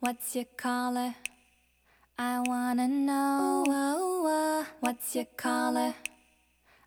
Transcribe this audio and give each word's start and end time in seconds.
What's 0.00 0.36
your 0.36 0.44
color? 0.56 1.14
I 2.18 2.40
wanna 2.46 2.86
know. 2.86 3.64
What's 4.80 5.16
your 5.16 5.24
color? 5.36 5.94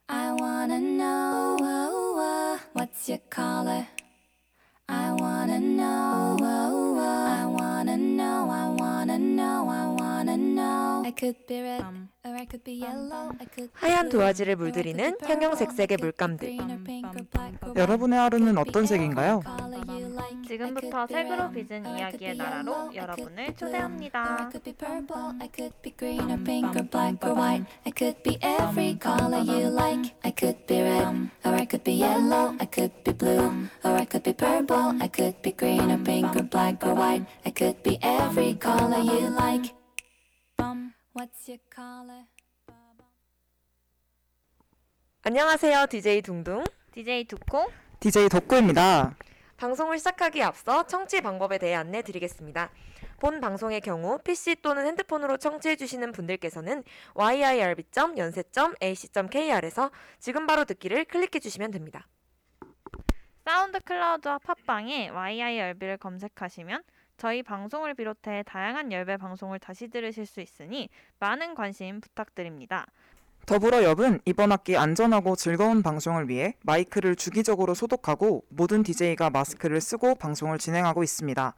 I 0.08 0.32
wanna 0.34 0.80
know. 0.80 1.58
What's 2.74 3.10
your 3.10 3.18
color? 3.30 3.88
I 4.88 5.12
wanna 5.20 5.60
know. 5.60 6.38
I 6.40 7.46
wanna 7.50 7.98
know. 7.98 8.50
I 8.50 8.70
wanna 8.78 9.18
know. 9.18 9.70
I 9.70 9.88
wanna 9.88 10.38
know. 10.38 11.04
I 11.06 11.12
could 11.12 11.36
be 11.48 11.62
red. 11.62 11.82
Or 12.24 12.36
I 12.36 12.46
could 12.46 12.64
be 12.64 12.74
yellow. 12.74 13.34
I 13.40 13.46
could 13.46 13.74
be 13.74 13.80
하얀 13.80 14.10
도화지를 14.10 14.54
or 14.54 14.68
I 14.68 14.72
could 14.72 14.84
be 14.84 14.94
물들이는 14.94 15.18
형형색색의 15.26 15.98
I 16.00 16.12
could 16.12 16.22
be 16.86 17.02
물감들. 17.02 17.76
여러분의 17.76 18.20
하루는 18.20 18.58
어떤 18.58 18.86
색인가요? 18.86 19.42
지금부터 20.48 21.08
색으로 21.08 21.52
빚은 21.52 21.86
이야기의 21.86 22.36
나라로 22.36 22.94
여러분을 22.96 23.56
초대합니다. 23.56 24.24
I 24.24 24.50
could 24.52 24.64
be 24.64 24.74
purple, 24.74 25.38
I 25.40 25.50
could 25.54 25.76
be 25.82 25.96
green 25.96 26.32
or 26.32 26.44
pink 26.44 26.76
or 26.76 26.88
black 26.90 27.18
or 27.24 27.36
white. 27.36 27.66
I 27.86 27.92
could 27.92 28.22
be 28.24 28.38
every 28.42 28.98
color 29.00 29.42
you 29.42 29.70
like. 29.70 30.16
I 30.24 30.32
could 30.32 30.66
be 30.68 30.82
red, 30.82 31.30
or 31.46 31.54
I 31.54 31.66
could 31.66 31.84
be 31.84 32.00
yellow. 32.02 32.56
I 32.60 32.66
could 32.66 32.92
be 33.04 33.14
blue, 33.14 33.70
or 33.84 33.96
I 33.96 34.06
could 34.06 34.24
be 34.24 34.34
purple. 34.34 34.96
I 35.02 35.08
could 35.08 35.42
be 35.42 35.52
green 35.52 35.92
or 35.92 35.98
pink 36.04 36.36
or 36.36 36.44
black 36.44 36.86
or 36.86 36.96
white. 36.96 37.26
I 37.46 37.52
could 37.52 37.82
be 37.84 37.98
every 38.02 38.56
color 38.56 39.00
you 39.00 39.30
like. 39.30 39.74
What's 41.14 41.50
your 41.50 41.60
color? 41.70 42.26
안녕하세요. 45.24 45.86
DJ 45.88 46.22
둥둥. 46.22 46.64
DJ 46.94 47.26
두콩 47.26 47.68
DJ 48.00 48.30
덕구입니다. 48.30 49.16
방송을 49.60 49.98
시작하기에 49.98 50.44
앞서 50.44 50.88
청취 50.88 51.20
방법에 51.20 51.58
대해 51.58 51.76
안내 51.76 52.02
드리겠습니다. 52.02 52.72
본 53.20 53.42
방송의 53.42 53.82
경우 53.82 54.18
PC 54.20 54.62
또는 54.62 54.86
핸드폰으로 54.86 55.36
청취해 55.36 55.76
주시는 55.76 56.14
분들께서는 56.14 56.86
yirb.연세.ac.kr에서 57.14 59.92
지금 60.18 60.48
바로 60.48 60.64
듣기를 60.64 61.04
클릭해 61.04 61.40
주시면 61.42 61.72
됩니다. 61.72 62.08
사운드 63.44 63.82
클라우드와 63.82 64.40
팟빵에 64.40 65.10
YI 65.10 65.60
열비를 65.60 65.98
검색하시면 65.98 66.82
저희 67.18 67.44
방송을 67.44 67.96
비롯해 67.96 68.44
다양한 68.44 68.94
열배 68.94 69.18
방송을 69.18 69.60
다시 69.60 69.90
들으실 69.90 70.26
수 70.26 70.40
있으니 70.40 70.88
많은 71.20 71.54
관심 71.54 72.00
부탁드립니다. 72.00 72.86
더불어 73.50 73.82
엽은 73.82 74.20
이번 74.26 74.52
학기 74.52 74.78
안전하고 74.78 75.36
즐거운 75.36 75.82
방송을 75.82 76.30
위해 76.30 76.54
마이크를 76.62 77.16
주기적으로 77.16 77.74
소독하고 77.74 78.44
모든 78.50 78.84
DJ가 78.84 79.32
마스크를 79.32 79.82
쓰고 79.82 80.14
방송을 80.14 80.60
진행하고 80.60 81.02
있습니다. 81.02 81.56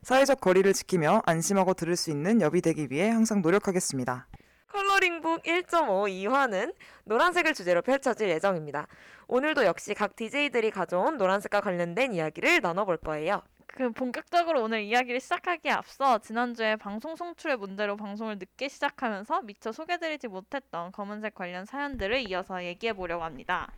사회적 0.00 0.40
거리를 0.40 0.72
지키며 0.72 1.20
안심하고 1.26 1.74
들을 1.74 1.96
수 1.96 2.10
있는 2.10 2.40
엽이 2.40 2.62
되기 2.62 2.86
위해 2.90 3.10
항상 3.10 3.42
노력하겠습니다. 3.42 4.26
컬러링북 4.68 5.42
1.5 5.42 6.08
2화는 6.08 6.74
노란색을 7.04 7.52
주제로 7.52 7.82
펼쳐질 7.82 8.30
예정입니다. 8.30 8.86
오늘도 9.28 9.66
역시 9.66 9.92
각 9.92 10.16
DJ들이 10.16 10.70
가져온 10.70 11.18
노란색과 11.18 11.60
관련된 11.60 12.14
이야기를 12.14 12.62
나눠볼 12.62 12.96
거예요. 12.96 13.42
그 13.76 13.90
본격적으로 13.90 14.62
오늘 14.62 14.82
이야기를 14.84 15.18
시작하기에 15.18 15.72
앞서 15.72 16.18
지난주에 16.18 16.76
방송 16.76 17.16
송출의 17.16 17.56
문제로 17.56 17.96
방송을 17.96 18.38
늦게 18.38 18.68
시작하면서 18.68 19.42
미처 19.42 19.72
소개드리지 19.72 20.28
못했던 20.28 20.92
검은색 20.92 21.34
관련 21.34 21.64
사연들을 21.64 22.20
이어서 22.30 22.62
얘기해 22.64 22.92
보려고 22.92 23.24
합니다. 23.24 23.72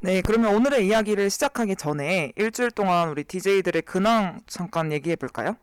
네, 0.00 0.20
그러면 0.20 0.52
오늘의 0.56 0.88
이야기를 0.88 1.30
시작하기 1.30 1.76
전에 1.76 2.32
일주일 2.34 2.72
동안 2.72 3.08
우리 3.08 3.22
DJ들의 3.22 3.82
근황 3.82 4.40
잠깐 4.48 4.90
얘기해 4.90 5.14
볼까요? 5.14 5.56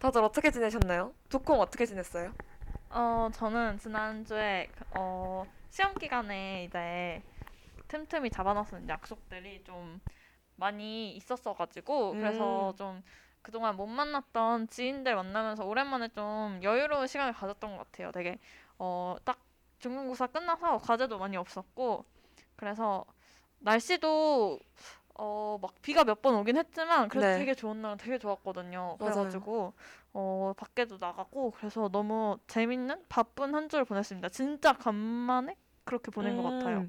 다들 0.00 0.24
어떻게 0.24 0.50
지내셨나요? 0.50 1.12
두콩 1.28 1.60
어떻게 1.60 1.86
지냈어요? 1.86 2.32
어 2.90 3.28
저는 3.32 3.78
지난주에 3.78 4.66
그- 4.76 4.84
어 4.98 5.46
시험 5.70 5.94
기간에 5.94 6.64
이제 6.64 7.22
틈틈이 7.86 8.30
잡아놨었는 8.30 8.88
약속들이 8.88 9.62
좀 9.62 10.00
많이 10.58 11.12
있었어가지고 11.16 12.16
그래서 12.18 12.72
음. 12.72 12.76
좀 12.76 13.02
그동안 13.42 13.76
못 13.76 13.86
만났던 13.86 14.68
지인들 14.68 15.14
만나면서 15.16 15.64
오랜만에 15.64 16.08
좀 16.08 16.60
여유로운 16.62 17.06
시간을 17.06 17.32
가졌던 17.32 17.76
것 17.76 17.84
같아요. 17.90 18.12
되게 18.12 18.38
어 18.78 19.16
딱 19.24 19.38
중간고사 19.78 20.26
끝나서 20.28 20.78
과제도 20.78 21.18
많이 21.18 21.36
없었고 21.36 22.04
그래서 22.56 23.04
날씨도 23.60 24.58
어 25.20 25.58
막 25.60 25.74
비가 25.82 26.04
몇 26.04 26.22
번 26.22 26.34
오긴 26.36 26.56
했지만 26.56 27.08
그래도 27.08 27.28
네. 27.28 27.38
되게 27.38 27.54
좋은 27.54 27.82
날은 27.82 27.96
되게 27.98 28.18
좋았거든요. 28.18 28.96
그래가지고 29.00 29.74
어 30.14 30.52
밖에도 30.56 30.96
나가고 31.00 31.52
그래서 31.52 31.88
너무 31.88 32.38
재밌는 32.48 33.04
바쁜 33.08 33.54
한 33.54 33.68
주를 33.68 33.84
보냈습니다. 33.84 34.28
진짜 34.30 34.72
간만에 34.72 35.56
그렇게 35.84 36.10
보낸 36.12 36.36
것 36.36 36.42
같아요. 36.44 36.86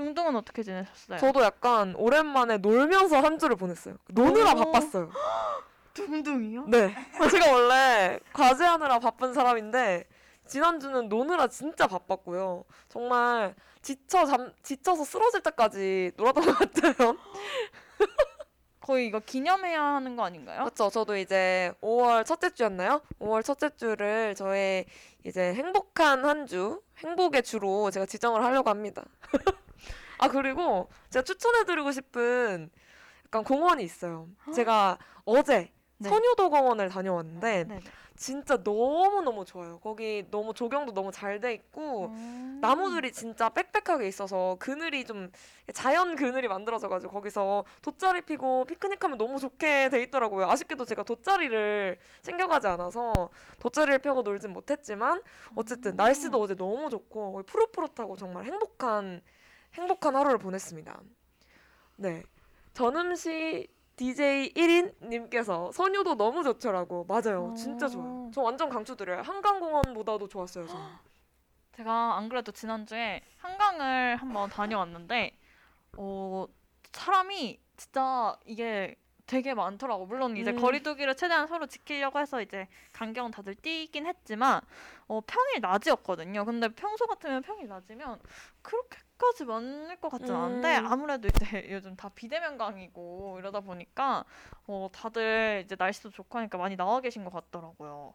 음, 0.00 0.14
둥둥은 0.14 0.36
어떻게 0.36 0.62
지내셨어요? 0.62 1.18
저도 1.18 1.42
약간 1.42 1.94
오랜만에 1.96 2.58
놀면서 2.58 3.20
한 3.20 3.38
주를 3.38 3.56
보냈어요. 3.56 3.96
노느라 4.08 4.52
오. 4.52 4.56
바빴어요. 4.56 5.10
둥둥이요? 5.94 6.66
네. 6.68 6.94
제가 7.30 7.52
원래 7.52 8.20
과제하느라 8.32 8.98
바쁜 8.98 9.32
사람인데 9.32 10.04
지난주는 10.46 11.08
노느라 11.08 11.48
진짜 11.48 11.86
바빴고요. 11.86 12.64
정말 12.88 13.54
지쳐 13.82 14.26
잠 14.26 14.52
지쳐서 14.62 15.04
쓰러질 15.04 15.42
때까지 15.42 16.12
놀았던 16.16 16.44
것 16.44 16.58
같아요. 16.58 17.16
거의 18.80 19.08
이거 19.08 19.18
기념해야 19.18 19.82
하는 19.82 20.14
거 20.14 20.24
아닌가요? 20.24 20.62
맞죠? 20.62 20.90
저도 20.90 21.16
이제 21.16 21.72
5월 21.82 22.24
첫째 22.24 22.50
주였나요? 22.50 23.00
5월 23.18 23.42
첫째 23.42 23.70
주를 23.74 24.36
저의 24.36 24.84
이제 25.24 25.54
행복한 25.54 26.24
한 26.24 26.46
주, 26.46 26.82
행복의 26.98 27.42
주로 27.42 27.90
제가 27.90 28.06
지정을 28.06 28.44
하려고 28.44 28.70
합니다. 28.70 29.02
아 30.18 30.28
그리고 30.28 30.88
제가 31.10 31.22
추천해드리고 31.24 31.92
싶은 31.92 32.70
약간 33.26 33.44
공원이 33.44 33.82
있어요. 33.82 34.28
제가 34.54 34.98
어제 35.24 35.70
네. 35.98 36.08
선유도 36.10 36.50
공원을 36.50 36.88
다녀왔는데 36.88 37.64
네네. 37.64 37.80
진짜 38.16 38.56
너무 38.62 39.20
너무 39.22 39.44
좋아요. 39.44 39.78
거기 39.80 40.24
너무 40.30 40.54
조경도 40.54 40.92
너무 40.94 41.12
잘 41.12 41.38
돼 41.40 41.52
있고 41.52 42.06
음. 42.06 42.58
나무들이 42.62 43.12
진짜 43.12 43.50
빽빽하게 43.50 44.08
있어서 44.08 44.56
그늘이 44.58 45.04
좀 45.04 45.30
자연 45.74 46.16
그늘이 46.16 46.48
만들어져가지고 46.48 47.12
거기서 47.12 47.64
돗자리 47.82 48.22
피고 48.22 48.64
피크닉하면 48.64 49.18
너무 49.18 49.38
좋게 49.38 49.90
돼 49.90 50.02
있더라고요. 50.04 50.48
아쉽게도 50.50 50.86
제가 50.86 51.02
돗자리를 51.02 51.98
챙겨가지 52.22 52.66
않아서 52.68 53.12
돗자리를 53.60 53.98
펴고 53.98 54.22
놀진 54.22 54.52
못했지만 54.52 55.22
어쨌든 55.54 55.92
음. 55.92 55.96
날씨도 55.96 56.40
어제 56.40 56.54
너무 56.54 56.88
좋고 56.88 57.42
푸릇푸릇하고 57.46 58.16
정말 58.16 58.44
행복한 58.44 59.20
행복한 59.76 60.16
하루를 60.16 60.38
보냈습니다. 60.38 61.00
네, 61.96 62.22
전음시 62.72 63.68
DJ 63.96 64.52
1인 64.52 64.94
님께서 65.08 65.72
선유도 65.72 66.16
너무 66.16 66.42
좋더라고. 66.42 67.04
맞아요. 67.04 67.54
진짜 67.56 67.88
좋아요. 67.88 68.26
오. 68.26 68.30
저 68.32 68.42
완전 68.42 68.68
강추드려요. 68.68 69.22
한강공원보다도 69.22 70.28
좋았어요, 70.28 70.66
저는. 70.66 70.82
제가 71.72 72.16
안 72.16 72.28
그래도 72.28 72.52
지난주에 72.52 73.20
한강을 73.38 74.16
한번 74.16 74.48
다녀왔는데 74.48 75.36
어 75.98 76.46
사람이 76.92 77.60
진짜 77.76 78.34
이게 78.46 78.96
되게 79.26 79.52
많더라고. 79.54 80.06
물론 80.06 80.36
이제 80.36 80.52
음. 80.52 80.56
거리두기를 80.56 81.16
최대한 81.16 81.48
서로 81.48 81.66
지키려고 81.66 82.18
해서 82.18 82.40
이제 82.40 82.68
간경 82.92 83.30
다들 83.30 83.54
뛰긴 83.56 84.06
했지만 84.06 84.60
어 85.06 85.20
평일 85.26 85.60
낮이었거든요. 85.60 86.44
근데 86.44 86.68
평소 86.68 87.06
같으면 87.06 87.42
평일 87.42 87.68
낮이면 87.68 88.20
그렇게 88.62 88.98
까지 89.18 89.44
많을 89.44 89.96
것 89.96 90.10
같진 90.10 90.34
않은데 90.34 90.78
음. 90.78 90.86
아무래도 90.86 91.28
이제 91.28 91.38
요즘 91.70 91.96
다 91.96 92.10
비대면강이고 92.14 93.36
이러다 93.38 93.60
보니까 93.60 94.24
어 94.66 94.88
다들 94.92 95.62
이제 95.64 95.76
날씨도 95.78 96.10
좋고 96.10 96.38
하니까 96.38 96.58
많이 96.58 96.76
나와 96.76 97.00
계신 97.00 97.24
것 97.24 97.32
같더라고요. 97.32 98.14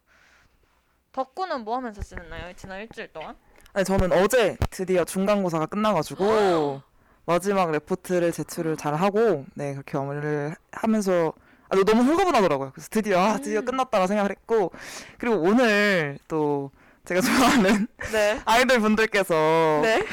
덕구는 1.12 1.64
뭐 1.64 1.76
하면서 1.76 2.00
지냈나요? 2.00 2.54
지난 2.54 2.80
일주일 2.80 3.12
동안? 3.12 3.36
아니, 3.74 3.84
저는 3.84 4.12
어제 4.12 4.56
드디어 4.70 5.04
중간고사가 5.04 5.66
끝나가지고 5.66 6.80
마지막 7.26 7.70
레포트를 7.70 8.32
제출을 8.32 8.76
잘 8.76 8.94
하고 8.94 9.44
네 9.54 9.72
그렇게 9.74 9.98
마무리를 9.98 10.54
하면서 10.72 11.32
아, 11.68 11.76
너무 11.84 12.02
홀가분하더라고요. 12.02 12.72
그래서 12.72 12.88
드디어 12.90 13.18
아, 13.18 13.38
드디어 13.38 13.60
음. 13.60 13.64
끝났다고 13.64 14.06
생각을 14.06 14.30
했고 14.30 14.72
그리고 15.18 15.36
오늘 15.36 16.18
또 16.28 16.70
제가 17.04 17.20
좋아하는 17.20 17.88
네. 18.12 18.40
아이돌 18.46 18.80
분들께서 18.80 19.80
네. 19.82 20.04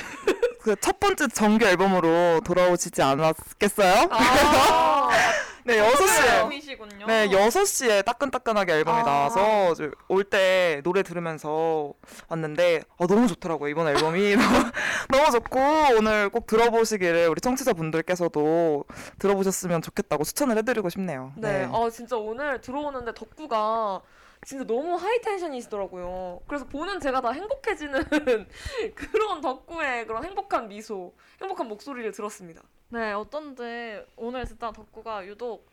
그 0.62 0.76
첫 0.82 1.00
번째 1.00 1.28
정규 1.30 1.66
앨범으로 1.66 2.42
돌아오시지 2.44 3.02
않았겠어요? 3.02 4.08
아, 4.12 5.10
네, 5.66 5.78
6시에. 5.78 6.34
앨범이시군요. 6.36 7.06
네, 7.08 7.28
6시에 7.30 8.04
따끈따끈하게 8.06 8.74
앨범이 8.74 9.00
아. 9.02 9.04
나와서 9.04 9.74
올 10.10 10.24
때 10.26 10.82
노래 10.84 11.02
들으면서 11.02 11.94
왔는데 12.28 12.82
아, 13.00 13.08
너무 13.08 13.28
좋더라고요. 13.28 13.70
이번 13.70 13.88
앨범이 13.88 14.36
너무, 14.38 14.72
너무 15.10 15.32
좋고 15.32 15.60
오늘 15.98 16.30
꼭 16.30 16.46
들어보시기를 16.46 17.30
우리 17.30 17.40
청취자분들께서도 17.42 18.84
들어보셨으면 19.18 19.82
좋겠다고 19.82 20.24
추천을 20.24 20.58
해드리고 20.58 20.90
싶네요. 20.90 21.32
네. 21.38 21.68
아 21.72 21.90
진짜 21.90 22.16
오늘 22.18 22.60
들어오는데 22.62 23.14
덕구가 23.14 24.02
진짜 24.46 24.64
너무 24.66 24.96
하이 24.96 25.20
텐션이시더라고요. 25.22 26.42
그래서 26.48 26.66
보는 26.66 27.00
제가 27.00 27.22
다 27.22 27.32
행복해지는 27.32 28.04
그런 28.96 29.42
덕구의 29.42 30.08
그런 30.08 30.24
행복한 30.24 30.68
미소, 30.68 31.14
행복한 31.42 31.68
목소리를 31.68 32.12
들었습니다. 32.12 32.62
네, 32.90 33.12
어쩐지 33.12 34.04
오늘 34.16 34.46
진짜 34.46 34.72
덕구가 34.72 35.26
유독 35.28 35.70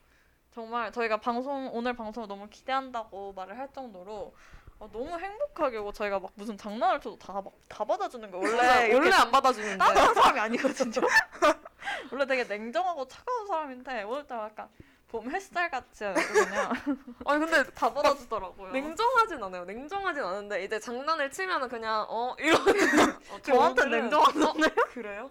정말 0.53 0.91
저희가 0.93 1.19
방송 1.19 1.71
오늘 1.73 1.95
방송을 1.95 2.29
너무 2.29 2.49
기대한다고 2.49 3.33
말을 3.35 3.57
할 3.59 3.69
정도로 3.73 4.35
어, 4.79 4.91
너무 4.93 5.17
행복하게 5.19 5.79
오고 5.79 5.93
저희가 5.93 6.19
막 6.19 6.33
무슨 6.35 6.59
장난을 6.59 7.01
쳐도 7.01 7.19
다 7.19 7.33
막 7.41 7.53
다 7.69 7.85
받아주는 7.85 8.31
거예요. 8.31 8.45
원래 8.47 8.93
원래 8.95 9.11
안 9.15 9.31
받아주는데. 9.31 9.79
따뜻한 9.79 10.15
사람이 10.15 10.41
아니거든요. 10.41 11.07
원래 12.13 12.27
되게 12.27 12.45
냉정하고 12.45 13.07
차가운 13.09 13.47
사람인데 13.47 14.03
오늘따라 14.03 14.45
약간 14.45 14.69
봄 15.09 15.31
햇살 15.31 15.71
같이 15.71 16.05
그냥 16.05 16.73
아니 17.27 17.39
근데 17.39 17.63
다 17.73 17.93
받아주더라고요. 17.93 18.73
냉정하진 18.73 19.43
않아요. 19.43 19.65
냉정하진 19.65 20.23
않은데 20.23 20.65
이제 20.65 20.79
장난을 20.81 21.31
치면은 21.31 21.69
그냥 21.69 22.05
어 22.09 22.35
이런. 22.39 22.61
어, 23.31 23.39
저한테 23.43 23.83
오늘은- 23.83 23.91
냉정하던데. 23.91 24.69
그래요? 24.93 25.31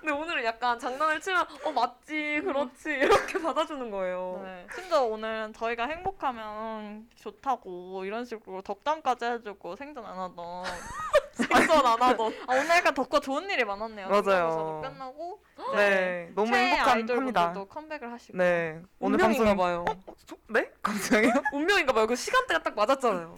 근데 0.00 0.12
오늘은 0.12 0.44
약간 0.44 0.78
장난을 0.78 1.20
치면 1.20 1.46
어 1.64 1.72
맞지 1.72 2.42
그렇지 2.44 2.90
이렇게 2.90 3.38
받아주는 3.40 3.90
거예요. 3.90 4.40
네. 4.42 4.66
심지어 4.74 5.02
오늘은 5.04 5.52
저희가 5.54 5.86
행복하면 5.86 7.08
좋다고 7.16 8.04
이런 8.04 8.24
식으로 8.24 8.62
덕담까지 8.62 9.24
해주고 9.26 9.76
생전 9.76 10.04
안 10.04 10.18
하던 10.18 10.64
생선 11.32 11.86
안 11.86 12.02
하던. 12.02 12.34
아, 12.46 12.54
오늘 12.54 12.68
약간 12.76 12.92
덕과 12.94 13.20
좋은 13.20 13.48
일이 13.50 13.64
많았네요. 13.64 14.08
맞아요. 14.08 14.80
끝나고 14.82 15.40
네, 15.74 16.30
너무 16.34 16.48
최애 16.50 16.66
행복합니다. 16.72 16.92
아이돌분들도 16.92 17.68
컴백을 17.68 18.12
하시고 18.12 18.36
네, 18.38 18.80
오늘 18.98 19.16
운명인가 19.20 19.44
방송 19.44 19.56
봐요. 19.56 19.84
소- 20.26 20.38
네? 20.48 20.70
갑자기요? 20.82 21.32
운명인가 21.52 21.92
봐요. 21.92 22.06
그 22.06 22.16
시간대가 22.16 22.62
딱 22.62 22.74
맞았잖아요. 22.74 23.36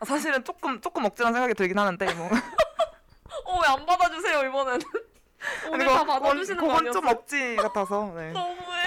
아, 0.00 0.04
사실은 0.04 0.44
조금 0.44 0.80
조금 0.80 1.04
억지란 1.04 1.32
생각이 1.32 1.54
들긴 1.54 1.78
하는데 1.78 2.14
뭐. 2.14 2.28
어 3.44 3.60
왜 3.62 3.66
안 3.66 3.86
받아주세요 3.86 4.44
이번에는? 4.48 4.80
오늘 5.70 5.86
다 5.86 6.04
받아주시는 6.04 6.60
거 6.66 6.72
아니었어요? 6.76 6.92
좀 6.92 7.06
억지 7.08 7.56
같아서. 7.56 8.12
네. 8.14 8.30
너무해. 8.32 8.84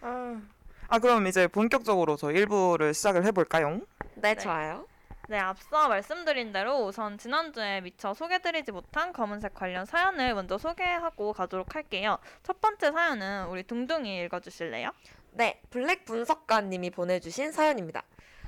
아, 0.00 0.40
아, 0.88 0.98
그럼 0.98 1.26
이제 1.26 1.46
본격적으로 1.46 2.16
저희 2.16 2.44
1부를 2.44 2.94
시작을 2.94 3.24
해볼까요? 3.26 3.80
네, 4.16 4.34
네. 4.34 4.36
좋아요. 4.36 4.86
네, 5.30 5.36
앞서 5.36 5.88
말씀드린 5.88 6.52
대로 6.52 6.86
우선 6.86 7.18
지난주에 7.18 7.82
미처 7.82 8.14
소개드리지 8.14 8.72
못한 8.72 9.12
검은색 9.12 9.52
관련 9.52 9.84
사연을 9.84 10.34
먼저 10.34 10.56
소개하고 10.56 11.34
가도록 11.34 11.74
할게요. 11.74 12.16
첫 12.42 12.62
번째 12.62 12.90
사연은 12.92 13.48
우리 13.48 13.62
둥둥이 13.62 14.24
읽어주실래요? 14.24 14.90
네, 15.32 15.60
블랙 15.68 16.06
분석가님이 16.06 16.88
보내주신 16.88 17.52
사연입니다. 17.52 18.04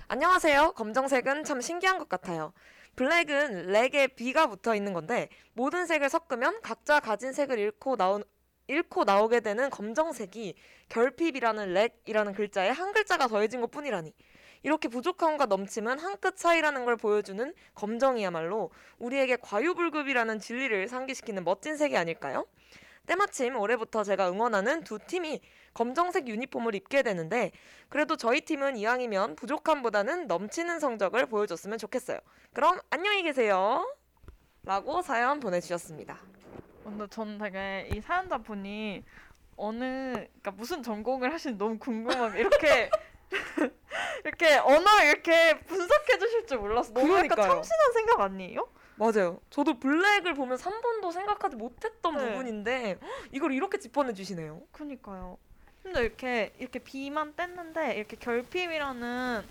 안녕하세요. 0.08 0.72
검정색은 0.72 1.44
참 1.44 1.60
신기한 1.60 1.98
것 1.98 2.08
같아요. 2.08 2.54
블랙은 2.96 3.66
렉에 3.66 4.06
B가 4.16 4.46
붙어 4.46 4.74
있는 4.74 4.94
건데 4.94 5.28
모든 5.52 5.84
색을 5.84 6.08
섞으면 6.08 6.62
각자 6.62 6.98
가진 6.98 7.34
색을 7.34 7.58
잃고 7.58 7.96
나온 7.96 8.24
잃고 8.68 9.04
나오게 9.04 9.40
되는 9.40 9.68
검정색이 9.68 10.54
결핍이라는 10.88 11.74
렉이라는 11.74 12.32
글자에 12.32 12.70
한 12.70 12.94
글자가 12.94 13.26
더해진 13.26 13.60
것 13.60 13.70
뿐이라니. 13.70 14.14
이렇게 14.62 14.88
부족함과 14.88 15.46
넘침은 15.46 15.98
한 15.98 16.20
끗 16.20 16.36
차이라는 16.36 16.84
걸 16.84 16.96
보여주는 16.96 17.54
검정이야말로 17.74 18.70
우리에게 18.98 19.36
과유불급이라는 19.36 20.38
진리를 20.38 20.86
상기시키는 20.88 21.44
멋진 21.44 21.76
색이 21.76 21.96
아닐까요? 21.96 22.46
때마침 23.06 23.56
올해부터 23.56 24.04
제가 24.04 24.30
응원하는 24.30 24.84
두 24.84 24.98
팀이 24.98 25.40
검정색 25.72 26.28
유니폼을 26.28 26.74
입게 26.74 27.02
되는데 27.02 27.52
그래도 27.88 28.16
저희 28.16 28.42
팀은 28.42 28.76
이왕이면 28.76 29.36
부족함보다는 29.36 30.26
넘치는 30.26 30.78
성적을 30.78 31.26
보여줬으면 31.26 31.78
좋겠어요. 31.78 32.18
그럼 32.52 32.78
안녕히 32.90 33.22
계세요. 33.22 33.90
라고 34.64 35.00
사연 35.00 35.40
보내주셨습니다. 35.40 36.18
근데 36.84 37.06
전 37.08 37.38
되게 37.38 37.88
이 37.94 38.00
사연자 38.00 38.36
분이 38.38 39.02
어느 39.56 40.12
그러니까 40.12 40.50
무슨 40.52 40.82
전공을 40.82 41.32
하시는지 41.32 41.58
너무 41.58 41.78
궁금하게 41.78 42.40
이렇게 42.40 42.90
이렇게 44.24 44.56
언어를 44.56 45.06
이렇게 45.06 45.58
분석해 45.60 46.18
주실 46.18 46.46
줄 46.46 46.58
몰랐어. 46.58 46.92
너무 46.92 47.08
그러니까요. 47.08 47.46
참신한 47.46 47.92
생각 47.92 48.20
아니에요? 48.20 48.68
맞아요. 48.96 49.40
저도 49.48 49.78
블랙을 49.78 50.34
보면서 50.34 50.70
한 50.70 50.80
번도 50.82 51.10
생각하지 51.10 51.56
못했던 51.56 52.16
네. 52.16 52.32
부분인데 52.32 52.98
헉, 53.00 53.10
이걸 53.32 53.52
이렇게 53.52 53.78
짚어내 53.78 54.12
주시네요. 54.12 54.60
그니까요. 54.72 55.38
근데 55.82 56.02
이렇게 56.02 56.52
이렇게 56.58 56.78
비만 56.78 57.34
뗐는데 57.34 57.96
이렇게 57.96 58.16
결핍이라는 58.18 59.42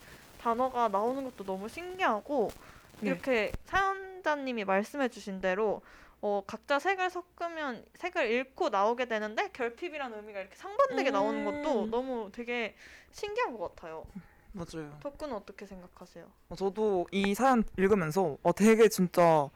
단어가 0.42 0.88
나오는 0.88 1.24
것도 1.24 1.44
너무 1.44 1.68
신기하고 1.68 2.52
네. 3.00 3.10
이렇게 3.10 3.52
사연자님이 3.66 4.66
말씀해 4.66 5.10
주신 5.10 5.42
대로 5.42 5.82
어, 6.22 6.44
각자 6.46 6.80
색을 6.80 7.10
섞으면 7.10 7.86
색을 7.96 8.30
잃고 8.30 8.70
나오게 8.70 9.06
되는데 9.06 9.50
결핍이라는 9.54 10.18
의미가 10.18 10.42
이렇게 10.42 10.56
상반되게 10.56 11.12
나오는 11.12 11.46
것도 11.46 11.84
음. 11.86 11.92
너무 11.92 12.30
되게 12.34 12.76
신기한 13.12 13.58
것 13.58 13.76
같아요. 13.76 14.06
맞아요. 14.52 14.98
덕구는 15.02 15.36
어떻게 15.36 15.66
생각하세요? 15.66 16.26
어, 16.50 16.56
저도 16.56 17.08
이 17.12 17.34
사연 17.36 17.64
읽으면서 17.78 18.38
어, 18.44 18.52
되게 18.52 18.90
진짜 18.90 19.50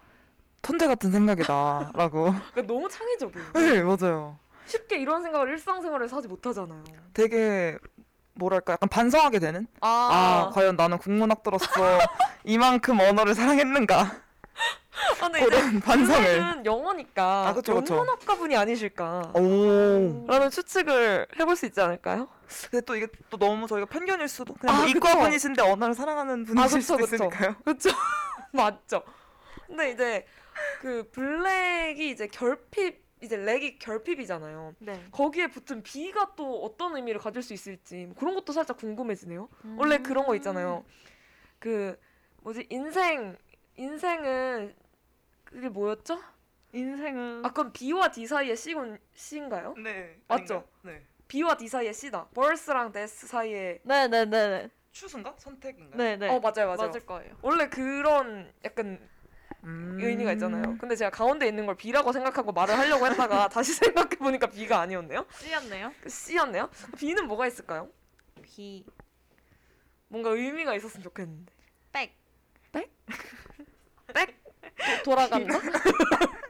천재 0.62 0.88
같은 0.88 1.12
생각이다라고. 1.12 2.32
그러니까 2.54 2.62
너무 2.62 2.88
창의적이에요. 2.88 3.54
네, 3.54 3.84
맞아요. 3.84 4.40
쉽게 4.66 4.98
이런 4.98 5.22
생각을 5.22 5.50
일상생활에서 5.50 6.18
하지 6.18 6.28
못하잖아요. 6.30 6.84
되게 7.14 7.78
뭐랄까 8.36 8.74
약간 8.74 8.88
반성하게 8.88 9.40
되는? 9.40 9.68
아, 9.82 9.88
아, 9.88 10.50
과연 10.54 10.76
나는 10.78 10.98
국문학도로서 10.98 11.68
이만큼 12.46 13.00
언어를 13.00 13.36
사랑했는가? 13.36 14.23
아, 15.22 15.26
근데 15.28 15.40
이제 15.40 15.50
그런 15.50 15.80
반성을. 15.80 16.22
블랙은 16.24 16.66
영어니까 16.66 17.48
아, 17.50 17.54
그쵸, 17.54 17.76
그쵸. 17.76 17.96
영문학과 17.96 18.36
분이 18.36 18.56
아니실까? 18.56 19.34
오. 19.36 20.26
라는 20.28 20.50
추측을 20.50 21.28
해볼 21.40 21.56
수 21.56 21.66
있지 21.66 21.82
않을까요? 21.82 22.28
근데 22.70 22.86
또 22.86 22.96
이게 22.96 23.08
또 23.30 23.38
너무 23.38 23.68
저희가 23.68 23.88
편견일 23.88 24.28
수도. 24.28 24.54
그냥 24.54 24.76
뭐 24.76 24.86
아, 24.86 24.88
이과 24.88 25.00
그쵸. 25.00 25.20
분이신데 25.20 25.62
언어를 25.64 25.96
사랑하는 25.96 26.46
분이실 26.46 26.80
그쵸, 26.80 26.82
수도 26.82 26.98
그쵸. 27.06 27.16
있으니까요. 27.16 27.56
그렇죠. 27.64 27.90
맞죠. 28.54 29.04
근데 29.66 29.92
이제 29.92 30.26
그 30.82 31.10
블랙이 31.12 32.10
이제 32.12 32.28
결핍 32.28 33.02
이제 33.22 33.38
렉이 33.38 33.80
결핍이잖아요. 33.80 34.76
네. 34.80 35.04
거기에 35.12 35.48
붙은 35.48 35.82
B가 35.82 36.34
또 36.36 36.64
어떤 36.64 36.96
의미를 36.96 37.20
가질 37.20 37.42
수 37.42 37.54
있을지 37.54 38.06
뭐 38.06 38.16
그런 38.20 38.36
것도 38.36 38.54
살짝 38.54 38.78
궁금해지네요. 38.78 39.48
원래 39.78 39.98
그런 40.00 40.26
거 40.26 40.36
있잖아요. 40.36 40.84
그 41.58 41.98
뭐지 42.42 42.68
인생 42.70 43.36
인생은 43.78 44.76
그게 45.54 45.70
뭐였죠? 45.70 46.20
인생은 46.74 47.46
아 47.46 47.54
그럼 47.54 47.72
B와 47.72 48.10
D 48.10 48.26
사이의 48.26 48.58
C군 48.58 48.98
C인가요? 49.14 49.76
네. 49.78 50.20
맞죠? 50.28 50.68
네. 50.82 51.04
B와 51.28 51.56
D 51.56 51.68
사이의 51.68 51.94
C다. 51.94 52.28
birth랑 52.34 52.92
death 52.92 53.28
사이에 53.28 53.80
네네네네 53.84 54.70
추수인가? 54.92 55.36
선택인가? 55.38 55.96
네네 55.96 56.30
어 56.30 56.40
맞아요 56.40 56.68
맞아요. 56.68 56.88
맞을 56.88 57.06
거예요. 57.06 57.36
원래 57.44 57.70
그런 57.70 58.52
약간 58.66 59.00
음. 59.64 59.98
의미가 60.02 60.34
있잖아요. 60.34 60.76
근데 60.80 60.96
제가 60.96 61.12
가운데 61.12 61.48
있는 61.48 61.68
걸 61.68 61.76
B라고 61.76 62.12
생각하고 62.12 62.52
말을 62.52 62.78
하려고 62.78 63.06
했다가 63.06 63.50
다시 63.54 63.74
생각해 63.74 64.18
보니까 64.18 64.48
B가 64.48 64.80
아니었네요. 64.82 65.28
C였네요. 65.38 65.94
그 66.02 66.10
C였네요. 66.10 66.70
B는 66.98 67.28
뭐가 67.28 67.46
있을까요? 67.46 67.90
B 68.42 68.86
뭔가 70.08 70.32
의미가 70.32 70.74
있었으면 70.76 71.04
좋겠는데. 71.04 71.54
백 71.92 72.10
도, 72.10 72.23
돌아간다? 75.04 75.60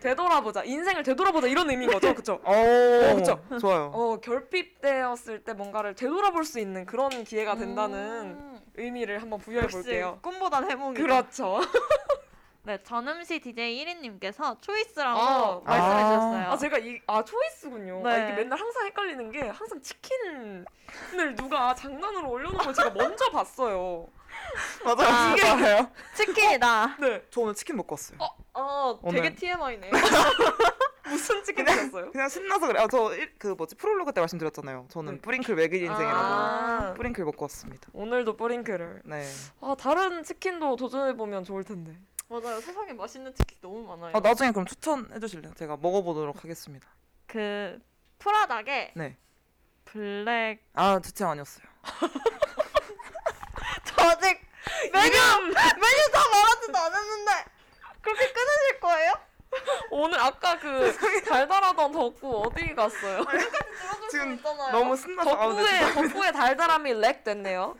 되돌아보자. 0.00 0.64
인생을 0.64 1.02
되돌아보자 1.02 1.46
이런 1.46 1.68
의미인 1.68 1.90
거죠, 1.90 2.14
그렇죠? 2.14 2.40
오, 2.44 3.16
그쵸? 3.16 3.38
좋아요. 3.60 3.90
어 3.94 4.18
결핍되었을 4.20 5.44
때 5.44 5.52
뭔가를 5.52 5.94
되돌아볼 5.94 6.44
수 6.44 6.58
있는 6.58 6.86
그런 6.86 7.22
기회가 7.24 7.54
된다는 7.56 7.98
음, 8.38 8.60
의미를 8.76 9.20
한번 9.20 9.38
부여해 9.40 9.66
볼게요. 9.66 10.18
꿈보단 10.22 10.70
해몽이 10.70 10.96
그렇죠. 10.96 11.60
네, 12.62 12.78
전음시 12.82 13.40
DJ 13.40 13.84
1인님께서 13.84 14.60
초이스라고 14.62 15.18
아, 15.20 15.60
말씀해 15.64 15.92
아. 16.02 16.08
주셨어요. 16.08 16.50
아 16.50 16.56
제가 16.56 16.78
이 16.78 17.00
아 17.06 17.22
초이스군요. 17.24 18.02
아, 18.06 18.16
네. 18.16 18.24
이게 18.24 18.32
맨날 18.42 18.58
항상 18.58 18.86
헷갈리는 18.86 19.30
게 19.32 19.40
항상 19.48 19.80
치킨을 19.82 20.64
누가 21.36 21.74
장난으로 21.74 22.30
올려놓은 22.30 22.58
걸 22.58 22.72
제가 22.72 22.90
먼저 22.90 23.30
봤어요. 23.30 24.08
맞아요. 24.84 25.36
이게- 25.36 25.54
맞아요. 25.54 25.90
치킨이다. 26.14 26.96
네. 27.00 27.22
저 27.30 27.40
오늘 27.40 27.54
치킨 27.54 27.76
먹고 27.76 27.94
왔어요. 27.94 28.18
아 28.54 28.98
오늘- 29.02 29.22
되게 29.22 29.34
TMI네. 29.34 29.90
무슨 31.06 31.42
치킨이었어요? 31.42 32.12
그냥 32.12 32.28
신나서 32.28 32.66
그래. 32.68 32.80
아, 32.80 32.86
저그 32.86 33.54
뭐지 33.56 33.74
프롤로그 33.76 34.12
때 34.12 34.20
말씀드렸잖아요. 34.20 34.86
저는 34.90 35.14
네. 35.14 35.20
뿌링클 35.20 35.56
외길 35.56 35.82
인생이라고 35.82 36.16
아, 36.18 36.94
뿌링클 36.96 37.24
먹고 37.24 37.44
왔습니다. 37.44 37.88
오늘도 37.92 38.36
뿌링클을. 38.36 39.02
네. 39.06 39.28
아 39.60 39.74
다른 39.78 40.22
치킨도 40.22 40.76
도전해 40.76 41.16
보면 41.16 41.44
좋을 41.44 41.64
텐데. 41.64 41.96
맞아요. 42.28 42.60
세상에 42.60 42.92
맛있는 42.92 43.34
치킨 43.34 43.58
너무 43.60 43.82
많아요. 43.88 44.12
아, 44.14 44.20
나중에 44.20 44.52
그럼 44.52 44.66
추천해 44.66 45.18
주실래요? 45.18 45.52
제가 45.54 45.76
먹어보도록 45.78 46.44
하겠습니다. 46.44 46.86
그 47.26 47.80
푸라닭에 48.20 48.92
네. 48.94 49.16
블랙 49.84 50.60
아, 50.74 51.00
제 51.02 51.10
취향 51.10 51.32
아니었어요. 51.32 51.64
저 53.84 54.08
아직 54.10 54.39
메뉴 54.92 55.12
메뉴 55.46 56.10
다 56.12 56.20
말하지도 56.32 56.78
않았는데 56.78 57.32
그렇게 58.02 58.32
끊으실 58.32 58.80
거예요? 58.80 59.12
오늘 59.90 60.20
아까 60.20 60.56
그 60.58 60.96
달달하던 61.28 61.90
덕구 61.92 62.42
어디 62.46 62.72
갔어요? 62.74 63.24
지금 64.10 64.34
있잖아요. 64.34 64.70
너무 64.72 64.96
신나서 64.96 65.30
아, 65.30 65.48
덕구의 65.48 65.92
덕구의 65.94 66.32
달달함이 66.32 66.94
렉 66.94 67.24
됐네요. 67.24 67.76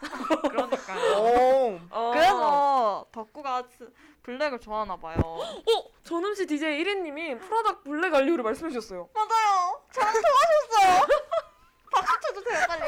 그러니까요. 0.48 1.12
오. 1.18 1.80
어. 1.90 2.10
그래서 2.12 3.06
덕구가 3.12 3.62
스- 3.78 3.88
블랙을 4.24 4.58
좋아하나 4.60 4.96
봐요. 4.96 5.16
어 5.20 5.84
전음시 6.04 6.46
DJ 6.46 6.82
1위님이 6.84 7.40
푸라닭 7.40 7.84
블랙 7.84 8.12
알리오를 8.14 8.42
말씀해 8.44 8.70
주셨어요. 8.72 9.08
맞아요. 9.14 9.80
저랑 9.92 10.12
통하셨어요. 10.12 11.06
박수 11.92 12.20
쳐주세요 12.34 12.66
빨리. 12.66 12.82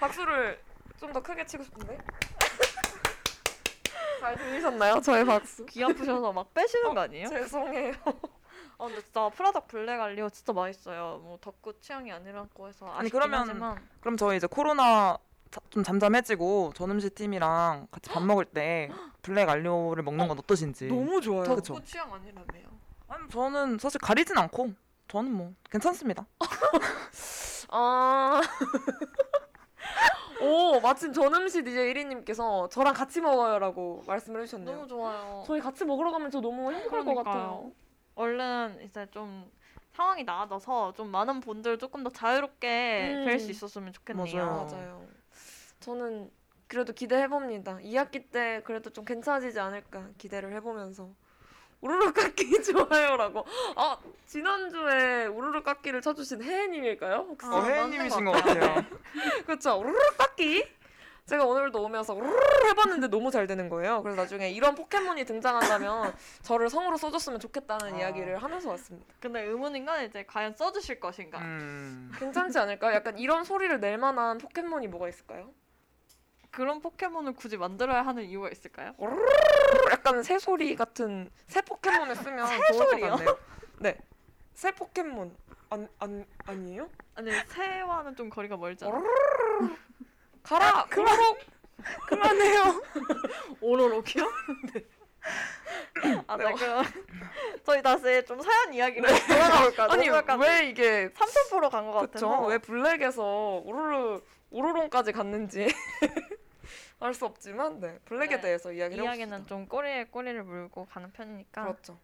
박수를 0.00 0.60
좀 0.98 1.12
더 1.12 1.20
크게 1.20 1.44
치고 1.44 1.64
싶은데. 1.64 1.98
잘 4.22 4.36
들리셨나요? 4.36 5.00
저의 5.00 5.24
박수. 5.24 5.66
귀 5.66 5.82
아프셔서 5.82 6.32
막 6.32 6.54
빼시는 6.54 6.94
거 6.94 7.00
아니에요? 7.00 7.28
죄송해요. 7.28 7.92
아 8.78 8.86
근데 8.86 9.02
진짜 9.02 9.28
푸라닭 9.30 9.66
블랙 9.66 10.00
알리오 10.00 10.28
진짜 10.30 10.52
맛있어요. 10.52 11.20
뭐 11.24 11.38
덕구 11.40 11.78
취향이 11.80 12.12
아니라고 12.12 12.68
해서 12.68 12.86
아쉽긴 12.86 13.00
아니, 13.00 13.10
그러면 13.10 13.40
하지만 13.40 13.88
그럼 14.00 14.16
저희 14.16 14.36
이제 14.36 14.46
코로나 14.46 15.18
자- 15.50 15.60
좀 15.70 15.82
잠잠해지고 15.82 16.72
전음시 16.76 17.10
팀이랑 17.10 17.88
같이 17.90 18.08
밥 18.10 18.22
먹을 18.24 18.44
때 18.44 18.88
블랙 19.22 19.48
알리오를 19.48 20.04
먹는 20.04 20.28
건 20.28 20.38
어떠신지. 20.38 20.86
너무 20.86 21.20
좋아요. 21.20 21.44
덕구 21.44 21.56
그쵸. 21.56 21.80
취향 21.84 22.12
아니라며요. 22.14 22.66
아니, 23.08 23.28
저는 23.28 23.78
사실 23.78 24.00
가리진 24.00 24.38
않고 24.38 24.72
저는 25.08 25.32
뭐 25.32 25.52
괜찮습니다. 25.70 26.24
아. 27.70 28.40
오 30.42 30.80
마침 30.80 31.12
전음시 31.12 31.62
DJ 31.62 31.94
1위님께서 31.94 32.70
저랑 32.70 32.94
같이 32.94 33.20
먹어요라고 33.20 34.02
말씀을 34.06 34.42
해주셨네요. 34.42 34.74
너무 34.74 34.88
좋아요. 34.88 35.44
저희 35.46 35.60
같이 35.60 35.84
먹으러 35.84 36.10
가면 36.10 36.30
저 36.30 36.40
너무 36.40 36.72
행복할 36.72 37.04
것 37.04 37.14
같아요. 37.14 37.72
얼른 38.14 38.80
이제 38.82 39.06
좀 39.10 39.50
상황이 39.92 40.24
나아져서 40.24 40.94
좀 40.94 41.08
많은 41.08 41.40
분들 41.40 41.78
조금 41.78 42.02
더 42.02 42.10
자유롭게 42.10 43.14
음. 43.14 43.26
뵐수 43.26 43.50
있었으면 43.50 43.92
좋겠네요. 43.92 44.46
맞아요. 44.46 44.66
맞아요. 44.66 45.06
저는 45.80 46.30
그래도 46.66 46.92
기대해 46.92 47.28
봅니다. 47.28 47.78
2학기 47.82 48.30
때 48.30 48.62
그래도 48.64 48.90
좀 48.90 49.04
괜찮아지지 49.04 49.60
않을까 49.60 50.08
기대를 50.16 50.52
해보면서 50.54 51.10
우르르 51.82 52.12
깎기 52.12 52.62
좋아요라고. 52.62 53.44
아 53.76 53.98
지난주에 54.26 55.26
우르르 55.26 55.62
깎기를 55.62 56.00
쳐주신 56.00 56.42
혜혜님일까요? 56.42 57.26
혹시? 57.28 57.46
어, 57.46 57.56
아, 57.56 57.64
혜연님이신 57.64 58.24
것 58.24 58.32
같아요. 58.32 58.84
그렇죠. 59.44 59.78
우르르 59.78 59.98
깎기. 60.16 60.64
제가 61.26 61.44
오늘도 61.44 61.80
오면서 61.80 62.14
우르르 62.14 62.68
해봤는데 62.68 63.06
너무 63.08 63.30
잘 63.30 63.46
되는 63.46 63.68
거예요. 63.68 64.02
그래서 64.02 64.20
나중에 64.22 64.50
이런 64.50 64.74
포켓몬이 64.74 65.24
등장한다면 65.24 66.14
저를 66.42 66.68
성으로 66.68 66.96
써줬으면 66.96 67.38
좋겠다는 67.38 67.94
아. 67.94 67.98
이야기를 67.98 68.42
하면서 68.42 68.70
왔습니다. 68.70 69.06
근데 69.20 69.42
의문인가 69.42 70.02
이제 70.02 70.24
과연 70.26 70.54
써주실 70.56 70.98
것인가? 70.98 71.38
음. 71.38 72.10
괜찮지 72.18 72.58
않을까요? 72.58 72.94
약간 72.94 73.18
이런 73.18 73.44
소리를 73.44 73.78
낼 73.78 73.98
만한 73.98 74.38
포켓몬이 74.38 74.88
뭐가 74.88 75.08
있을까요? 75.08 75.50
그런 76.52 76.80
포켓몬을 76.80 77.32
굳이 77.32 77.56
만들어야 77.56 78.02
하는 78.02 78.24
이유가 78.24 78.50
있을까요? 78.50 78.94
약간 79.90 80.22
새 80.22 80.38
소리 80.38 80.76
같은 80.76 81.30
새 81.48 81.62
포켓몬을 81.62 82.14
쓰면 82.14 82.46
좋을 82.46 82.58
것 82.58 82.74
소리요? 82.90 83.10
같네요. 83.16 83.38
네, 83.78 83.98
새 84.52 84.70
포켓몬 84.70 85.34
안, 85.70 85.88
안 85.98 86.26
아니에요? 86.44 86.90
아니 87.14 87.30
새와는 87.48 88.14
좀 88.16 88.28
거리가 88.28 88.58
멀잖아. 88.58 88.92
가라 90.44 90.84
그만 90.90 91.16
그만해요. 92.06 92.82
오로록이요? 93.62 94.24
네. 94.74 94.84
아, 96.26 96.36
네, 96.36 96.52
그럼 96.52 96.84
저희 97.64 97.80
다시 97.80 98.24
좀 98.26 98.42
사연 98.42 98.74
이야기로 98.74 99.08
돌아가 99.26 99.62
볼까요? 99.62 99.88
아니 99.90 100.08
왜 100.42 100.68
이게 100.68 101.08
3점포로 101.10 101.70
간 101.70 101.86
것? 101.86 101.92
같아서. 101.92 102.44
왜 102.46 102.58
블랙에서 102.58 103.62
우르르 103.64 104.20
우르롱까지 104.50 105.12
갔는지 105.12 105.68
알 107.02 107.14
수 107.14 107.24
없지만 107.26 107.80
네 107.80 107.98
블랙에 108.04 108.36
네, 108.36 108.40
대해서 108.40 108.72
이야기를 108.72 109.04
이야기는. 109.04 109.46
좀 109.46 109.66
꼬리에 109.66 110.04
꼬리를 110.04 110.42
물고 110.44 110.86
가는 110.86 111.10
편이니까. 111.12 111.62
그렇죠. 111.62 111.98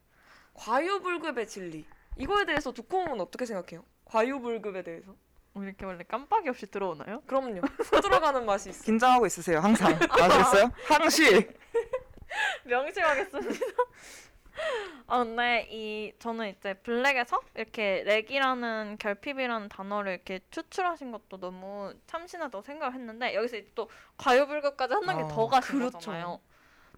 과유불급의 0.55 1.47
진리 1.47 1.87
이거에 2.17 2.45
대해서 2.45 2.73
두콩은 2.73 3.21
어떻게 3.21 3.47
생각해요? 3.47 3.85
과유불급에 4.07 4.83
대해서? 4.83 5.14
어, 5.55 5.62
이렇게 5.62 5.85
원래 5.87 6.02
깜빡이 6.05 6.49
없이 6.49 6.67
들어오나요? 6.71 7.23
그럼요. 7.26 7.61
후 7.61 8.00
들어가는 8.00 8.45
맛이 8.45 8.71
있어. 8.71 8.85
긴장하고 8.85 9.26
있으세요 9.26 9.61
항상. 9.61 9.93
아시겠어요? 10.11 10.71
항시. 10.85 11.49
명심하겠습니다. 12.64 13.67
아 15.07 15.25
근데 15.25 15.67
이 15.71 16.12
저는 16.19 16.50
이제 16.50 16.75
블랙에서 16.75 17.41
이렇게 17.55 18.03
렉이라는 18.05 18.99
결핍이라는 18.99 19.69
단어를 19.71 20.12
이렇게 20.12 20.41
추출하신 20.50 21.12
것도 21.12 21.38
너무 21.38 21.95
참신하다고 22.07 22.62
생각을 22.62 22.95
했는데 22.95 23.35
여기서 23.35 23.57
이제 23.57 23.71
또 23.75 23.88
과유불급까지 24.19 24.95
한 24.95 25.07
단계 25.07 25.23
아, 25.23 25.29
더 25.29 25.47
가신 25.47 25.79
그렇죠. 25.79 25.99
거잖아요. 25.99 26.41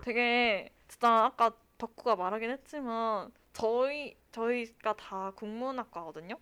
되게 0.03 0.71
진짜 0.89 1.27
아까 1.27 1.53
덕구가 1.79 2.17
말하긴 2.17 2.51
했지만 2.51 3.33
저희 3.53 4.17
저희가 4.33 4.95
다 4.95 5.33
국문학과거든요. 5.37 6.37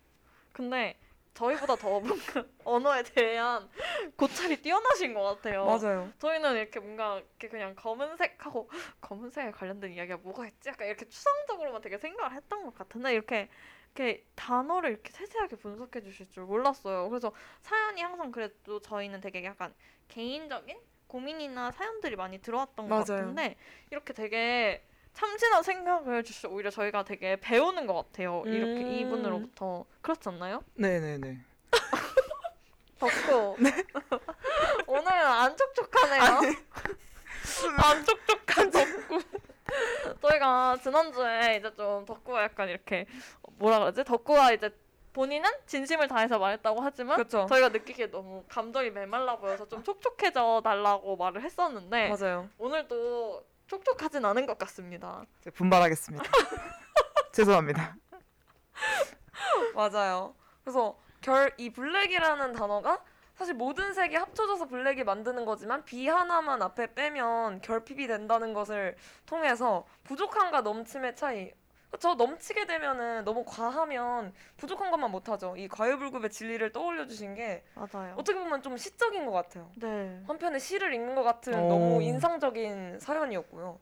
근데 0.51 0.97
저희보다 1.39 1.75
더 1.77 1.99
뭔가 2.01 2.43
언어에 2.65 3.03
대한 3.03 3.69
고찰이 4.17 4.61
뛰어나신 4.61 5.13
것 5.13 5.23
같아요. 5.23 5.65
맞아요. 5.65 6.11
저희는 6.19 6.55
이렇게 6.57 6.79
뭔가 6.81 7.17
이렇게 7.17 7.47
그냥 7.47 7.75
검은색하고 7.75 8.69
검은색에 9.01 9.51
관련된 9.51 9.93
이야기가 9.93 10.17
뭐가 10.17 10.47
있지? 10.47 10.67
약간 10.69 10.87
이렇게 10.87 11.07
추상적으로만 11.07 11.81
되게 11.81 11.97
생각을 11.97 12.35
했던 12.35 12.63
것 12.65 12.73
같은데 12.75 13.13
이렇게 13.13 13.49
이렇게 13.95 14.25
단어를 14.35 14.91
이렇게 14.91 15.11
세세하게 15.11 15.55
분석해 15.55 16.01
주실 16.01 16.29
줄 16.29 16.43
몰랐어요. 16.43 17.09
그래서 17.09 17.31
사연이 17.61 18.01
항상 18.01 18.31
그래도 18.31 18.79
저희는 18.81 19.21
되게 19.21 19.43
약간 19.45 19.73
개인적인 20.09 20.77
고민이나 21.07 21.71
사연들이 21.71 22.15
많이 22.15 22.39
들어왔던 22.39 22.87
것 22.87 22.95
맞아요. 22.95 23.21
같은데 23.21 23.55
이렇게 23.91 24.13
되게 24.13 24.83
참신한 25.13 25.63
생각을 25.63 26.23
주시 26.23 26.47
오히려 26.47 26.69
저희가 26.69 27.03
되게 27.03 27.35
배우는 27.37 27.87
것 27.87 27.93
같아요. 27.95 28.43
이렇게 28.45 28.81
음. 28.81 28.91
이분으로부터 28.91 29.85
그렇지 30.01 30.29
않나요? 30.29 30.63
네네네. 30.75 31.39
덕후. 32.99 33.55
오늘은 34.87 35.11
안 35.11 35.55
촉촉하네요. 35.57 36.21
안 37.77 38.05
촉촉한 38.05 38.71
덕구. 38.71 39.21
저희가 40.21 40.77
지난주에 40.81 41.57
이제 41.59 41.73
좀 41.75 42.05
덕구가 42.05 42.43
약간 42.43 42.69
이렇게 42.69 43.05
뭐라 43.57 43.79
그러지? 43.79 44.03
덕구가 44.03 44.53
이제 44.53 44.69
본인은 45.13 45.49
진심을 45.65 46.07
다해서 46.07 46.37
말했다고 46.39 46.81
하지만 46.81 47.17
그렇죠. 47.17 47.45
저희가 47.47 47.69
느끼기에 47.69 48.07
너무 48.11 48.43
감정이 48.47 48.89
메말라 48.91 49.37
보여서 49.37 49.67
좀 49.67 49.83
촉촉해져 49.83 50.61
달라고 50.63 51.15
말을 51.17 51.41
했었는데 51.41 52.09
맞아요. 52.09 52.49
오늘도 52.57 53.43
촉촉하진 53.69 54.25
않은 54.25 54.45
것 54.45 54.57
같습니다. 54.57 55.23
분발하겠습니다. 55.53 56.25
죄송합니다. 57.31 57.95
맞아요. 59.75 60.35
그래서 60.63 60.97
결 61.21 61.53
이 61.57 61.69
블랙이라는 61.69 62.53
단어가 62.53 63.03
사실 63.35 63.53
모든 63.53 63.93
색이 63.93 64.15
합쳐져서 64.15 64.65
블랙이 64.67 65.03
만드는 65.03 65.45
거지만 65.45 65.85
비 65.85 66.07
하나만 66.07 66.61
앞에 66.61 66.93
빼면 66.93 67.61
결핍이 67.61 68.07
된다는 68.07 68.53
것을 68.53 68.97
통해서 69.25 69.85
부족함과 70.03 70.61
넘침의 70.61 71.15
차이. 71.15 71.51
그렇죠. 71.89 72.13
넘치게 72.15 72.65
되면은 72.65 73.23
너무 73.25 73.43
과하면 73.45 74.33
부족한 74.57 74.91
것만 74.91 75.09
못하죠. 75.11 75.55
이 75.57 75.67
과유불급의 75.67 76.29
진리를 76.29 76.71
떠올려 76.71 77.07
주신 77.07 77.33
게 77.33 77.63
맞아요. 77.73 78.13
어떻게 78.15 78.37
보면 78.37 78.61
좀 78.61 78.77
시적인 78.77 79.25
것 79.25 79.31
같아요. 79.31 79.71
네. 79.75 80.23
한편의 80.27 80.59
시를 80.59 80.93
읽는 80.93 81.15
것 81.15 81.23
같은 81.23 81.53
오. 81.53 81.67
너무 81.67 82.01
인상적인 82.03 82.99
사연이었고요. 82.99 83.79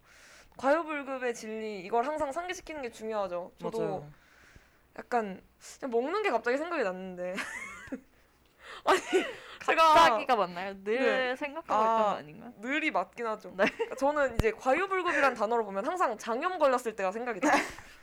과유불급의 0.57 1.35
진리 1.35 1.81
이걸 1.81 2.05
항상 2.05 2.31
상기시키는 2.31 2.81
게 2.81 2.91
중요하죠. 2.91 3.51
저도 3.61 3.79
맞아요. 3.79 4.11
약간 4.97 5.41
그냥 5.79 5.91
먹는 5.91 6.23
게 6.23 6.31
갑자기 6.31 6.57
생각이 6.57 6.83
났는데 6.83 7.35
아니 8.85 8.99
제가 9.65 9.93
갑자기가 9.93 10.35
맞나요? 10.35 10.73
늘 10.83 10.99
네. 10.99 11.35
생각하고 11.35 11.73
아. 11.73 11.83
있던 11.83 12.03
거 12.03 12.09
아닌가요? 12.17 12.53
늘이 12.59 12.91
맞긴 12.91 13.27
하죠. 13.27 13.53
네. 13.55 13.65
저는 13.99 14.35
이제 14.35 14.51
과유불급이란 14.51 15.33
단어를 15.33 15.65
보면 15.65 15.85
항상 15.85 16.17
장염 16.17 16.57
걸렸을 16.57 16.95
때가 16.95 17.11
생각이 17.11 17.41
나요. 17.41 17.51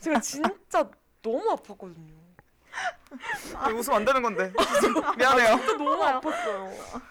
제가 0.00 0.20
진짜 0.20 0.88
너무 1.22 1.56
아팠거든요. 1.56 2.16
웃으면 3.74 3.96
안 3.98 4.04
되는 4.04 4.22
건데. 4.22 4.52
미안해요. 5.16 5.56
진짜 5.58 5.72
너무 5.76 6.02
아팠어요. 6.02 7.02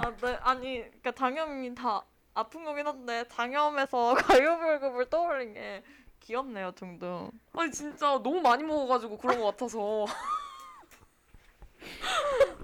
아, 0.00 0.16
네, 0.16 0.38
아니, 0.42 0.78
그러니까 0.82 1.12
장염이 1.12 1.74
다 1.74 2.02
아픈 2.34 2.64
거긴 2.64 2.86
한데 2.86 3.24
장염에서 3.28 4.14
과유불급을 4.26 5.10
떠올린 5.10 5.54
게 5.54 5.82
귀엽네요, 6.20 6.72
둥둥. 6.72 7.30
아니 7.52 7.70
진짜 7.70 8.06
너무 8.22 8.40
많이 8.40 8.62
먹어가지고 8.64 9.18
그런 9.18 9.38
것 9.40 9.46
같아서. 9.50 10.06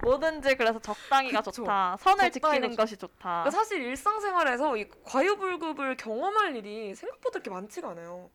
뭐든지 0.03 0.55
그래서 0.55 0.79
적당히가 0.79 1.41
그쵸. 1.41 1.51
좋다. 1.51 1.95
선을 1.99 2.31
적당히가 2.31 2.51
지키는 2.55 2.71
좋- 2.71 2.77
것이 2.77 2.97
좋다. 2.97 3.43
그러니까 3.43 3.51
사실 3.51 3.81
일상생활에서 3.83 4.77
이 4.77 4.89
과유불급을 5.05 5.95
경험할 5.97 6.55
일이 6.55 6.95
생각보다 6.95 7.33
그렇게 7.33 7.49
많지가 7.51 7.89
않아요. 7.89 8.29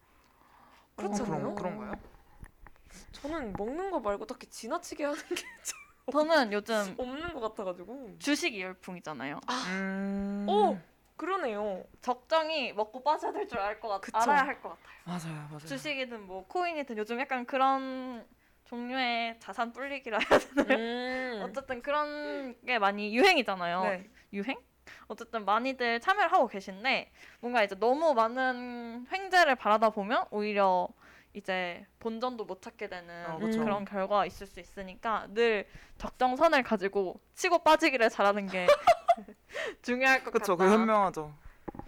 어, 0.99 1.03
않아요? 1.03 1.55
그런 1.55 1.55
그런가요? 1.55 1.93
저는 3.13 3.53
먹는 3.59 3.91
거 3.91 4.01
말고 4.01 4.27
딱히 4.27 4.47
지나치게 4.49 5.05
하는 5.05 5.19
게 5.19 5.45
저는 6.13 6.53
요즘 6.53 6.75
없는 6.99 7.35
것 7.35 7.41
같아가지고. 7.41 8.17
주식 8.19 8.59
열풍이잖아요. 8.59 9.41
음. 9.71 10.47
오 10.49 10.79
그러네요. 11.17 11.85
적정히 12.01 12.73
먹고 12.73 13.03
빠져야 13.03 13.33
될 13.33 13.47
줄 13.49 13.59
알것 13.59 13.91
같, 13.91 14.01
그쵸. 14.01 14.19
알아야 14.19 14.47
할 14.47 14.61
것 14.63 14.71
같아요. 14.71 14.87
맞아요, 15.05 15.47
맞아요. 15.49 15.59
주식이든 15.61 16.27
뭐 16.27 16.47
코인이든 16.47 16.97
요즘 16.99 17.19
약간 17.21 17.45
그런 17.47 18.27
종류의 18.65 19.39
자산 19.41 19.73
불리기라 19.73 20.19
해야 20.19 20.39
되나요? 20.39 20.79
음. 20.79 21.43
어쨌든 21.45 21.83
그런 21.83 22.59
게 22.65 22.79
많이 22.79 23.15
유행이잖아요. 23.17 23.83
네. 23.83 24.11
유행? 24.33 24.57
어쨌든 25.09 25.45
많이들 25.45 26.01
참여를 26.01 26.33
하고 26.33 26.49
계신데 26.49 27.11
뭔가 27.41 27.63
이제 27.63 27.75
너무 27.79 28.15
많은 28.15 29.07
횡재를 29.13 29.55
바라다 29.57 29.91
보면 29.91 30.27
오히려 30.31 30.89
이제 31.35 31.85
본전도 31.99 32.45
못 32.47 32.63
찾게 32.63 32.89
되는 32.89 33.27
어, 33.27 33.39
그쵸. 33.39 33.63
그런 33.63 33.85
결과가 33.85 34.25
있을 34.27 34.47
수 34.47 34.59
있으니까 34.59 35.27
늘 35.31 35.67
적정선을 35.99 36.63
가지고 36.63 37.21
치고 37.35 37.59
빠지기를 37.59 38.09
잘하는 38.09 38.47
게 38.47 38.67
중요할 39.83 40.25
것 40.25 40.33
그쵸, 40.33 40.57
같다. 40.57 40.69
그 40.69 40.75
현명하죠. 40.75 41.35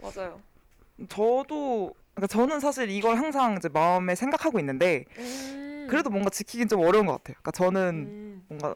맞아요. 0.01 0.41
저도 1.07 1.93
그러니까 2.13 2.27
저는 2.27 2.59
사실 2.59 2.89
이걸 2.89 3.17
항상 3.17 3.55
이제 3.55 3.69
마음에 3.69 4.13
생각하고 4.15 4.59
있는데 4.59 5.05
음. 5.17 5.87
그래도 5.89 6.09
뭔가 6.09 6.29
지키긴 6.29 6.67
좀 6.67 6.81
어려운 6.81 7.05
것 7.05 7.13
같아요. 7.13 7.35
그러니까 7.41 7.51
저는 7.51 7.95
음. 7.95 8.45
뭔가 8.49 8.75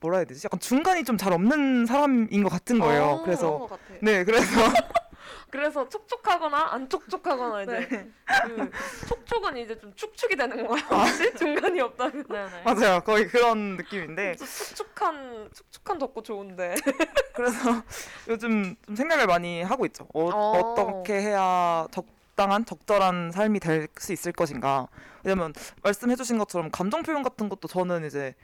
뭐라 0.00 0.18
해야 0.18 0.24
되지? 0.24 0.46
약간 0.46 0.58
중간이 0.60 1.04
좀 1.04 1.16
잘 1.20 1.32
없는 1.32 1.84
사람인 1.86 2.42
것 2.42 2.48
같은 2.48 2.78
거예요. 2.78 3.02
어, 3.02 3.08
그런 3.08 3.24
그래서. 3.24 3.68
네, 4.00 4.24
그래서 4.24 4.46
그래서 5.50 5.88
촉촉하거나 5.88 6.68
안 6.70 6.88
촉촉하거나 6.88 7.62
이제 7.62 7.88
네. 7.90 8.08
그 8.44 8.70
촉촉은 9.08 9.56
이제 9.58 9.78
좀 9.78 9.92
축축이 9.96 10.36
되는 10.36 10.66
거예요. 10.66 10.86
혹시 10.88 11.34
중간이 11.34 11.80
없다면. 11.80 12.24
네네. 12.28 12.62
맞아요, 12.64 13.00
거의 13.00 13.26
그런 13.26 13.76
느낌인데 13.76 14.36
좀 14.36 14.46
축축한 14.46 15.50
축축한 15.52 15.98
덕구 15.98 16.22
좋은데. 16.22 16.76
그래서 17.34 17.82
요즘 18.28 18.76
좀 18.86 18.96
생각을 18.96 19.26
많이 19.26 19.62
하고 19.62 19.84
있죠. 19.86 20.06
어, 20.14 20.30
어. 20.30 20.58
어 20.58 20.74
떻게 20.76 21.14
해야 21.20 21.86
적당한 21.90 22.64
적절한 22.64 23.32
삶이 23.32 23.58
될 23.60 23.88
수 23.98 24.12
있을 24.12 24.32
것인가. 24.32 24.86
왜냐면 25.24 25.52
말씀해주신 25.82 26.38
것처럼 26.38 26.70
감정 26.70 27.02
표현 27.02 27.22
같은 27.24 27.48
것도 27.50 27.68
저는 27.68 28.06
이제 28.06 28.34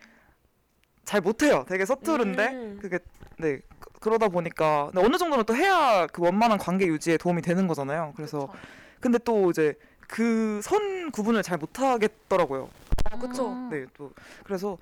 잘 1.07 1.21
못해요. 1.23 1.65
되게 1.69 1.87
서투른데 1.87 2.47
음. 2.49 2.79
그게 2.83 2.99
네 3.39 3.61
그- 3.81 3.91
그러다 4.01 4.29
보니까 4.29 4.91
근데 4.93 5.07
어느 5.07 5.17
정도는 5.17 5.45
또 5.47 5.55
해야 5.57 6.07
그 6.09 6.21
원만한 6.23 6.59
관계 6.59 6.87
유지에 6.87 7.17
도움이 7.17 7.41
되는 7.43 7.67
거잖아요. 7.67 8.13
그래서 8.17 8.47
그쵸. 8.49 8.53
근데 9.01 9.19
또 9.19 9.51
이제 9.51 9.75
그 10.09 10.61
선 10.63 11.11
구분을 11.11 11.43
잘 11.43 11.59
못하겠더라고요. 11.59 12.69
아, 13.11 13.19
그쵸. 13.19 13.49
음. 13.49 13.69
네, 13.71 13.87
또 13.97 14.13
그래서 14.45 14.79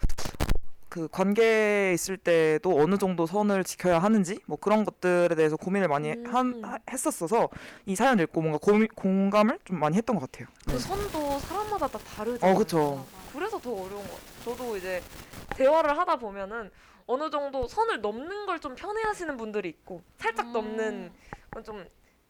그 0.89 1.09
관계에 1.11 1.93
있을 1.93 2.17
때도 2.17 2.79
어느 2.81 2.97
정도 2.99 3.27
선을 3.27 3.65
지켜야 3.65 3.99
하는지 3.99 4.39
뭐 4.47 4.57
그런 4.59 4.85
것들에 4.85 5.35
대해서 5.35 5.57
고민을 5.57 5.89
많이 5.89 6.13
음. 6.13 6.25
한, 6.27 6.65
하- 6.65 6.79
했었어서 6.91 7.49
이 7.87 7.97
사연 7.97 8.19
읽고 8.21 8.41
뭔가 8.41 8.59
고민, 8.63 8.87
공감을 8.95 9.59
좀 9.65 9.79
많이 9.81 9.97
했던 9.97 10.17
것 10.19 10.31
같아요. 10.31 10.49
그 10.67 10.79
선도 10.79 11.39
사람마다 11.41 11.87
다 11.89 11.99
다르잖아요. 12.17 12.55
어, 12.55 12.59
그쵸. 12.59 13.05
그래서 13.33 13.59
더 13.59 13.71
어려운 13.73 14.03
것 14.07 14.11
같아요. 14.11 14.45
저도 14.45 14.77
이제 14.77 15.03
대화를 15.55 15.97
하다 15.99 16.17
보면은 16.17 16.71
어느 17.07 17.31
정도 17.31 17.67
선을 17.67 18.01
넘는 18.01 18.47
걸 18.47 18.59
좀 18.61 18.75
편해하시는 18.75 19.37
분들이 19.37 19.69
있고 19.69 20.03
살짝 20.17 20.47
음. 20.49 20.53
넘는 20.53 21.13
건 21.51 21.65
좀 21.65 21.87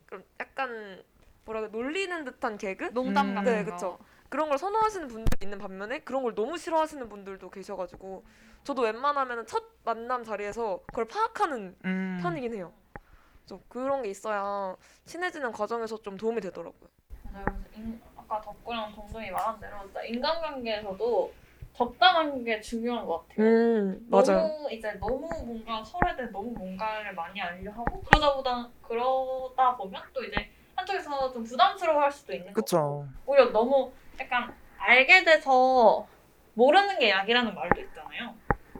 그런 0.07 0.25
약간 0.41 1.03
뭐라 1.45 1.61
그래 1.63 1.71
놀리는 1.73 2.25
듯한 2.25 2.59
개그 2.59 2.93
농담 2.93 3.31
음. 3.31 3.35
같은 3.37 3.53
네, 3.53 3.65
거. 3.65 3.73
그쵸. 3.73 3.99
그런 4.29 4.49
걸 4.49 4.59
선호하시는 4.59 5.07
분들이 5.09 5.45
있는 5.45 5.59
반면에 5.59 6.01
그런 6.01 6.23
걸 6.23 6.35
너무 6.35 6.59
싫어하시는 6.59 7.09
분들도 7.09 7.51
계셔가지고 7.51 8.25
저도 8.65 8.83
웬만하면 8.83 9.47
첫 9.47 9.63
만남 9.85 10.25
자리에서 10.25 10.81
그걸 10.87 11.05
파악하는 11.07 11.77
음. 11.85 12.19
편이긴 12.23 12.55
해요. 12.55 12.73
좀 13.47 13.63
그런 13.69 14.03
게 14.03 14.09
있어야 14.11 14.75
친해지는 15.05 15.53
과정에서 15.53 16.01
좀 16.03 16.17
도움이 16.17 16.41
되더라고요. 16.41 16.89
맞아요. 17.33 17.45
그래서 17.45 17.61
인- 17.77 18.01
아까 18.17 18.41
덕구랑 18.41 18.95
동동이 18.95 19.31
말한 19.31 19.61
대로 19.61 19.77
인간관계에서도 20.07 21.33
적당한 21.75 22.45
게 22.45 22.61
중요한 22.61 23.05
것 23.05 23.29
같아요. 23.29 23.47
음 23.47 24.07
너무 24.09 24.69
이제 24.71 24.93
너무 24.93 25.29
뭔가 25.45 25.83
서로에 25.83 26.15
대해 26.17 26.29
너무 26.31 26.51
뭔가를 26.53 27.15
많이 27.15 27.41
알려 27.41 27.71
하고 27.73 28.01
그러다 28.03 28.35
보다 28.35 28.69
그러다 28.83 29.77
보면 29.77 30.03
또 30.13 30.23
이제 30.23 30.49
한쪽에서 30.77 31.33
좀 31.33 31.43
부담스러워할 31.43 32.11
수도 32.11 32.33
있는 32.33 32.53
거고 32.53 32.55
그쵸. 32.55 33.09
오히려 33.27 33.51
너무 33.51 33.93
약간 34.21 34.55
알게 34.79 35.25
돼서 35.25 36.07
모르는 36.55 36.99
게 36.99 37.11
약이라는 37.11 37.55
말도 37.55 37.81
있잖아요. 37.81 38.35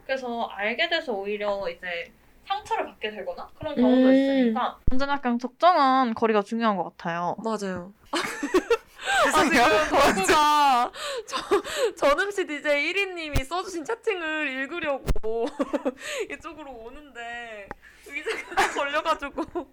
그래서 0.07 0.45
알게 0.45 0.89
돼서 0.89 1.13
오히려 1.13 1.69
이제 1.69 2.13
상처를 2.47 2.87
받게 2.87 3.11
되거나 3.11 3.49
그런 3.59 3.75
경우도 3.75 4.09
음. 4.09 4.13
있으니까 4.13 4.79
완전 4.91 5.09
약간 5.09 5.39
적정한 5.39 6.15
거리가 6.15 6.43
중요한 6.43 6.77
것 6.77 6.85
같아요. 6.85 7.37
맞아요. 7.43 7.93
죄송해요. 9.25 9.65
덕구가 9.91 10.93
저 11.27 11.95
전음시 11.95 12.47
DJ 12.47 12.93
1위님이 12.93 13.45
써주신 13.45 13.85
채팅을 13.85 14.49
읽으려고 14.49 15.47
이쪽으로 16.31 16.71
오는데 16.73 17.69
의자가 18.07 18.71
걸려가지고 18.73 19.67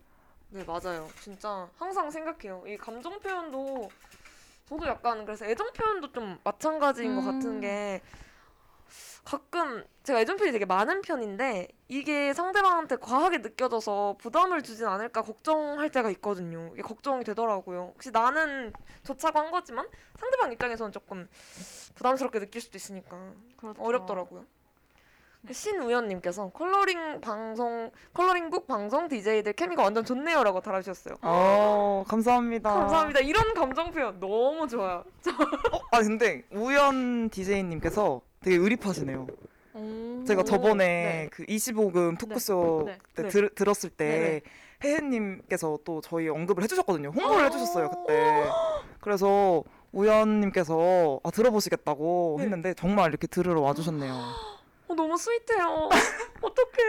네 0.50 0.64
맞아요 0.64 1.08
진짜 1.22 1.70
항상 1.78 2.10
생각해요 2.10 2.64
이 2.68 2.78
감정 2.78 3.20
표현도 3.20 3.90
저도 4.68 4.88
약간 4.88 5.26
그래서 5.26 5.46
애정 5.46 5.72
표현도 5.74 6.12
좀 6.12 6.38
마찬가지인 6.44 7.16
것 7.16 7.22
음. 7.22 7.26
같은 7.26 7.60
게 7.62 8.02
가끔 9.24 9.86
제가 10.04 10.20
애정 10.20 10.38
표현이 10.38 10.52
되게 10.52 10.66
많은 10.66 11.02
편인데 11.02 11.68
이게 11.88 12.34
상대방한테 12.34 12.96
과하게 12.96 13.40
느껴져서 13.40 14.16
부담을 14.20 14.64
주진 14.64 14.88
않을까 14.88 15.22
걱정할 15.22 15.92
때가 15.92 16.10
있거든요. 16.12 16.72
이게 16.74 16.82
걱정이 16.82 17.24
되더라고요. 17.24 17.92
혹시 17.94 18.12
나는 18.12 18.74
좋자고 19.04 19.40
한 19.40 19.52
거지만 19.52 19.88
상대방 20.18 20.52
입장에서는 20.52 20.92
조금 20.92 21.28
부담스럽게 21.96 22.40
느낄 22.40 22.62
수도 22.62 22.78
있으니까 22.78 23.34
그렇죠. 23.58 23.82
어렵더라고요. 23.82 24.46
그 25.46 25.54
신우연님께서 25.54 26.50
컬러링 26.50 27.20
방송 27.20 27.90
컬러링북 28.14 28.68
방송 28.68 29.08
DJ들 29.08 29.54
케미가 29.54 29.82
완전 29.82 30.06
좋네요라고 30.06 30.62
달아주셨어요. 30.62 31.16
어, 31.22 32.04
감사합니다. 32.08 32.72
감사합니다. 32.72 33.20
이런 33.22 33.54
감정 33.54 33.92
표현 33.92 34.20
너무 34.20 34.68
좋아요. 34.68 35.04
어, 35.72 35.80
아 35.92 36.02
근데 36.02 36.44
우연 36.52 37.30
DJ님께서 37.30 38.22
되게 38.42 38.58
의리파시네요. 38.58 39.28
음. 39.76 40.26
제가 40.28 40.44
저번에 40.44 40.86
네. 40.86 41.30
그 41.32 41.44
25금 41.46 42.20
토크쇼 42.20 42.84
네. 42.86 42.98
때 43.16 43.24
네. 43.24 43.30
들, 43.30 43.50
들었을 43.50 43.90
때 43.90 44.42
네, 44.84 44.88
혜혜님께서 44.88 45.80
또 45.84 46.02
저희 46.02 46.30
언급을 46.30 46.64
해주셨거든요. 46.64 47.10
홍보를 47.10 47.46
해주셨어요 47.48 47.90
그때. 47.90 48.46
그래서 49.00 49.64
우연님께서 49.92 51.20
아, 51.24 51.32
들어보시겠다고 51.32 52.36
네. 52.38 52.44
했는데 52.44 52.74
정말 52.76 53.10
이렇게 53.10 53.26
들으러 53.26 53.62
와주셨네요. 53.62 54.14
어, 54.92 54.96
너무 54.96 55.18
스윗해요. 55.18 55.90
어떡해. 56.42 56.82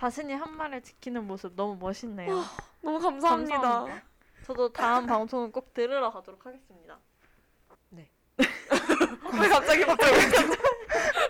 자신이 0.00 0.32
한 0.32 0.56
말을 0.56 0.82
지키는 0.82 1.26
모습 1.26 1.54
너무 1.56 1.76
멋있네요. 1.78 2.42
너무 2.80 2.98
감사합니다. 3.00 3.60
감사합니다. 3.60 4.02
저도 4.46 4.72
다음 4.72 5.04
방송은 5.06 5.52
꼭 5.52 5.74
들으러 5.74 6.10
가도록 6.10 6.46
하겠습니다. 6.46 6.98
왜 9.40 9.48
갑자기 9.48 9.84
갑자기 9.84 10.12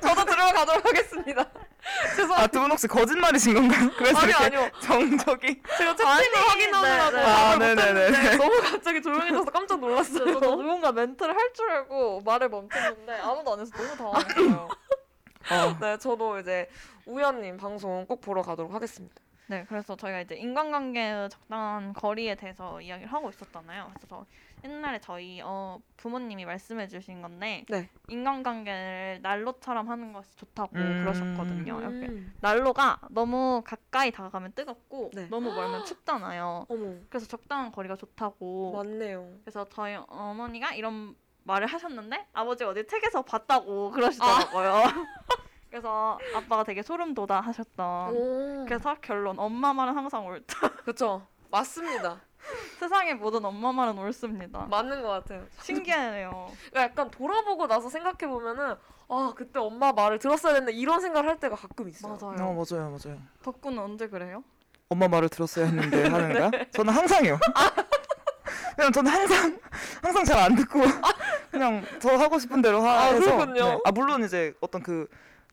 저도 0.03 0.25
들어가도록 0.25 0.85
하겠습니다. 0.87 1.45
죄송합니다. 2.15 2.43
아 2.43 2.47
두 2.47 2.61
분 2.61 2.71
혹시 2.71 2.87
거짓말이신 2.87 3.55
건가요? 3.55 3.91
그래서 3.97 4.19
아니요 4.19 4.37
이렇게 4.43 4.57
아니요. 4.57 4.71
정적이 4.83 5.63
제가 5.79 5.97
채팅을 5.97 6.49
확인하느라고 6.51 7.17
네, 7.17 7.23
네. 7.23 7.25
아, 7.25 7.57
네네네. 7.57 7.93
못했는데 8.11 8.37
너무 8.37 8.61
갑자기 8.61 9.03
조용해져서 9.03 9.45
깜짝 9.51 9.81
놀랐어요. 9.81 10.33
저도 10.35 10.57
누군가 10.57 10.93
멘트를 10.93 11.35
할 11.35 11.53
줄 11.55 11.71
알고 11.71 12.21
말을 12.21 12.51
멈췄는데 12.51 13.21
아무도 13.21 13.55
안 13.55 13.61
해서 13.61 13.73
너무 13.75 13.97
당황했어요. 13.97 14.69
어, 15.51 15.79
네, 15.81 15.99
저도 15.99 16.39
이제 16.39 16.69
우연님 17.07 17.57
방송 17.57 18.07
꼭 18.07 18.21
보러 18.21 18.43
가도록 18.43 18.73
하겠습니다. 18.73 19.17
네, 19.49 19.65
그래서 19.67 19.97
저희가 19.97 20.21
이제 20.21 20.35
인간관계의 20.35 21.31
적당한 21.31 21.95
거리에 21.95 22.35
대해서 22.35 22.83
이야기를 22.83 23.11
하고 23.11 23.31
있었잖아요. 23.31 23.91
그래서 23.91 24.07
저 24.07 24.27
옛날에 24.63 24.99
저희 25.01 25.41
어, 25.43 25.81
부모님이 25.97 26.45
말씀해 26.45 26.87
주신 26.89 27.23
건데 27.23 27.65
네. 27.71 27.89
인간관계를 28.09 29.21
난로처럼 29.23 29.89
하는 29.89 30.13
것이 30.13 30.37
좋다고 30.37 30.77
음. 30.77 31.01
그러셨거든요. 31.03 31.81
이렇게 31.81 32.09
음. 32.09 32.35
난로가 32.41 33.01
너무 33.11 33.63
가까이 33.65 34.11
다가가면 34.11 34.53
뜨겁고 34.53 35.13
네. 35.15 35.29
너무 35.29 35.55
멀면 35.55 35.87
춥잖아요. 35.87 36.67
어머, 36.69 36.95
그래서 37.09 37.27
적당한 37.27 37.73
거리가 37.73 37.97
좋다고. 37.97 38.73
맞네요. 38.73 39.31
그래서 39.45 39.67
저희 39.71 39.97
어머니가 40.09 40.75
이런 40.75 41.17
말을 41.45 41.67
하셨는데 41.67 42.27
아버지 42.35 42.65
어디 42.65 42.87
책에서 42.87 43.23
봤다고 43.23 43.91
그러시더라고요. 43.93 44.83
그래서 45.71 46.19
아빠가 46.35 46.65
되게 46.65 46.83
소름 46.83 47.15
돋아 47.15 47.41
하셨던. 47.41 48.11
오. 48.15 48.65
그래서 48.67 48.95
결론 49.01 49.39
엄마 49.39 49.73
말은 49.73 49.95
항상 49.95 50.27
옳다. 50.27 50.69
그쵸. 50.85 51.27
맞습니다. 51.51 52.21
세상의 52.79 53.17
모든 53.17 53.45
엄마 53.45 53.73
말은 53.73 53.99
옳습니다. 53.99 54.67
맞는 54.71 55.03
것 55.03 55.09
같아요. 55.09 55.45
신기하네요. 55.61 56.51
그러니까 56.71 56.83
약간 56.83 57.11
돌아보고 57.11 57.67
나서 57.67 57.89
생각해 57.91 58.27
보면은 58.31 58.77
아 59.09 59.33
그때 59.37 59.59
엄마 59.59 59.93
말을 59.93 60.19
들었어야 60.19 60.55
했는데 60.55 60.73
이런 60.79 61.01
생각을 61.01 61.29
할 61.29 61.39
때가 61.41 61.57
가끔 61.57 61.89
있어요. 61.89 62.13
어, 62.15 62.19
맞아요. 62.35 62.55
맞아요, 62.55 62.91
맞아요. 63.05 63.19
덕구는 63.43 63.79
언제 63.79 64.09
그래요? 64.09 64.45
엄마 64.89 65.09
말을 65.09 65.29
들었어야 65.29 65.67
했는데 65.67 66.05
하는 66.09 66.33
거야? 66.33 66.51
저는 66.73 66.93
항상이요. 66.95 67.39
그냥 68.77 68.93
저는 68.93 69.11
항상 69.11 69.59
항상 70.03 70.25
잘 70.25 70.39
안 70.39 70.55
듣고 70.55 70.81
그냥 71.51 71.85
저 72.01 72.11
하고 72.17 72.39
싶은 72.39 72.63
대로 72.63 72.81
하, 72.83 72.91
아, 72.91 73.03
해서 73.07 73.37
그렇군요. 73.37 73.81
아 73.85 73.91
물론 73.91 74.23
이제 74.25 74.55
어떤 74.61 74.83
그 74.83 75.09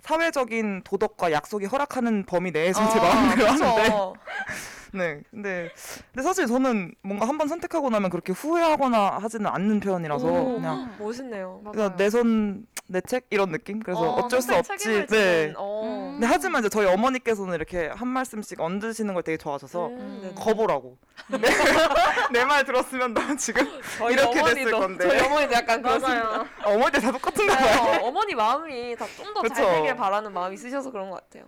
사회적인 0.10 0.84
도덕과 0.84 1.32
약속이 1.32 1.66
허락하는 1.66 2.26
범위 2.26 2.52
내에서 2.52 2.88
제 2.90 3.00
아, 3.00 3.02
마음대로 3.02 3.52
그쵸. 3.52 3.66
하는데 3.66 4.14
네 4.94 5.22
근데 5.32 5.70
근데 6.14 6.24
사실 6.24 6.46
저는 6.46 6.94
뭔가 7.02 7.28
한번 7.28 7.48
선택하고 7.48 7.90
나면 7.90 8.12
그렇게 8.12 8.32
후회하거나 8.32 9.18
하지는 9.18 9.48
않는 9.48 9.80
편이라서 9.80 10.28
오, 10.28 10.54
그냥 10.56 10.96
멋있네요. 11.00 11.62
그냥 11.72 11.98
내 11.98 12.10
손 12.10 12.66
내 12.88 13.02
책 13.02 13.26
이런 13.32 13.52
느낌 13.52 13.80
그래서 13.82 14.00
어, 14.02 14.20
어, 14.26 14.28
쩔수 14.28 14.54
없지 14.56 15.08
네 15.08 15.54
어. 15.58 15.82
음. 15.84 16.12
근데 16.14 16.28
하지만 16.28 16.60
이제 16.62 16.70
저희 16.70 16.86
어머니께서는 16.86 17.56
이렇게 17.56 17.88
한 17.88 18.08
말씀씩 18.08 18.60
얹으시는 18.62 19.14
걸 19.14 19.24
되게 19.24 19.38
좋아하셔서 19.38 19.88
음, 19.88 20.20
네. 20.22 20.34
거보라고. 20.36 20.98
내 22.32 22.46
말 22.46 22.64
들었으면 22.64 23.14
나 23.14 23.36
지금 23.36 23.66
저희 23.98 24.14
이렇게 24.14 24.34
됐을 24.42 24.52
어머니도, 24.52 24.80
건데. 24.80 25.08
저희 25.10 25.20
어머니도 25.26 25.54
약간 25.54 25.82
그렇습니다. 25.82 26.24
맞아요. 26.30 26.46
어머니들 26.64 27.02
다 27.02 27.12
똑같은가 27.12 27.56
봐요. 27.58 27.84
네, 27.92 28.00
어머니 28.04 28.36
마음이 28.36 28.96
다 28.96 29.06
좀 29.08 29.34
더 29.34 29.42
잘. 29.50 29.76
되길 29.76 29.96
바라는 29.96 30.32
마음이 30.32 30.54
있으셔서 30.56 30.92
그런 30.92 31.10
것 31.10 31.16
같아요. 31.22 31.46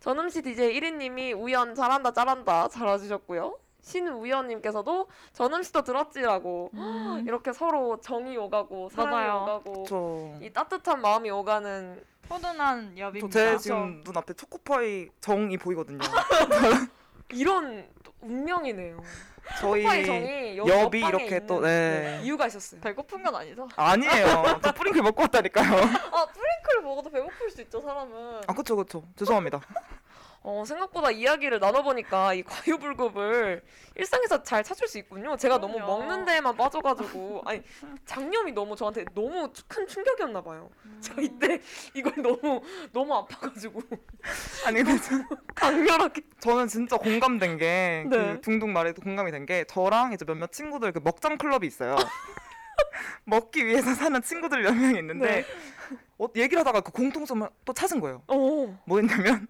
전음시 0.00 0.42
DJ 0.42 0.80
1위님이 0.80 1.38
우연 1.38 1.74
잘한다 1.74 2.12
잘한다 2.12 2.68
잘해주셨고요. 2.68 3.56
신우연님께서도 3.82 5.08
전음시도 5.32 5.82
들었지라고 5.82 6.70
음. 6.74 7.24
이렇게 7.26 7.52
서로 7.52 8.00
정이 8.00 8.36
오가고 8.36 8.88
사랑이 8.90 9.26
맞아요. 9.26 9.42
오가고 9.42 9.84
저, 9.88 10.44
이 10.44 10.52
따뜻한 10.52 11.00
마음이 11.00 11.30
오가는 11.30 12.02
포근한 12.28 12.94
저 12.96 13.02
여비입니다. 13.02 13.32
제 13.32 13.58
지금 13.58 14.02
눈앞에 14.04 14.34
초코파이 14.34 15.08
정이 15.20 15.58
보이거든요. 15.58 15.98
이런 17.32 17.88
또 18.02 18.12
운명이네요. 18.20 19.02
저희 19.58 19.82
초코파이 19.82 20.06
정이 20.06 20.56
옆방에 20.58 21.08
이렇게 21.08 21.46
또 21.46 21.60
네. 21.60 22.20
이유가 22.22 22.46
있었어요. 22.46 22.80
배고픈 22.80 23.22
건 23.22 23.34
아니죠? 23.34 23.68
아니에요. 23.74 24.60
저 24.62 24.72
뿌링클 24.72 25.02
먹고 25.02 25.22
왔다니까요. 25.22 25.74
아 25.76 26.26
프링클 26.26 26.82
먹어도 26.84 27.10
배고플 27.10 27.50
수 27.50 27.60
있죠 27.62 27.80
사람은. 27.80 28.42
아 28.46 28.54
그쵸 28.54 28.76
그쵸. 28.76 29.02
죄송합니다. 29.16 29.60
어, 30.44 30.64
생각보다 30.66 31.10
이야기를 31.12 31.60
나눠보니까 31.60 32.34
이 32.34 32.42
과유불급을 32.42 33.62
일상에서 33.94 34.42
잘 34.42 34.64
찾을 34.64 34.88
수 34.88 34.98
있군요. 34.98 35.36
제가 35.36 35.58
너무 35.58 35.74
그럼요. 35.74 35.98
먹는 35.98 36.24
데에만 36.24 36.56
빠져가지고 36.56 37.42
아니 37.44 37.62
장염이 38.06 38.50
너무 38.52 38.74
저한테 38.74 39.04
너무 39.14 39.52
큰 39.68 39.86
충격이었나 39.86 40.42
봐요. 40.42 40.68
제가 41.00 41.22
이때 41.22 41.60
이걸 41.94 42.14
너무 42.16 42.60
너무 42.92 43.14
아파가지고 43.14 43.80
아니 44.66 44.82
근데 44.82 45.00
저- 45.00 45.14
강렬하게 45.54 46.22
저는 46.40 46.66
진짜 46.66 46.96
공감된 46.96 47.58
게 47.58 47.78
그 47.78 48.08
네. 48.14 48.40
둥둥 48.40 48.72
말에도 48.72 49.00
공감이 49.02 49.30
된 49.30 49.42
게 49.46 49.64
저랑 49.64 50.12
이제 50.12 50.24
몇몇 50.24 50.50
친구들 50.52 50.92
그 50.92 51.00
먹장 51.02 51.36
클럽이 51.36 51.66
있어요. 51.66 51.96
먹기 53.24 53.66
위해서 53.66 53.92
사는 53.94 54.20
친구들 54.22 54.62
몇 54.62 54.72
명이 54.74 54.98
있는데 54.98 55.44
어, 56.18 56.26
얘기를 56.36 56.58
하다가 56.60 56.80
그 56.80 56.92
공통점을 56.92 57.48
또 57.64 57.72
찾은 57.72 58.00
거예요. 58.00 58.22
어 58.28 58.78
뭐였냐면 58.86 59.46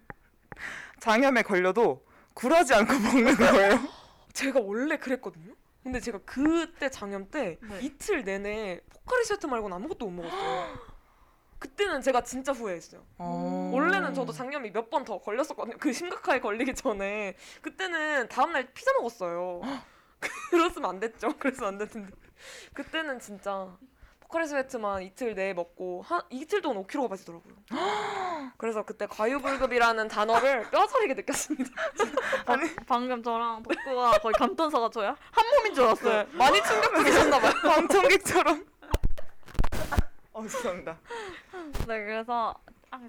장염에 1.07 1.41
걸려도 1.41 2.05
굴하지 2.33 2.73
않고 2.75 2.93
먹는 2.93 3.35
거예요. 3.35 3.77
제가 4.31 4.61
원래 4.61 4.95
그랬거든요. 4.95 5.53
근데 5.83 5.99
제가 5.99 6.19
그때 6.25 6.89
장염 6.89 7.29
때 7.29 7.59
네. 7.61 7.79
이틀 7.81 8.23
내내 8.23 8.79
포카리 8.89 9.25
스웨트 9.25 9.47
말고는 9.47 9.75
아무것도 9.75 10.05
못 10.09 10.23
먹었어요. 10.23 10.77
그때는 11.59 12.01
제가 12.01 12.23
진짜 12.23 12.53
후회했어요. 12.53 13.03
어. 13.17 13.69
원래는 13.73 14.13
저도 14.13 14.31
장염이 14.31 14.71
몇 14.71 14.89
번 14.89 15.03
더 15.03 15.19
걸렸었거든요. 15.19 15.75
그 15.77 15.91
심각하게 15.91 16.39
걸리기 16.39 16.73
전에 16.73 17.35
그때는 17.61 18.29
다음날 18.29 18.71
피자 18.73 18.93
먹었어요. 18.93 19.59
그랬으면 20.51 20.89
안 20.89 20.99
됐죠. 21.01 21.33
그래서 21.37 21.65
안 21.65 21.77
됐는데 21.77 22.15
그때는 22.73 23.19
진짜 23.19 23.77
포카리 24.33 24.47
스웨트만 24.47 25.03
이틀 25.03 25.35
내에 25.35 25.53
먹고 25.53 26.01
한 26.01 26.19
이틀 26.31 26.59
동안 26.59 26.83
5kg가 26.83 27.07
빠지더라고요. 27.07 27.53
그래서 28.57 28.83
그때 28.83 29.05
과유불급이라는 29.05 30.07
단어를 30.07 30.67
뼈저리게 30.71 31.13
느꼈습니다. 31.13 31.69
아니 32.47 32.75
방금 32.87 33.21
저랑 33.21 33.61
덕구가 33.61 34.17
거의 34.19 34.33
감탄사가 34.33 34.89
저야 34.89 35.15
한 35.29 35.49
몸인 35.55 35.75
줄 35.75 35.83
알았어요. 35.83 36.23
네, 36.23 36.29
많이 36.35 36.63
충격적이셨나 36.63 37.39
봐요. 37.39 37.53
방청객처럼. 37.61 38.65
어 40.33 40.41
죄송합니다. 40.41 40.97
네, 41.87 42.03
그래서 42.03 42.55
아, 42.89 42.99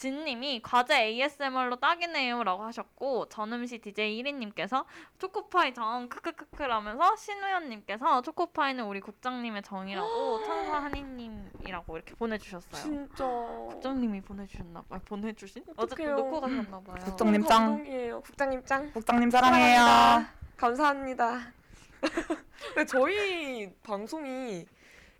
진님이 0.00 0.62
과제 0.62 0.98
ASMR로 0.98 1.76
딱이네요 1.76 2.42
라고 2.42 2.62
하셨고 2.62 3.28
전음시 3.28 3.80
DJ 3.80 4.22
1위님께서 4.22 4.86
초코파이 5.18 5.74
정 5.74 6.08
크크크크 6.08 6.62
라면서 6.62 7.14
신우연님께서 7.16 8.22
초코파이는 8.22 8.86
우리 8.86 9.00
국장님의 9.00 9.62
정이라고 9.62 10.40
천사 10.44 10.84
한이님이라고 10.84 11.96
이렇게 11.98 12.14
보내주셨어요. 12.14 12.82
진짜. 12.82 13.26
국장님이 13.26 14.22
보내주셨나 14.22 14.80
봐요. 14.88 15.00
보내주신? 15.04 15.64
어떡해요. 15.76 16.16
놓고 16.16 16.40
가셨나 16.40 16.80
봐요. 16.80 17.04
국장님 17.04 17.44
짱. 17.44 17.66
감동이에요. 17.66 18.20
국장님 18.22 18.64
짱. 18.64 18.90
국장님 18.94 19.30
사랑해요. 19.30 19.80
사랑합니다. 19.80 20.32
감사합니다. 20.56 21.52
근데 22.74 22.86
저희 22.86 23.70
방송이 23.82 24.64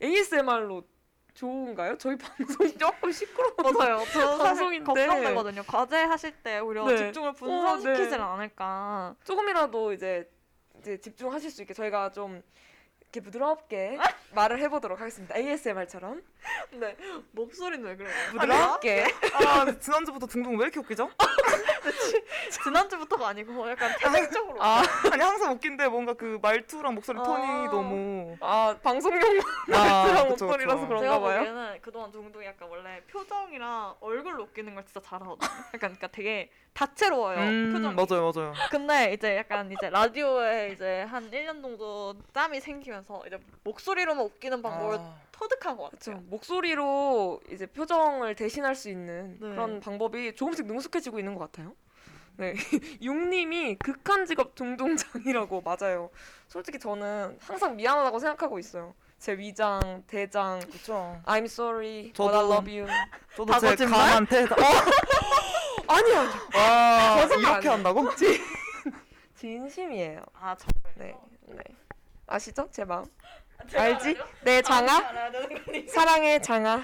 ASMR로 0.03 0.85
좋은가요? 1.41 1.97
저희 1.97 2.17
방송이 2.19 2.75
조금 2.77 3.11
시끄러워. 3.11 3.55
맞아요. 3.73 4.05
저 4.13 4.37
사실 4.37 4.39
방송인데. 4.45 4.85
걱정되거든요. 4.85 5.63
과제 5.67 5.97
하실 6.03 6.33
때 6.43 6.59
오히려 6.59 6.87
네. 6.87 6.97
집중을 6.99 7.31
어, 7.31 7.33
분산시키질 7.33 8.11
네. 8.11 8.17
않을까. 8.19 9.15
조금이라도 9.25 9.95
이제 9.95 10.31
이제 10.81 10.99
집중하실 11.01 11.51
수 11.51 11.63
있게 11.63 11.73
저희가 11.73 12.13
좀 12.13 12.43
이렇게 13.01 13.21
부드럽게 13.21 13.99
말을 14.35 14.61
해보도록 14.61 15.01
하겠습니다. 15.01 15.35
ASMR처럼. 15.35 16.23
네. 16.73 16.95
목소리는 17.33 17.85
왜 17.87 17.97
그래요? 17.97 18.13
부드럽게. 18.33 19.05
아 19.35 19.79
지난주부터 19.79 20.27
둥둥 20.27 20.59
왜 20.59 20.65
이렇게 20.65 20.79
웃기죠? 20.79 21.11
지난주부터가 22.51 23.29
아니고 23.29 23.69
약간 23.71 23.91
태생적으로. 23.99 24.63
아, 24.63 24.83
아니 25.13 25.23
항상 25.23 25.53
웃긴데 25.53 25.89
뭔가 25.89 26.15
그 26.15 26.39
말투랑 26.43 26.95
목소리 26.95 27.17
톤이 27.19 27.47
아. 27.47 27.71
너무 27.71 28.37
아 28.41 28.77
방송용 28.83 29.21
아, 29.73 29.79
말투랑 30.05 30.29
그쵸, 30.29 30.45
목소리라서 30.47 30.77
그쵸. 30.81 30.89
그런가 30.89 31.01
제가 31.01 31.21
봐요. 31.21 31.39
보기에는 31.39 31.79
그동안 31.83 32.13
둥둥이 32.13 32.47
약간 32.47 32.69
원래 32.69 33.01
표정이랑 33.11 33.95
얼굴로 34.01 34.45
웃기는 34.45 34.75
걸 34.75 34.85
진짜 34.85 35.01
잘하거든요. 35.01 35.39
약간 35.75 35.79
그러니까 35.81 36.07
되게 36.09 36.51
다채로워요. 36.75 37.39
음, 37.41 37.73
표정이. 37.73 37.95
맞아요 37.95 38.33
맞아요. 38.33 38.53
근데 38.71 39.13
이제 39.13 39.37
약간 39.37 39.71
이제 39.73 39.91
라디오에 39.91 40.71
이제 40.73 41.03
한 41.03 41.31
1년 41.31 41.63
정도 41.63 42.15
짬이 42.33 42.61
생기면서 42.61 43.23
이제 43.27 43.39
목소리로만 43.65 44.25
웃기는 44.25 44.63
방법을 44.63 44.99
아. 44.99 45.15
터득한 45.41 45.77
것. 45.79 45.91
같아요. 45.91 46.19
목소리로 46.29 47.41
이제 47.51 47.65
표정을 47.67 48.35
대신할 48.35 48.75
수 48.75 48.91
있는 48.91 49.39
네. 49.41 49.49
그런 49.49 49.81
방법이 49.81 50.35
조금씩 50.37 50.67
능숙해지고 50.67 51.19
있는 51.19 51.35
것 51.35 51.51
같아요. 51.51 51.75
네, 52.37 52.55
육님이 53.03 53.77
극한 53.77 54.27
직업 54.27 54.55
둥둥장이라고 54.55 55.63
맞아요. 55.65 56.11
솔직히 56.47 56.79
저는 56.79 57.39
항상 57.41 57.77
미안하다고 57.77 58.19
생각하고 58.19 58.59
있어요. 58.59 58.95
제 59.19 59.33
위장, 59.37 60.03
대장, 60.07 60.61
그렇죠. 60.61 61.21
I'm 61.27 61.45
sorry, 61.45 62.13
저도- 62.13 62.31
but 62.31 62.37
I 62.37 62.45
love 62.45 62.79
you. 62.81 62.87
저도 63.37 63.47
다제 63.53 63.69
거짓말? 63.71 63.99
감한테 63.99 64.47
다- 64.47 64.57
아니요, 65.89 66.17
와 66.55 67.17
거짓말 67.17 67.53
이렇게. 67.53 67.69
한다고? 67.69 68.09
진 69.35 69.69
심이에요. 69.69 70.23
아, 70.35 70.55
저 70.59 70.67
네, 70.97 71.15
네. 71.47 71.59
아시죠? 72.27 72.69
제 72.71 72.85
마음. 72.85 73.05
알지? 73.75 74.17
내 74.43 74.63
장아, 74.63 74.97
알아야 75.09 75.31
되는 75.31 75.65
거니? 75.65 75.89
사랑의 75.89 76.43
장아. 76.43 76.83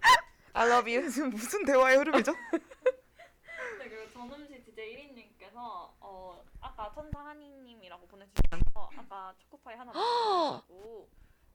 I 0.54 0.68
love 0.68 0.94
you. 0.96 1.10
지금 1.10 1.30
무슨 1.30 1.64
대화의 1.64 1.98
흐름이죠? 1.98 2.32
네, 2.32 3.88
그리고 3.88 4.10
전음시 4.12 4.62
DJ 4.64 4.96
1인님께서 4.96 5.56
어, 6.00 6.42
저희가 6.86 6.92
천사 6.94 7.20
한이님이라고 7.20 8.06
보내주시면서 8.06 8.90
아까 8.96 9.34
초코파이 9.38 9.76
하나 9.76 9.92
드시고 10.62 11.08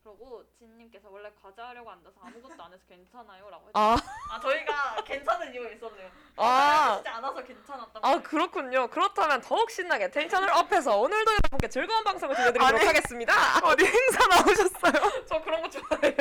그러고 0.04 0.44
진님께서 0.58 1.10
원래 1.12 1.30
과제 1.42 1.62
하려고 1.62 1.92
앉아서 1.92 2.16
아무것도 2.22 2.64
안 2.64 2.74
해서 2.74 2.82
괜찮아요라고 2.90 3.68
했죠. 3.68 3.72
아, 3.76 3.96
아 4.32 4.40
저희가 4.40 4.96
괜찮은 5.06 5.54
이유가 5.54 5.70
있었네요. 5.70 6.10
아. 6.38 6.46
하시지 6.94 7.08
않아서 7.10 7.44
괜찮았단 7.44 8.02
아. 8.04 8.20
그렇군요. 8.24 8.88
그렇다면 8.90 9.42
더욱 9.42 9.70
신나게 9.70 10.10
텐션을 10.10 10.50
업해서 10.54 10.98
오늘도 10.98 11.32
여러분께 11.34 11.68
즐거운 11.70 12.04
방송을 12.04 12.36
들려드리도록 12.36 12.80
아니. 12.80 12.86
하겠습니다. 12.88 13.34
어디 13.64 13.86
행사 13.86 14.28
나오셨어요? 14.28 15.26
저 15.30 15.42
그런 15.44 15.62
거 15.62 15.70
좋아해요. 15.70 16.16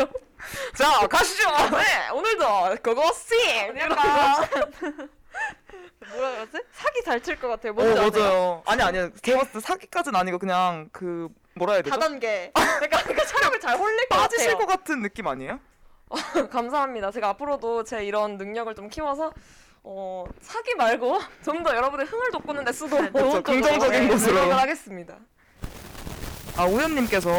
자 0.76 1.06
가시죠. 1.08 1.48
네, 1.78 2.10
오늘도 2.10 2.76
그거 2.82 3.10
씬! 3.12 3.38
약간 3.78 4.48
뭐라 6.12 6.30
그러지? 6.32 6.58
사기 6.72 7.02
잘 7.04 7.22
칠 7.22 7.40
것 7.40 7.48
같아요. 7.48 7.72
어 7.72 7.74
뭔지 7.76 7.98
아세요? 7.98 8.24
맞아요. 8.24 8.62
아니 8.66 8.82
아니요. 8.82 9.10
제가 9.22 9.38
봤을 9.38 9.52
때 9.54 9.60
사기까지는 9.60 10.18
아니고 10.20 10.38
그냥 10.38 10.88
그 10.92 11.28
뭐라 11.60 11.74
해야 11.74 11.82
되죠? 11.82 11.94
다단계. 11.98 12.52
그러니까 12.80 13.02
그 13.04 13.26
촬영을 13.26 13.60
잘 13.60 13.76
홀릴 13.76 14.08
것 14.08 14.16
빠지실 14.16 14.52
같아요. 14.52 14.66
것 14.66 14.72
같은 14.72 15.02
느낌 15.02 15.26
아니에요? 15.26 15.60
감사합니다. 16.50 17.10
제가 17.12 17.28
앞으로도 17.30 17.84
제 17.84 18.04
이런 18.04 18.36
능력을 18.38 18.74
좀 18.74 18.88
키워서 18.88 19.32
어, 19.82 20.24
사기 20.40 20.74
말고 20.74 21.18
좀 21.44 21.62
더 21.62 21.74
여러분의 21.76 22.06
흥을 22.06 22.30
돋구는 22.32 22.64
데 22.64 22.72
쓰도록 22.72 23.04
네, 23.04 23.10
그렇죠. 23.12 23.42
긍정적인 23.42 24.00
네, 24.00 24.08
곳으로. 24.08 24.34
노력을 24.34 24.58
하겠습니다. 24.58 25.18
아 26.56 26.64
우연님께서 26.64 27.30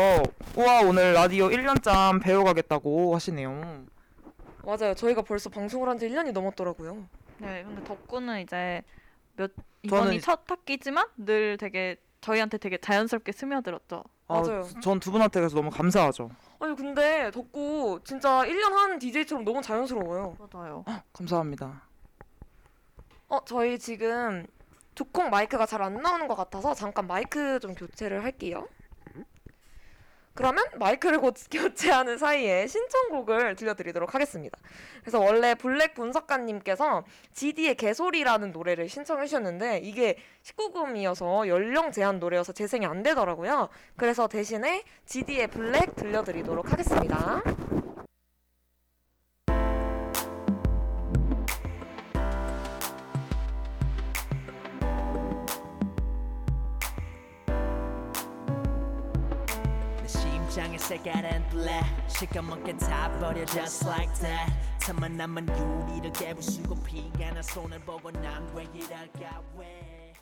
우와 0.56 0.82
오늘 0.82 1.14
라디오 1.14 1.50
1년짬 1.50 2.22
배워가겠다고 2.24 3.14
하시네요. 3.16 3.86
맞아요. 4.64 4.94
저희가 4.94 5.22
벌써 5.24 5.50
방송을 5.50 5.90
한 5.90 5.98
지 6.00 6.08
1년이 6.08 6.32
넘었더라고요. 6.32 7.08
네, 7.40 7.64
근데 7.64 7.84
덕구는 7.84 8.42
이제 8.42 8.82
몇 9.36 9.52
이번이 9.84 10.22
첫 10.22 10.42
학기지만 10.48 11.08
늘 11.18 11.58
되게 11.58 11.98
저희한테 12.22 12.58
되게 12.60 12.78
자연스럽게 12.78 13.32
스며들었죠. 13.32 14.04
맞아요. 14.28 14.66
전 14.82 15.00
두 15.00 15.12
분한테 15.12 15.40
그래서 15.42 15.56
너무 15.56 15.70
감사하죠. 15.72 16.30
아니 16.60 16.76
근데 16.76 17.30
덕구 17.32 18.00
진짜 18.06 18.44
1년 18.46 18.72
한 18.72 19.00
DJ처럼 19.00 19.44
너무 19.44 19.62
자연스러워요. 19.62 20.38
맞아요. 20.54 20.86
감사합니다. 21.12 21.82
어, 23.28 23.44
저희 23.46 23.78
지금 23.80 24.46
두콩 24.96 25.30
마이크가 25.30 25.66
잘 25.66 25.82
안 25.82 25.96
나오는 25.96 26.28
것 26.28 26.36
같아서 26.36 26.74
잠깐 26.74 27.08
마이크 27.08 27.60
좀 27.60 27.74
교체를 27.74 28.24
할게요. 28.24 28.68
그러면 30.34 30.64
마이크를 30.76 31.20
곧 31.20 31.36
교체하는 31.52 32.18
사이에 32.18 32.68
신청곡을 32.68 33.56
들려드리도록 33.56 34.14
하겠습니다. 34.14 34.58
그래서 35.02 35.20
원래 35.20 35.56
블랙 35.56 35.94
분석가님께서 35.94 37.04
GD의 37.34 37.76
개소리라는 37.76 38.52
노래를 38.52 38.88
신청해 38.88 39.26
주셨는데 39.26 39.80
이게 39.84 40.18
19금이어서 40.44 41.48
연령 41.48 41.92
제한 41.92 42.20
노래여서 42.20 42.54
재생이 42.54 42.86
안 42.86 43.04
되더라고요. 43.04 43.70
그래서 43.98 44.28
대신에 44.28 44.84
GD의 45.06 45.48
블랙 45.48 45.96
들려드리도록 45.96 46.72
하겠습니다. 46.72 47.42
심장의 60.52 60.80
색깔은 60.80 61.48
black 61.50 61.90
시커멓게 62.10 62.76
다 62.76 63.10
버려 63.22 63.46
just 63.46 63.88
like 63.88 64.14
that. 64.16 64.52
틈만 64.82 65.16
남은 65.16 65.48
유리를 65.48 66.12
깨부수고 66.12 66.76
피가 66.84 67.32
난 67.32 67.42
손을 67.42 67.80
보고 67.80 68.12
난왜 68.12 68.68
이럴까 68.74 69.44
왜? 69.58 70.14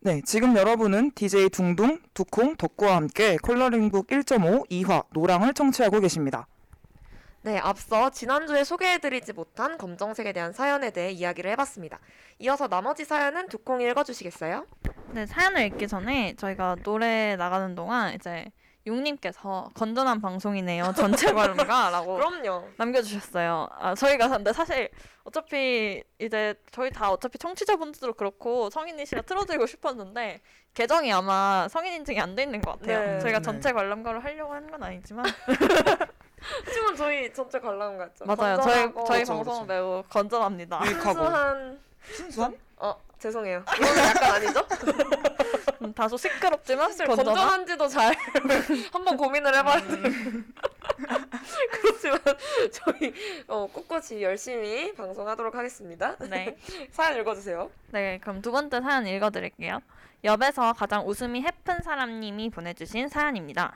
네, 0.00 0.20
지금 0.24 0.56
여러분은 0.56 1.12
DJ 1.14 1.50
둥둥, 1.50 2.00
두콩, 2.12 2.56
덕구와 2.56 2.96
함께 2.96 3.36
컬러링북 3.36 4.08
1.5 4.08 4.68
2화 4.68 5.04
노랑을 5.12 5.54
청취하고 5.54 6.00
계십니다. 6.00 6.48
네, 7.46 7.58
앞서 7.58 8.10
지난주에 8.10 8.64
소개해드리지 8.64 9.32
못한 9.32 9.78
검정색에 9.78 10.32
대한 10.32 10.52
사연에 10.52 10.90
대해 10.90 11.12
이야기를 11.12 11.48
해봤습니다. 11.52 12.00
이어서 12.40 12.66
나머지 12.66 13.04
사연은 13.04 13.46
두콩이 13.46 13.84
읽어주시겠어요? 13.88 14.66
네, 15.12 15.26
사연을 15.26 15.62
읽기 15.66 15.86
전에 15.86 16.34
저희가 16.34 16.74
노래 16.82 17.36
나가는 17.36 17.72
동안 17.76 18.14
이제 18.14 18.46
용님께서 18.84 19.70
건전한 19.74 20.20
방송이네요. 20.20 20.92
전체 20.96 21.32
관람가라고 21.32 22.16
그럼요. 22.18 22.66
남겨주셨어요. 22.78 23.68
아, 23.78 23.94
저희가 23.94 24.28
근데 24.28 24.52
사실 24.52 24.90
어차피 25.22 26.02
이제 26.18 26.54
저희 26.72 26.90
다 26.90 27.12
어차피 27.12 27.38
청취자분들도 27.38 28.14
그렇고 28.14 28.70
성인이시라 28.70 29.22
틀어드리고 29.22 29.66
싶었는데 29.66 30.40
계정이 30.74 31.12
아마 31.12 31.68
성인 31.70 31.92
인증이 31.94 32.18
안 32.20 32.34
돼 32.34 32.42
있는 32.42 32.60
것 32.60 32.80
같아요. 32.80 33.12
네. 33.12 33.20
저희가 33.20 33.38
네. 33.38 33.42
전체 33.44 33.70
관람가로 33.72 34.18
하려고 34.18 34.52
하는 34.52 34.68
건 34.68 34.82
아니지만 34.82 35.24
하지만 36.64 36.96
저희 36.96 37.32
전체 37.32 37.58
관람 37.58 37.96
같죠. 37.98 38.24
맞아요. 38.24 38.56
저희 38.62 38.74
저희 38.74 38.92
그렇죠, 38.92 39.32
방송은 39.34 39.44
그렇죠. 39.44 39.64
매우 39.64 40.02
건전합니다. 40.08 40.84
순수한 40.84 41.80
순수한? 42.12 42.56
어 42.76 42.94
죄송해요. 43.18 43.64
이거는 43.76 44.04
약간 44.04 44.34
아니죠? 44.34 44.66
음, 45.82 45.92
다소 45.94 46.16
시끄럽지만 46.16 46.88
건전한. 46.88 47.24
건전한 47.24 47.66
지도 47.66 47.88
잘 47.88 48.14
한번 48.92 49.16
고민을 49.16 49.54
해봤는데 49.56 50.08
음. 50.08 50.54
그렇지만 51.82 52.18
저희 52.72 53.12
어, 53.48 53.66
꿋꿋이 53.72 54.22
열심히 54.22 54.94
방송하도록 54.94 55.54
하겠습니다. 55.54 56.16
네. 56.30 56.56
사연 56.90 57.18
읽어주세요. 57.20 57.70
네, 57.90 58.18
그럼 58.22 58.40
두 58.42 58.52
번째 58.52 58.80
사연 58.80 59.06
읽어드릴게요. 59.06 59.80
엽에서 60.24 60.72
가장 60.72 61.06
웃음이 61.06 61.42
해픈 61.42 61.82
사람님이 61.82 62.50
보내주신 62.50 63.08
사연입니다. 63.08 63.72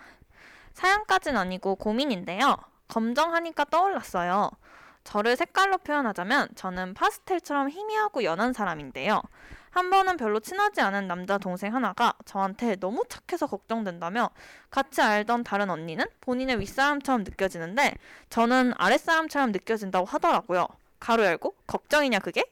사연까진 0.73 1.37
아니고 1.37 1.77
고민인데요. 1.77 2.57
검정하니까 2.89 3.65
떠올랐어요. 3.65 4.51
저를 5.05 5.37
색깔로 5.37 5.79
표현하자면 5.79 6.49
저는 6.55 6.95
파스텔처럼 6.95 7.71
희미하고 7.71 8.25
연한 8.25 8.53
사람인데요. 8.53 9.23
한 9.71 9.89
번은 9.89 10.17
별로 10.17 10.41
친하지 10.41 10.81
않은 10.81 11.07
남자 11.07 11.39
동생 11.39 11.75
하나가 11.75 12.13
저한테 12.25 12.77
너무 12.77 13.05
착해서 13.09 13.47
걱정된다며 13.47 14.31
같이 14.69 15.01
알던 15.01 15.45
다른 15.45 15.71
언니는 15.71 16.07
본인의 16.21 16.59
윗사람처럼 16.59 17.23
느껴지는데 17.23 17.95
저는 18.31 18.73
아랫사람처럼 18.77 19.53
느껴진다고 19.53 20.07
하더라고요. 20.07 20.67
가로 20.99 21.25
열고 21.25 21.55
걱정이냐 21.67 22.19
그게? 22.19 22.45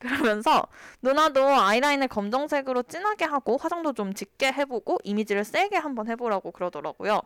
그러면서 0.00 0.66
누나도 1.02 1.44
아이라인을 1.44 2.08
검정색으로 2.08 2.84
진하게 2.84 3.26
하고 3.26 3.58
화장도 3.58 3.92
좀 3.92 4.14
짙게 4.14 4.50
해보고 4.52 4.98
이미지를 5.04 5.44
세게 5.44 5.76
한번 5.76 6.08
해보라고 6.08 6.52
그러더라고요. 6.52 7.20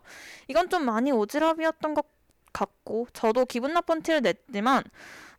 이건 0.49 0.69
좀 0.69 0.85
많이 0.85 1.11
오지랖이었던 1.11 1.95
것 1.95 2.05
같고 2.53 3.07
저도 3.13 3.45
기분 3.45 3.73
나쁜 3.73 4.01
티를 4.01 4.21
냈지만 4.21 4.83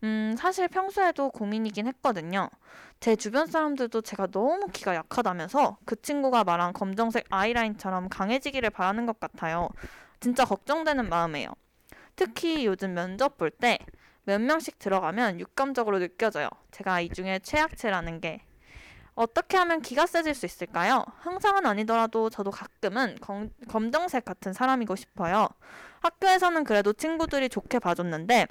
음, 0.05 0.35
사실 0.39 0.69
평소에도 0.69 1.31
고민이긴 1.31 1.87
했거든요. 1.89 2.49
제 3.01 3.17
주변 3.17 3.47
사람들도 3.47 4.01
제가 4.03 4.29
너무 4.29 4.69
키가 4.73 4.95
약하다면서 4.95 5.79
그 5.85 6.01
친구가 6.01 6.45
말한 6.45 6.73
검정색 6.73 7.27
아이라인처럼 7.31 8.09
강해지기를 8.09 8.71
바라는 8.71 9.07
것 9.07 9.21
같아요. 9.21 9.69
진짜 10.21 10.45
걱정되는 10.45 11.09
마음이에요. 11.09 11.49
특히 12.17 12.65
요즘 12.67 12.95
면접 12.95 13.37
볼 13.37 13.51
때 13.51 13.79
몇 14.27 14.41
명씩 14.41 14.81
들어가면 14.81 15.39
육감적으로 15.39 16.01
느껴져요. 16.01 16.49
제가 16.73 17.01
이 17.01 17.09
중에 17.09 17.39
최악체라는 17.39 18.21
게. 18.21 18.43
어떻게 19.15 19.57
하면 19.57 19.81
기가 19.81 20.05
세질 20.05 20.35
수 20.35 20.45
있을까요? 20.45 21.05
항상은 21.21 21.65
아니더라도 21.65 22.29
저도 22.29 22.51
가끔은 22.51 23.17
검, 23.21 23.51
검정색 23.69 24.25
같은 24.25 24.53
사람이고 24.53 24.95
싶어요. 24.97 25.49
학교에서는 26.01 26.65
그래도 26.65 26.93
친구들이 26.93 27.49
좋게 27.49 27.79
봐줬는데 27.79 28.47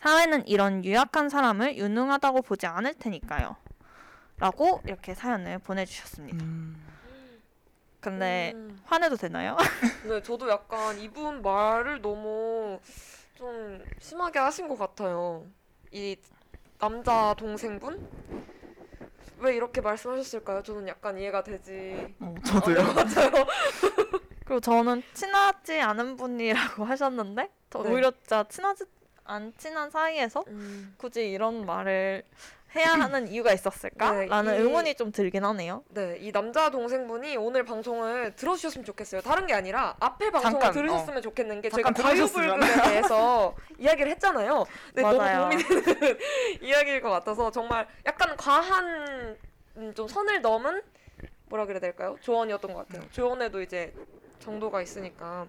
사회는 0.00 0.46
이런 0.46 0.84
유약한 0.84 1.28
사람을 1.28 1.76
유능하다고 1.76 2.42
보지 2.42 2.66
않을 2.66 2.94
테니까요. 2.94 3.56
라고 4.38 4.80
이렇게 4.84 5.14
사연을 5.14 5.58
보내주셨습니다. 5.58 6.44
음, 6.44 6.76
근데 8.00 8.52
음, 8.54 8.80
화내도 8.84 9.16
되나요? 9.16 9.56
네, 10.04 10.22
저도 10.22 10.48
약간 10.48 10.98
이분 10.98 11.42
말을 11.42 12.00
너무 12.00 12.78
좀 13.36 13.84
심하게 14.00 14.38
하신 14.38 14.68
것 14.68 14.78
같아요. 14.78 15.44
이 15.92 16.16
남자 16.78 17.34
동생분? 17.34 18.08
왜 19.38 19.54
이렇게 19.54 19.80
말씀하셨을까요? 19.80 20.62
저는 20.62 20.88
약간 20.88 21.18
이해가 21.18 21.42
되지. 21.42 22.14
어, 22.20 22.34
저도요. 22.44 22.76
맞아요. 22.94 23.30
그리고 24.44 24.60
저는 24.60 25.02
친하지 25.12 25.80
않은 25.80 26.16
분이라고 26.16 26.84
하셨는데 26.86 27.50
저 27.68 27.82
네. 27.82 27.90
오히려 27.90 28.10
진짜 28.12 28.44
친하지 28.48 28.84
안 29.24 29.52
친한 29.58 29.90
사이에서 29.90 30.44
음, 30.46 30.94
굳이 30.96 31.28
이런 31.30 31.66
말을 31.66 32.22
해야 32.76 32.92
하는 32.94 33.28
이유가 33.28 33.52
있었을까? 33.52 34.12
네, 34.12 34.26
라는 34.26 34.60
의문이 34.60 34.94
좀 34.94 35.10
들긴 35.12 35.44
하네요. 35.44 35.82
네, 35.88 36.16
이 36.20 36.32
남자 36.32 36.70
동생분이 36.70 37.36
오늘 37.36 37.64
방송을 37.64 38.36
들어주셨으면 38.36 38.84
좋겠어요. 38.84 39.20
다른 39.22 39.46
게 39.46 39.54
아니라 39.54 39.96
앞에 40.00 40.30
방송을 40.30 40.52
잠깐, 40.60 40.72
들으셨으면 40.72 41.22
좋겠는 41.22 41.60
게 41.62 41.68
들으셨으면. 41.68 41.94
과유불급에 42.60 42.82
대해서 42.90 43.54
이야기를 43.78 44.12
했잖아요. 44.12 44.64
네, 44.94 45.02
맞아요. 45.02 45.38
너무 45.48 45.56
고민되는 45.56 46.18
이야기일 46.62 47.00
것 47.00 47.10
같아서 47.10 47.50
정말 47.50 47.86
약간 48.04 48.36
과한 48.36 49.36
음, 49.76 49.94
좀 49.94 50.08
선을 50.08 50.40
넘은 50.40 50.82
뭐라 51.48 51.66
그래야 51.66 51.80
될까요? 51.80 52.16
조언이었던 52.20 52.72
것 52.72 52.86
같아요. 52.88 53.08
조언에도 53.10 53.60
이제 53.62 53.92
정도가 54.40 54.82
있으니까. 54.82 55.46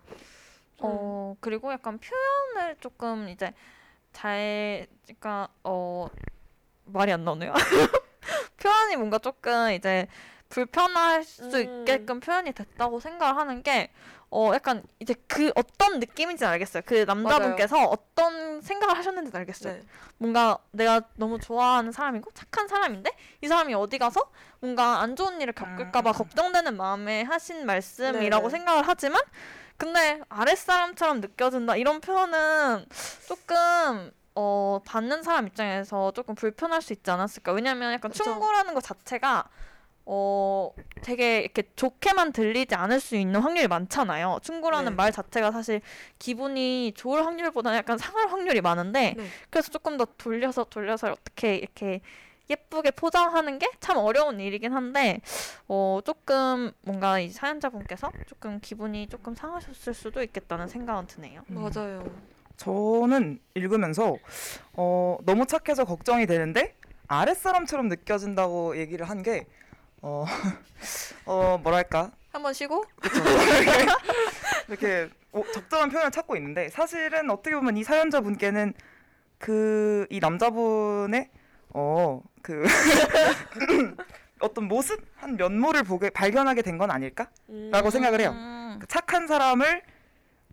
좀어 0.77 1.35
그리고 1.39 1.71
약간 1.71 1.97
표현을 1.99 2.75
조금 2.79 3.29
이제 3.29 3.51
잘 4.13 4.85
그러니까 5.05 5.47
어 5.63 6.07
말이 6.88 7.12
안 7.12 7.23
나오네요. 7.23 7.54
표현이 8.58 8.97
뭔가 8.97 9.17
조금 9.19 9.71
이제 9.71 10.08
불편할 10.50 11.23
수 11.23 11.43
음. 11.43 11.82
있게끔 11.82 12.19
표현이 12.19 12.54
됐다고 12.54 13.00
생각하는 13.00 13.63
게 13.63 13.91
어 14.30 14.52
약간 14.54 14.84
이제 15.00 15.15
그 15.28 15.52
어떤 15.56 16.00
느낌인지 16.00 16.43
알겠어요. 16.43 16.84
그 16.86 17.06
남자분께서 17.08 17.78
어떤 17.86 18.62
생각을 18.62 18.97
하셨는지 18.97 19.32
알겠어요. 19.36 19.76
네. 19.76 19.82
뭔가 20.17 20.58
내가 20.71 21.02
너무 21.15 21.39
좋아하는 21.39 21.93
사람이고 21.93 22.32
착한 22.34 22.67
사람인데 22.67 23.10
이 23.41 23.47
사람이 23.47 23.73
어디 23.73 23.97
가서 23.97 24.30
뭔가 24.60 25.00
안 25.02 25.15
좋은 25.15 25.39
일을 25.39 25.54
겪을까봐 25.54 26.12
음. 26.12 26.13
걱정되는 26.13 26.76
마음에 26.76 27.21
하신 27.23 27.65
말씀이라고 27.65 28.50
네네. 28.50 28.50
생각을 28.50 28.84
하지만 28.86 29.21
근데 29.78 30.19
아랫사람처럼 30.28 31.21
느껴진다 31.21 31.78
이런 31.78 32.02
표현은 32.02 32.86
조금 33.28 34.12
어 34.39 34.80
받는 34.86 35.23
사람 35.23 35.47
입장에서 35.47 36.12
조금 36.12 36.36
불편할 36.36 36.82
수 36.84 36.93
있지 36.93 37.10
않았을까 37.10 37.54
왜냐면 37.54 37.91
약간 37.93 38.12
그쵸. 38.12 38.23
충고라는 38.23 38.76
것 38.76 38.84
자체가 38.84 39.50
어 40.06 40.71
되게 41.02 41.39
이렇게 41.39 41.63
좋게만 41.76 42.32
들리지 42.34 42.76
않을 42.76 43.00
수 43.00 43.15
있는 43.15 43.41
확률이 43.41 43.67
많잖아요. 43.67 44.38
충고라는 44.43 44.91
네. 44.91 44.95
말 44.95 45.12
자체가 45.12 45.52
사실 45.52 45.82
기분이 46.19 46.93
좋을 46.95 47.26
확률보다는 47.26 47.78
약간 47.80 47.97
상할 47.97 48.30
확률이 48.30 48.62
많은데 48.62 49.15
네. 49.17 49.28
그래서 49.50 49.69
조금 49.71 49.97
더 49.97 50.06
돌려서 50.19 50.63
돌려서 50.65 51.12
어떻게 51.12 51.56
이렇게 51.56 52.02
예쁘게 52.50 52.91
포장하는 52.91 53.58
게 53.60 53.67
참 53.80 53.97
어려운 53.97 54.39
일이긴 54.39 54.71
한데 54.73 55.19
어 55.67 56.00
조금 56.06 56.71
뭔가 56.82 57.19
이 57.19 57.30
사연자분께서 57.30 58.12
조금 58.28 58.60
기분이 58.62 59.08
조금 59.08 59.34
상하셨을 59.34 59.93
수도 59.93 60.21
있겠다는 60.21 60.67
생각은 60.67 61.08
드네요. 61.08 61.41
음. 61.50 61.56
맞아요. 61.56 62.04
저는 62.58 63.39
읽으면서 63.54 64.17
어, 64.74 65.17
너무 65.24 65.46
착해서 65.46 65.86
걱정이 65.86 66.26
되는데 66.26 66.76
아랫사람처럼 67.08 67.88
느껴진다고 67.88 68.78
얘기를 68.78 69.10
한 69.10 69.22
게 69.24 69.46
어, 70.02 70.26
어 71.26 71.60
뭐랄까 71.63 72.12
한번 72.32 72.54
쉬고 72.54 72.84
이렇게 74.67 75.10
어, 75.32 75.41
적절한 75.54 75.89
표현을 75.89 76.12
찾고 76.12 76.36
있는데 76.38 76.70
사실은 76.70 77.30
어떻게 77.30 77.56
보면 77.56 77.78
이 77.78 77.84
사연자 77.84 78.22
분께는 78.22 78.74
그 79.39 80.08
이 80.10 80.20
남자분의 80.20 81.30
어그 81.74 82.65
어떤 84.39 84.65
모습 84.67 85.00
한 85.15 85.36
면모를 85.38 85.84
보게 85.84 86.10
발견하게 86.10 86.62
된 86.62 86.78
건 86.78 86.91
아닐까? 86.91 87.30
음. 87.50 87.70
라고 87.72 87.89
생각을 87.89 88.20
해요. 88.22 88.32
음, 88.32 88.78
그 88.80 88.88
착한 88.88 89.28
사람을 89.28 89.82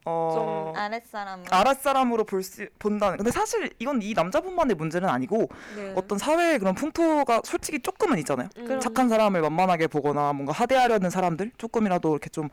어 0.06 0.32
좀 0.34 0.76
아랫사람 0.76 1.44
아랫사람으로 1.50 2.24
볼 2.24 2.42
수 2.42 2.66
본다는. 2.78 3.16
근데 3.16 3.30
사실 3.30 3.70
이건 3.78 4.02
이 4.02 4.12
남자분만의 4.12 4.76
문제는 4.76 5.08
아니고 5.08 5.48
네. 5.76 5.92
어떤 5.96 6.18
사회의 6.18 6.58
그런 6.58 6.74
풍토가 6.74 7.40
솔직히 7.44 7.80
조금은 7.80 8.18
있잖아요. 8.18 8.48
음. 8.58 8.80
착한 8.80 9.08
사람을 9.08 9.40
만만하게 9.40 9.86
보거나 9.86 10.32
뭔가 10.32 10.52
하대하려는 10.52 11.08
사람들 11.10 11.52
조금이라도 11.58 12.10
이렇게 12.12 12.28
좀 12.30 12.48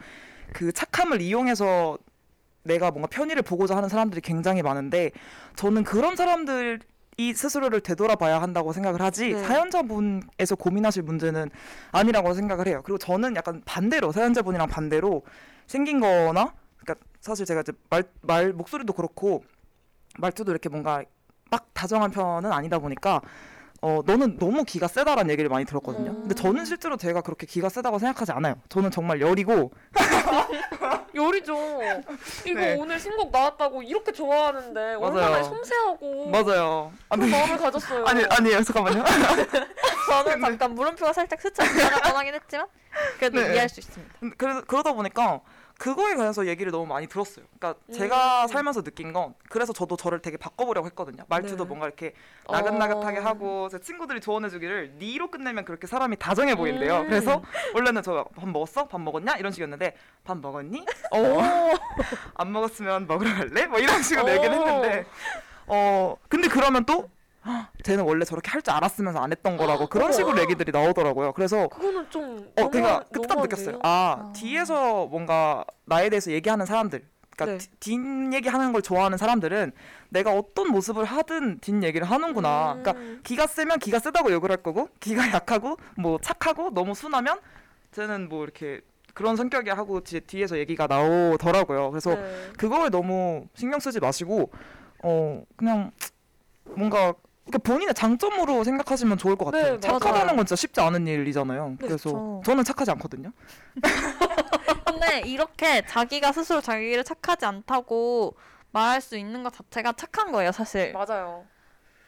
그 0.54 0.72
착함을 0.72 1.22
이용해서 1.22 1.98
내가 2.64 2.92
뭔가 2.92 3.08
편의를 3.08 3.42
보고자 3.42 3.76
하는 3.78 3.90
사람들이 3.90 4.22
굉장히 4.22 4.62
많은데 4.62 5.12
저는 5.56 5.84
그런 5.86 6.16
사람들 6.18 6.80
이 7.18 7.34
스스로를 7.34 7.82
되돌아봐야 7.82 8.42
한다고 8.42 8.74
생각을 8.74 9.02
하지 9.02 9.34
네. 9.34 9.44
사연자분에서 9.44 10.56
고민하실 10.58 11.04
문제는 11.04 11.50
아니라고 11.92 12.34
생각을 12.34 12.68
해요. 12.68 12.82
그리고 12.84 12.98
저는 12.98 13.36
약간 13.36 13.62
반대로 13.66 14.12
사연자분이랑 14.12 14.68
반대로 14.68 15.24
생긴 15.68 16.00
거나 16.00 16.54
사실 17.22 17.46
제가 17.46 17.62
이제 17.62 17.72
말, 17.90 18.04
말 18.22 18.52
목소리도 18.52 18.94
그렇고 18.94 19.44
말투도 20.18 20.52
이렇게 20.52 20.68
뭔가 20.70 21.04
막 21.50 21.68
다정한 21.74 22.12
편은 22.12 22.52
아니다 22.52 22.80
보니까 22.80 23.22
어 23.84 24.02
너는 24.06 24.38
너무 24.38 24.64
기가 24.64 24.88
세다라는 24.88 25.32
얘기를 25.32 25.50
많이 25.50 25.66
들었거든요. 25.66 26.14
근데 26.14 26.36
저는 26.36 26.66
실제로 26.66 26.98
제가 26.98 27.22
그렇게 27.22 27.48
기가 27.48 27.70
세다고 27.70 27.98
생각하지 28.00 28.32
않아요. 28.32 28.56
저는 28.70 28.92
정말 28.92 29.22
열이고 29.22 29.72
요리죠. 31.16 31.56
이거 32.46 32.60
네. 32.60 32.76
오늘 32.80 33.00
신곡 33.00 33.32
나왔다고 33.32 33.82
이렇게 33.82 34.12
좋아하는데 34.12 34.96
얼마나. 34.96 35.44
섬세하고 35.44 36.30
맞아요. 36.30 36.92
아니 37.10 37.30
마음을 37.30 37.58
가졌어요. 37.58 38.06
아니 38.06 38.24
아니에요 38.26 38.62
잠깐만요. 38.64 39.04
저는 40.10 40.42
잠깐 40.42 40.76
물음표가 40.76 41.14
살짝 41.14 41.42
스쳐 41.42 41.64
지나가곤 41.64 42.18
하긴 42.18 42.36
했지만 42.36 42.68
그래도 43.18 43.40
네. 43.40 43.54
이해할 43.54 43.70
수 43.70 43.80
있습니다. 43.80 44.16
그러, 44.38 44.62
그러다 44.62 44.94
보니까 44.94 45.42
그거에 45.82 46.14
관해서 46.14 46.46
얘기를 46.46 46.72
너무 46.72 46.86
많이 46.86 47.08
들었어요. 47.08 47.44
그러니까 47.58 47.82
제가 47.92 48.44
음. 48.44 48.48
살면서 48.50 48.84
느낀 48.84 49.14
건 49.14 49.34
그래서 49.50 49.74
저도 49.74 49.98
저를 49.98 50.20
되게 50.22 50.38
바꿔보려고 50.38 50.86
했거든요. 50.90 51.24
말투도 51.28 51.64
네. 51.64 51.68
뭔가 51.68 51.88
이렇게 51.88 52.14
나긋나긋하게 52.48 53.18
어. 53.18 53.24
하고 53.24 53.68
제 53.68 53.80
친구들이 53.80 54.22
조언해주기를 54.22 54.98
니로 55.00 55.32
끝내면 55.32 55.66
그렇게 55.66 55.88
사람이 55.88 56.18
다정해 56.18 56.54
보인대요. 56.54 56.98
음. 57.00 57.08
그래서 57.08 57.42
원래는 57.74 58.04
저 58.04 58.24
밥 58.36 58.48
먹었어? 58.48 58.88
밥 58.88 59.02
먹었냐? 59.02 59.38
이런 59.38 59.52
식이었는데 59.52 59.96
밥 60.24 60.38
먹었니? 60.38 60.86
오. 61.14 61.40
안 62.36 62.52
먹었으면 62.52 63.08
먹으러 63.08 63.34
갈래? 63.34 63.66
뭐 63.66 63.80
이런 63.80 64.04
식으로 64.04 64.28
오. 64.28 64.30
얘기를 64.30 64.54
했는데 64.54 65.06
어 65.66 66.16
근데 66.30 66.48
그러면 66.48 66.86
또 66.86 66.94
"헉, 66.94 67.10
쟤는 67.84 68.04
원래 68.04 68.24
저렇게 68.26 68.50
할 68.50 68.62
줄 68.62 68.74
알았으면서 68.74 69.20
안 69.20 69.32
했던 69.32 69.58
거라고 69.58 69.88
그런 69.88 70.06
어머. 70.06 70.14
식으로 70.14 70.40
얘기들이 70.42 70.72
나오더라고요. 70.72 71.34
그래서 71.34 71.68
그거는 71.68 72.10
좀 72.12 72.52
어, 72.58 72.70
그러니까? 72.70 73.04
그때 73.12 73.28
딱 73.28 73.42
느꼈어요. 73.42 73.80
아, 73.84 74.18
어. 74.20 74.34
뒤에서 74.36 75.08
뭔가 75.08 75.66
나에 75.86 76.10
대해서 76.10 76.32
얘기하는 76.32 76.66
사람들, 76.68 77.04
그러니까 77.36 77.58
네. 77.64 77.70
뒷 77.80 78.34
얘기하는 78.34 78.72
걸 78.72 78.84
좋아하는 78.84 79.18
사람들은 79.18 79.72
내가 80.10 80.32
어떤 80.34 80.70
모습을 80.70 81.06
하든 81.06 81.60
뒷 81.60 81.82
얘기를 81.84 82.10
하는구나. 82.10 82.74
음. 82.74 82.84
그러니까 82.84 83.22
기가 83.24 83.48
세면 83.48 83.80
기가 83.80 83.98
세다고 83.98 84.32
욕을 84.32 84.52
할 84.52 84.58
거고, 84.58 84.90
기가 85.00 85.32
약하고 85.34 85.78
뭐 85.98 86.20
착하고 86.22 86.72
너무 86.74 86.94
순하면 86.94 87.40
쟤는 87.94 88.30
뭐 88.30 88.44
이렇게 88.44 88.82
그런 89.16 89.36
성격이 89.36 89.72
하고 89.72 90.02
뒤, 90.02 90.22
뒤에서 90.22 90.58
얘기가 90.60 90.86
나오더라고요. 90.88 91.90
그래서 91.90 92.14
네. 92.16 92.50
그거에 92.58 92.90
너무 92.90 93.48
신경 93.56 93.80
쓰지 93.80 94.00
마시고 94.00 94.52
어 95.04 95.44
그냥 95.56 95.92
뭔가 96.64 97.14
그러니까 97.52 97.58
본인의 97.60 97.94
장점으로 97.94 98.64
생각하시면 98.64 99.18
좋을 99.18 99.36
것 99.36 99.46
같아요. 99.46 99.74
네, 99.74 99.80
착하다는 99.82 100.12
맞아요. 100.22 100.28
건 100.38 100.46
진짜 100.46 100.56
쉽지 100.56 100.80
않은 100.80 101.06
일이잖아요. 101.06 101.70
네, 101.72 101.76
그래서 101.80 102.10
그쵸. 102.10 102.42
저는 102.46 102.64
착하지 102.64 102.92
않거든요. 102.92 103.32
근데 104.86 105.20
이렇게 105.26 105.86
자기가 105.86 106.32
스스로 106.32 106.62
자기를 106.62 107.04
착하지 107.04 107.46
않다고 107.46 108.36
말할 108.72 109.02
수 109.02 109.18
있는 109.18 109.44
것 109.44 109.54
자체가 109.54 109.94
착한 109.94 110.32
거예요, 110.32 110.52
사실. 110.54 110.94
맞아요. 110.94 111.46
어, 111.46 111.48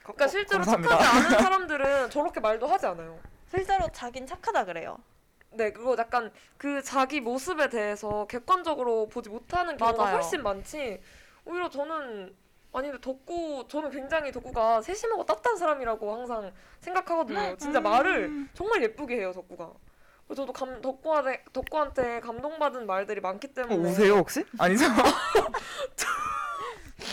그러니까 0.03 0.27
실제로 0.29 0.63
감사합니다. 0.63 0.97
착하지 0.97 1.17
않은 1.27 1.39
사람들은 1.43 2.09
저렇게 2.09 2.39
말도 2.39 2.67
하지 2.67 2.85
않아요. 2.85 3.19
실제로 3.49 3.87
자긴 3.91 4.25
착하다 4.25 4.65
그래요. 4.65 4.97
네, 5.51 5.71
그거 5.71 5.95
약간 5.99 6.31
그 6.57 6.81
자기 6.81 7.19
모습에 7.19 7.69
대해서 7.69 8.25
객관적으로 8.27 9.07
보지 9.09 9.29
못하는 9.29 9.75
경우가 9.77 10.03
맞아요. 10.03 10.15
훨씬 10.15 10.41
많지. 10.41 11.01
오히려 11.45 11.69
저는 11.69 12.33
아니 12.73 12.87
근데 12.89 12.99
덕구 13.01 13.65
저는 13.67 13.91
굉장히 13.91 14.31
덕구가 14.31 14.81
세심하고 14.81 15.25
따뜻한 15.25 15.55
사람이라고 15.57 16.11
항상 16.13 16.51
생각하거든요. 16.79 17.55
진짜 17.57 17.79
말을 17.79 18.47
정말 18.53 18.81
예쁘게 18.83 19.17
해요, 19.17 19.31
덕구가. 19.33 19.71
그래서 20.27 20.41
저도 20.41 20.53
감, 20.53 20.81
덕구한테 20.81 21.43
덕구한테 21.53 22.19
감동받은 22.21 22.87
말들이 22.87 23.21
많기 23.21 23.47
어, 23.47 23.53
때문에 23.53 23.89
우세요 23.89 24.15
혹시? 24.15 24.43
아니죠? 24.57 24.85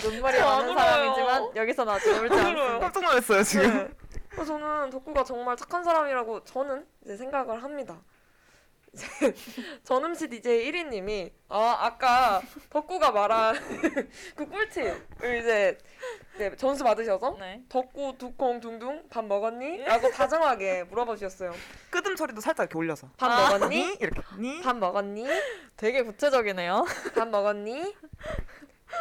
눈물이 0.03 0.38
안 0.38 0.66
많은. 0.66 0.75
사람이지만 0.75 1.57
여기서는 1.57 1.92
아직 1.92 2.09
울지 2.11 2.33
안 2.35 2.38
않습니다. 2.46 2.79
깜짝 2.79 3.05
놀랐어요 3.05 3.42
지금. 3.42 3.88
네. 4.37 4.44
저는 4.44 4.90
덕구가 4.90 5.25
정말 5.25 5.57
착한 5.57 5.85
사람이라고 5.85 6.44
저는 6.44 6.87
이제 7.05 7.16
생각을 7.16 7.62
합니다. 7.62 7.99
전음시 9.85 10.29
DJ 10.29 10.70
1위님이 10.70 11.31
아 11.48 11.76
아까 11.81 12.42
덕구가 12.70 13.12
말한 13.12 13.55
그 14.37 14.48
꿀팁을 14.48 15.38
이제 15.40 15.79
네, 16.38 16.55
점수 16.57 16.83
받으셔서 16.85 17.37
네. 17.38 17.62
덕구 17.68 18.16
두콩 18.18 18.61
둥둥 18.61 19.09
밥 19.11 19.24
먹었니? 19.24 19.78
라고 19.84 20.11
다정하게 20.11 20.84
물어봐 20.84 21.14
주셨어요. 21.16 21.53
끄듬 21.91 22.16
처리도 22.16 22.41
살짝 22.41 22.64
이렇게 22.64 22.78
올려서. 22.78 23.09
밥 23.16 23.30
아. 23.30 23.59
먹었니? 23.59 23.97
이렇게 24.01 24.22
니? 24.38 24.62
밥 24.62 24.76
먹었니? 24.76 25.26
되게 25.76 26.03
구체적이네요. 26.03 26.84
밥 27.14 27.28
먹었니? 27.28 27.95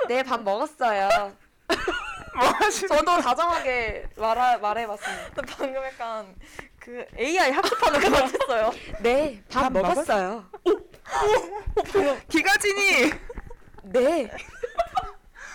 네 0.07 0.23
밥 0.23 0.43
먹었어요. 0.43 1.33
뭐? 1.67 2.69
저도 2.87 3.17
다정하게 3.21 4.07
말하, 4.17 4.57
말해봤습니다. 4.57 5.41
방금 5.57 5.83
약간 5.83 6.35
그 6.89 7.05
AI 7.19 7.51
학습하는 7.51 8.01
것 8.01 8.11
같았어요. 8.23 8.71
네, 9.01 9.43
밥, 9.47 9.61
밥 9.61 9.73
먹었- 9.73 9.81
먹었어요. 9.89 10.43
기가진이. 12.27 13.11
네. 13.83 14.31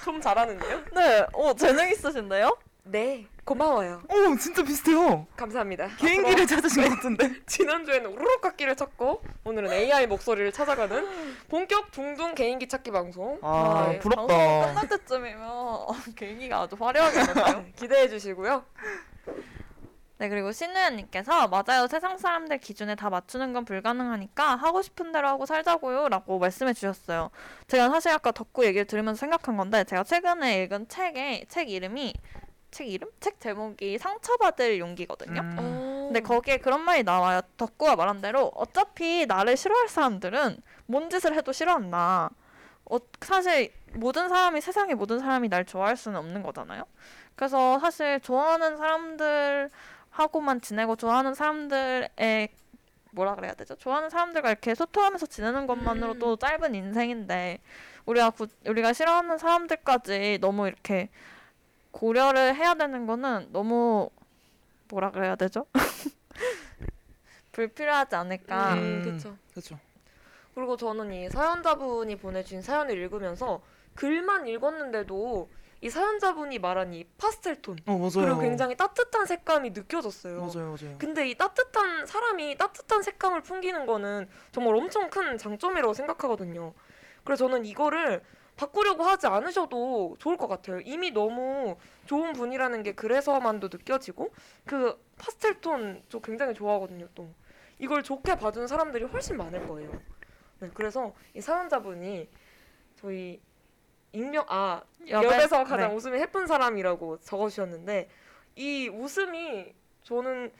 좀 0.05 0.21
잘하는데요? 0.21 0.83
네, 0.95 1.27
어 1.33 1.53
재능 1.55 1.91
있으신데요? 1.91 2.57
네, 2.85 3.27
고마워요. 3.45 4.03
오 4.09 4.37
진짜 4.37 4.63
비슷해요. 4.63 5.27
감사합니다. 5.37 5.89
개인기를 5.97 6.47
찾으신 6.47 6.85
것 6.85 6.91
같은데. 6.95 7.33
지난주에는 7.47 8.13
우르륵 8.13 8.41
깎기를 8.41 8.77
찾고 8.77 9.23
오늘은 9.43 9.73
AI 9.73 10.07
목소리를 10.07 10.53
찾아가는 10.53 11.05
본격 11.49 11.91
둥둥 11.91 12.37
개인기 12.37 12.69
찾기 12.69 12.93
방송 12.93 13.41
아 13.43 13.87
네, 13.89 13.99
방송 13.99 14.27
부럽다. 14.27 14.67
끝날 14.75 14.89
때쯤이면 14.89 15.87
개인기가 16.15 16.61
아주 16.61 16.77
화려하겠는데요. 16.79 17.65
기대해 17.75 18.09
주시고요. 18.09 18.65
네 20.25 20.29
그리고 20.31 20.53
신우연님께서 20.53 21.49
맞아요 21.49 21.87
세상 21.87 22.17
사람들 22.17 22.57
기준에 22.57 22.95
다 22.95 23.11
맞추는 23.11 23.53
건 23.53 23.67
불가능하니까 23.67 24.57
하고 24.57 24.81
싶은 24.81 25.13
대로 25.13 25.29
하고 25.29 25.45
살자고요 25.45 26.09
라고 26.09 26.39
말씀해 26.39 26.73
주셨어요. 26.73 27.31
제가 27.69 27.91
사실 27.91 28.11
아까 28.11 28.33
덕구 28.33 28.65
얘기를 28.65 28.87
들으면서 28.87 29.21
생각한 29.21 29.59
건데 29.59 29.85
제가 29.85 30.03
최근에 30.03 30.63
읽은 30.63 30.89
책에 30.89 31.45
책 31.49 31.69
이름이 31.69 32.15
책 32.71 32.89
이름 32.89 33.11
책 33.21 33.39
제목이 33.39 33.99
상처받을 33.99 34.79
용기거든요. 34.79 35.43
음. 35.43 35.57
어. 35.59 35.63
근데 36.07 36.21
거기에 36.21 36.57
그런 36.57 36.81
말이 36.81 37.03
나와요. 37.03 37.43
덕구가 37.59 37.95
말한 37.97 38.23
대로 38.23 38.51
어차피 38.55 39.27
나를 39.27 39.59
싫어할 39.59 39.89
사람들은 39.89 40.57
뭔 40.87 41.11
짓을 41.11 41.35
해도 41.37 41.53
싫어한다. 41.53 42.31
어, 42.87 42.99
사실 43.21 43.73
모든 43.93 44.31
사람이 44.31 44.63
세상의 44.63 44.95
모든 44.95 45.19
사람이 45.19 45.51
날 45.51 45.67
좋아할 45.67 45.99
수는 45.99 46.19
없는 46.19 46.43
거잖아요. 46.43 46.85
그래서 47.37 47.79
사실 47.79 48.21
좋아하는 48.21 48.77
사람들 48.77 49.71
하고만 50.15 50.61
지내고 50.61 50.95
좋아하는 50.95 51.35
사람들의 51.35 52.49
뭐라 53.11 53.35
그래야 53.35 53.53
되죠? 53.55 53.75
좋아하는 53.75 54.11
사람들과 54.11 54.51
이렇게 54.51 54.75
소통하면서 54.75 55.27
지내는 55.27 55.67
것만으로도 55.67 56.37
짧은 56.37 56.75
인생인데 56.75 57.61
우리가 58.07 58.31
구, 58.31 58.47
우리가 58.65 58.93
싫어하는 58.93 59.39
사람들까지 59.39 60.39
너무 60.41 60.69
이렇게 60.69 61.09
고려를 61.91 62.55
해야 62.55 62.75
되는 62.75 63.07
거는 63.07 63.49
너무 63.51 64.09
뭐라 64.89 65.11
그래야 65.11 65.35
되죠? 65.35 65.67
불필요하지 67.53 68.15
않을까. 68.15 68.75
음, 68.75 69.03
그쵸. 69.05 69.37
그렇죠. 69.51 69.79
그리고 70.55 70.77
저는 70.77 71.13
이 71.13 71.29
사연자분이 71.29 72.17
보내주신 72.17 72.63
사연을 72.63 72.97
읽으면서 72.99 73.63
글만 73.95 74.47
읽었는데도 74.47 75.49
이 75.85 75.91
사연자분이 75.91 76.61
말한 76.61 76.95
이 76.95 77.05
파스텔 77.19 77.61
톤 77.61 77.77
어. 77.85 78.09
그리고 78.15 78.41
굉장히 78.41 78.75
따뜻한 78.75 79.27
색감이 79.27 79.71
느껴졌어요. 79.73 80.41
맞아요 80.41 80.75
맞아요. 80.81 80.97
근데 80.97 81.29
이 81.29 81.35
따뜻한 81.35 82.07
사람이 82.07 82.57
따뜻한 82.57 83.03
색감을 83.03 83.43
풍기는 83.43 83.85
거는 83.85 84.27
정말 84.51 84.77
엄청 84.77 85.11
큰 85.11 85.37
장점이라고 85.37 85.93
생각하거든요. 85.93 86.73
그래서 87.23 87.47
저는 87.47 87.67
이거를 87.67 88.23
바꾸려고 88.57 89.03
하지 89.03 89.27
않으셔도 89.27 90.17
좋을 90.19 90.39
것 90.39 90.47
같아요. 90.49 90.81
이미 90.81 91.11
너무 91.11 91.77
좋은 92.07 92.33
분이라는 92.33 92.83
게 92.83 92.95
그래서만도 92.95 93.69
느껴지고 93.71 94.33
그 94.65 94.99
파스텔 95.19 95.61
톤저 95.61 96.21
굉장히 96.21 96.55
좋아하거든요. 96.55 97.09
또 97.15 97.29
이걸 97.79 98.03
좋게 98.03 98.37
봐주는 98.37 98.67
사람들이 98.67 99.05
훨씬 99.05 99.37
많을 99.37 99.69
거예요. 99.69 99.91
네, 100.61 100.71
그래서 100.73 101.13
이 101.35 101.43
사연자분이 101.43 102.31
저희 102.97 103.43
익명 104.15 104.45
아 104.49 104.83
엽에서 105.09 105.65
가장 105.65 105.91
네. 105.91 105.95
웃음이 105.95 106.19
해픈 106.19 106.47
사람이라고 106.47 107.21
적어주셨는데 107.21 108.09
이 108.57 108.89
웃음이 108.89 109.75
저는 110.03 110.53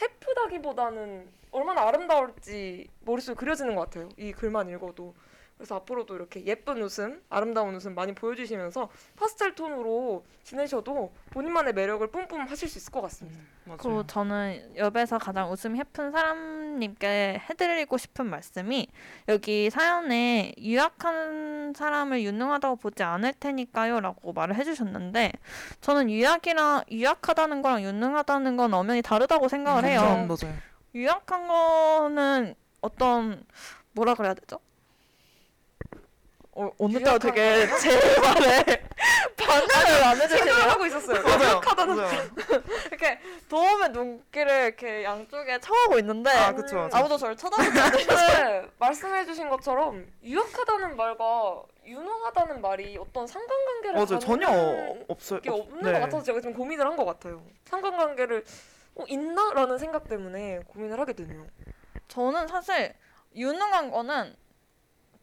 해프다기보다는 0.00 1.28
얼마나 1.50 1.82
아름다울지 1.88 2.88
머릿속에 3.00 3.34
그려지는 3.34 3.74
것 3.74 3.82
같아요. 3.82 4.08
이 4.16 4.32
글만 4.32 4.70
읽어도. 4.70 5.14
그래서 5.62 5.76
앞으로도 5.76 6.16
이렇게 6.16 6.44
예쁜 6.44 6.82
웃음, 6.82 7.22
아름다운 7.28 7.72
웃음 7.76 7.94
많이 7.94 8.12
보여주시면서 8.16 8.88
파스텔 9.14 9.54
톤으로 9.54 10.24
지내셔도 10.42 11.12
본인만의 11.30 11.72
매력을 11.74 12.04
뿜뿜 12.08 12.40
하실 12.40 12.68
수 12.68 12.78
있을 12.78 12.90
것 12.90 13.00
같습니다. 13.02 13.38
그리고 13.78 14.04
저는 14.04 14.74
엽에서 14.76 15.18
가장 15.18 15.52
웃음 15.52 15.78
예쁜 15.78 16.10
사람님께 16.10 17.42
해드리고 17.48 17.96
싶은 17.96 18.26
말씀이 18.26 18.88
여기 19.28 19.70
사연에 19.70 20.52
유약한 20.58 21.74
사람을 21.76 22.24
유능하다고 22.24 22.74
보지 22.74 23.04
않을 23.04 23.32
테니까요 23.38 24.00
라고 24.00 24.32
말을 24.32 24.56
해주셨는데 24.56 25.30
저는 25.80 26.10
유약이랑 26.10 26.86
유약하다는 26.90 27.62
거랑 27.62 27.84
유능하다는 27.84 28.56
건 28.56 28.74
엄연히 28.74 29.00
다르다고 29.00 29.46
생각을 29.46 29.84
해요. 29.84 30.00
음, 30.00 30.26
맞아요. 30.26 30.56
유약한 30.96 31.46
거는 31.46 32.56
어떤 32.80 33.44
뭐라 33.92 34.14
그래야 34.16 34.34
되죠? 34.34 34.58
어, 36.54 36.70
오늘따라 36.76 37.18
되게 37.18 37.66
제 37.78 37.98
말에 38.20 38.62
반응을 39.38 40.04
안 40.04 40.20
해주시네요. 40.20 40.54
생각하고 40.54 40.86
있었어요. 40.86 41.22
맞아요. 41.22 41.60
하다는 41.64 41.96
맞아요. 41.96 42.22
이렇게 42.88 43.18
도움의 43.48 43.88
눈길을 43.90 44.64
이렇게 44.64 45.04
양쪽에 45.04 45.58
청하고 45.60 45.98
있는데 46.00 46.30
아 46.30 46.52
그쵸. 46.52 46.90
아무도 46.92 47.16
저를 47.16 47.36
쳐다보지 47.36 47.70
않는 47.80 48.06
근데 48.06 48.68
말씀해주신 48.78 49.48
것처럼 49.48 50.06
유약하다는 50.22 50.94
말과 50.96 51.62
유능하다는 51.86 52.60
말이 52.60 52.98
어떤 52.98 53.26
상관관계를 53.26 53.94
맞아요 53.94 54.18
전혀 54.18 54.48
없어요. 55.08 55.40
게 55.40 55.48
없는 55.50 55.80
네. 55.82 55.92
것 55.92 56.00
같아서 56.00 56.22
제가 56.22 56.40
좀 56.42 56.52
고민을 56.52 56.86
한 56.86 56.96
것 56.96 57.06
같아요. 57.06 57.42
상관관계를 57.64 58.44
어, 58.96 59.04
있나라는 59.08 59.78
생각 59.78 60.06
때문에 60.06 60.60
고민을 60.68 61.00
하게 61.00 61.14
되네요. 61.14 61.46
저는 62.08 62.46
사실 62.46 62.92
유능한 63.34 63.90
거는 63.90 64.36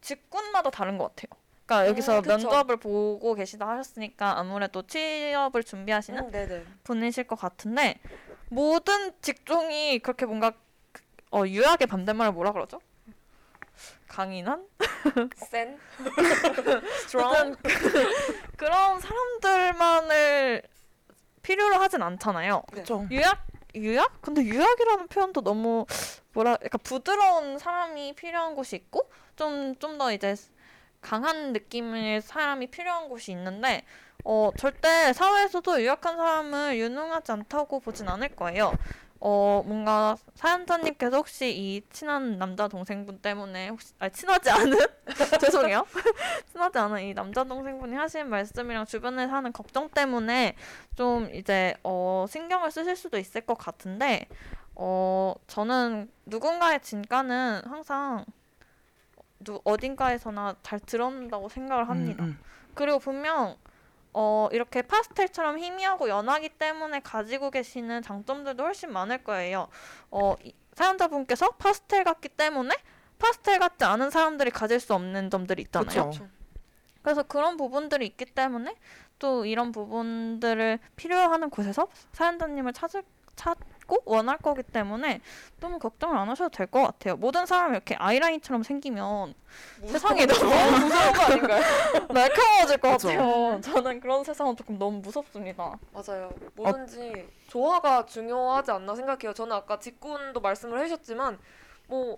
직군마다 0.01 0.69
다른 0.69 0.97
것 0.97 1.15
같아요. 1.15 1.39
그러니까 1.65 1.87
여기서 1.89 2.19
음. 2.19 2.23
면접을 2.25 2.77
보고 2.77 3.35
계시다 3.35 3.69
하셨으니까 3.69 4.39
아무래도 4.39 4.81
취업을 4.87 5.63
준비하시는 5.63 6.33
음. 6.33 6.79
분이실 6.83 7.25
것 7.25 7.35
같은데 7.35 7.99
모든 8.49 9.13
직종이 9.21 9.99
그렇게 9.99 10.25
뭔가 10.25 10.51
그- 10.91 11.03
어, 11.31 11.45
유약의 11.45 11.87
반대말을 11.87 12.33
뭐라 12.33 12.51
그러죠? 12.53 12.81
강인한? 14.07 14.65
센, 15.35 15.77
그, 15.97 16.81
그런 18.57 18.99
사람들만을 18.99 20.63
필요로 21.43 21.75
하진 21.75 22.01
않잖아요. 22.01 22.63
그쵸. 22.71 23.07
유약 23.11 23.45
유약? 23.75 24.21
근데 24.21 24.43
유약이라는 24.43 25.07
표현도 25.07 25.41
너무 25.41 25.85
뭐라 26.39 26.51
약간 26.63 26.79
부드러운 26.83 27.57
사람이 27.57 28.13
필요한 28.13 28.55
곳이 28.55 28.77
있고 28.77 29.09
좀 29.35 29.75
좀 29.79 29.97
더 29.97 30.11
이제 30.13 30.35
강한 31.01 31.51
느낌의 31.53 32.21
사람이 32.21 32.67
필요한 32.67 33.09
곳이 33.09 33.31
있는데 33.31 33.83
어 34.23 34.51
절대 34.57 35.11
사회에서도 35.13 35.81
유약한 35.81 36.15
사람을 36.17 36.77
유능하지 36.77 37.31
않다고 37.33 37.79
보진 37.81 38.07
않을 38.07 38.35
거예요. 38.35 38.73
어 39.21 39.63
뭔가 39.65 40.15
사연자님께서 40.35 41.17
혹시 41.17 41.49
이 41.51 41.81
친한 41.91 42.37
남자 42.37 42.69
동생분 42.69 43.19
때문에 43.19 43.67
혹시 43.67 43.93
아 43.99 44.07
친하지 44.07 44.49
않은 44.49 44.77
죄송해요 45.41 45.85
친하지 46.53 46.77
않은 46.77 47.01
이 47.03 47.13
남자 47.13 47.43
동생분이 47.43 47.95
하신 47.95 48.29
말씀이랑 48.29 48.85
주변에 48.85 49.27
사는 49.27 49.51
걱정 49.51 49.89
때문에 49.89 50.55
좀 50.95 51.29
이제 51.33 51.75
어 51.83 52.25
신경을 52.29 52.71
쓰실 52.71 52.95
수도 52.95 53.17
있을 53.17 53.41
것 53.41 53.57
같은데 53.57 54.27
어 54.81 55.35
저는 55.47 56.09
누군가의 56.25 56.79
진가는 56.81 57.63
항상 57.65 58.23
누 59.39 59.59
어딘가에서나 59.65 60.55
잘 60.63 60.79
드러난다고 60.79 61.49
생각을 61.49 61.89
합니다. 61.89 62.23
음, 62.23 62.29
음. 62.29 62.39
그리고 62.75 62.97
분명 62.99 63.57
어 64.13 64.47
이렇게 64.53 64.81
파스텔처럼 64.81 65.59
희미하고 65.59 66.07
연하기 66.07 66.49
때문에 66.49 67.01
가지고 67.01 67.51
계시는 67.51 68.01
장점들도 68.03 68.63
훨씬 68.63 68.93
많을 68.93 69.21
거예요. 69.25 69.67
어 70.11 70.35
이- 70.45 70.53
사연자분께서 70.75 71.51
파스텔 71.51 72.05
같기 72.05 72.29
때문에 72.29 72.73
파스텔 73.19 73.59
같지 73.59 73.83
않은 73.83 74.09
사람들이 74.11 74.49
가질 74.49 74.79
수 74.79 74.93
없는 74.93 75.29
점들이 75.29 75.63
있잖아요. 75.63 76.09
그쵸. 76.09 76.25
그래서 77.01 77.23
그런 77.23 77.57
부분들이 77.57 78.05
있기 78.05 78.25
때문에 78.25 78.75
또 79.19 79.43
이런 79.45 79.73
부분들을 79.73 80.79
필요하는 80.95 81.49
곳에서 81.49 81.89
사연자님을 82.13 82.71
찾을 82.71 83.03
찾 83.35 83.57
고 83.89 84.01
원할 84.05 84.37
거기 84.37 84.61
때문에 84.63 85.19
너무 85.59 85.79
걱정을 85.79 86.15
안 86.17 86.29
하셔도 86.29 86.49
될 86.49 86.67
것 86.67 86.83
같아요. 86.83 87.15
모든 87.17 87.45
사람이 87.47 87.71
이렇게 87.71 87.95
아이라인처럼 87.95 88.61
생기면 88.63 89.33
세상이 89.87 90.25
너무 90.27 90.79
무서운 90.79 91.11
거 91.13 91.21
아닌가요? 91.23 91.63
날카로워질 92.13 92.77
것 92.77 92.91
그쵸. 92.91 93.07
같아요. 93.09 93.61
저는 93.61 93.99
그런 93.99 94.23
세상은 94.23 94.55
조금 94.55 94.77
너무 94.77 94.99
무섭습니다. 94.99 95.77
맞아요. 95.91 96.31
뭐든지 96.55 97.27
조화가 97.47 98.05
중요하지 98.05 98.71
않나 98.71 98.95
생각해요. 98.95 99.33
저는 99.33 99.55
아까 99.55 99.79
직군도 99.79 100.39
말씀을 100.39 100.79
해주셨지만 100.81 101.37
뭐 101.87 102.17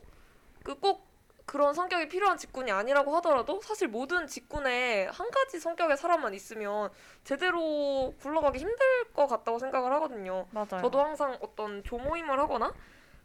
그 0.64 0.76
꼭 0.80 1.11
그런 1.52 1.74
성격이 1.74 2.08
필요한 2.08 2.38
직군이 2.38 2.72
아니라고 2.72 3.14
하더라도 3.18 3.60
사실 3.60 3.90
모든 3.90 4.26
직군에 4.26 5.08
한 5.08 5.30
가지 5.32 5.60
성격의 5.60 5.98
사람만 5.98 6.34
있으면 6.34 6.90
제대로 7.26 8.16
굴러가기 8.22 8.58
힘들 8.58 8.78
것 9.14 9.28
같다고 9.28 9.60
생각을 9.60 9.92
하거든요. 9.96 10.48
맞아요. 10.52 10.80
저도 10.82 11.02
항상 11.02 11.38
어떤 11.42 11.84
조모임을 11.84 12.40
하거나 12.40 12.74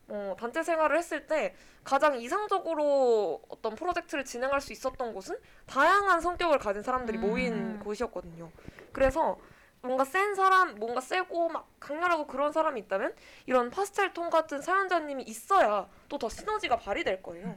어, 0.08 0.34
단체 0.40 0.64
생활을 0.64 0.98
했을 0.98 1.28
때 1.28 1.54
가장 1.84 2.20
이상적으로 2.20 3.42
어떤 3.48 3.76
프로젝트를 3.76 4.24
진행할 4.24 4.60
수 4.60 4.72
있었던 4.72 5.14
곳은 5.14 5.38
다양한 5.66 6.20
성격을 6.20 6.58
가진 6.58 6.82
사람들이 6.82 7.18
음. 7.18 7.20
모인 7.20 7.78
곳이었거든요. 7.78 8.50
그래서 8.90 9.38
뭔가 9.82 10.04
센 10.04 10.34
사람, 10.34 10.74
뭔가 10.74 11.00
세고 11.00 11.48
막 11.50 11.68
강렬하고 11.78 12.26
그런 12.26 12.50
사람이 12.50 12.80
있다면 12.80 13.14
이런 13.46 13.70
파스텔 13.70 14.12
톤 14.12 14.30
같은 14.30 14.60
사연자님이 14.60 15.22
있어야 15.22 15.88
또 16.08 16.18
더 16.18 16.28
시너지가 16.28 16.78
발휘될 16.78 17.22
거예요. 17.22 17.56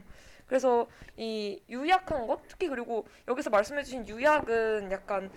그래서 0.50 0.88
이 1.16 1.62
유약한 1.68 2.26
것 2.26 2.40
특히 2.48 2.66
그리고 2.66 3.06
여기서 3.28 3.50
말씀해주신 3.50 4.08
유약은 4.08 4.90
약간 4.90 5.30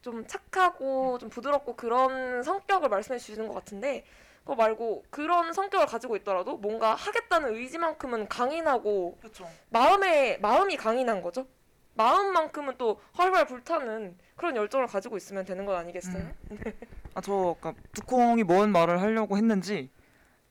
좀 0.00 0.26
착하고 0.26 1.18
좀 1.18 1.28
부드럽고 1.28 1.76
그런 1.76 2.42
성격을 2.42 2.88
말씀해 2.88 3.18
주시는 3.18 3.48
것 3.48 3.52
같은데 3.52 4.02
그거 4.40 4.54
말고 4.54 5.04
그런 5.10 5.52
성격을 5.52 5.84
가지고 5.84 6.16
있더라도 6.16 6.56
뭔가 6.56 6.94
하겠다는 6.94 7.54
의지만큼은 7.54 8.28
강인하고 8.28 9.18
그렇죠. 9.20 9.46
마음에 9.68 10.38
마음이 10.38 10.78
강인한 10.78 11.20
거죠. 11.20 11.46
마음만큼은 11.92 12.78
또 12.78 12.98
활활 13.12 13.44
불타는 13.44 14.16
그런 14.36 14.56
열정을 14.56 14.86
가지고 14.86 15.18
있으면 15.18 15.44
되는 15.44 15.66
건 15.66 15.76
아니겠어요? 15.76 16.30
아, 17.12 17.20
저 17.20 17.54
아까 17.58 17.74
두콩이 17.92 18.44
뭔 18.44 18.72
말을 18.72 19.02
하려고 19.02 19.36
했는지 19.36 19.90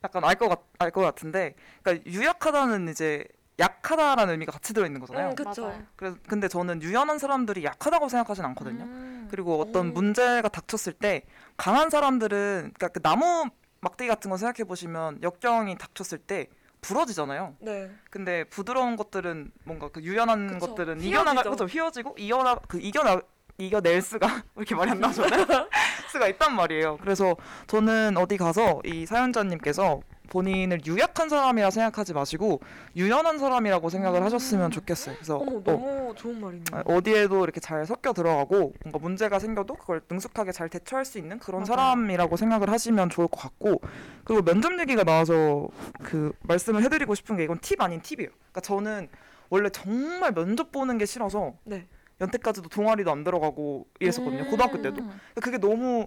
약간 0.04 0.24
알 0.24 0.36
것 0.36 0.48
같, 0.48 0.62
알 0.78 0.92
것 0.92 1.02
같은데, 1.02 1.56
그러니까 1.82 2.06
유약하다는 2.10 2.90
이제 2.90 3.26
약하다라는 3.60 4.32
의미가 4.34 4.52
같이 4.52 4.74
들어 4.74 4.86
있는 4.86 5.00
거잖아요. 5.02 5.36
음. 5.38 5.44
맞아요. 5.44 5.84
그래서 5.96 6.18
근데 6.28 6.48
저는 6.48 6.82
유연한 6.82 7.20
사람들이 7.20 7.64
약하다고 7.64 8.10
생각하진 8.10 8.46
않거든요. 8.46 8.84
음. 8.86 9.28
그리고 9.30 9.60
어떤 9.62 9.88
음. 9.88 9.94
문제가 9.94 10.48
닥쳤을 10.48 10.94
때 10.94 11.24
강한 11.58 11.90
사람들은 11.90 12.72
그러니까 12.74 12.88
그 12.88 13.02
나무 13.02 13.50
막대기 13.82 14.08
같은 14.08 14.32
거 14.32 14.38
생각해 14.38 14.66
보시면 14.68 15.22
역경이 15.22 15.78
닥쳤을 15.78 16.18
때 16.18 16.48
부러지잖아요. 16.82 17.56
네. 17.60 17.92
근데 18.10 18.46
부드러운 18.46 18.96
것들은 18.96 19.52
뭔가 19.66 19.90
그 19.90 20.02
유연한 20.02 20.48
그쵸. 20.48 20.68
것들은. 20.68 21.02
이겨나가 21.02 21.44
그죠 21.44 21.66
휘어지고 21.66 22.16
이겨나 22.18 22.56
그 22.68 22.80
이겨나 22.80 23.22
이겨낼 23.58 24.02
수가 24.02 24.28
왜 24.28 24.42
이렇게 24.64 24.76
말이 24.76 24.92
안 24.92 25.00
나오잖아요. 25.00 25.46
수가 26.12 26.28
있단 26.30 26.56
말이에요. 26.56 26.98
그래서 26.98 27.36
저는 27.68 28.18
어디 28.18 28.38
가서 28.38 28.82
이 28.86 29.06
사연자님께서 29.06 30.00
본인을 30.30 30.86
유약한 30.86 31.28
사람이라 31.30 31.72
생각하지 31.72 32.14
마시고 32.14 32.62
유연한 32.96 33.40
사람이라고 33.40 33.90
생각을 33.90 34.24
하셨으면 34.24 34.72
좋겠어요. 34.72 35.16
그래서 35.16 35.38
어머 35.38 35.58
어, 35.58 35.64
너무 35.64 36.14
좋은 36.16 36.40
말이네요. 36.40 36.64
아, 36.72 36.84
어디에도 36.86 37.44
이렇게 37.44 37.60
잘 37.60 37.86
섞여 37.86 38.14
들어가고 38.14 38.74
뭔가 38.84 39.00
문제가 39.00 39.40
생겨도 39.40 39.76
그걸 39.76 40.02
능숙하게 40.10 40.52
잘 40.52 40.70
대처할 40.70 41.06
수 41.06 41.18
있는 41.18 41.40
그런 41.40 41.62
맞아요. 41.62 41.66
사람이라고 41.68 42.38
생각을 42.38 42.70
하시면 42.70 43.10
좋을 43.10 43.28
것 43.28 43.40
같고 43.42 43.82
그리고 44.24 44.44
면접 44.44 44.80
얘기가 44.80 45.04
나와서 45.04 45.68
그 46.04 46.32
말씀을 46.44 46.84
해드리고 46.84 47.16
싶은 47.16 47.38
게 47.38 47.44
이건 47.44 47.60
팁 47.60 47.82
아닌 47.82 48.02
팁이에요. 48.02 48.30
그러니까 48.30 48.62
저는 48.62 49.10
원래 49.50 49.70
정말 49.70 50.32
면접 50.32 50.72
보는 50.72 50.98
게 50.98 51.06
싫어서 51.06 51.54
네. 51.64 51.88
연태까지도 52.22 52.70
동아리도 52.70 53.12
안 53.12 53.24
들어가고 53.24 53.88
이랬었거든요. 54.00 54.44
음. 54.44 54.50
고등학교 54.52 54.82
때도 54.82 54.96
그러니까 54.98 55.42
그게 55.42 55.58
너무 55.58 56.06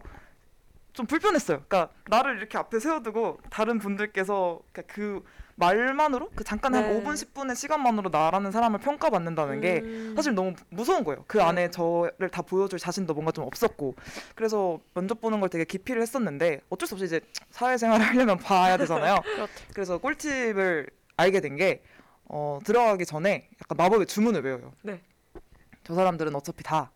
좀 0.93 1.07
불편했어요. 1.07 1.63
그러니까 1.69 1.93
나를 2.09 2.37
이렇게 2.39 2.59
앞에 2.59 2.79
세워두고 2.79 3.39
다른 3.51 3.79
분들께서 3.79 4.61
그러니까 4.73 4.95
그 4.95 5.25
말만으로 5.55 6.31
그 6.35 6.45
잠깐 6.45 6.75
한 6.75 6.83
네. 6.83 7.03
5분 7.03 7.13
10분의 7.13 7.55
시간만으로 7.55 8.11
나라는 8.11 8.51
사람을 8.51 8.81
평가받는다는 8.81 9.61
게 9.61 9.81
음. 9.81 10.13
사실 10.17 10.35
너무 10.35 10.55
무서운 10.71 11.05
거예요. 11.05 11.25
그 11.27 11.39
네. 11.39 11.45
안에 11.45 11.71
저를 11.71 12.29
다 12.31 12.43
보여줄 12.43 12.79
자신도 12.79 13.13
뭔가 13.15 13.33
좀 13.33 13.45
없었고 13.47 13.95
그래서 14.35 14.81
면접 14.95 15.21
보는 15.21 15.41
걸 15.41 15.49
되게 15.51 15.65
기피를 15.65 16.03
했었는데 16.03 16.63
어쩔 16.69 16.87
수 16.89 16.95
없이 16.95 17.05
이제 17.05 17.21
사회생활을 17.51 18.05
하려면 18.05 18.39
봐야 18.41 18.77
되잖아요. 18.77 19.17
그렇죠. 19.23 19.53
그래서 19.75 19.99
꿀팁을 19.99 20.89
알게 21.17 21.41
된 21.41 21.57
게 21.57 21.83
어, 22.25 22.59
들어가기 22.65 23.05
전에 23.05 23.49
약간 23.61 23.77
마법의 23.77 24.07
주문을 24.07 24.43
외워요. 24.43 24.73
네. 24.83 25.01
저 25.85 25.95
사람들은 25.95 26.35
어차피 26.35 26.63
다 26.65 26.91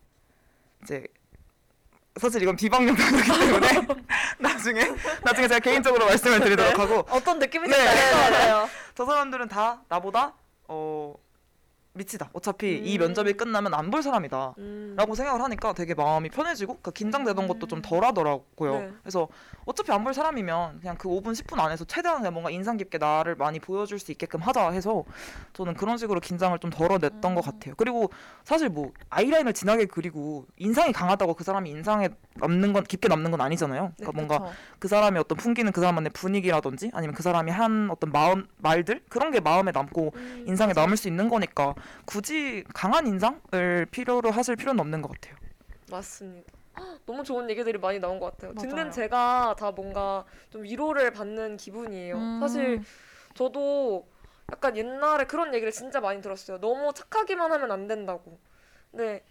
이제 0.82 1.06
사실 2.18 2.42
이건 2.42 2.56
비방용 2.56 2.94
단어이기 2.96 3.28
때문에 3.38 3.86
나중에 4.38 4.88
나중에 5.22 5.48
제가 5.48 5.60
개인적으로 5.60 6.06
말씀을 6.06 6.40
드리도록 6.40 6.78
하고 6.78 7.06
어떤 7.10 7.38
느낌인지 7.38 7.76
네. 7.76 7.86
알겠어요. 7.88 8.68
저 8.94 9.04
사람들은 9.04 9.48
다 9.48 9.82
나보다 9.88 10.32
어 10.68 11.14
미치다. 11.96 12.30
어차피 12.32 12.76
이 12.78 12.96
음. 12.96 13.00
면접이 13.00 13.32
끝나면 13.34 13.74
안 13.74 13.90
볼 13.90 14.02
사람이다. 14.02 14.54
음. 14.58 14.94
라고 14.96 15.14
생각을 15.14 15.42
하니까 15.42 15.72
되게 15.72 15.94
마음이 15.94 16.28
편해지고 16.30 16.78
그 16.82 16.90
긴장되던 16.90 17.46
것도 17.48 17.66
좀 17.66 17.82
덜 17.82 18.04
하더라고요. 18.04 18.78
네. 18.80 18.92
그래서 19.02 19.28
어차피 19.64 19.92
안 19.92 20.02
볼 20.04 20.12
사람이면 20.14 20.80
그냥 20.80 20.96
그 20.96 21.08
5분 21.08 21.32
10분 21.32 21.58
안에서 21.60 21.84
최대한 21.84 22.18
그냥 22.18 22.32
뭔가 22.32 22.50
인상 22.50 22.76
깊게 22.76 22.98
나를 22.98 23.34
많이 23.36 23.58
보여줄 23.60 23.98
수 23.98 24.10
있게끔 24.12 24.40
하자 24.40 24.70
해서 24.70 25.04
저는 25.52 25.74
그런 25.74 25.98
식으로 25.98 26.20
긴장을 26.20 26.56
좀 26.58 26.70
덜어냈던 26.70 27.34
것 27.34 27.44
같아요. 27.44 27.74
그리고 27.76 28.10
사실 28.44 28.68
뭐 28.68 28.92
아이라인을 29.10 29.52
진하게 29.52 29.86
그리고 29.86 30.46
인상이 30.56 30.92
강하다고 30.92 31.34
그 31.34 31.44
사람이 31.44 31.70
인상에 31.70 32.08
남는 32.34 32.72
건 32.72 32.84
깊게 32.84 33.08
남는 33.08 33.30
건 33.30 33.40
아니잖아요. 33.40 33.92
그러니까 33.96 34.12
뭔가 34.16 34.38
그쵸. 34.38 34.52
그 34.78 34.88
사람의 34.88 35.20
어떤 35.20 35.38
풍기는 35.38 35.70
그 35.72 35.80
사람만의 35.80 36.10
분위기라든지 36.10 36.90
아니면 36.92 37.14
그 37.14 37.22
사람이 37.22 37.50
한 37.50 37.88
어떤 37.90 38.10
마음 38.12 38.46
말들 38.58 39.02
그런 39.08 39.30
게 39.30 39.40
마음에 39.40 39.70
남고 39.72 40.12
음. 40.14 40.44
인상에 40.46 40.72
남을 40.72 40.96
수 40.96 41.08
있는 41.08 41.28
거니까 41.28 41.74
굳이 42.04 42.64
강한 42.74 43.06
인상을 43.06 43.86
필요로 43.90 44.30
하실 44.30 44.56
필요는 44.56 44.80
없는 44.80 45.02
것 45.02 45.12
같아요. 45.12 45.36
맞습니다. 45.90 46.52
헉, 46.78 47.00
너무 47.06 47.24
좋은 47.24 47.48
얘기들이 47.50 47.78
많이 47.78 47.98
나온 47.98 48.18
것 48.18 48.32
같아요. 48.32 48.54
듣는 48.54 48.74
맞아요. 48.76 48.90
제가 48.90 49.56
다 49.58 49.70
뭔가 49.70 50.24
좀 50.50 50.62
위로를 50.62 51.12
받는 51.12 51.56
기분이에요. 51.56 52.16
음. 52.16 52.40
사실 52.40 52.82
저도 53.34 54.06
약간 54.52 54.76
옛날에 54.76 55.24
그런 55.24 55.54
얘기를 55.54 55.72
진짜 55.72 56.00
많이 56.00 56.20
들었어요. 56.20 56.58
너무 56.60 56.92
착하기만 56.92 57.50
하면 57.52 57.70
안 57.72 57.86
된다고. 57.86 58.38
근데 58.90 59.24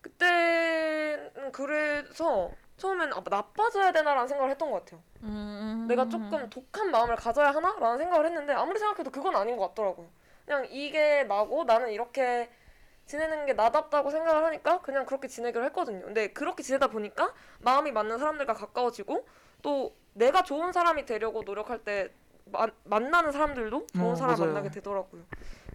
그때는 0.00 1.52
그래서 1.52 2.50
처음엔 2.76 3.12
아, 3.12 3.22
나빠져야 3.28 3.92
되나라는 3.92 4.28
생각을 4.28 4.50
했던 4.50 4.70
것 4.70 4.84
같아요. 4.84 5.00
음. 5.22 5.86
내가 5.88 6.08
조금 6.08 6.50
독한 6.50 6.90
마음을 6.90 7.16
가져야 7.16 7.48
하나라는 7.50 7.98
생각을 7.98 8.26
했는데 8.26 8.52
아무리 8.52 8.78
생각해도 8.78 9.10
그건 9.10 9.36
아닌 9.36 9.56
것 9.56 9.68
같더라고요. 9.68 10.08
그냥 10.44 10.66
이게 10.70 11.24
나고 11.24 11.64
나는 11.64 11.90
이렇게 11.90 12.50
지내는 13.06 13.46
게 13.46 13.52
나답다고 13.52 14.10
생각을 14.10 14.44
하니까 14.44 14.80
그냥 14.80 15.04
그렇게 15.06 15.28
지내기로 15.28 15.64
했거든요. 15.66 16.04
근데 16.04 16.28
그렇게 16.28 16.62
지내다 16.62 16.88
보니까 16.88 17.34
마음이 17.60 17.92
맞는 17.92 18.18
사람들과 18.18 18.54
가까워지고 18.54 19.26
또 19.62 19.94
내가 20.14 20.42
좋은 20.42 20.72
사람이 20.72 21.04
되려고 21.04 21.42
노력할 21.42 21.84
때 21.84 22.12
마, 22.46 22.66
만나는 22.84 23.32
사람들도 23.32 23.86
좋은 23.94 24.12
어, 24.12 24.14
사람을 24.14 24.38
맞아요. 24.38 24.52
만나게 24.52 24.70
되더라고요. 24.70 25.24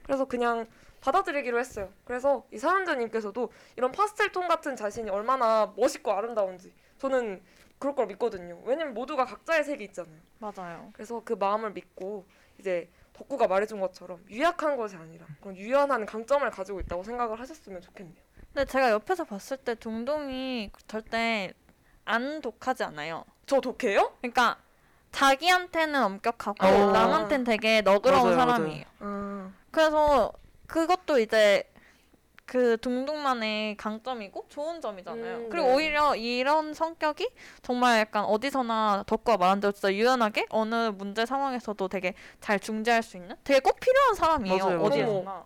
그래서 0.04 0.26
그냥 0.26 0.68
받아들이기로 1.02 1.60
했어요. 1.60 1.90
그래서 2.04 2.46
이 2.52 2.58
사연자님께서도 2.58 3.52
이런 3.76 3.92
파스텔 3.92 4.32
톤 4.32 4.48
같은 4.48 4.76
자신이 4.76 5.10
얼마나 5.10 5.74
멋있고 5.76 6.12
아름다운지 6.12 6.74
저는 6.98 7.42
그럴 7.80 7.96
걸 7.96 8.08
믿거든요. 8.08 8.60
왜냐면 8.66 8.94
모두가 8.94 9.26
각자의 9.26 9.64
색이 9.64 9.84
있잖아요. 9.86 10.18
맞아요. 10.40 10.90
그래서 10.94 11.22
그 11.24 11.34
마음을 11.34 11.72
믿고 11.72 12.26
이제 12.60 12.90
덕구가 13.20 13.48
말해준 13.48 13.80
것처럼 13.80 14.24
유약한 14.30 14.78
것이 14.78 14.96
아니라 14.96 15.26
그런 15.42 15.58
유연한 15.58 16.06
강점을 16.06 16.50
가지고 16.50 16.80
있다고 16.80 17.04
생각을 17.04 17.40
하셨으면 17.40 17.82
좋겠네요. 17.82 18.16
근데 18.54 18.66
제가 18.66 18.92
옆에서 18.92 19.26
봤을 19.26 19.58
때 19.58 19.76
둥둥이 19.76 20.72
절대 20.88 21.54
안 22.06 22.42
독하지 22.42 22.84
않아요. 22.84 23.26
저 23.46 23.60
독해요? 23.60 24.14
그러니까 24.22 24.58
자기한테는 25.12 26.02
엄격하고 26.04 26.66
어. 26.66 26.92
남한테는 26.92 27.44
되게 27.44 27.82
너그러운 27.82 28.36
맞아요, 28.36 28.38
사람이에요. 28.38 28.86
아, 29.00 29.52
그래서 29.72 30.32
그것도 30.68 31.20
이제 31.20 31.69
그 32.50 32.78
둥둥만의 32.82 33.78
강점이고 33.78 34.46
좋은 34.50 34.82
점이잖아요. 34.82 35.36
음, 35.38 35.50
그리고 35.52 35.68
네. 35.68 35.74
오히려 35.76 36.16
이런 36.16 36.74
성격이 36.74 37.30
정말 37.62 38.00
약간 38.00 38.24
어디서나 38.26 39.04
덕구가 39.06 39.38
말한 39.38 39.60
대로 39.60 39.72
진짜 39.72 39.94
유연하게 39.94 40.48
어느 40.50 40.90
문제 40.98 41.28
상황에서도 41.28 41.88
되게 41.90 42.16
잘 42.42 42.60
중재할 42.60 43.04
수 43.04 43.18
있는 43.18 43.36
되게 43.44 43.60
꼭 43.60 43.80
필요한 43.80 44.16
사람이에요. 44.16 44.66
맞아요. 44.66 44.82
어디에서나. 44.82 45.46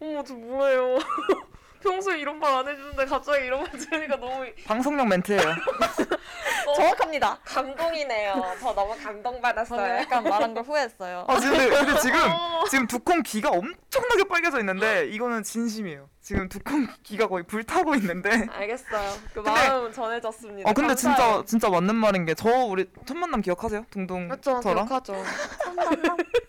어머 0.00 0.22
저 0.22 0.34
뭐예요? 0.34 0.98
평소에 1.82 2.20
이런 2.20 2.38
말 2.38 2.54
안 2.54 2.68
해주는데 2.68 3.04
갑자기 3.06 3.44
이런 3.46 3.62
말 3.64 3.70
들으니까 3.72 4.16
너무 4.16 4.44
방송용 4.66 5.08
멘트예요. 5.08 5.40
정확합니다. 6.76 7.38
감동이네요. 7.44 8.54
저 8.60 8.72
너무 8.72 8.94
감동받았어요. 9.02 9.96
약간 9.98 10.22
말한 10.24 10.54
걸 10.54 10.62
후회했어요. 10.62 11.24
아 11.28 11.38
지금 11.40 11.56
근데 11.58 11.98
지금 12.00 12.18
어. 12.30 12.64
지금 12.70 12.86
두콩 12.86 13.22
귀가 13.24 13.50
엄청나게 13.50 14.24
빨개져 14.28 14.60
있는데 14.60 15.06
이거는 15.08 15.42
진심이에요. 15.42 16.08
지금 16.26 16.48
두콩 16.48 16.88
귀가 17.04 17.28
거의 17.28 17.44
불타고 17.44 17.94
있는데. 17.94 18.48
알겠어요. 18.50 19.12
그 19.32 19.34
근데- 19.44 19.48
마음 19.52 19.92
전해졌습니다. 19.92 20.68
어 20.68 20.72
근데 20.72 20.88
감사해요. 20.88 20.96
진짜 20.96 21.44
진짜 21.46 21.70
맞는 21.70 21.94
말인 21.94 22.24
게 22.24 22.34
저 22.34 22.50
우리 22.64 22.90
첫 23.06 23.16
만남 23.16 23.40
기억하세요? 23.42 23.86
둥둥 23.90 24.26
그렇죠, 24.26 24.58
저랑. 24.60 24.86
기억하죠. 24.86 25.14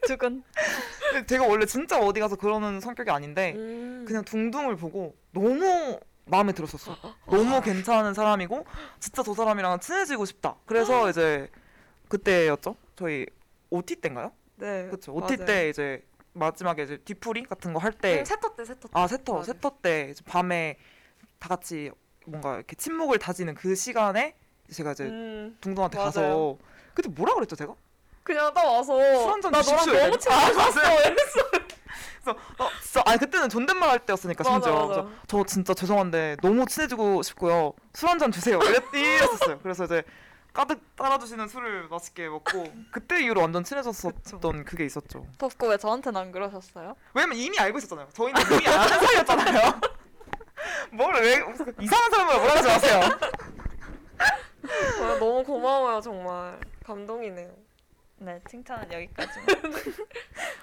두근. 0.07 0.41
근데 1.11 1.25
제가 1.28 1.45
원래 1.45 1.67
진짜 1.67 1.99
어디 1.99 2.19
가서 2.19 2.36
그러는 2.38 2.80
성격이 2.80 3.11
아닌데 3.11 3.53
음. 3.55 4.03
그냥 4.07 4.23
둥둥을 4.25 4.78
보고 4.78 5.15
너무 5.32 5.99
마음에 6.25 6.53
들었었어. 6.53 6.97
너무 7.30 7.61
괜찮은 7.61 8.15
사람이고 8.15 8.65
진짜 8.99 9.21
저 9.21 9.34
사람이랑 9.36 9.80
친해지고 9.80 10.25
싶다. 10.25 10.55
그래서 10.65 11.07
이제 11.11 11.51
그때였죠. 12.09 12.75
저희 12.95 13.28
OT 13.69 13.97
때인가요? 13.97 14.32
네, 14.55 14.88
그렇죠. 14.88 15.13
OT 15.13 15.38
맞아요. 15.38 15.45
때 15.45 15.69
이제 15.69 16.01
마지막에 16.38 16.83
이제 16.83 16.97
뒤풀이 16.97 17.43
같은 17.43 17.73
거 17.73 17.79
할때 17.79 18.19
음, 18.19 18.25
세터 18.25 18.55
때 18.55 18.65
세터 18.65 18.88
때. 18.88 18.91
아 18.93 19.07
세터 19.07 19.33
맞아요. 19.33 19.43
세터 19.45 19.71
때 19.81 20.13
밤에 20.25 20.77
다 21.39 21.49
같이 21.49 21.91
뭔가 22.25 22.55
이렇게 22.55 22.75
침묵을 22.75 23.19
다지는 23.19 23.55
그 23.55 23.75
시간에 23.75 24.35
제가 24.71 24.91
이제 24.91 25.05
음, 25.05 25.57
둥둥한테 25.61 25.97
맞아요. 25.97 26.05
가서 26.07 26.57
그때 26.93 27.09
뭐라 27.09 27.33
그랬죠 27.35 27.55
제가? 27.55 27.73
그냥 28.23 28.53
딱 28.53 28.65
와서 28.65 28.97
술 28.97 29.31
한잔 29.31 29.51
나 29.51 29.61
너랑. 29.61 29.85
너무 29.85 30.17
친해졌어. 30.19 30.81
그래서 32.23 32.39
어, 32.59 32.69
진짜 32.83 33.01
아니 33.05 33.17
그때는 33.19 33.47
존댓말 33.47 33.89
할 33.89 33.99
때였으니까 33.99 34.43
맞아, 34.43 34.53
심지어 34.53 34.88
맞아. 34.88 35.07
저 35.27 35.43
진짜 35.45 35.73
죄송한데 35.73 36.35
너무 36.41 36.65
친해지고 36.65 37.21
싶고요 37.23 37.73
술 37.93 38.09
한 38.09 38.19
잔 38.19 38.31
주세요 38.31 38.59
이랬, 38.61 38.83
이랬었어요 38.93 39.59
그래서 39.63 39.85
이제 39.85 40.03
가득 40.58 40.95
따라주시는 40.95 41.47
술을 41.49 41.88
맛있게 41.88 42.28
먹고 42.30 42.64
그때 42.91 43.22
이후로 43.24 43.41
완전 43.41 43.64
친해졌었던 43.64 44.66
그게 44.66 44.86
있었죠 44.86 45.28
덕구 45.38 45.68
왜 45.68 45.78
저한테는 45.78 46.20
안 46.20 46.32
그러셨어요? 46.32 46.95
왜냐면 47.14 47.38
이미 47.38 47.60
알고 47.60 47.78
있었잖아요 47.78 48.08
저희는 48.12 48.41
이미 48.41 48.68
아는 48.68 48.88
사이였잖아요 49.05 49.80
뭘 50.93 51.14
왜 51.22 51.43
이상한 51.80 52.10
사람을 52.12 52.36
뭐라 52.38 52.55
하지 52.55 52.68
마세요 52.68 52.99
아, 55.01 55.20
너무 55.20 55.43
고마워요 55.43 56.01
정말 56.01 56.60
감동이네요. 56.84 57.51
네, 58.20 58.41
칭찬은 58.49 58.91
여기까지. 58.91 59.39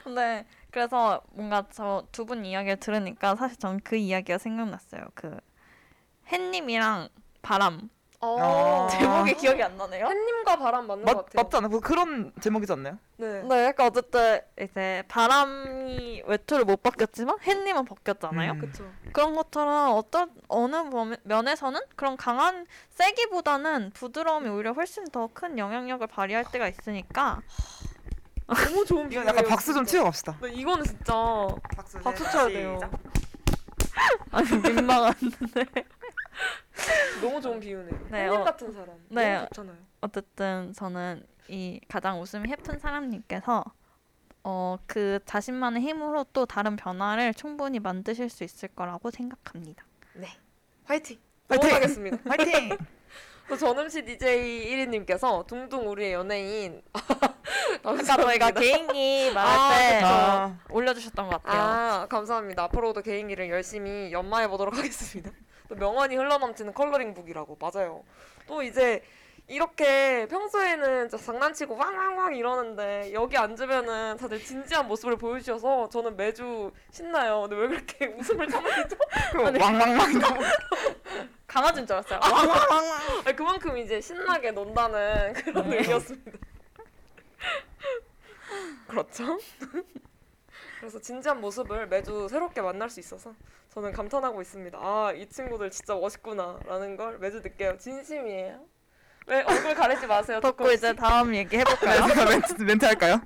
근데 0.03 0.45
그래서 0.70 1.22
뭔가 1.30 1.64
저 1.70 2.05
두 2.12 2.24
분 2.26 2.45
이야기를 2.45 2.80
들으니까 2.80 3.36
사실 3.36 3.57
전 3.59 3.78
그 3.84 3.97
이야기가 3.97 4.38
생각났어요. 4.38 5.03
그 5.14 5.38
햇님이랑 6.32 7.09
바람 7.42 7.88
어. 8.26 8.88
제목이 8.90 9.34
기억이 9.34 9.62
안 9.62 9.76
나네요. 9.76 10.06
햇님과 10.06 10.56
바람 10.56 10.86
맞는 10.86 11.04
것 11.04 11.14
맞, 11.16 11.26
같아요. 11.26 11.42
맞지 11.44 11.56
않아요? 11.56 11.70
그- 11.70 11.80
그런 11.80 12.32
제목이지 12.40 12.72
않나요? 12.72 12.98
네. 13.18 13.42
네, 13.42 13.64
약간 13.66 13.86
어쨌든 13.86 14.40
이제 14.60 15.02
바람이 15.08 16.22
외투를 16.26 16.64
못 16.64 16.82
벗겼지만 16.82 17.36
햇님은 17.42 17.84
벗겼잖아요. 17.84 18.52
음. 18.52 18.58
그쵸. 18.60 18.84
그런 19.12 19.34
것처럼 19.36 19.92
어떤 19.96 20.30
어느 20.48 20.74
면- 20.76 21.16
면에서는 21.24 21.80
그런 21.96 22.16
강한 22.16 22.66
세기보다는 22.90 23.90
부드러움이 23.94 24.48
오히려 24.48 24.72
훨씬 24.72 25.04
더 25.08 25.28
큰 25.34 25.58
영향력을 25.58 26.06
발휘할 26.06 26.44
때가 26.52 26.68
있으니까 26.68 27.40
너무 28.46 28.84
좋은 28.84 29.08
비유예요. 29.08 29.28
약간 29.28 29.44
박수 29.46 29.72
좀 29.72 29.84
진짜. 29.84 29.90
치고 29.92 30.04
갑시다 30.04 30.36
네, 30.42 30.50
이거는 30.52 30.84
진짜 30.84 31.14
박수, 31.76 31.98
박수 32.00 32.24
쳐야 32.30 32.48
돼요. 32.48 32.78
아니 34.30 34.48
민망한데 34.50 35.64
너무 37.22 37.41
좋은 37.41 37.61
비유네요. 37.61 38.09
네, 38.11 38.24
햇님 38.24 38.41
어. 38.41 38.45
같은 38.45 38.72
사람. 38.72 38.97
네. 39.09 39.47
좋잖아요. 39.49 39.76
어쨌든 40.01 40.72
저는 40.74 41.26
이 41.49 41.80
가장 41.89 42.20
웃음이 42.20 42.49
해픈 42.49 42.78
사람님께서 42.78 43.64
어 44.43 44.76
그 44.87 45.18
자신만의 45.24 45.82
힘으로 45.82 46.24
또 46.32 46.47
다른 46.47 46.76
변화를 46.76 47.35
충분히 47.35 47.78
만드실 47.80 48.28
수 48.28 48.45
있을 48.45 48.68
거라고 48.68 49.11
생각합니다. 49.11 49.85
화이팅. 50.85 51.18
화이팅! 51.49 51.68
응원하겠습니다. 51.68 52.18
화이팅! 52.28 52.76
또 53.49 53.57
전음시 53.57 54.05
DJ 54.05 54.87
1위님께서 54.87 55.47
둥둥 55.47 55.89
우리의 55.89 56.12
연예인. 56.14 56.82
아까 57.82 58.03
저희가 58.03 58.51
개인기 58.53 59.32
말할 59.35 59.59
아, 59.59 59.78
때. 59.78 60.01
아, 60.05 60.59
올려주셨던 60.70 61.28
것 61.28 61.43
같아요. 61.43 61.62
아 61.62 62.07
감사합니다. 62.07 62.64
앞으로도 62.64 63.03
개인기를 63.03 63.51
열심히 63.51 64.12
연마해 64.12 64.49
보도록 64.49 64.76
하겠습니다. 64.76 65.30
또 65.74 65.78
명언이 65.78 66.16
흘러넘치는 66.16 66.72
컬러링북이라고 66.72 67.58
맞아요. 67.60 68.02
또 68.46 68.62
이제 68.62 69.02
이렇게 69.46 70.26
평소에는 70.30 71.10
장난치고 71.10 71.76
왕왕왕 71.76 72.36
이러는데 72.36 73.12
여기 73.12 73.36
앉으면은 73.36 74.16
다들 74.16 74.42
진지한 74.42 74.88
모습을 74.88 75.16
보여주셔서 75.16 75.90
저는 75.90 76.16
매주 76.16 76.70
신나요. 76.90 77.42
근데 77.42 77.56
왜 77.56 77.68
그렇게 77.68 78.06
웃음을 78.18 78.48
참으시죠? 78.48 78.96
그 79.32 79.42
왕왕왕 79.42 79.98
강아지인 81.46 81.86
줄 81.86 81.96
알았어요. 81.96 82.20
아니, 83.24 83.36
그만큼 83.36 83.76
이제 83.76 84.00
신나게 84.00 84.52
논다는 84.52 85.34
그런 85.34 85.72
의미였습니다. 85.72 86.32
그렇죠? 88.88 89.38
그래서 90.85 90.99
진지한 90.99 91.41
모습을 91.41 91.87
매주 91.87 92.28
새롭게 92.28 92.61
만날 92.61 92.91
수 92.91 93.01
있어서 93.01 93.32
저는 93.70 93.91
감탄하고 93.93 94.43
있습니다. 94.43 94.78
아, 94.78 95.14
이 95.16 95.26
친구들 95.26 95.70
진짜 95.70 95.95
멋있구나라는 95.95 96.99
걸 96.99 97.18
매주 97.18 97.41
느껴요. 97.41 97.78
진심이에요. 97.78 98.61
왜 99.26 99.41
얼굴 99.45 99.74
가리지 99.74 100.07
마세요. 100.07 100.41
덕구 100.41 100.70
이제 100.74 100.93
다음 100.95 101.35
얘기 101.35 101.57
해볼까요? 101.57 102.07
제가 102.07 102.26
멘트, 102.26 102.62
멘트 102.62 102.85
할까요? 102.85 103.18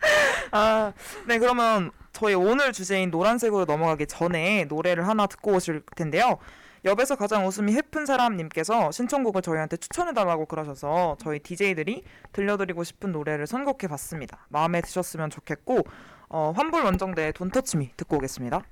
아, 0.52 0.94
네 1.26 1.38
그러면 1.38 1.90
저희 2.14 2.32
오늘 2.32 2.72
주제인 2.72 3.10
노란색으로 3.10 3.66
넘어가기 3.66 4.06
전에 4.06 4.64
노래를 4.64 5.06
하나 5.06 5.26
듣고 5.26 5.52
오실 5.56 5.82
텐데요. 5.94 6.38
옆에서 6.86 7.14
가장 7.16 7.46
웃음이 7.46 7.74
해픈 7.74 8.06
사람님께서 8.06 8.90
신청곡을 8.90 9.42
저희한테 9.42 9.76
추천해달라고 9.76 10.46
그러셔서 10.46 11.16
저희 11.20 11.38
DJ들이 11.40 12.04
들려드리고 12.32 12.82
싶은 12.82 13.12
노래를 13.12 13.46
선곡해봤습니다. 13.46 14.46
마음에 14.48 14.80
드셨으면 14.80 15.28
좋겠고 15.28 15.84
어, 16.32 16.50
환불 16.56 16.82
원정대의 16.82 17.34
돈 17.34 17.50
터치미 17.50 17.90
듣고 17.96 18.16
오겠습니다. 18.16 18.62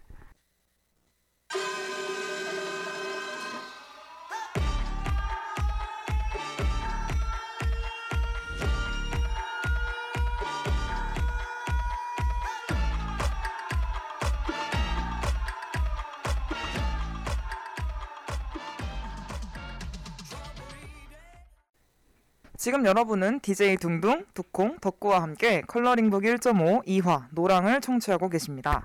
지금 22.60 22.84
여러분은 22.84 23.40
DJ 23.40 23.78
둥둥, 23.78 24.26
두콩, 24.34 24.78
덕구와 24.80 25.22
함께 25.22 25.62
컬러링북 25.62 26.24
1.5 26.24 26.84
2화 26.84 27.28
노랑을 27.30 27.80
청취하고 27.80 28.28
계십니다. 28.28 28.84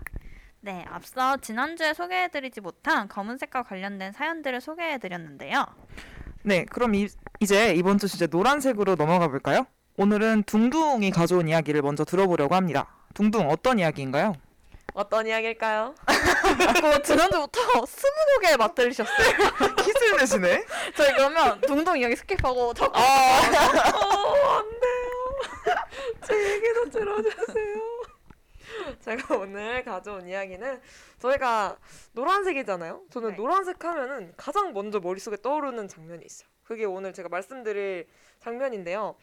네, 0.61 0.85
앞서 0.87 1.35
지난주에 1.35 1.93
소개해드리지 1.93 2.61
못한 2.61 3.09
검은색과 3.09 3.63
관련된 3.63 4.13
사연들을 4.13 4.61
소개해드렸는데요. 4.61 5.65
네, 6.43 6.63
그럼 6.63 6.95
이, 6.95 7.09
이제 7.41 7.75
이번 7.75 7.97
주 7.97 8.07
주제 8.07 8.27
노란색으로 8.27 8.95
넘어가 8.95 9.27
볼까요? 9.27 9.67
오늘은 9.97 10.43
둥둥이 10.43 11.11
가져온 11.11 11.49
이야기를 11.49 11.81
먼저 11.81 12.05
들어보려고 12.05 12.55
합니다. 12.55 12.95
둥둥 13.13 13.49
어떤 13.49 13.79
이야기인가요? 13.79 14.35
어떤 14.95 15.27
이야기일까요? 15.27 15.93
그 16.81 17.01
지난주부터 17.03 17.85
스무고개에 17.85 18.55
맞들리셨어요. 18.55 19.27
퀴즈를 19.83 20.17
내시네. 20.19 20.65
저희 20.95 21.11
그러면 21.13 21.59
둥둥 21.61 21.99
이야기 21.99 22.15
skip하고 22.15 22.73
저 22.73 22.85
어, 22.85 22.89
안 22.97 24.69
돼요. 24.79 25.39
제 26.25 26.53
얘기도 26.53 26.89
들어주세요. 26.89 27.75
제가 29.01 29.35
오늘 29.35 29.83
가져온 29.83 30.27
이야기는 30.29 30.81
저희가 31.19 31.77
노란색이잖아요. 32.13 33.01
저는 33.11 33.31
네. 33.31 33.35
노란색 33.35 33.83
하면은 33.83 34.33
가장 34.37 34.73
먼저 34.73 35.01
머릿속에 35.01 35.35
떠오르는 35.41 35.89
장면이 35.89 36.23
있어요. 36.25 36.47
그게 36.63 36.85
오늘 36.85 37.11
제가 37.11 37.27
말씀드릴 37.27 38.07
장면인데요. 38.39 39.17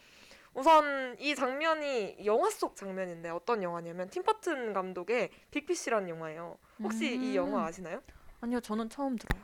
우선 0.54 1.16
이 1.18 1.34
장면이 1.34 2.16
영화 2.24 2.50
속 2.50 2.76
장면인데 2.76 3.30
어떤 3.30 3.62
영화냐면 3.62 4.10
팀버튼 4.10 4.72
감독의 4.72 5.30
Big 5.50 5.64
Fish라는 5.64 6.08
영화예요. 6.10 6.58
혹시 6.82 7.14
이 7.14 7.30
음. 7.30 7.34
영화 7.34 7.66
아시나요? 7.66 8.02
아니요, 8.40 8.60
저는 8.60 8.90
처음 8.90 9.16
들어요. 9.16 9.42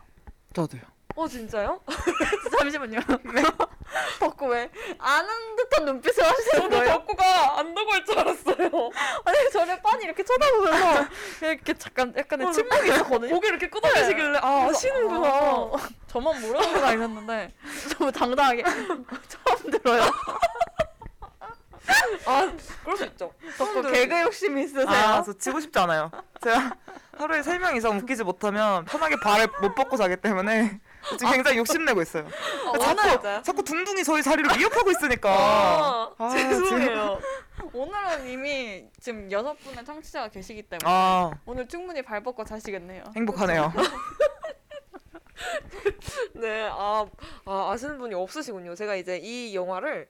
저도요. 0.53 0.83
어 1.17 1.27
진짜요? 1.27 1.81
잠시만요. 2.59 3.01
덕구 4.21 4.47
왜 4.49 4.71
아는 4.99 5.57
듯한 5.57 5.85
눈빛을 5.87 6.23
하시는 6.25 6.63
저도 6.63 6.69
거예요? 6.77 6.93
덕구가 6.93 7.59
안다고 7.59 7.91
할 7.93 8.05
줄 8.05 8.19
알았어요. 8.19 8.55
아니 9.25 9.51
저를 9.51 9.81
빤히 9.83 10.05
이렇게 10.05 10.23
쳐다보면서 10.23 11.09
이렇게 11.43 11.75
잠깐 11.75 12.15
약간의 12.17 12.47
어, 12.47 12.51
침묵이 12.53 12.89
있었거든요. 12.89 13.35
고개 13.35 13.49
이렇게 13.49 13.69
끄덕이시길래 13.69 14.39
아 14.43 14.69
아시는구나. 14.69 15.29
아, 15.29 15.73
저만 16.07 16.41
모르는구나 16.41 16.93
이랬는데 16.93 17.55
너무 17.99 18.13
당당하게 18.13 18.63
처음 19.29 19.71
들어요. 19.71 20.03
아 22.27 22.53
그럴 22.85 22.97
수 22.97 23.05
있죠. 23.07 23.33
덕구 23.57 23.83
개그 23.91 24.21
욕심이 24.23 24.65
있으세요? 24.65 24.87
아, 24.89 25.23
저 25.23 25.33
지고 25.33 25.61
싶지 25.61 25.79
않아요. 25.79 26.11
제가 26.43 26.77
하루에 27.17 27.43
세명 27.43 27.77
이상 27.77 27.99
웃기지 27.99 28.25
못하면 28.25 28.85
편하게 28.85 29.17
발을 29.17 29.49
못 29.61 29.75
뻗고 29.75 29.97
자기 29.97 30.17
때문에 30.17 30.81
지금 31.19 31.33
굉장히 31.33 31.59
욕심내고 31.59 32.03
있어요. 32.03 32.27
아, 32.27 32.79
자꾸 32.79 33.11
진짜요? 33.11 33.43
자꾸 33.43 33.65
둥둥이 33.65 34.05
저희 34.05 34.23
자리를 34.23 34.59
위협하고 34.59 34.91
있으니까. 34.91 35.31
아, 35.31 36.11
아, 36.19 36.29
죄송해요. 36.31 37.21
오늘은 37.73 38.29
이미 38.29 38.85
지금 39.01 39.31
여섯 39.33 39.55
분의 39.55 39.85
청취자가 39.85 40.29
계시기 40.29 40.63
때문에 40.63 40.85
아, 40.85 41.31
오늘 41.45 41.67
충분히 41.67 42.03
발 42.03 42.23
뻗고 42.23 42.45
자시겠네요. 42.45 43.05
행복하네요. 43.17 43.73
네, 46.35 46.69
아, 46.71 47.07
아 47.45 47.71
아시는 47.73 47.99
분이 47.99 48.15
없으시군요. 48.15 48.75
제가 48.75 48.97
이제 48.97 49.19
이 49.19 49.55
영화를 49.55 50.09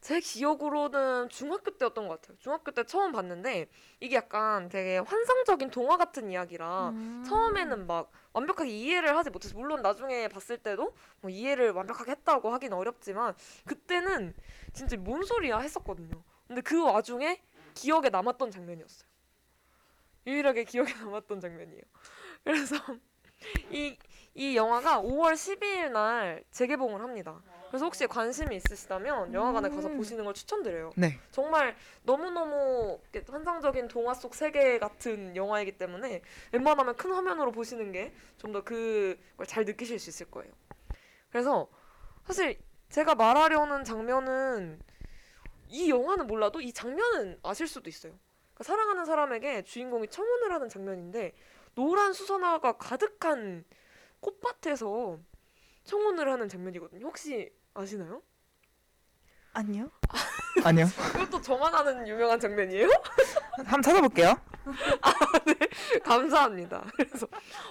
제 0.00 0.18
기억으로는 0.18 1.28
중학교 1.28 1.76
때였던 1.76 2.08
것 2.08 2.20
같아요. 2.20 2.38
중학교 2.38 2.70
때 2.70 2.84
처음 2.84 3.12
봤는데 3.12 3.68
이게 4.00 4.16
약간 4.16 4.68
되게 4.70 4.98
환상적인 4.98 5.70
동화 5.70 5.98
같은 5.98 6.30
이야기라 6.30 6.90
음. 6.90 7.24
처음에는 7.26 7.86
막 7.86 8.10
완벽하게 8.32 8.70
이해를 8.70 9.14
하지 9.16 9.28
못해서 9.28 9.56
물론 9.58 9.82
나중에 9.82 10.28
봤을 10.28 10.56
때도 10.56 10.94
뭐 11.20 11.30
이해를 11.30 11.72
완벽하게 11.72 12.12
했다고 12.12 12.50
하긴 12.50 12.72
어렵지만 12.72 13.34
그때는 13.66 14.34
진짜 14.72 14.96
뭔 14.96 15.22
소리야 15.22 15.58
했었거든요. 15.58 16.22
근데 16.46 16.62
그 16.62 16.82
와중에 16.82 17.42
기억에 17.74 18.08
남았던 18.08 18.50
장면이었어요. 18.50 19.08
유일하게 20.26 20.64
기억에 20.64 20.92
남았던 21.04 21.40
장면이에요. 21.40 21.82
그래서 22.44 22.76
이, 23.70 23.96
이 24.34 24.56
영화가 24.56 25.02
5월 25.02 25.34
12일 25.34 25.92
날 25.92 26.42
재개봉을 26.50 27.02
합니다. 27.02 27.42
그래서 27.70 27.84
혹시 27.84 28.06
관심이 28.06 28.56
있으시다면 28.56 29.32
영화관에 29.32 29.68
가서 29.68 29.88
음. 29.88 29.96
보시는 29.96 30.24
걸 30.24 30.34
추천드려요. 30.34 30.90
네. 30.96 31.18
정말 31.30 31.76
너무너무 32.02 33.00
환상적인 33.28 33.86
동화 33.86 34.12
속 34.12 34.34
세계 34.34 34.78
같은 34.80 35.36
영화이기 35.36 35.78
때문에 35.78 36.20
웬만하면 36.52 36.96
큰 36.96 37.12
화면으로 37.12 37.52
보시는 37.52 37.92
게 37.92 38.12
좀 38.38 38.52
더 38.52 38.64
그걸 38.64 39.46
잘 39.46 39.64
느끼실 39.64 39.98
수 40.00 40.10
있을 40.10 40.30
거예요. 40.30 40.52
그래서 41.30 41.68
사실 42.24 42.58
제가 42.88 43.14
말하려는 43.14 43.84
장면은 43.84 44.80
이 45.68 45.88
영화는 45.90 46.26
몰라도 46.26 46.60
이 46.60 46.72
장면은 46.72 47.38
아실 47.44 47.68
수도 47.68 47.88
있어요. 47.88 48.12
그러니까 48.54 48.64
사랑하는 48.64 49.04
사람에게 49.04 49.62
주인공이 49.62 50.08
청혼을 50.08 50.52
하는 50.52 50.68
장면인데 50.68 51.34
노란 51.76 52.12
수선화가 52.12 52.78
가득한 52.78 53.64
꽃밭에서 54.18 55.18
청혼을 55.84 56.30
하는 56.32 56.48
장면이거든요. 56.48 57.06
혹시 57.06 57.52
아시나요? 57.74 58.22
아니요. 59.52 59.90
아니요. 60.64 60.86
그것도 61.12 61.40
저만 61.40 61.74
아는 61.74 62.06
유명한 62.06 62.38
장면이에요? 62.38 62.88
한번 63.56 63.82
찾아볼게요. 63.82 64.34
감사합니다. 66.04 66.84
그래서 66.96 67.26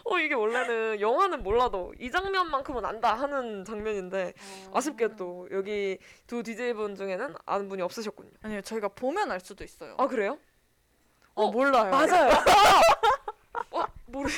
어 0.06 0.20
이게 0.20 0.34
원래는 0.34 1.00
영화는 1.00 1.44
몰라도 1.44 1.94
이 2.00 2.12
장면만큼은 2.12 2.84
안다 2.84 3.14
하는 3.14 3.64
장면인데 3.64 4.34
아쉽게도 4.74 5.50
여기 5.52 6.00
두 6.28 6.44
DJ 6.44 6.74
분 6.74 6.96
중에는 6.96 7.36
아는 7.46 7.70
분이 7.70 7.82
없으셨군요. 7.82 8.32
아니요. 8.42 8.62
저희가 8.62 8.90
보면 8.90 9.32
알 9.32 9.40
수도 9.40 9.64
있어요. 9.64 9.96
아 9.98 10.08
그래요? 10.08 10.38
어, 11.36 11.52
몰라요. 11.52 11.92
맞아요. 11.92 12.32
어 13.72 13.86
모르 14.08 14.30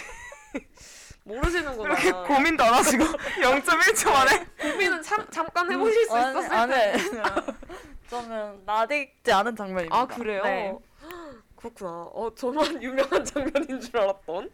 모르시는구나. 1.36 1.94
이렇게 1.94 2.12
고민도 2.12 2.64
안 2.64 2.74
하시고 2.74 3.04
0.1초 3.42 4.12
만에 4.12 4.46
고민은 4.62 5.02
참, 5.02 5.26
잠깐 5.32 5.72
해보실 5.72 6.06
수 6.06 6.16
아니, 6.16 6.30
있었을 6.40 6.54
안 6.54 6.70
텐데. 6.70 6.94
해. 6.94 6.98
저는 8.10 8.66
나딕지 8.66 9.32
않은 9.32 9.56
장면입니다. 9.56 9.96
아 9.98 10.06
그래요? 10.06 10.44
네. 10.44 10.78
그렇구나. 11.56 11.90
어 12.14 12.32
저만 12.36 12.82
유명한 12.84 13.24
장면인 13.24 13.80
줄 13.80 13.98
알았던. 13.98 14.52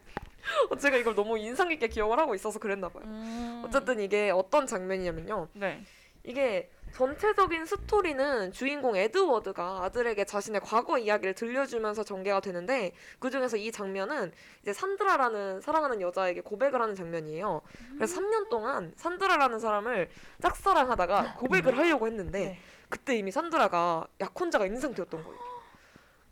어, 0.69 0.75
제가 0.77 0.95
이걸 0.97 1.13
너무 1.15 1.37
인상 1.37 1.67
깊게 1.67 1.87
기억을 1.89 2.19
하고 2.19 2.33
있어서 2.35 2.57
그랬나 2.59 2.87
봐요. 2.89 3.03
음. 3.05 3.63
어쨌든 3.65 3.99
이게 3.99 4.29
어떤 4.29 4.65
장면이냐면요. 4.67 5.49
네. 5.53 5.81
이게 6.23 6.69
전체적인 6.97 7.67
스토리는 7.67 8.51
주인공 8.51 8.95
에드워드가 8.95 9.83
아들에게 9.83 10.25
자신의 10.25 10.61
과거 10.61 10.97
이야기를 10.97 11.35
들려주면서 11.35 12.03
전개가 12.03 12.39
되는데 12.39 12.91
그 13.19 13.29
중에서 13.29 13.55
이 13.55 13.71
장면은 13.71 14.31
이제 14.63 14.73
산드라라는 14.73 15.61
사랑하는 15.61 16.01
여자에게 16.01 16.41
고백을 16.41 16.81
하는 16.81 16.95
장면이에요. 16.95 17.61
그래서 17.97 18.19
3년 18.19 18.49
동안 18.49 18.93
산드라라는 18.95 19.59
사람을 19.59 20.09
짝사랑하다가 20.41 21.35
고백을 21.35 21.77
하려고 21.77 22.07
했는데 22.07 22.39
네. 22.39 22.59
그때 22.89 23.15
이미 23.15 23.29
산드라가 23.29 24.07
약혼자가 24.19 24.65
있는 24.65 24.81
상태였던 24.81 25.23
거예요. 25.23 25.39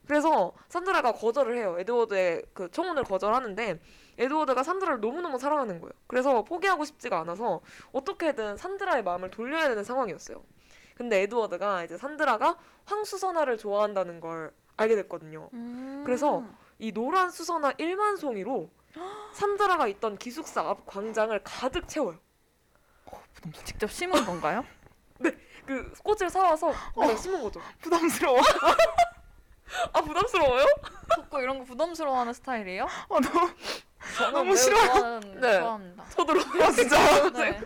그래서 0.07 0.51
산드라가 0.69 1.11
거절을 1.11 1.57
해요. 1.57 1.75
에드워드의 1.77 2.43
그 2.53 2.71
청혼을 2.71 3.03
거절하는데 3.03 3.79
에드워드가 4.17 4.63
산드라를 4.63 4.99
너무너무 4.99 5.37
사랑하는 5.37 5.79
거예요. 5.79 5.91
그래서 6.07 6.43
포기하고 6.43 6.85
싶지가 6.85 7.19
않아서 7.19 7.61
어떻게든 7.91 8.57
산드라의 8.57 9.03
마음을 9.03 9.29
돌려야 9.29 9.67
되는 9.69 9.83
상황이었어요. 9.83 10.41
근데 10.95 11.21
에드워드가 11.23 11.83
이제 11.83 11.97
산드라가 11.97 12.57
황수선화를 12.85 13.57
좋아한다는 13.57 14.19
걸 14.19 14.51
알게 14.77 14.95
됐거든요. 14.95 15.49
음. 15.53 16.03
그래서 16.05 16.43
이 16.79 16.91
노란 16.91 17.29
수선화 17.29 17.73
1만 17.73 18.17
송이로 18.17 18.69
산드라가 19.33 19.87
있던 19.87 20.17
기숙사 20.17 20.61
앞 20.61 20.85
광장을 20.85 21.37
가득 21.43 21.87
채워요. 21.87 22.17
직접 23.65 23.91
심은 23.91 24.25
건가요? 24.25 24.65
그 25.65 25.93
꽃을 26.03 26.29
사와서 26.29 26.73
내가 26.99 27.15
심은 27.17 27.41
거죠. 27.43 27.61
부담스러워. 27.81 28.39
아 29.93 30.01
부담스러워요? 30.01 30.65
덕구 31.15 31.41
이런 31.41 31.59
거 31.59 31.65
부담스러워하는 31.65 32.33
스타일이에요? 32.33 32.85
아, 32.85 33.19
너무 33.19 33.51
저는 34.17 34.33
너무. 34.33 34.55
좋아하는, 34.55 35.41
네. 35.41 35.59
좋아합니다. 35.59 36.05
저도 36.09 36.33
아 36.63 36.71
진짜요? 36.71 37.29
네. 37.31 37.61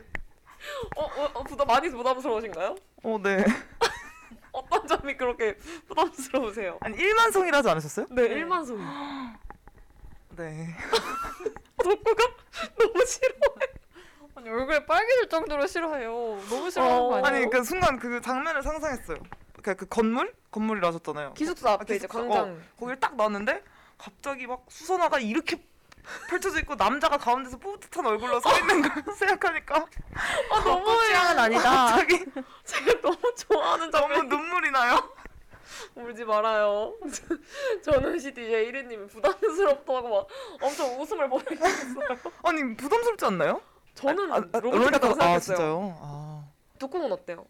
어, 0.95 1.03
어, 1.03 1.31
어 1.33 1.43
부담 1.43 1.67
많이 1.67 1.89
부담스러우신가요? 1.89 2.75
어 3.03 3.19
네. 3.21 3.45
어떤 4.51 4.87
점이 4.87 5.15
그렇게 5.15 5.55
부담스러우세요? 5.87 6.77
아니 6.81 6.97
1만 6.97 7.31
송이라지 7.31 7.69
않으셨어요? 7.69 8.07
네, 8.11 8.27
네. 8.27 8.35
일만 8.35 8.65
송이. 8.65 8.83
네. 10.37 10.75
덕구가 11.83 12.23
너무 12.77 13.05
싫어. 13.05 13.33
아니 14.35 14.49
얼굴에 14.49 14.85
빨개질 14.85 15.29
정도로 15.29 15.67
싫어해요. 15.67 16.11
너무 16.49 16.69
싫어하는 16.69 16.97
거 16.97 17.07
어, 17.07 17.15
아니에요? 17.15 17.25
아니 17.43 17.49
그 17.49 17.63
순간 17.63 17.99
그 17.99 18.21
장면을 18.21 18.63
상상했어요. 18.63 19.17
그, 19.61 19.75
그 19.75 19.85
건물 19.87 20.33
건물이라 20.51 20.87
하셨잖아요. 20.89 21.33
기숙사 21.33 21.73
앞에 21.73 21.93
아, 21.93 21.95
이제 21.95 22.07
기숙사. 22.07 22.27
광장. 22.27 22.61
거기를 22.79 22.99
딱 22.99 23.15
놨는데 23.15 23.63
갑자기 23.97 24.47
막 24.47 24.65
수선화가 24.69 25.19
이렇게 25.19 25.61
펼쳐져 26.29 26.59
있고 26.59 26.75
남자가 26.75 27.17
가운데서 27.17 27.57
뿌듯한 27.57 28.05
얼굴로 28.05 28.39
서 28.39 28.57
있는 28.59 28.81
걸 28.81 29.03
생각하니까 29.15 29.85
아 30.51 30.63
너무 30.63 30.85
취향은 31.05 31.39
아니다. 31.39 31.69
갑자기 31.87 32.25
제가 32.65 33.01
너무 33.01 33.17
좋아하는 33.35 33.89
너무 33.89 34.13
장면. 34.15 34.29
눈물이 34.29 34.71
나요. 34.71 35.13
울지 35.95 36.25
말아요. 36.25 36.93
저는 37.83 38.19
CDJ 38.19 38.71
1위님이 38.71 39.09
부담스럽다고 39.09 40.09
막 40.09 40.27
엄청 40.61 40.99
웃음을 40.99 41.29
보내셨어요. 41.29 42.17
아니 42.43 42.75
부담스럽지 42.75 43.25
않나요? 43.25 43.61
저는 43.95 44.31
아, 44.31 44.35
아, 44.37 44.59
로맨틱하다고 44.59 45.07
아 45.07 45.15
생각했어요. 45.15 45.39
진짜요? 45.57 45.97
아, 46.01 46.43
덕구는 46.79 47.11
어때요? 47.11 47.45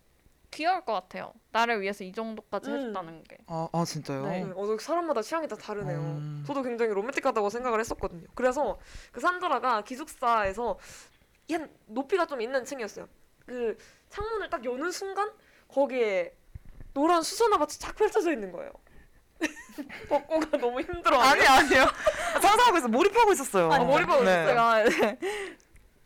귀여울 0.52 0.84
것 0.84 0.93
같아요. 0.93 1.34
나를 1.52 1.82
위해서 1.82 2.04
이 2.04 2.12
정도까지 2.12 2.70
음. 2.70 2.76
해줬다는 2.76 3.24
게. 3.24 3.38
아, 3.47 3.68
아 3.72 3.86
진짜요? 3.86 4.28
네. 4.28 4.43
네, 4.43 4.52
어, 4.56 4.78
사람마다 4.80 5.22
취향이 5.22 5.47
다 5.47 5.56
다르네요. 5.56 6.00
음. 6.00 6.43
저도 6.45 6.64
굉장히 6.64 6.93
로맨틱하다고 6.93 7.50
생각을 7.50 7.80
했었거든요. 7.80 8.28
그래서 8.36 8.80
그 9.12 9.20
산드라가 9.20 9.84
기숙사에서 9.84 10.78
이한 11.47 11.70
높이가 11.86 12.26
좀 12.26 12.41
있는 12.41 12.66
층이었어요. 12.66 13.08
그 13.45 13.78
창문을 14.10 14.50
딱 14.50 14.64
여는 14.64 14.91
순간 14.91 15.32
거기에 15.68 16.34
노란 16.93 17.22
수선화밭이 17.22 17.74
쫙 17.80 17.95
펼쳐져 17.95 18.32
있는 18.32 18.52
거예요. 18.52 18.72
덕구가 20.10 20.58
너무 20.58 20.82
힘들어. 20.82 21.20
아니 21.20 21.45
아니요. 21.45 21.86
상상하고 22.41 22.78
있어 22.78 22.88
몰입하고 22.88 23.32
있었어요. 23.32 23.72
아니, 23.72 23.86
몰입하고 23.86 24.24
네. 24.24 24.45
제가 24.45 24.84
이제 24.84 25.18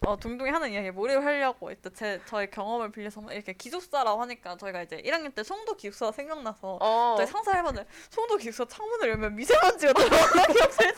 어, 0.05 0.17
둥둥이 0.17 0.49
하는 0.51 0.71
이야기에 0.71 0.91
몰입하려고 0.91 1.69
일단 1.71 1.93
제 1.93 2.19
저의 2.25 2.49
경험을 2.51 2.91
빌려서 2.91 3.21
이렇게 3.31 3.53
기숙사라고 3.53 4.21
하니까 4.21 4.57
저희가 4.57 4.81
이제 4.81 5.01
1학년 5.01 5.33
때 5.33 5.43
송도 5.43 5.75
기숙사가 5.75 6.11
생각나서 6.11 6.77
어. 6.81 7.15
저희 7.17 7.27
상상해봤는데 7.27 7.87
송도 8.09 8.37
기숙사 8.37 8.65
창문을 8.65 9.09
열면 9.09 9.35
미세먼지가 9.35 9.93
들어오는 9.97 10.53
기억을 10.53 10.93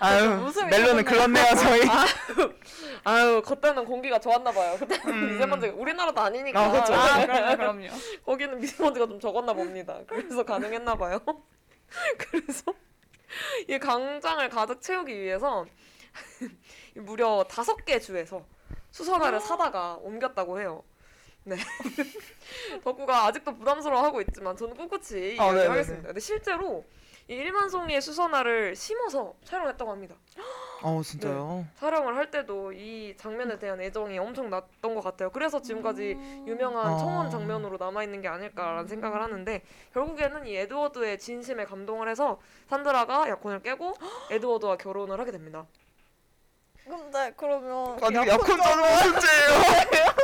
아유 0.00 0.28
웃음이 0.44 0.70
멜론은. 0.70 1.04
그렇네요 1.04 1.54
저희. 1.54 1.82
아유 3.04 3.42
그때는 3.44 3.84
공기가 3.84 4.18
좋았나 4.18 4.50
봐요. 4.50 4.76
그때는 4.78 5.08
음. 5.08 5.32
미세먼지가 5.32 5.74
우리나라도 5.74 6.20
아니니까. 6.20 6.60
아, 6.60 6.72
그쵸. 6.72 6.94
아 6.94 7.26
그럼요 7.26 7.56
그럼요. 7.56 7.88
거기는 8.24 8.58
미세먼지가 8.58 9.06
좀 9.06 9.20
적었나 9.20 9.52
봅니다. 9.52 9.98
그래서 10.06 10.42
가능했나 10.44 10.96
봐요. 10.96 11.20
그래서 12.18 12.72
이 13.68 13.78
광장을 13.78 14.48
가득 14.48 14.80
채우기 14.80 15.18
위해서 15.20 15.66
무려 16.96 17.44
다섯 17.48 17.76
개 17.84 17.98
주에서 17.98 18.44
수선화를 18.90 19.40
사다가 19.40 19.98
옮겼다고 20.02 20.60
해요. 20.60 20.82
네. 21.44 21.56
덕구가 22.84 23.26
아직도 23.26 23.56
부담스러워하고 23.56 24.20
있지만 24.22 24.56
저는 24.56 24.76
꿋꿋이 24.76 25.38
아. 25.38 25.46
이야기하겠습니다. 25.46 26.08
근데 26.08 26.20
실제로 26.20 26.84
이 27.28 27.34
1만 27.34 27.70
송이의 27.70 28.00
수선화를 28.00 28.74
심어서 28.74 29.34
촬영했다고 29.44 29.90
합니다. 29.90 30.16
어 30.82 31.00
진짜요? 31.02 31.64
촬영을 31.76 32.16
할 32.16 32.30
때도 32.30 32.72
이 32.72 33.14
장면에 33.16 33.58
대한 33.58 33.80
애정이 33.80 34.18
엄청 34.18 34.50
났던 34.50 34.94
것 34.94 35.00
같아요. 35.00 35.30
그래서 35.30 35.62
지금까지 35.62 36.16
유명한 36.46 36.94
아. 36.94 36.98
청혼 36.98 37.30
장면으로 37.30 37.76
남아 37.76 38.02
있는 38.02 38.20
게 38.20 38.28
아닐까라는 38.28 38.88
생각을 38.88 39.22
하는데 39.22 39.62
결국에는 39.92 40.46
이 40.46 40.56
에드워드의 40.56 41.18
진심에 41.18 41.66
감동을 41.66 42.08
해서 42.08 42.40
산드라가 42.68 43.28
약혼을 43.28 43.62
깨고 43.62 43.94
에드워드와 44.32 44.76
결혼을 44.78 45.20
하게 45.20 45.30
됩니다. 45.30 45.66
근데 46.86 47.32
그러면 47.36 47.98
아니 48.02 48.16
약혼자는 48.28 48.92
무슨 48.92 49.20
죄예요? 49.20 50.14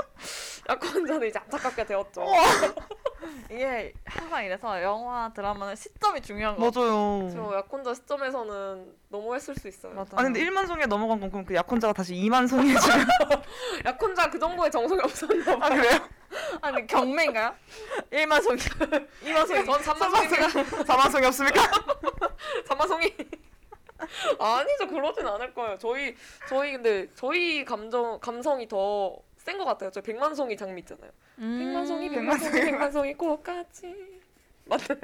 약혼자는 0.68 1.28
이제 1.28 1.38
안타깝게 1.38 1.84
되었죠. 1.86 2.24
이게 3.50 3.92
항상 4.04 4.44
이래서 4.44 4.82
영화 4.82 5.30
드라마는 5.32 5.74
시점이 5.76 6.20
중요한 6.20 6.56
거 6.56 6.70
맞아요. 6.70 7.30
저 7.32 7.56
약혼자 7.56 7.94
시점에서는 7.94 8.94
너무했을 9.08 9.54
수 9.54 9.68
있어요. 9.68 9.94
맞아. 9.94 10.16
아니 10.16 10.24
근데 10.32 10.44
1만 10.44 10.66
송이에 10.66 10.86
넘어간 10.86 11.20
건 11.20 11.30
그럼 11.30 11.44
그 11.44 11.54
약혼자가 11.54 11.92
다시 11.92 12.14
2만 12.14 12.48
송이에 12.48 12.76
지금 12.78 12.98
약혼자 13.84 14.30
그 14.30 14.38
정도의 14.38 14.70
정성이 14.70 15.00
없었나 15.02 15.58
봐. 15.58 15.66
아 15.66 15.68
그래요? 15.70 15.98
아니 16.60 16.86
경매인가요? 16.86 17.54
1만 18.12 18.42
송이 18.42 18.58
2만 19.24 19.46
송이 19.46 19.64
전 19.64 19.80
3만 19.80 20.10
송이가 20.28 20.48
4만 20.84 21.10
송이 21.12 21.26
없습니까? 21.26 21.62
3만 22.68 22.88
송이. 22.88 23.14
아니죠 24.38 24.86
그러진 24.88 25.26
않을 25.26 25.54
거예요. 25.54 25.78
저희 25.78 26.14
저희 26.48 26.72
근데 26.72 27.08
저희 27.14 27.64
감정 27.64 28.18
감성이 28.20 28.66
더 28.68 29.22
센 29.38 29.56
것 29.58 29.64
같아요. 29.64 29.90
저 29.92 30.00
백만송이 30.00 30.56
장미 30.56 30.80
있잖아요. 30.80 31.08
음. 31.38 31.58
백만송이 31.60 32.08
백만송이 32.10 32.60
백만송이 32.62 33.14
꽃같이 33.14 33.94
맞나요? 34.64 34.98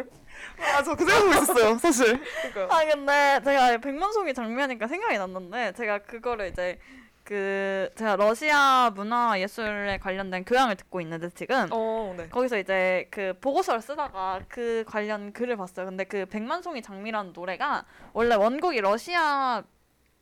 아 0.58 0.82
저 0.82 0.96
그 0.96 1.04
생각하고 1.06 1.30
있었어요 1.42 1.78
사실. 1.78 2.20
그러니까 2.52 2.76
아 2.76 2.84
근데 2.84 3.40
제가 3.44 3.78
백만송이 3.78 4.34
장면이니까 4.34 4.88
생각이 4.88 5.16
났는데 5.16 5.72
제가 5.74 5.98
그거를 6.00 6.48
이제 6.48 6.80
그 7.24 7.88
제가 7.94 8.16
러시아 8.16 8.90
문화 8.94 9.38
예술에 9.38 9.98
관련된 9.98 10.44
교양을 10.44 10.74
듣고 10.76 11.00
있는데 11.02 11.28
지금 11.30 11.68
어 11.70 12.14
네. 12.16 12.28
거기서 12.28 12.58
이제 12.58 13.06
그 13.10 13.34
보고서를 13.40 13.80
쓰다가 13.80 14.40
그 14.48 14.84
관련 14.86 15.32
글을 15.32 15.56
봤어요. 15.56 15.86
근데 15.86 16.04
그 16.04 16.26
백만송이 16.26 16.82
장미라는 16.82 17.32
노래가 17.32 17.84
원래 18.12 18.34
원곡이 18.34 18.80
러시아 18.80 19.62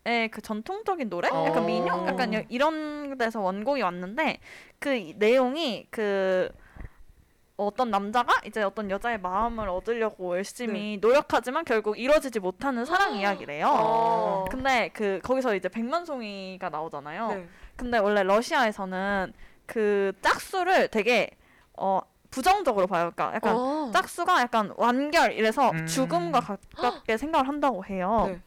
의 0.07 0.29
그 0.31 0.41
전통적인 0.41 1.11
노래, 1.11 1.29
약간 1.29 1.59
어. 1.59 1.67
민요, 1.67 2.05
약간 2.09 2.33
여- 2.33 2.43
이런 2.49 3.19
데서 3.19 3.41
원곡이 3.41 3.83
왔는데 3.83 4.39
그 4.79 4.95
이- 4.95 5.15
내용이 5.19 5.87
그 5.91 6.49
어떤 7.67 7.91
남자가 7.91 8.41
이제 8.45 8.63
어떤 8.63 8.91
여자의 8.91 9.21
마음을 9.21 9.69
얻으려고 9.69 10.37
열심히 10.37 10.99
노력하지만 11.01 11.65
결국 11.65 11.99
이루어지지 11.99 12.41
못하는 12.41 12.85
사랑 12.85 13.17
이야기래요. 13.17 13.67
어. 13.69 14.45
근데 14.51 14.91
그 14.95 15.21
거기서 15.23 15.55
이제 15.55 15.69
백만송이가 15.69 16.71
나오잖아요. 16.71 17.29
네. 17.29 17.49
근데 17.77 17.99
원래 17.99 18.23
러시아에서는 18.23 19.33
그 19.67 20.13
짝수를 20.23 20.89
되게 20.89 21.31
어 21.75 22.01
부정적으로 22.31 22.87
봐요. 22.87 23.11
그러니까 23.15 23.35
약간 23.35 23.57
어. 23.57 23.91
짝수가 23.93 24.41
약간 24.41 24.73
완결 24.77 25.33
이래서 25.33 25.71
음. 25.71 25.87
죽음과 25.87 26.41
가깝게 26.41 27.17
생각을 27.17 27.49
한다고 27.49 27.85
해요. 27.85 28.27
네. 28.29 28.41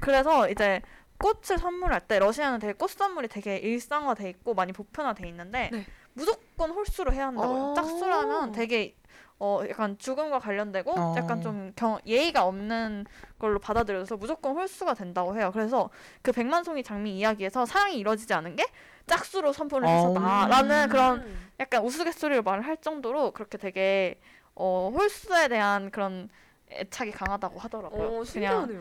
그래서 0.00 0.48
이제 0.48 0.80
꽃을 1.18 1.58
선물할 1.58 2.00
때 2.00 2.18
러시아는 2.18 2.58
되게 2.58 2.72
꽃 2.72 2.90
선물이 2.90 3.28
되게 3.28 3.56
일상화돼 3.58 4.28
있고 4.30 4.54
많이 4.54 4.72
보편화돼 4.72 5.28
있는데 5.28 5.70
네. 5.72 5.86
무조건 6.14 6.70
홀수로 6.70 7.12
해야 7.12 7.28
한다고요. 7.28 7.62
어. 7.70 7.74
짝수라면 7.74 8.52
되게 8.52 8.94
어 9.38 9.62
약간 9.68 9.96
죽음과 9.96 10.38
관련되고 10.38 10.90
어. 10.90 11.14
약간 11.16 11.40
좀 11.40 11.72
경, 11.74 11.98
예의가 12.04 12.44
없는 12.44 13.06
걸로 13.38 13.58
받아들여서 13.58 14.18
무조건 14.18 14.54
홀수가 14.54 14.94
된다고 14.94 15.34
해요. 15.36 15.50
그래서 15.52 15.88
그 16.20 16.30
백만송이 16.30 16.82
장미 16.82 17.16
이야기에서 17.16 17.64
사랑이 17.64 17.98
이루어지지 17.98 18.34
않은 18.34 18.56
게 18.56 18.66
짝수로 19.06 19.54
선포를 19.54 19.88
어. 19.88 19.90
했었다라는 19.90 20.88
그런 20.90 21.20
음. 21.20 21.50
약간 21.58 21.82
우스갯소리로 21.84 22.42
말을 22.42 22.66
할 22.66 22.76
정도로 22.76 23.30
그렇게 23.32 23.56
되게 23.56 24.20
어 24.54 24.92
홀수에 24.94 25.48
대한 25.48 25.90
그런 25.90 26.28
애착이 26.70 27.10
강하다고 27.12 27.58
하더라고요. 27.58 28.20
어 28.20 28.24
그냥 28.30 28.78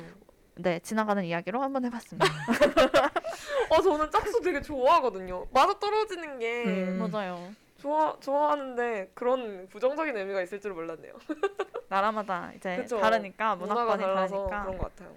네 0.62 0.80
지나가는 0.80 1.24
이야기로 1.24 1.62
한번 1.62 1.86
해봤습니다. 1.86 2.26
어 3.72 3.82
저는 3.82 4.12
짝수 4.12 4.42
되게 4.42 4.62
좋아하거든요. 4.62 5.48
맞아 5.52 5.74
떨어지는 5.80 6.38
게 6.40 6.64
음. 6.66 7.10
맞아요. 7.12 7.52
좋아 7.78 8.14
좋아하는데 8.20 9.12
그런 9.14 9.70
부정적인 9.70 10.16
의미가 10.18 10.42
있을 10.42 10.60
줄 10.60 10.74
몰랐네요. 10.74 11.14
나라마다 11.88 12.52
이제 12.58 12.76
그쵸. 12.76 13.00
다르니까 13.00 13.56
문화권이 13.56 14.04
다르니까. 14.04 14.64
그런 14.64 14.78
것 14.78 14.94
같아요. 14.94 15.16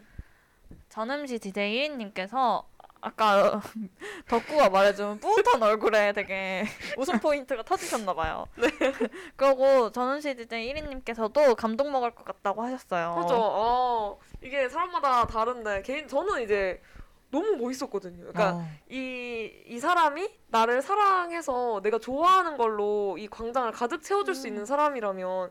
전음시 0.89 1.41
DJ 1.41 1.89
1인님께서 1.89 2.63
아까 3.01 3.61
덕구가 4.29 4.71
말해준 4.71 5.19
뿌듯한 5.19 5.61
얼굴에 5.61 6.13
되게 6.13 6.65
웃음 6.97 7.19
포인트가 7.19 7.65
터지셨나 7.65 8.15
봐요. 8.15 8.47
네. 8.55 8.69
그리고 9.35 9.91
전음시 9.91 10.37
DJ 10.37 10.73
1인님께서도 10.73 11.57
감동 11.57 11.91
먹을 11.91 12.13
것 12.13 12.25
같다고 12.25 12.63
하셨어요. 12.63 13.17
그죠. 13.21 13.35
어, 13.37 14.19
이게 14.43 14.69
사람마다 14.69 15.27
다른데 15.27 15.83
개인 15.83 16.09
저는 16.09 16.43
이제 16.43 16.81
너무 17.31 17.57
멋있었거든요. 17.57 18.19
그러니까 18.19 18.57
어. 18.57 18.67
이, 18.91 19.51
이 19.67 19.79
사람이 19.79 20.29
나를 20.49 20.83
사랑해서 20.83 21.81
내가 21.83 21.99
좋아하는 21.99 22.57
걸로 22.57 23.17
이 23.19 23.27
광장을 23.29 23.71
가득 23.73 24.03
채워줄 24.03 24.35
수 24.35 24.47
있는 24.49 24.67
사람이라면 24.67 25.51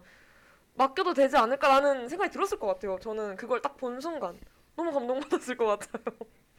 맡겨도 0.76 1.14
되지 1.14 1.38
않을까라는 1.38 2.08
생각이 2.08 2.32
들었을 2.32 2.60
것 2.60 2.68
같아요. 2.68 3.00
저는 3.00 3.36
그걸 3.36 3.62
딱 3.62 3.78
본 3.78 4.00
순간 4.00 4.40
너무 4.76 4.92
감동받았을 4.92 5.58
것 5.58 5.66
같아요. 5.66 6.04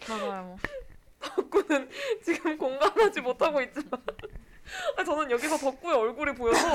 맞아요. 0.09 0.57
덕구는 1.21 1.89
지금 2.25 2.59
공감하지 2.59 3.21
못하고 3.21 3.61
있지만 3.63 4.03
저는 5.05 5.31
여기서 5.31 5.57
덕구의 5.59 5.95
얼굴이 5.97 6.33
보여서 6.35 6.69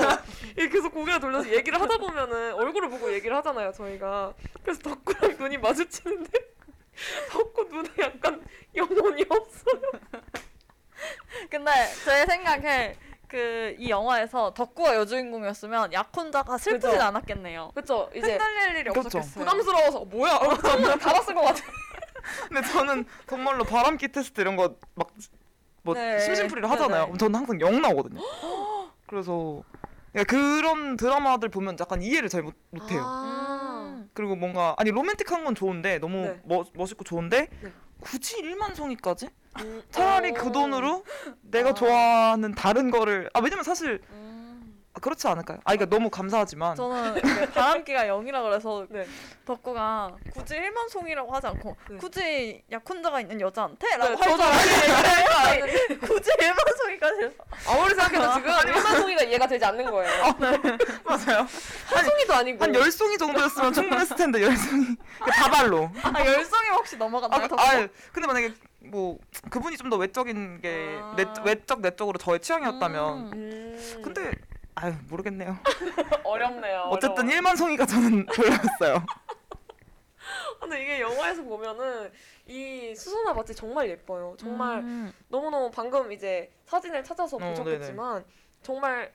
계속 0.54 0.92
고개를 0.92 1.20
돌려서 1.20 1.50
얘기를 1.50 1.80
하다 1.80 1.96
보면은 1.98 2.54
얼굴을 2.54 2.90
보고 2.90 3.12
얘기를 3.12 3.36
하잖아요 3.38 3.72
저희가 3.72 4.34
그래서 4.62 4.80
덕구랑 4.82 5.36
눈이 5.38 5.58
마주치는데 5.58 6.30
덕구 7.30 7.64
눈에 7.64 7.88
약간 8.00 8.44
영혼이 8.74 9.24
없어요 9.28 9.80
근데 11.50 11.70
제 12.04 12.26
생각에 12.26 12.96
그 13.28 13.76
이 13.78 13.90
영화에서 13.90 14.52
덕구가 14.54 14.96
여주인공이었으면 14.96 15.92
약혼자가 15.92 16.56
슬프진 16.58 16.90
그죠. 16.90 17.02
않았겠네요. 17.02 17.72
그쵸 17.74 18.10
이제 18.14 18.36
흔들릴 18.38 18.76
일이 18.76 18.88
그쵸. 18.90 19.00
없었겠어요. 19.18 19.44
부담스러워서 19.44 20.04
뭐야 20.06 20.36
얼굴 20.36 20.62
전부 20.70 20.98
다 20.98 21.12
봤을 21.12 21.34
것 21.34 21.42
같아 21.42 21.62
근데 22.48 22.66
저는 22.68 23.06
정말로 23.28 23.64
바람기 23.64 24.08
테스트 24.08 24.40
이런 24.40 24.56
거 24.56 24.74
막 24.94 25.08
뭐 25.88 25.94
네. 25.94 26.18
심심풀이를 26.20 26.62
네, 26.62 26.68
하잖아요. 26.68 27.06
네. 27.06 27.16
저는 27.16 27.34
항상 27.34 27.60
영 27.62 27.80
나오거든요. 27.80 28.20
그래서 29.06 29.62
그러니까 30.12 30.36
그런 30.36 30.96
드라마들 30.98 31.48
보면 31.48 31.78
약간 31.80 32.02
이해를 32.02 32.28
잘 32.28 32.42
못, 32.42 32.54
못해요. 32.70 33.00
음. 33.00 34.10
그리고 34.12 34.36
뭔가 34.36 34.74
아니 34.76 34.90
로맨틱한 34.90 35.44
건 35.44 35.54
좋은데 35.54 35.98
너무 35.98 36.18
네. 36.18 36.40
멋, 36.44 36.66
멋있고 36.74 37.04
좋은데 37.04 37.48
네. 37.62 37.72
굳이 38.00 38.36
1만 38.42 38.74
송이까지? 38.74 39.30
음, 39.60 39.82
차라리 39.90 40.30
어. 40.30 40.34
그 40.34 40.52
돈으로 40.52 41.04
내가 41.40 41.70
아. 41.70 41.74
좋아하는 41.74 42.54
다른 42.54 42.90
거를 42.90 43.30
아 43.32 43.40
왜냐면 43.40 43.64
사실 43.64 44.02
음. 44.10 44.27
아, 44.98 45.00
그렇지 45.00 45.26
않을까요? 45.28 45.58
아 45.64 45.74
그러니까 45.74 45.86
너무 45.96 46.10
감사하지만 46.10 46.74
저는 46.76 47.14
그 47.22 47.50
바람기가 47.52 48.04
0이라 48.04 48.42
그래서 48.42 48.84
네. 48.90 49.06
덕구가 49.46 50.16
굳이 50.34 50.56
일만송이라고 50.56 51.32
하지 51.34 51.46
않고 51.46 51.76
네. 51.90 51.96
굳이 51.98 52.62
약혼자가 52.70 53.20
있는 53.20 53.40
여자한테? 53.40 53.96
라고 53.96 54.10
네, 54.10 54.16
할 54.16 54.28
저도 54.30 54.36
줄 54.36 54.94
알았는데 54.94 55.96
굳이 56.06 56.30
일만송이까지 56.38 57.36
아무리 57.66 57.94
생각해도 57.94 58.34
지금 58.34 58.68
일만송이가 58.74 59.22
이해가 59.22 59.46
되지 59.46 59.64
않는 59.64 59.90
거예요 59.90 60.12
맞아요. 61.04 61.46
한 61.86 62.04
송이도 62.04 62.34
아니고 62.34 62.64
한 62.64 62.74
열 62.74 62.92
송이 62.92 63.16
정도였으면 63.18 63.72
충분했을 63.72 64.16
텐데 64.16 64.42
열 64.42 64.56
송이 64.56 64.84
그 65.24 65.30
다발로. 65.32 65.90
아 66.02 66.24
열송이 66.24 66.68
혹시 66.70 66.96
넘어갔나요? 66.96 67.44
아, 67.44 67.48
덕구? 67.48 67.62
아 67.62 67.88
근데 68.12 68.26
만약에 68.26 68.52
뭐 68.84 69.18
그분이 69.50 69.76
좀 69.76 69.88
더 69.88 69.96
외적인 69.96 70.60
게 70.60 70.98
아. 71.00 71.14
내, 71.16 71.24
외적 71.44 71.80
내적으로 71.80 72.18
저의 72.18 72.40
취향이었다면 72.40 73.18
음. 73.18 73.32
음, 73.34 74.02
근데 74.04 74.30
아유 74.80 74.94
모르겠네요. 75.08 75.58
어렵네요 76.24 76.82
어쨌든 76.90 77.24
어려워요. 77.24 77.40
1만 77.42 77.56
송이가 77.56 77.86
저는 77.86 78.26
별로였어요. 78.32 79.04
근데 80.60 80.82
이게 80.82 81.00
영화에서 81.00 81.42
보면은 81.42 82.10
이 82.46 82.94
수선화 82.94 83.34
바지 83.34 83.54
정말 83.54 83.88
예뻐요. 83.88 84.36
정말 84.38 84.78
음. 84.80 85.12
너무너무 85.28 85.70
방금 85.70 86.12
이제 86.12 86.52
사진을 86.66 87.02
찾아서 87.02 87.36
어, 87.36 87.40
보셨겠지만 87.40 88.24
정말 88.62 89.12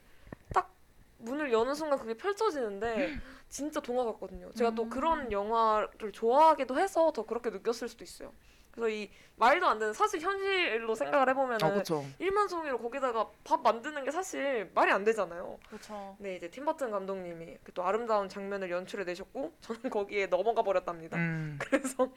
딱 0.54 0.74
문을 1.20 1.52
여는 1.54 1.76
순간 1.76 2.00
그게 2.00 2.16
펼쳐지는데 2.16 3.14
진짜 3.50 3.80
동화 3.80 4.04
같거든요. 4.06 4.52
제가 4.54 4.72
또 4.72 4.84
음. 4.84 4.90
그런 4.90 5.32
영화를 5.32 6.12
좋아하기도 6.12 6.78
해서 6.80 7.12
더 7.14 7.26
그렇게 7.26 7.50
느꼈을 7.52 7.88
수도 7.88 8.04
있어요. 8.04 8.34
그래서 8.74 8.90
이 8.90 9.10
말도 9.36 9.68
안 9.68 9.78
되는 9.78 9.94
사실 9.94 10.20
현실로 10.20 10.96
생각을 10.96 11.30
해보면 11.30 11.60
은 11.62 11.64
아 11.68 11.72
그렇죠. 11.72 12.04
일만 12.18 12.48
송이로 12.48 12.80
거기다가 12.80 13.30
밥 13.44 13.62
만드는 13.62 14.04
게 14.04 14.10
사실 14.12 14.70
말이 14.74 14.92
안 14.92 15.04
되잖아요. 15.04 15.60
그렇죠. 15.68 16.16
네 16.20 16.36
이제 16.36 16.50
팀 16.50 16.66
버튼 16.66 16.90
감독님이 16.90 17.46
이렇게 17.46 17.72
또 17.74 17.84
아름다운 17.84 18.28
장면을 18.30 18.72
연출해 18.72 19.04
내셨고 19.04 19.54
저는 19.62 19.90
거기에 19.92 20.26
넘어가 20.28 20.64
버렸답니다. 20.64 21.18
음. 21.18 21.58
그래서 21.62 22.10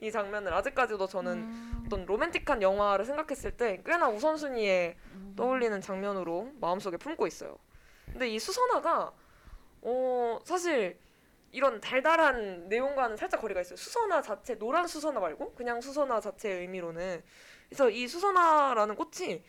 이 0.00 0.10
장면을 0.10 0.52
아직까지도 0.52 1.06
저는 1.06 1.32
음. 1.32 1.82
어떤 1.86 2.04
로맨틱한 2.06 2.60
영화를 2.60 3.04
생각했을 3.04 3.56
때 3.56 3.80
꽤나 3.86 4.08
우선순위에 4.08 4.96
음. 5.14 5.34
떠올리는 5.36 5.80
장면으로 5.80 6.50
마음속에 6.60 6.96
품고 6.96 7.26
있어요. 7.28 7.56
근데 8.06 8.28
이 8.28 8.38
수선화가 8.40 9.12
어 9.82 10.38
사실 10.44 10.98
이런 11.52 11.80
달달한 11.80 12.68
내용과는 12.68 13.16
살짝 13.16 13.40
거리가 13.40 13.60
있어요. 13.60 13.76
수선화 13.76 14.22
자체 14.22 14.56
노란 14.56 14.86
수선화 14.86 15.18
말고 15.20 15.54
그냥 15.54 15.80
수선화 15.80 16.20
자체의 16.20 16.60
의미로는 16.60 17.22
그래서 17.68 17.90
이 17.90 18.06
수선화라는 18.06 18.94
꽃이 18.94 19.42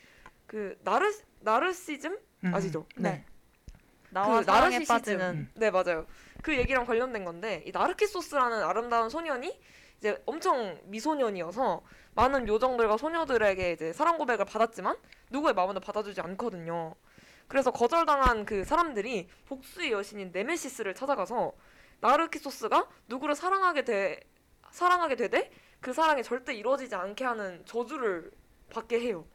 그 0.48 0.78
나르 0.84 1.12
나르시즘 1.42 2.18
음. 2.44 2.56
아시죠? 2.56 2.86
네. 2.96 3.26
나와 4.10 4.40
그 4.40 4.44
사랑에 4.44 4.80
나르시시즘. 4.80 4.96
빠지는 4.96 5.50
네 5.56 5.72
맞아요. 5.72 6.06
그 6.42 6.56
얘기랑 6.58 6.86
관련된 6.86 7.24
건데 7.24 7.64
이 7.66 7.72
나르키소스라는 7.72 8.64
아름다운 8.64 9.10
소년이 9.10 9.60
이제 10.00 10.22
엄청 10.26 10.80
미소년이어서 10.86 11.84
많은 12.16 12.48
요정들과 12.48 12.98
소녀들에게 12.98 13.72
이제 13.74 13.94
사랑 13.94 14.18
고백을 14.18 14.46
받았지만 14.46 14.98
누구의 15.30 15.54
마음도 15.54 15.80
받아주지 15.80 16.20
않거든요. 16.22 16.96
그래서 17.48 17.70
거절당한 17.70 18.46
그 18.46 18.64
사람들이 18.64 19.30
복수의 19.46 19.92
여신인 19.92 20.32
네메시스를 20.34 20.96
찾아가서 20.96 21.54
나르키소스가 22.02 22.90
누구를 23.08 23.36
사랑하게 23.36 23.84
돼 23.84 24.20
사랑하게 24.72 25.16
되되 25.16 25.52
그 25.80 25.94
사랑이 25.94 26.24
절대 26.24 26.54
이루어지지 26.54 26.94
않게 26.96 27.24
하는 27.24 27.66
저주를 27.66 28.32
받게 28.70 29.00
해요. 29.00 29.26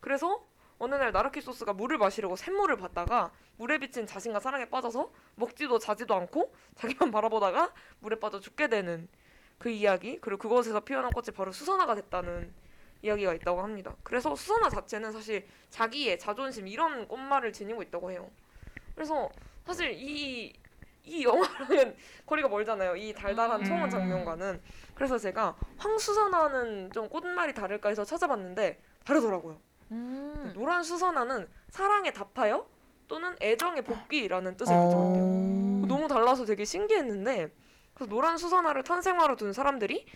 그래서 0.00 0.46
어느 0.78 0.94
날 0.94 1.10
나르키소스가 1.12 1.72
물을 1.72 1.98
마시려고 1.98 2.36
샘물을 2.36 2.76
받다가 2.76 3.32
물에 3.56 3.78
비친 3.78 4.06
자신과 4.06 4.38
사랑에 4.38 4.66
빠져서 4.66 5.10
먹지도 5.34 5.78
자지도 5.78 6.14
않고 6.14 6.54
자기만 6.76 7.10
바라보다가 7.12 7.72
물에 8.00 8.18
빠져 8.20 8.38
죽게 8.38 8.68
되는 8.68 9.08
그 9.58 9.70
이야기 9.70 10.18
그리고 10.20 10.38
그것에서 10.38 10.80
피어난 10.80 11.10
꽃이 11.10 11.28
바로 11.34 11.50
수선화가 11.50 11.96
됐다는 11.96 12.52
이야기가 13.02 13.34
있다고 13.34 13.60
합니다. 13.62 13.96
그래서 14.04 14.34
수선화 14.34 14.68
자체는 14.70 15.12
사실 15.12 15.46
자기의 15.70 16.18
자존심 16.18 16.68
이런 16.68 17.06
꽃말을 17.08 17.52
지니고 17.52 17.82
있다고 17.82 18.12
해요. 18.12 18.30
그래서 18.94 19.28
사실 19.64 19.92
이, 19.92 20.52
이 21.08 21.24
영화랑은 21.24 21.96
거리가 22.26 22.48
멀잖아요. 22.48 22.96
이 22.96 23.12
달달한 23.12 23.60
음. 23.60 23.90
장면과는. 23.90 24.60
그래서 24.94 25.18
제가 25.18 25.56
황수선화는 25.78 26.92
좀 26.92 27.08
꽃말이 27.08 27.54
다를까 27.54 27.88
해서 27.88 28.04
찾아봤는데 28.04 28.80
다르더라고요. 29.04 29.58
음. 29.90 30.52
노란 30.54 30.82
수선화는 30.82 31.48
사랑에 31.70 32.12
답하여 32.12 32.66
또는 33.06 33.34
애정의 33.40 33.82
복귀라는 33.82 34.56
뜻을 34.56 34.74
가져왔대요. 34.74 35.22
어... 35.24 35.84
너무 35.88 36.08
달라서 36.08 36.44
되게 36.44 36.64
신기했는데 36.64 37.50
그래서 37.94 38.10
노란 38.10 38.36
수선화를 38.36 38.84
탄생화로 38.84 39.36
둔 39.36 39.52
사람들이 39.52 40.06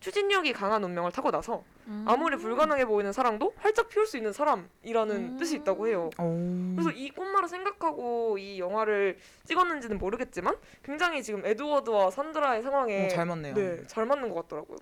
추진력이 0.00 0.54
강한 0.54 0.82
운명을 0.82 1.12
타고 1.12 1.30
나서 1.30 1.62
음. 1.86 2.04
아무리 2.08 2.36
불가능해 2.36 2.86
보이는 2.86 3.12
사랑도 3.12 3.52
활짝 3.58 3.88
피울 3.88 4.06
수 4.06 4.16
있는 4.16 4.32
사람이라는 4.32 5.16
음. 5.16 5.36
뜻이 5.38 5.56
있다고 5.56 5.88
해요. 5.88 6.10
어... 6.16 6.74
그래서 6.74 6.90
이 6.90 7.10
꽃말을 7.10 7.48
생각하고 7.48 8.38
이 8.38 8.58
영화를 8.58 9.18
찍었는지는 9.44 9.98
모르겠지만 9.98 10.56
굉장히 10.82 11.22
지금 11.22 11.44
에드워드와 11.44 12.10
산드라의 12.10 12.62
상황에 12.62 13.06
어, 13.06 13.08
잘 13.08 13.26
맞네요. 13.26 13.54
네, 13.54 13.86
잘 13.86 14.06
맞는 14.06 14.30
것 14.30 14.42
같더라고요. 14.42 14.78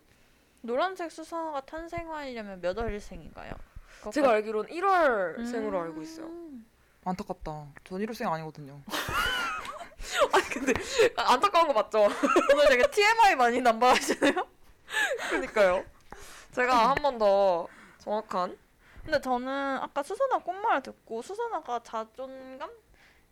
노란색 0.61 1.11
수선화가 1.11 1.63
탄생하려면 1.63 2.61
몇 2.61 2.79
월생인가요? 2.79 3.53
제가 4.13 4.31
알기로는 4.31 4.71
1월생으로 4.71 5.75
음. 5.75 5.83
알고 5.83 6.03
있어요. 6.03 6.31
안타깝다. 7.05 7.67
전 7.85 7.99
1월생 8.01 8.31
아니거든요. 8.31 8.81
아 10.33 10.39
근데 10.53 10.73
안타까운 11.17 11.69
거 11.69 11.73
맞죠? 11.75 12.09
오늘 12.53 12.69
되게 12.69 12.89
TMI 12.89 13.35
많이 13.35 13.61
남발하시네요. 13.61 14.58
그러니까요. 15.31 15.85
제가 16.53 16.91
한 16.91 17.03
번 17.03 17.19
더 17.19 17.67
정확한 17.99 18.57
근데 19.05 19.21
저는 19.21 19.79
아까 19.79 20.03
수선화 20.03 20.39
꽃말을 20.39 20.83
듣고 20.83 21.23
수선화가 21.23 21.81
자존감 21.83 22.71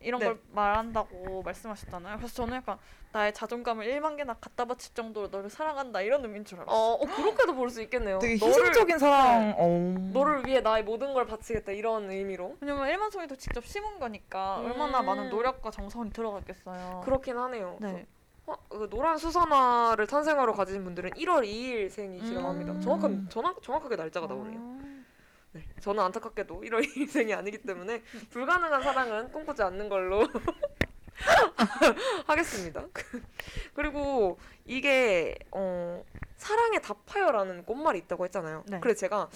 이런 0.00 0.20
네. 0.20 0.26
걸 0.26 0.40
말한다고 0.52 1.42
말씀하셨잖아요. 1.42 2.16
그래서 2.18 2.34
저는 2.34 2.56
약간 2.56 2.78
나의 3.12 3.32
자존감을 3.32 3.86
1만 3.86 4.16
개나 4.16 4.34
갖다 4.34 4.66
바칠 4.66 4.92
정도로 4.94 5.28
너를 5.28 5.48
사랑한다 5.50 6.02
이런 6.02 6.22
의미인 6.22 6.44
줄 6.44 6.60
알았어요. 6.60 6.76
어, 6.76 6.92
어, 6.94 7.06
그렇게도 7.06 7.54
볼 7.54 7.70
수 7.70 7.80
있겠네요. 7.82 8.18
되게 8.18 8.34
희생적인 8.34 8.98
사랑. 8.98 9.54
어... 9.58 9.94
너를 10.12 10.46
위해 10.46 10.60
나의 10.60 10.84
모든 10.84 11.14
걸 11.14 11.26
바치겠다 11.26 11.72
이런 11.72 12.10
의미로 12.10 12.56
왜냐면 12.60 12.88
일만송이도 12.88 13.36
직접 13.36 13.64
심은 13.66 13.98
거니까 13.98 14.60
음. 14.60 14.66
얼마나 14.66 15.00
많은 15.02 15.30
노력과 15.30 15.70
정성이 15.70 16.10
들어갔겠어요. 16.10 17.00
그렇긴 17.04 17.38
하네요. 17.38 17.78
네. 17.80 18.06
어, 18.46 18.54
그 18.68 18.88
노란 18.88 19.18
수선화를 19.18 20.06
탄생화로 20.06 20.52
가진 20.54 20.84
분들은 20.84 21.10
1월 21.10 21.44
2일생이시라고 21.44 22.38
음. 22.38 22.46
합니다. 22.46 22.80
정확한 22.80 23.28
정확, 23.28 23.60
정확하게 23.62 23.96
날짜가 23.96 24.26
나오네요. 24.26 24.58
아. 24.60 25.04
네, 25.52 25.64
저는 25.80 26.02
안타깝게도 26.04 26.60
1월 26.62 26.86
2일생이 26.86 27.32
아니기 27.36 27.58
때문에 27.58 28.02
불가능한 28.30 28.82
사랑은 28.82 29.32
꿈꾸지 29.32 29.62
않는 29.62 29.88
걸로 29.88 30.26
하겠습니다. 32.26 32.84
그리고 33.74 34.38
이게 34.64 35.34
어, 35.50 36.04
사랑에 36.36 36.78
답하여라는 36.80 37.64
꽃말이 37.64 37.98
있다고 38.00 38.24
했잖아요. 38.26 38.64
네. 38.68 38.80
그래서 38.80 39.00
제가 39.00 39.28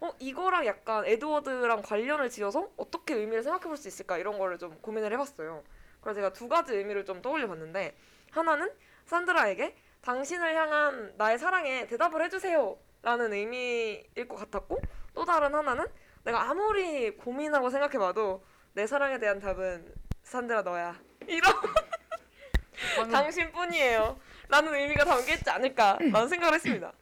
어, 0.00 0.10
이거랑 0.20 0.64
약간 0.66 1.04
에드워드랑 1.04 1.82
관련을 1.82 2.30
지어서 2.30 2.68
어떻게 2.76 3.14
의미를 3.14 3.42
생각해 3.42 3.64
볼 3.64 3.76
수 3.76 3.88
있을까 3.88 4.16
이런 4.18 4.38
거를 4.38 4.56
좀 4.58 4.78
고민을 4.80 5.12
해봤어요. 5.12 5.62
그래서 6.00 6.16
제가 6.20 6.32
두 6.32 6.48
가지 6.48 6.74
의미를 6.74 7.04
좀 7.04 7.20
떠올려 7.20 7.48
봤는데 7.48 7.96
하나는 8.34 8.70
산드라에게 9.06 9.76
당신을 10.02 10.54
향한 10.56 11.14
나의 11.16 11.38
사랑에 11.38 11.86
대답을 11.86 12.24
해주세요 12.24 12.76
라는 13.02 13.32
의미일 13.32 14.28
것 14.28 14.36
같았고 14.36 14.80
또 15.14 15.24
다른 15.24 15.54
하나는 15.54 15.86
내가 16.24 16.50
아무리 16.50 17.16
고민하고 17.16 17.70
생각해봐도 17.70 18.44
내 18.72 18.86
사랑에 18.86 19.18
대한 19.18 19.38
답은 19.38 19.94
산드라 20.24 20.62
너야. 20.62 20.98
이런 21.26 21.52
당신뿐이에요 23.12 24.18
라는 24.48 24.74
의미가 24.74 25.04
담겨있지 25.04 25.48
않을까라는 25.48 26.28
생각을 26.28 26.54
했습니다. 26.54 26.92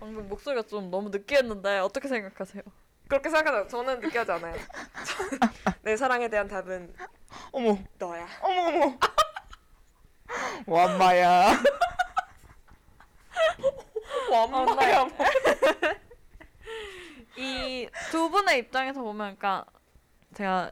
방금 0.00 0.28
목소리가 0.28 0.62
좀 0.66 0.90
너무 0.90 1.10
느끼했는데 1.10 1.78
어떻게 1.78 2.08
생각하세요? 2.08 2.62
그렇게 3.08 3.28
생각하죠. 3.28 3.68
저는 3.68 4.00
느끼하지 4.00 4.32
않아요. 4.32 4.54
내 5.82 5.96
사랑에 5.96 6.28
대한 6.28 6.48
답은 6.48 6.94
어머, 7.52 7.78
너야. 7.98 8.26
어머, 8.42 8.62
어머. 8.68 8.98
완마야. 10.66 11.50
완마야 14.30 15.04
뭐. 15.04 15.12
이두 17.36 18.30
분의 18.30 18.58
입장에서 18.58 19.00
보면 19.02 19.36
그러니까 19.36 19.64
제가 20.34 20.70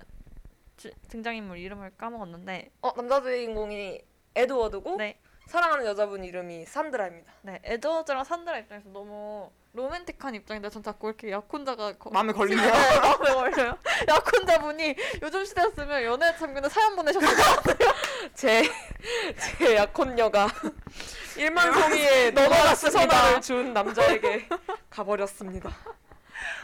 주- 0.77 0.91
등장인물 1.09 1.59
이름을 1.59 1.93
까먹었는데 1.97 2.71
어 2.83 2.93
남자 2.95 3.23
주인공이 3.23 4.01
에드워드고 4.35 4.97
네. 4.97 5.19
사랑하는 5.47 5.87
여자분 5.87 6.25
이름이 6.25 6.67
산드라입니다 6.67 7.33
네, 7.43 7.61
에드워즈랑 7.65 8.25
산드라 8.25 8.59
입장에서 8.59 8.89
너무 8.91 9.51
로맨틱한 9.73 10.35
입장인데 10.35 10.69
전 10.71 10.83
자꾸 10.83 11.09
이렇게 11.09 11.31
약혼자가 11.31 11.93
거... 11.99 12.11
마음에 12.11 12.33
걸리네요. 12.33 12.67
네, 12.73 13.01
마음에 13.01 13.35
걸려요. 13.35 13.79
약혼자분이 14.09 14.95
요즘 15.23 15.45
시대였으면 15.45 16.03
연애 16.03 16.37
참견에 16.37 16.69
사연 16.69 16.97
보내셨을 16.97 17.29
것 17.29 17.63
같아요. 17.63 17.93
제, 18.35 18.63
제 19.59 19.77
약혼녀가 19.77 20.49
일만송이의 21.37 22.33
넘어갔습니다. 22.33 23.01
넘어갔습니다를 23.05 23.41
준 23.41 23.73
남자에게 23.73 24.49
가버렸습니다. 24.91 25.71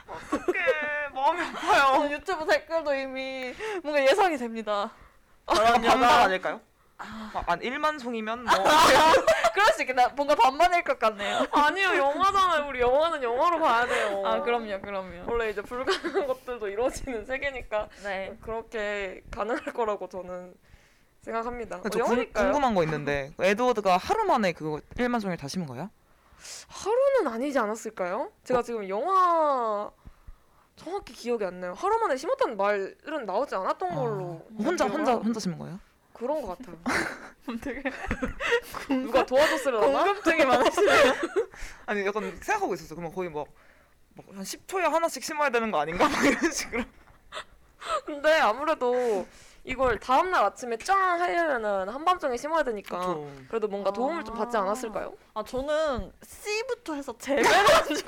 어떡해. 0.06 0.60
마음이 1.14 1.40
아파요. 1.42 2.00
어, 2.02 2.10
유튜브 2.10 2.46
댓글도 2.46 2.94
이미 2.94 3.54
뭔가 3.82 4.02
예상이 4.04 4.36
됩니다. 4.36 4.90
반반 5.46 6.04
아닐까요? 6.04 6.60
아, 6.98 7.44
한 7.46 7.60
1만 7.60 7.98
송이면 8.00 8.44
뭐 8.44 8.54
그럴 9.52 9.66
수 9.74 9.82
있겠다. 9.82 10.08
뭔가 10.10 10.34
반반일 10.34 10.84
것 10.84 10.98
같네요. 10.98 11.46
아니요, 11.50 11.96
영화잖아요. 11.96 12.68
우리 12.68 12.80
영화는 12.80 13.22
영화로 13.22 13.60
봐야 13.60 13.86
돼요. 13.86 14.22
아, 14.24 14.40
그럼요, 14.42 14.80
그럼요. 14.80 15.24
원래 15.26 15.50
이제 15.50 15.60
불가능한 15.62 16.26
것들도 16.26 16.68
이루어지는 16.68 17.26
세계니까 17.26 17.88
네. 18.04 18.36
그렇게 18.42 19.22
가능할 19.30 19.64
거라고 19.72 20.08
저는 20.08 20.54
생각합니다. 21.25 21.77
어, 21.77 21.83
저 21.85 21.91
궁, 21.91 22.01
영화니까요. 22.01 22.45
궁금한 22.45 22.75
거 22.75 22.83
있는데 22.85 23.33
에드워드가 23.41 23.97
하루 23.97 24.25
만에 24.25 24.53
그거 24.53 24.81
1만 24.97 25.20
송이를 25.20 25.37
다 25.37 25.49
심은 25.49 25.66
거예요? 25.66 25.91
하루는 26.68 27.33
아니지 27.33 27.59
않았을까요? 27.59 28.31
제가 28.45 28.62
지금 28.62 28.87
영화 28.89 29.91
정확히 30.77 31.14
기억이 31.14 31.45
안 31.45 31.61
나요. 31.61 31.72
하루 31.75 31.99
만에 31.99 32.16
심었다는 32.16 32.57
말은 32.57 33.27
나오지 33.27 33.55
않았던 33.55 33.95
걸로 33.95 34.47
아, 34.59 34.62
혼자 34.62 34.85
혼자 34.85 35.05
기억을 35.05 35.25
혼자 35.25 35.41
심은 35.41 35.59
거예요? 35.59 35.81
그런 36.12 36.43
것 36.43 36.59
같아요. 36.59 36.77
되게 37.62 37.83
누가 38.89 39.25
도와줬으려나? 39.27 40.05
궁금증이 40.05 40.45
많으시네요. 40.45 41.12
아니 41.87 42.07
약간 42.07 42.22
생각하고 42.41 42.75
있었어. 42.75 42.95
그러면 42.95 43.14
거의 43.14 43.31
뭐, 43.31 43.47
뭐한 44.14 44.43
10초에 44.43 44.81
하나씩 44.83 45.25
심어야 45.25 45.51
되는 45.51 45.70
거 45.70 45.81
아닌가? 45.81 46.07
막 46.09 46.25
이런 46.25 46.53
식으로. 46.53 46.85
근데 48.07 48.33
아무래도 48.41 49.27
이걸 49.66 49.98
다음날 49.98 50.44
아침에 50.44 50.76
짠 50.76 51.20
하려면은 51.20 51.88
한밤중에 51.88 52.36
심어야 52.36 52.62
되니까 52.62 52.98
그쵸. 52.98 53.30
그래도 53.48 53.66
뭔가 53.66 53.90
도움을 53.90 54.22
좀 54.24 54.34
받지 54.34 54.56
아. 54.56 54.60
않았을까요? 54.60 55.14
아, 55.32 55.42
저는 55.42 56.12
씨부터 56.22 56.95
해서 56.94 57.16
재배를 57.18 57.46
한 57.74 57.84
줄. 57.94 58.04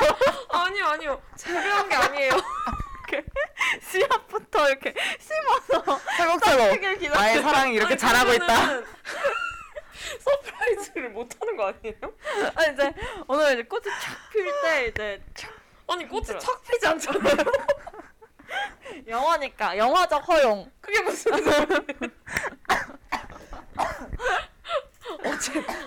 아니요 0.51 0.85
아니요 0.87 1.23
재배한 1.37 1.89
게 1.89 1.95
아니에요. 1.95 2.31
씨앗부터 3.81 4.69
이렇게 4.69 4.95
심어서 5.19 5.99
차곡차곡. 6.19 6.81
나의 7.15 7.41
사랑이 7.43 7.75
이렇게 7.75 7.95
아니, 7.95 7.99
자라고 7.99 8.33
있다. 8.35 8.55
surprise를 10.21 11.11
못 11.11 11.29
하는 11.41 11.57
거 11.57 11.67
아니에요? 11.69 11.97
아니 12.55 12.75
이제 12.75 12.93
오늘 13.27 13.55
이제 13.55 13.63
꽃이 13.63 13.85
촥필때 13.85 14.89
이제 14.91 15.23
아니 15.89 16.07
꽃이. 16.09 16.27
착 16.39 16.63
피지 16.65 16.87
않잖아요. 16.87 17.37
영화니까 19.09 19.77
영화적 19.79 20.29
허용. 20.29 20.71
그게 20.97 21.03
무슨? 21.03 21.33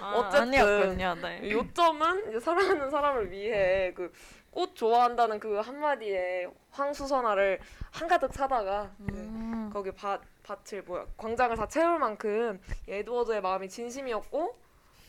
아, 0.01 0.14
어쨌든 0.16 0.41
아니었군요. 0.41 1.16
네. 1.22 1.41
요점은 1.51 2.30
이제 2.30 2.39
사랑하는 2.39 2.89
사람을 2.89 3.32
위해 3.32 3.93
그 3.93 4.12
꽃 4.51 4.76
좋아한다는 4.76 5.39
그 5.39 5.60
한마디에 5.60 6.47
황수선화를 6.72 7.60
한가득 7.91 8.34
사다가 8.34 8.91
네, 8.97 9.14
음. 9.14 9.70
거기 9.72 9.91
밭 9.91 10.22
밭을 10.41 10.82
뭐야 10.82 11.05
광장을 11.18 11.55
다 11.55 11.68
채울 11.68 11.99
만큼 11.99 12.60
에드워드의 12.88 13.41
마음이 13.41 13.70
진심이었고 13.70 14.57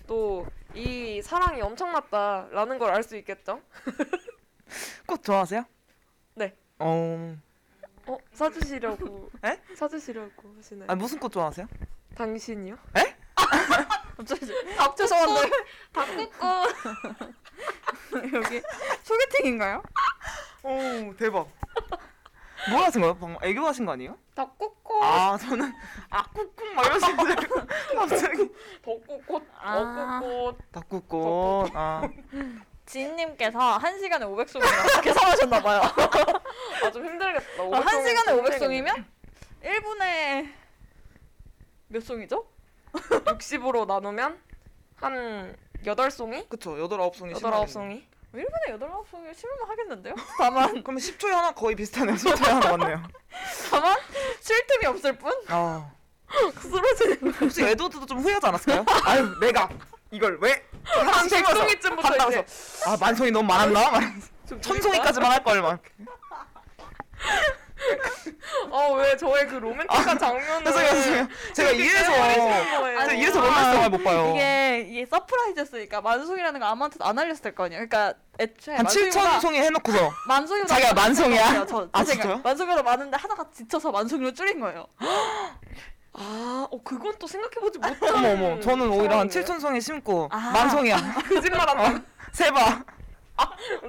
또 0.07 0.45
이 0.75 1.23
사랑이 1.23 1.63
엄청났다라는 1.63 2.79
걸 2.79 2.91
알 2.93 3.03
수 3.03 3.17
있겠죠. 3.17 3.63
꽃 5.09 5.25
좋아하세요? 5.25 5.65
네. 6.35 6.55
어. 6.79 7.35
어 8.11 8.19
사주시려고 8.33 9.31
에? 9.45 9.61
사주시려고 9.77 10.53
하시나요? 10.57 10.91
아 10.91 10.97
무슨 10.97 11.21
꽃 11.21 11.31
좋아하세요? 11.31 11.69
당신이요? 12.17 12.77
갑자기 14.17 14.53
아 14.77 14.93
죄송한데 14.97 15.51
닭국꽃 15.93 16.75
여기 18.35 18.63
소개팅인가요? 19.05 19.81
오 20.65 21.15
대박. 21.17 21.49
뭐 22.69 22.83
하신 22.83 23.01
거예요? 23.01 23.17
방금 23.17 23.39
애교 23.43 23.65
하신 23.65 23.87
거 23.87 23.93
아니에요? 23.93 24.19
닭국꽃 24.35 25.03
아 25.05 25.39
저는 25.39 25.73
아 26.11 26.23
꾹꾹 26.25 26.65
막 26.75 26.87
이러신 26.87 27.17
줄 27.17 27.31
알고 27.31 27.55
갑자기 27.97 28.51
덕국꽃 28.83 29.47
아. 29.55 30.21
덕국꽃 30.21 30.73
닭국꽃 30.73 31.71
아 31.77 32.03
지인님께서 32.91 33.59
한 33.59 33.99
시간에 34.01 34.27
500송이라고 34.27 35.03
계산하셨나 35.03 35.63
봐요. 35.63 35.81
아 36.85 36.91
좀 36.91 37.05
힘들겠다. 37.05 37.63
아, 37.63 37.81
한 37.81 38.07
시간에 38.07 38.33
500송이면 38.41 38.87
500송이면 38.89 39.05
1분에 39.63 40.53
몇 41.89 42.03
송이죠? 42.03 42.47
60으로 42.93 43.87
나누면 43.87 44.39
한 44.97 45.57
8송이? 45.85 46.49
그쵸 46.49 46.79
여덟 46.81 47.01
아홉 47.01 47.15
송이 47.17 47.33
8, 47.33 47.39
심하겠네. 47.41 47.67
9송이? 47.67 48.03
1분에 48.35 48.81
8, 48.81 48.89
9송이 48.91 49.35
싫으면 49.35 49.69
하겠는데요? 49.69 50.15
다만 50.39 50.83
그러면 50.83 50.97
10초에 50.97 51.31
하나 51.31 51.53
거의 51.53 51.77
비슷하네요 51.77 52.17
10초에 52.17 52.45
하나 52.47 52.77
맞네요 52.77 53.03
다만 53.71 53.97
쉴 54.41 54.67
틈이 54.67 54.87
없을 54.87 55.17
뿐. 55.19 55.33
아 55.49 55.91
쓰러지는 56.61 57.33
혹시 57.35 57.65
에드워드도 57.65 58.07
좀 58.07 58.19
후회하지 58.19 58.47
않았을까요? 58.47 58.85
아유 59.05 59.39
내가 59.41 59.69
이걸 60.11 60.39
왜한 60.41 61.27
100송이쯤부터 61.29 62.03
갔다 62.03 62.27
이제 62.29 62.37
와서 62.39 62.91
아 62.91 62.97
만송이 62.99 63.31
너무 63.31 63.47
많았나? 63.47 63.91
막좀 63.91 64.61
천송이까지만 64.61 65.31
할 65.33 65.45
걸 65.45 65.63
막. 65.63 65.81
어왜 68.71 69.17
저의 69.17 69.47
그 69.49 69.55
로맨틱한 69.57 70.19
장면을 70.19 70.65
죄송해요, 70.65 70.91
죄송해요. 70.93 71.29
제가 71.55 71.71
이래서. 71.71 72.11
제가 72.13 73.13
이래서 73.13 73.41
로맨스 73.41 73.75
영화 73.77 73.89
못 73.89 74.05
봐요. 74.05 74.33
이게 74.35 74.87
이게 74.89 75.07
surprise였으니까 75.07 76.01
만송이라는 76.03 76.61
거 76.61 76.67
아무한테도 76.67 77.05
안 77.05 77.19
알렸을 77.19 77.55
거 77.55 77.65
아니에요. 77.65 77.87
그러니까 77.89 78.19
애초에 78.39 78.77
한 78.77 78.85
7천 78.87 79.41
송이 79.41 79.59
해놓고서 79.61 80.11
만송이보다 80.29 80.75
자기가 80.75 80.95
만송이야? 80.95 81.67
저, 81.67 81.89
아, 81.93 82.05
진짜요? 82.05 82.39
만송이보다 82.39 82.83
많은데 82.83 83.17
하다가 83.17 83.47
지쳐서 83.51 83.91
만송이로 83.91 84.33
줄인 84.35 84.61
거예요. 84.61 84.87
아, 86.13 86.67
어 86.71 86.83
그건 86.83 87.15
또 87.19 87.27
생각해보지 87.27 87.79
못한 87.79 88.15
어머 88.17 88.33
어머 88.33 88.61
저는 88.61 88.89
오히려 88.91 89.19
한 89.21 89.29
상황이네요. 89.31 89.45
7천 89.45 89.61
송이 89.61 89.81
심고 89.81 90.29
아. 90.33 90.51
만송이야 90.53 90.97
거짓말한다 91.29 92.03
세봐 92.33 92.85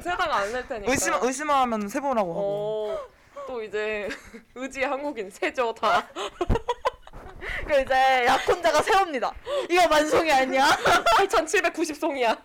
세다가 0.01 0.35
안 0.37 0.51
낼 0.53 0.67
테니까 0.67 0.91
의심 0.91 1.13
의심하면 1.21 1.87
세보라고 1.89 2.31
하고 2.31 2.97
어, 3.35 3.45
또 3.47 3.61
이제 3.63 4.07
의지의 4.55 4.87
한국인 4.87 5.29
세죠 5.29 5.73
다 5.73 6.07
그 7.67 7.81
이제 7.81 8.25
약혼자가 8.27 8.83
세웁니다. 8.83 9.33
이거 9.67 9.87
만송이 9.87 10.31
아니야? 10.31 10.67
8790송이야 11.17 12.37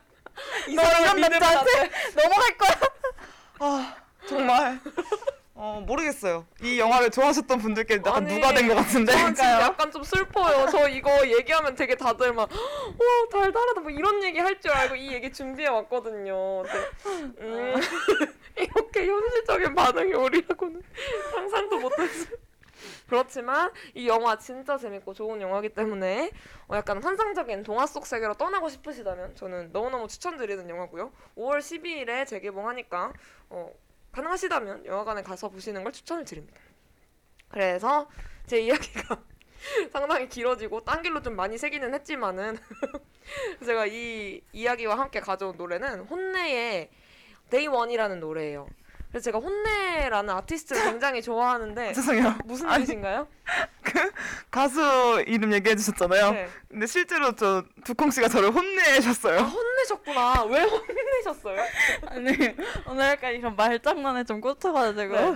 이너 0.68 0.82
이런 0.82 1.20
남자한테. 1.20 1.90
넘어갈 2.14 2.56
거야. 2.56 2.70
아 3.58 3.94
정말 4.26 4.80
어 5.58 5.82
모르겠어요 5.86 6.46
이 6.60 6.78
영화를 6.78 7.10
좋아하셨던 7.10 7.58
분들께 7.58 7.94
약간 7.96 8.16
아니, 8.26 8.34
누가 8.34 8.52
된 8.52 8.68
것 8.68 8.74
같은데 8.74 9.12
저는 9.12 9.34
진짜 9.34 9.62
약간 9.62 9.90
좀 9.90 10.02
슬퍼요. 10.02 10.66
저 10.70 10.86
이거 10.88 11.10
얘기하면 11.26 11.74
되게 11.74 11.94
다들 11.94 12.32
막, 12.34 12.50
와, 12.50 13.06
달달하다, 13.30 13.80
뭐 13.80 13.90
이런 13.90 14.22
얘기 14.22 14.38
할 14.38 14.60
줄 14.60 14.70
알고 14.72 14.96
이 14.96 15.12
얘기 15.12 15.32
준비해 15.32 15.68
왔거든요. 15.68 16.62
근데, 16.62 17.40
음, 17.40 17.74
이렇게 18.56 19.06
현실적인 19.06 19.74
반응이 19.74 20.12
오리라고는 20.14 20.82
상상도 21.34 21.78
못했어요. 21.78 22.36
그렇지만 23.08 23.70
이 23.94 24.06
영화 24.08 24.36
진짜 24.36 24.76
재밌고 24.76 25.14
좋은 25.14 25.40
영화이기 25.40 25.70
때문에 25.70 26.30
어, 26.68 26.76
약간 26.76 27.02
환상적인 27.02 27.62
동화 27.62 27.86
속 27.86 28.04
세계로 28.06 28.34
떠나고 28.34 28.68
싶으시다면 28.68 29.36
저는 29.36 29.70
너무너무 29.72 30.08
추천드리는 30.08 30.68
영화고요. 30.68 31.12
5월 31.38 31.58
12일에 31.60 32.26
재개봉하니까 32.26 33.12
어, 33.50 33.70
가능하시다면 34.16 34.86
영화관에 34.86 35.22
가서 35.22 35.48
보시는 35.50 35.84
걸 35.84 35.92
추천을 35.92 36.24
드립니다. 36.24 36.58
그래서 37.50 38.08
제 38.46 38.60
이야기가 38.60 39.22
상당히 39.92 40.28
길어지고 40.28 40.84
딴 40.84 41.02
길로 41.02 41.20
좀 41.20 41.36
많이 41.36 41.58
새기는 41.58 41.92
했지만은 41.92 42.56
제가 43.64 43.86
이 43.86 44.40
이야기와 44.52 44.98
함께 44.98 45.20
가져온 45.20 45.56
노래는 45.56 46.00
혼내의 46.00 46.90
Day 47.50 47.68
One이라는 47.68 48.20
노래예요. 48.20 48.68
그래서 49.10 49.24
제가 49.24 49.38
혼내라는 49.38 50.34
아티스트를 50.34 50.82
굉장히 50.82 51.22
좋아하는데 51.22 51.92
죄송해요 51.92 52.38
무슨 52.44 52.68
아니, 52.68 52.78
일이신가요? 52.78 53.28
가수 54.50 55.24
이름 55.26 55.52
얘기해 55.52 55.76
주셨잖아요 55.76 56.32
네. 56.32 56.48
근데 56.68 56.86
실제로 56.86 57.32
저 57.34 57.64
두콩 57.84 58.10
씨가 58.10 58.28
저를 58.28 58.48
아, 58.48 58.50
혼내셨어요 58.50 59.38
혼 59.38 59.75
내셨구나. 59.86 60.44
왜 60.44 60.62
혼내셨어요? 60.62 61.62
아니 62.08 62.30
오늘 62.86 63.06
약간 63.10 63.32
이런 63.32 63.54
말장난에 63.54 64.24
좀 64.24 64.40
꽂혀가지고 64.40 65.14
네. 65.14 65.34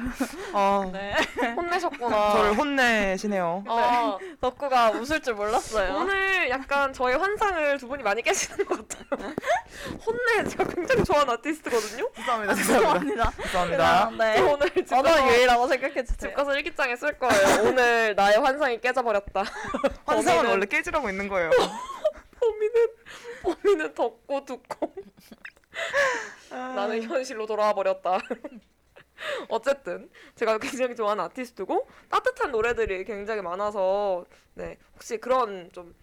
아 0.53 0.91
네. 0.93 1.15
혼내셨구나. 1.57 2.33
저를 2.33 2.57
혼내시네요 2.59 3.65
아, 3.69 4.19
덕구가 4.41 4.91
웃을 4.93 5.21
줄 5.21 5.35
몰랐어요. 5.35 5.95
오늘 5.95 6.51
약간 6.51 6.93
저의 6.93 7.17
환상을 7.17 7.79
두 7.79 7.89
분이 7.89 8.03
많이 8.03 8.23
깨시는 8.23 8.65
것 8.67 8.89
같아요. 8.89 9.35
혼내 10.05 10.49
제가 10.49 10.65
굉장히 10.65 11.05
좋아하는 11.05 11.35
아티스트거든요. 11.35 12.09
죄송합니다 12.17 12.55
죄송합니다 12.55 13.33
죄송합니다. 13.43 14.11
죄송합니다 14.11 14.11
네. 14.19 14.41
오늘 14.41 14.71
집 14.75 14.89
가서, 14.91 15.29
유희라고 15.29 15.69
생각해 15.69 16.05
집 16.05 16.19
주세요. 16.19 16.35
가서 16.35 16.55
일기장에 16.57 16.97
쓸 16.97 17.13
거예요. 17.19 17.63
오늘 17.69 18.15
나의 18.17 18.39
환상이 18.39 18.81
깨져버렸다. 18.81 19.45
환상은 20.07 20.47
원래 20.47 20.67
깨지라고 20.67 21.09
있는 21.09 21.29
거예요 21.29 21.51
범인은 22.41 22.87
범인은 23.43 23.95
덥고 23.95 24.45
두고 24.45 24.95
나는 26.51 27.03
현실로 27.03 27.47
돌아와 27.47 27.73
버렸다. 27.73 28.19
어쨌든 29.49 30.11
제가 30.35 30.59
굉장히 30.59 30.95
좋아하는 30.97 31.25
아티스트고 31.25 31.87
따뜻한 32.09 32.51
노래들이 32.51 33.05
굉장히 33.05 33.43
많아서 33.43 34.25
네 34.55 34.79
혹시 34.95 35.19
그런 35.19 35.71
좀 35.73 35.95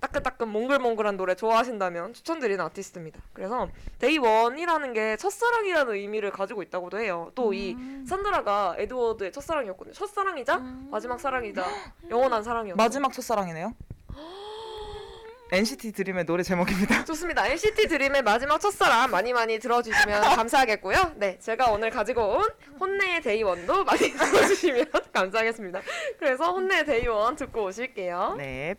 따끈따끈 0.00 0.48
몽글몽글한 0.48 1.16
노래 1.16 1.34
좋아하신다면 1.34 2.12
추천드리는 2.12 2.62
아티스트입니다. 2.66 3.20
그래서 3.32 3.68
Day 3.98 4.18
One이라는 4.18 4.92
게 4.92 5.16
첫사랑이라는 5.16 5.94
의미를 5.94 6.30
가지고 6.30 6.62
있다고도 6.62 6.98
해요. 7.00 7.32
또이 7.34 7.76
산드라가 8.06 8.76
에드워드의 8.78 9.32
첫사랑이었거든요. 9.32 9.94
첫사랑이자 9.94 10.58
마지막 10.90 11.18
사랑이자 11.18 11.66
영원한 12.10 12.42
사랑이었죠. 12.42 12.76
마지막 12.76 13.12
첫사랑이네요 13.12 13.74
NCT 15.52 15.92
드림의 15.92 16.26
노래 16.26 16.42
제목입니다 16.42 17.04
좋습니다. 17.06 17.46
NCT 17.46 17.86
드림의 17.88 18.22
마지막 18.22 18.58
첫사랑 18.58 19.10
많이 19.10 19.32
많이 19.32 19.58
들어주시면 19.58 20.22
감사하겠고요. 20.34 21.12
네, 21.16 21.38
제가 21.38 21.70
오늘 21.70 21.90
가지고 21.90 22.38
온 22.38 22.48
혼내의 22.80 23.22
데이원도 23.22 23.84
많이 23.84 24.10
들어주시면 24.12 24.86
감사하겠습니다. 25.12 25.80
그래서 26.18 26.52
혼내의 26.52 26.84
데이원 26.84 27.36
듣고 27.36 27.64
오실게요. 27.64 28.34
네 28.38 28.74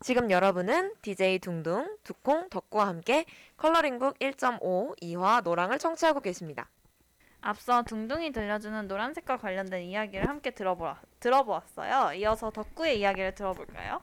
지금 0.00 0.30
여러분은 0.30 0.92
DJ 1.02 1.40
둥둥, 1.40 1.96
두콩, 2.04 2.48
덕구와 2.50 2.86
함께 2.86 3.24
컬러링북 3.56 4.18
1.5 4.20 4.96
2화 5.00 5.42
노랑을 5.42 5.78
청취하고 5.78 6.20
계십니다. 6.20 6.68
앞서 7.40 7.82
둥둥이 7.82 8.30
들려주는 8.30 8.86
노란색과 8.86 9.38
관련된 9.38 9.82
이야기를 9.82 10.28
함께 10.28 10.50
들어보아, 10.52 11.00
들어보았어요. 11.18 12.14
이어서 12.14 12.50
덕구의 12.50 13.00
이야기를 13.00 13.34
들어볼까요? 13.34 14.00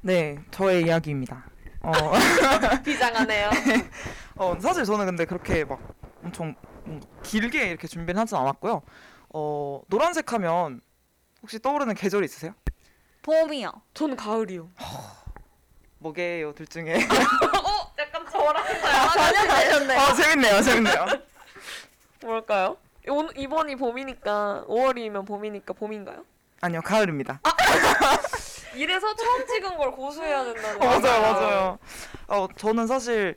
네, 0.00 0.38
저의 0.50 0.84
이야기입니다. 0.84 1.44
어, 1.80 1.92
비장하네요. 2.84 3.50
어, 4.36 4.58
사실 4.60 4.84
저는 4.84 5.04
근데 5.04 5.26
그렇게 5.26 5.64
막 5.64 5.78
엄청 6.24 6.54
길게 7.22 7.68
이렇게 7.68 7.86
준비는 7.86 8.20
하진 8.20 8.36
않았고요. 8.36 8.82
어, 9.30 9.82
노란색 9.88 10.32
하면 10.32 10.80
혹시 11.42 11.58
떠오르는 11.58 11.94
계절 11.94 12.24
있으세요? 12.24 12.54
봄이요. 13.22 13.72
저는 13.94 14.16
가을이요. 14.16 14.70
뭐게요, 15.98 16.54
둘 16.54 16.66
중에? 16.66 16.94
약간 17.98 18.26
저랑 18.30 18.64
전혀 19.12 19.46
다르네요. 19.46 20.00
아, 20.00 20.14
재밌네요, 20.14 20.62
재밌네요. 20.62 21.06
뭘까요? 22.22 22.76
오, 23.08 23.22
이번이 23.36 23.76
봄이니까 23.76 24.64
5월이면 24.68 25.26
봄이니까 25.26 25.72
봄인가요? 25.72 26.24
아니요, 26.60 26.80
가을입니다. 26.82 27.40
이래서 28.74 29.14
처음 29.14 29.46
찍은 29.46 29.76
걸 29.76 29.90
고수해야 29.92 30.44
된다는. 30.44 30.82
어, 30.82 30.86
맞아요, 30.86 31.20
맞아요. 31.22 31.78
어, 32.28 32.46
저는 32.56 32.86
사실 32.86 33.34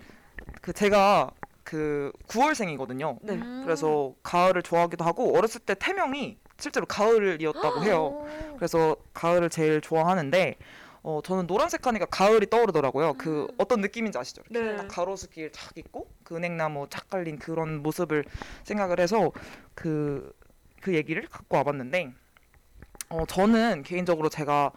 그 0.61 0.73
제가 0.73 1.32
그 1.72 2.11
9월생이거든요. 2.27 3.18
네. 3.22 3.34
음. 3.34 3.61
그래서 3.64 4.14
가을을 4.23 4.61
좋아하기도 4.61 5.06
하고 5.06 5.38
어렸을 5.38 5.61
때 5.61 5.73
태명이 5.73 6.38
실제로 6.57 6.85
가을이었다고 6.85 7.84
해요. 7.84 8.27
그래서 8.57 8.95
가을을 9.14 9.49
제일 9.49 9.80
좋아하는데 9.80 10.57
어 11.03 11.22
저는 11.23 11.48
노란색 11.48 11.88
하니까 11.88 12.06
가을이 12.06 12.48
떠오르더라고요. 12.49 13.14
그 13.14 13.48
어떤 13.57 13.80
느낌인지 13.80 14.18
아시죠? 14.18 14.43
네. 14.49 14.76
딱 14.76 14.88
가로수길 14.89 15.52
착 15.53 15.77
있고 15.77 16.07
그 16.23 16.35
은행나무 16.35 16.88
착 16.89 17.10
깔린 17.10 17.39
그런 17.39 17.81
모습을 17.81 18.26
생각을 18.64 18.99
해서 18.99 19.31
그 19.73 20.34
그 20.81 20.95
얘기를 20.95 21.26
갖고 21.27 21.57
와봤는데 21.57 22.11
어 23.10 23.26
저는 23.26 23.84
개인적으로 23.84 24.27
제가 24.27 24.72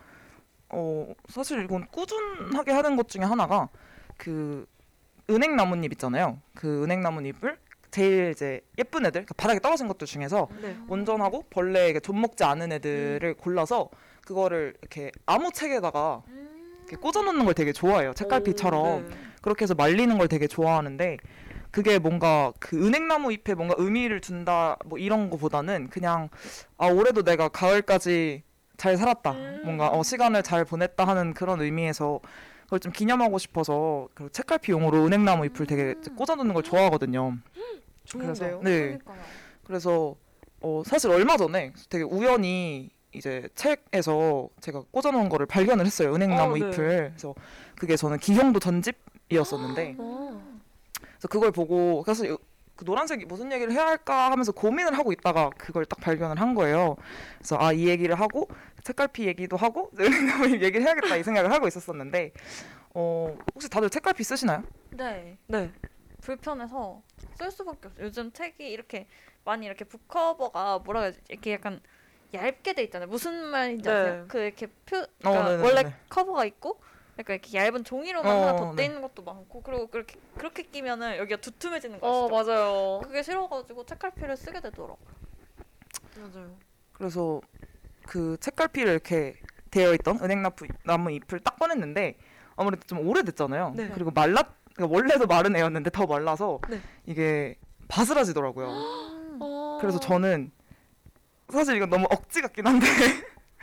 어 0.69 1.13
사실 1.29 1.65
이건 1.65 1.87
꾸준하게 1.89 2.73
하는 2.73 2.97
것 2.97 3.09
중에 3.09 3.23
하나가 3.23 3.69
그 4.17 4.67
은행 5.31 5.57
나뭇잎 5.57 5.93
있잖아요. 5.93 6.39
그 6.55 6.85
은행 6.85 7.01
나뭇잎을 7.01 7.59
제일 7.91 8.31
이제 8.31 8.61
예쁜 8.77 9.07
애들, 9.07 9.25
그러니까 9.25 9.35
바닥에 9.37 9.61
떨어진 9.61 9.87
것들 9.87 10.07
중에서 10.07 10.49
네. 10.61 10.77
온전하고 10.89 11.45
벌레에 11.49 11.99
좀 12.01 12.21
먹지 12.21 12.43
않은 12.43 12.73
애들을 12.73 13.35
골라서 13.35 13.89
그거를 14.27 14.75
이렇게 14.81 15.13
아무 15.27 15.53
책에다가 15.53 16.23
이렇게 16.79 16.97
꽂아놓는 16.97 17.45
걸 17.45 17.55
되게 17.55 17.73
좋아해요. 17.73 18.13
책갈피처럼 18.15 18.85
오, 18.85 19.01
네. 19.09 19.17
그렇게 19.41 19.63
해서 19.63 19.75
말리는 19.75 20.19
걸 20.19 20.27
되게 20.27 20.49
좋아하는데 20.49 21.19
그게 21.71 21.99
뭔가 21.99 22.53
그 22.59 22.85
은행나무 22.85 23.33
잎에 23.33 23.55
뭔가 23.55 23.75
의미를 23.79 24.21
둔다 24.21 24.77
뭐 24.85 24.99
이런 24.99 25.31
거보다는 25.31 25.89
그냥 25.91 26.29
아 26.79 26.87
올해도 26.87 27.23
내가 27.23 27.49
가을까지 27.49 28.43
잘 28.77 28.97
살았다 28.97 29.33
음. 29.33 29.61
뭔가 29.65 29.89
어 29.89 30.03
시간을 30.03 30.43
잘 30.43 30.65
보냈다 30.65 31.05
하는 31.05 31.33
그런 31.33 31.61
의미에서 31.61 32.21
그걸 32.65 32.81
좀 32.81 32.93
기념하고 32.93 33.39
싶어서 33.39 34.09
그 34.15 34.31
책갈피용으로 34.33 35.05
은행나무 35.07 35.47
잎을 35.47 35.67
되게 35.67 35.95
꽂아놓는 36.17 36.55
걸 36.55 36.63
좋아하거든요. 36.63 37.37
좋은데요? 38.05 38.61
네. 38.63 38.99
그래서 39.65 40.15
어 40.61 40.83
사실 40.85 41.11
얼마 41.11 41.37
전에 41.37 41.73
되게 41.89 42.05
우연히 42.05 42.91
이제 43.13 43.49
책에서 43.55 44.49
제가 44.61 44.83
꽂아놓은 44.91 45.29
거를 45.29 45.47
발견을 45.47 45.87
했어요 45.87 46.15
은행나무 46.15 46.53
어, 46.53 46.55
네. 46.55 46.59
잎을 46.69 46.73
그래서 47.11 47.35
그게 47.77 47.97
저는 47.97 48.19
기형도 48.19 48.61
전집이었었는데 48.61 49.95
어. 49.99 50.43
그래서 51.01 51.29
그걸 51.29 51.51
보고 51.53 52.03
그래서 52.03 52.27
이- 52.27 52.37
그 52.77 52.85
노란색이 52.85 53.25
무슨 53.27 53.53
얘기를 53.53 53.73
해야 53.73 53.87
할까 53.87 54.31
하면서 54.31 54.53
고민을 54.53 54.97
하고 54.99 55.13
있다가 55.13 55.51
그걸 55.57 55.85
딱 55.85 56.01
발견을 56.01 56.41
한 56.41 56.55
거예요 56.55 56.97
그래서 57.39 57.57
아 57.61 57.73
이 57.73 57.89
얘기를 57.89 58.19
하고 58.19 58.49
책갈피 58.83 59.27
얘기도 59.27 59.57
하고 59.57 59.91
얘기를 60.61 60.83
해야겠다 60.83 61.17
이 61.17 61.23
생각을 61.23 61.53
하고 61.53 61.67
있었었는데 61.69 62.33
어 62.95 63.37
혹시 63.55 63.69
다들 63.69 63.91
책갈피 63.91 64.23
쓰시나요? 64.25 64.63
네. 64.91 65.39
네. 65.49 65.73
불편해서 66.21 67.03
쓸 67.39 67.51
수밖에 67.51 67.89
없어요. 67.89 68.07
요즘 68.07 68.33
책이 68.33 68.69
이렇게 68.71 69.07
많이 69.45 69.67
이렇게 69.67 69.85
북커버가 69.85 70.79
뭐라 70.85 71.01
해야지 71.01 71.21
이렇게 71.29 71.53
약간 71.53 71.81
얇게 72.33 72.73
돼 72.75 72.83
있잖아요. 72.85 73.09
무슨 73.09 73.47
말인지 73.47 73.89
네. 73.89 73.95
아세요? 73.95 74.25
그 74.29 74.39
이렇게 74.39 74.67
표 74.87 75.05
그러니까 75.21 75.45
네네네. 75.45 75.63
원래 75.63 75.95
커버가 76.09 76.45
있고 76.47 76.81
약간 77.19 77.35
이렇게 77.37 77.57
얇은 77.57 77.85
종이로만 77.85 78.35
어, 78.35 78.41
하나 78.41 78.57
덧대 78.57 78.77
네. 78.77 78.85
있는 78.87 79.03
것도 79.03 79.23
많고 79.23 79.63
그리고 79.63 79.87
그렇게 79.87 80.19
그렇게 80.37 80.63
끼면은 80.65 81.17
여기가 81.19 81.41
두툼해지는 81.41 82.01
거어 82.01 82.27
아시죠? 82.27 82.53
맞아요. 82.53 83.01
그게 83.05 83.23
싫어가지고 83.23 83.87
책갈피를 83.87 84.37
쓰게 84.37 84.61
되더라고요. 84.61 84.99
맞아요. 86.17 86.57
그래서 86.93 87.41
그 88.07 88.37
책갈피를 88.41 88.93
이렇게 88.93 89.37
되어 89.71 89.95
있던 89.95 90.21
은행나무 90.23 90.55
나무 90.85 91.11
잎을 91.11 91.41
딱 91.41 91.59
꺼냈는데 91.59 92.17
아무래도 92.57 92.83
좀 92.87 93.07
오래됐잖아요. 93.07 93.75
네. 93.77 93.91
그리고 93.95 94.11
말랐 94.11 94.49
그러니까 94.75 94.97
원래도 94.97 95.27
마른 95.27 95.55
애였는데 95.55 95.91
더 95.91 96.07
말라서 96.07 96.61
네. 96.69 96.81
이게 97.07 97.57
바스라지더라고요. 97.89 98.67
어... 99.41 99.79
그래서 99.81 100.01
저는 100.01 100.51
사실 101.53 101.77
이건 101.77 101.91
너무 101.91 102.07
억지 102.11 102.43
같긴 102.43 102.67
한데 102.67 102.87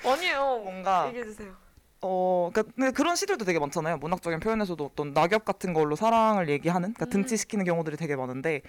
아니에요. 0.06 0.60
뭔가 0.64 1.08
얘기해 1.08 1.26
주세요. 1.26 1.54
어 2.02 2.50
그러니까 2.52 2.92
그런 2.92 3.16
시들도 3.16 3.46
되게 3.46 3.60
많잖아요. 3.60 3.98
문학적인 3.98 4.40
표현에서도 4.40 4.84
어떤 4.84 5.14
낙엽 5.14 5.46
같은 5.46 5.74
걸로 5.74 5.96
사랑을 5.96 6.50
얘기하는 6.50 6.94
그러니까 6.94 7.06
음. 7.06 7.10
등치시키는 7.10 7.66
경우들이 7.66 7.96
되게 7.98 8.16
많은데 8.16 8.62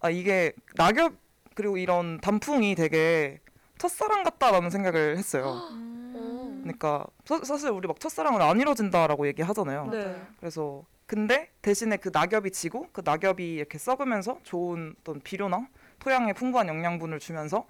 아 0.00 0.10
이게 0.10 0.52
낙엽 0.76 1.14
그리고 1.54 1.78
이런 1.78 2.20
단풍이 2.20 2.74
되게 2.74 3.40
첫사랑 3.78 4.22
같다라는 4.22 4.70
생각을 4.70 5.16
했어요. 5.16 5.68
음. 5.72 6.60
그러니까 6.62 7.06
사, 7.24 7.38
사실 7.42 7.70
우리 7.70 7.88
막 7.88 7.98
첫사랑은 8.00 8.40
안 8.40 8.60
이루어진다라고 8.60 9.26
얘기하잖아요. 9.28 9.86
네. 9.90 10.22
그래서 10.38 10.84
근데 11.06 11.50
대신에 11.62 11.96
그 11.96 12.10
낙엽이 12.12 12.50
지고 12.50 12.88
그 12.92 13.02
낙엽이 13.04 13.54
이렇게 13.54 13.78
썩으면서 13.78 14.38
좋은 14.42 14.94
어떤 15.00 15.20
비료나 15.20 15.68
토양에 16.00 16.32
풍부한 16.32 16.68
영양분을 16.68 17.18
주면서 17.18 17.66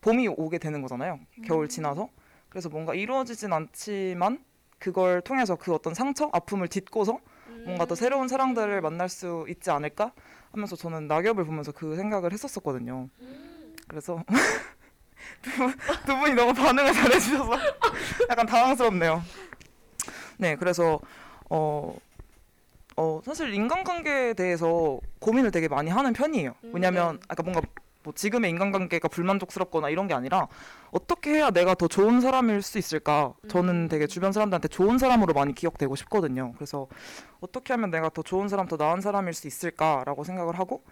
봄이 0.00 0.28
오게 0.28 0.58
되는 0.58 0.82
거잖아요. 0.82 1.18
겨울 1.46 1.68
지나서. 1.68 2.08
그래서 2.48 2.68
뭔가 2.68 2.94
이루어지진 2.94 3.52
않지만 3.52 4.42
그걸 4.80 5.20
통해서 5.20 5.54
그 5.54 5.72
어떤 5.72 5.94
상처, 5.94 6.28
아픔을 6.32 6.66
딛고서 6.66 7.20
뭔가 7.64 7.84
더 7.84 7.94
새로운 7.94 8.26
사랑들을 8.26 8.80
만날 8.80 9.08
수 9.08 9.44
있지 9.48 9.70
않을까 9.70 10.12
하면서 10.50 10.74
저는 10.74 11.06
낙엽을 11.06 11.44
보면서 11.44 11.70
그 11.70 11.94
생각을 11.94 12.32
했었었거든요. 12.32 13.08
그래서 13.86 14.24
두, 15.42 15.50
분- 15.52 15.76
두 16.06 16.16
분이 16.16 16.34
너무 16.34 16.54
반응을 16.54 16.92
잘해주셔서 16.92 17.52
약간 18.30 18.46
당황스럽네요. 18.46 19.22
네, 20.38 20.56
그래서 20.56 20.98
어, 21.50 21.94
어 22.96 23.20
사실 23.24 23.52
인간관계에 23.52 24.32
대해서 24.34 24.98
고민을 25.18 25.50
되게 25.50 25.68
많이 25.68 25.90
하는 25.90 26.12
편이에요. 26.14 26.54
음, 26.64 26.70
왜냐면 26.72 27.16
네. 27.16 27.26
아까 27.28 27.42
뭔가 27.42 27.60
뭐 28.02 28.14
지금의 28.14 28.50
인간관계가 28.50 29.08
불만족스럽거나 29.08 29.90
이런 29.90 30.06
게 30.06 30.14
아니라 30.14 30.48
어떻게 30.90 31.34
해야 31.34 31.50
내가 31.50 31.74
더 31.74 31.86
좋은 31.86 32.20
사람일 32.20 32.62
수 32.62 32.78
있을까? 32.78 33.34
저는 33.48 33.74
음. 33.84 33.88
되게 33.88 34.06
주변 34.06 34.32
사람들한테 34.32 34.68
좋은 34.68 34.98
사람으로 34.98 35.34
많이 35.34 35.54
기억되고 35.54 35.94
싶거든요. 35.96 36.52
그래서 36.54 36.86
어떻게 37.40 37.72
하면 37.74 37.90
내가 37.90 38.08
더 38.08 38.22
좋은 38.22 38.48
사람, 38.48 38.66
더 38.66 38.76
나은 38.76 39.00
사람일 39.00 39.34
수 39.34 39.46
있을까라고 39.46 40.24
생각을 40.24 40.58
하고 40.58 40.82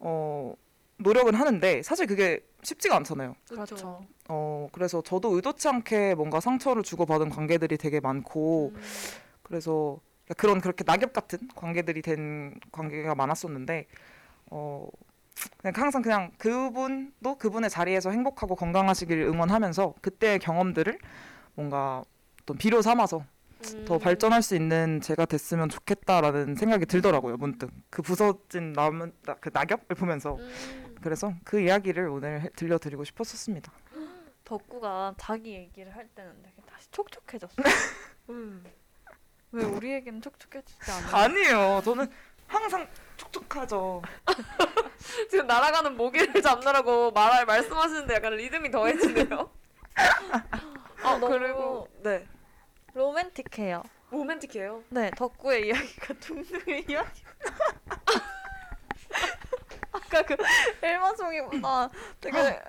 어 0.00 0.54
노력은 0.96 1.34
하는데 1.34 1.82
사실 1.82 2.06
그게 2.06 2.40
쉽지가 2.62 2.96
않잖아요. 2.96 3.36
그렇죠. 3.48 4.04
어 4.28 4.68
그래서 4.72 5.02
저도 5.02 5.34
의도치 5.36 5.68
않게 5.68 6.14
뭔가 6.14 6.40
상처를 6.40 6.82
주고받은 6.82 7.30
관계들이 7.30 7.78
되게 7.78 8.00
많고 8.00 8.72
음. 8.74 8.80
그래서 9.42 9.98
그런 10.36 10.60
그렇게 10.60 10.84
낙엽 10.84 11.12
같은 11.12 11.38
관계들이 11.54 12.02
된 12.02 12.54
관계가 12.72 13.14
많았었는데 13.14 13.86
어 14.46 14.88
그냥 15.58 15.74
항상 15.76 16.02
그냥 16.02 16.30
그분도 16.38 17.36
그분의 17.36 17.70
자리에서 17.70 18.10
행복하고 18.10 18.56
건강하시길 18.56 19.18
응원하면서 19.22 19.94
그때의 20.00 20.38
경험들을 20.38 20.98
뭔가 21.54 22.02
어떤 22.42 22.56
비료 22.58 22.82
삼아서 22.82 23.24
더 23.86 23.94
음. 23.96 23.98
발전할 24.00 24.42
수 24.42 24.56
있는 24.56 25.00
제가 25.02 25.26
됐으면 25.26 25.68
좋겠다라는 25.68 26.54
생각이 26.54 26.86
들더라고요 26.86 27.36
문득 27.36 27.70
그 27.90 28.00
부서진 28.00 28.72
남은 28.72 29.12
나- 29.26 29.34
그 29.34 29.50
낙엽을 29.52 29.96
보면서 29.96 30.36
음. 30.36 30.96
그래서 31.02 31.34
그 31.44 31.60
이야기를 31.60 32.08
오늘 32.08 32.40
해- 32.42 32.48
들려드리고 32.56 33.04
싶었었습니다. 33.04 33.70
덕구가 34.44 35.14
자기 35.18 35.52
얘기를 35.54 35.94
할 35.94 36.08
때는 36.08 36.32
되게 36.42 36.56
다시 36.66 36.90
촉촉해졌어. 36.90 37.54
음. 38.30 38.64
왜 39.52 39.64
우리에게는 39.64 40.22
촉촉해지지 40.22 40.90
않아? 40.90 41.24
아니에요. 41.24 41.80
저는 41.84 42.08
항상 42.50 42.88
촉촉하죠. 43.16 44.02
지금 45.30 45.46
날아가는 45.46 45.96
모기를 45.96 46.40
잡느라고 46.42 47.12
말할 47.12 47.46
말씀하시는데 47.46 48.14
약간 48.14 48.34
리듬이 48.34 48.70
더해지네요. 48.70 49.50
아 51.02 51.16
너무- 51.18 51.28
그리고 51.28 51.88
네 52.02 52.26
로맨틱해요. 52.94 53.82
로맨틱해요. 54.10 54.82
네, 54.88 55.10
덕구의 55.16 55.68
이야기가 55.68 56.14
둥둥의 56.14 56.86
이야기. 56.88 57.22
아까 60.10 60.22
그 60.22 60.36
일마송이보다 60.82 61.88
되게 62.20 62.60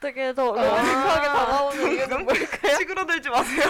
되게 0.00 0.34
더 0.34 0.46
로맨틱하게 0.46 1.26
다가오는 1.26 1.92
이유는 1.92 2.24
뭘까요? 2.24 2.76
시그러들지 2.78 3.28
마세요. 3.28 3.66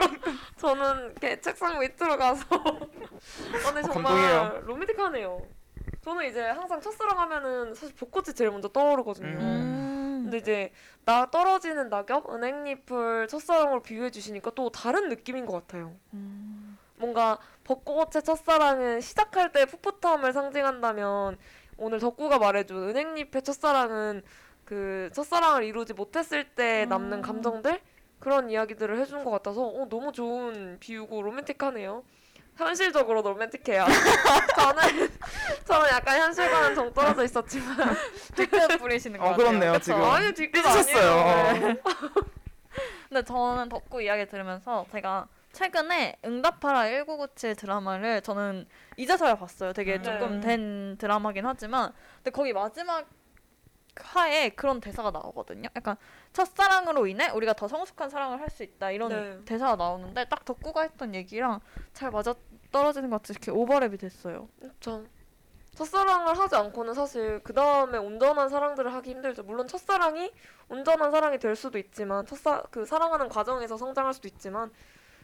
저는 0.56 1.10
이렇게 1.10 1.40
책상 1.40 1.78
밑으로 1.78 2.16
가서 2.16 2.44
오늘 3.68 3.82
정말 3.82 4.04
감동이에요. 4.04 4.62
로맨틱하네요. 4.64 5.42
저는 6.00 6.28
이제 6.30 6.42
항상 6.42 6.80
첫사랑 6.80 7.18
하면은 7.20 7.74
사실 7.74 7.94
벚꽃이 7.94 8.34
제일 8.34 8.50
먼저 8.50 8.68
떠오르거든요. 8.68 9.38
음. 9.38 10.20
근데 10.24 10.38
이제 10.38 10.72
나 11.04 11.30
떨어지는 11.30 11.90
낙엽, 11.90 12.32
은행잎을 12.32 13.28
첫사랑으로 13.28 13.82
비유해 13.82 14.10
주시니까 14.10 14.52
또 14.54 14.70
다른 14.70 15.08
느낌인 15.10 15.44
것 15.44 15.52
같아요. 15.52 15.94
음. 16.14 16.78
뭔가 16.96 17.38
벚꽃의 17.64 18.22
첫사랑은 18.24 19.00
시작할 19.00 19.50
때 19.52 19.66
풋풋함을 19.66 20.32
상징한다면 20.32 21.36
오늘 21.82 21.98
덕구가 21.98 22.38
말해준 22.38 22.90
은행잎의 22.90 23.42
첫사랑은 23.42 24.22
그 24.64 25.10
첫사랑을 25.12 25.64
이루지 25.64 25.94
못했을 25.94 26.44
때 26.44 26.86
남는 26.86 27.18
음. 27.18 27.22
감정들 27.22 27.80
그런 28.20 28.50
이야기들을 28.50 29.00
해준 29.00 29.24
것 29.24 29.32
같아서 29.32 29.66
어, 29.66 29.88
너무 29.88 30.12
좋은 30.12 30.78
비유고 30.78 31.22
로맨틱하네요. 31.22 32.04
현실적으로 32.56 33.22
로맨틱해요. 33.22 33.84
저는 34.54 35.10
저는 35.64 35.88
약간 35.90 36.20
현실과는 36.20 36.74
정 36.76 36.92
떨어져 36.92 37.24
있었지만 37.24 37.76
뒤끝 38.36 38.78
부리시는 38.78 39.18
거 39.18 39.26
어, 39.26 39.30
같아요. 39.30 39.46
그렇네요, 39.46 39.72
그쵸? 39.72 39.84
지금. 39.84 40.02
아니 40.02 40.32
뒷끝. 40.32 40.64
아니에요. 40.64 41.52
네. 41.74 41.82
근데 43.08 43.22
저는 43.24 43.68
덕구 43.68 44.02
이야기 44.02 44.26
들으면서 44.28 44.86
제가 44.92 45.26
최근에 45.52 46.16
응답하라 46.24 46.88
1997 46.88 47.56
드라마를 47.56 48.22
저는 48.22 48.66
이제서야 48.96 49.36
봤어요. 49.36 49.72
되게 49.72 49.96
음. 49.96 50.02
조금 50.02 50.40
네. 50.40 50.48
된 50.48 50.96
드라마긴 50.98 51.46
하지만 51.46 51.92
근데 52.16 52.30
거기 52.30 52.52
마지막 52.52 53.06
화에 54.00 54.48
그런 54.50 54.80
대사가 54.80 55.10
나오거든요. 55.10 55.68
약간 55.76 55.96
첫사랑으로 56.32 57.06
인해 57.06 57.28
우리가 57.30 57.52
더 57.52 57.68
성숙한 57.68 58.08
사랑을 58.08 58.40
할 58.40 58.48
수 58.48 58.62
있다 58.62 58.90
이런 58.90 59.08
네. 59.10 59.44
대사가 59.44 59.76
나오는데 59.76 60.26
딱 60.28 60.44
덕구가 60.44 60.82
했던 60.82 61.14
얘기랑 61.14 61.60
잘 61.92 62.10
맞아 62.10 62.34
떨어지는 62.70 63.10
것 63.10 63.18
같이 63.22 63.32
이렇게 63.32 63.52
오버랩이 63.52 63.98
됐어요. 64.00 64.48
그렇죠. 64.60 65.04
첫사랑을 65.74 66.38
하지 66.38 66.54
않고는 66.56 66.92
사실 66.94 67.40
그 67.44 67.52
다음에 67.54 67.96
온전한 67.98 68.48
사랑들을 68.50 68.92
하기 68.94 69.10
힘들죠. 69.10 69.42
물론 69.42 69.66
첫사랑이 69.68 70.30
온전한 70.68 71.10
사랑이 71.10 71.38
될 71.38 71.56
수도 71.56 71.78
있지만 71.78 72.26
첫사 72.26 72.62
그 72.70 72.84
사랑하는 72.84 73.28
과정에서 73.28 73.76
성장할 73.78 74.12
수도 74.14 74.28
있지만 74.28 74.70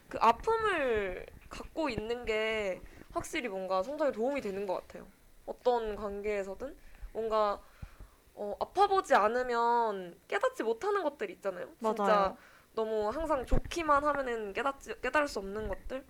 그 0.08 0.18
아픔을 0.20 1.26
갖고 1.48 1.88
있는 1.88 2.24
게 2.24 2.80
확실히 3.12 3.48
뭔가 3.48 3.82
성장에 3.82 4.12
도움이 4.12 4.40
되는 4.40 4.66
것 4.66 4.74
같아요. 4.74 5.06
어떤 5.46 5.96
관계에서든 5.96 6.76
뭔가 7.12 7.60
어, 8.34 8.54
아파보지 8.60 9.14
않으면 9.14 10.18
깨닫지 10.28 10.62
못하는 10.62 11.02
것들 11.02 11.30
있잖아요. 11.30 11.68
진짜 11.82 12.04
맞아요. 12.04 12.36
너무 12.74 13.08
항상 13.08 13.44
좋기만 13.44 14.04
하면은 14.04 14.52
깨닫지 14.52 15.00
깨달을 15.00 15.26
수 15.26 15.40
없는 15.40 15.68
것들 15.68 16.04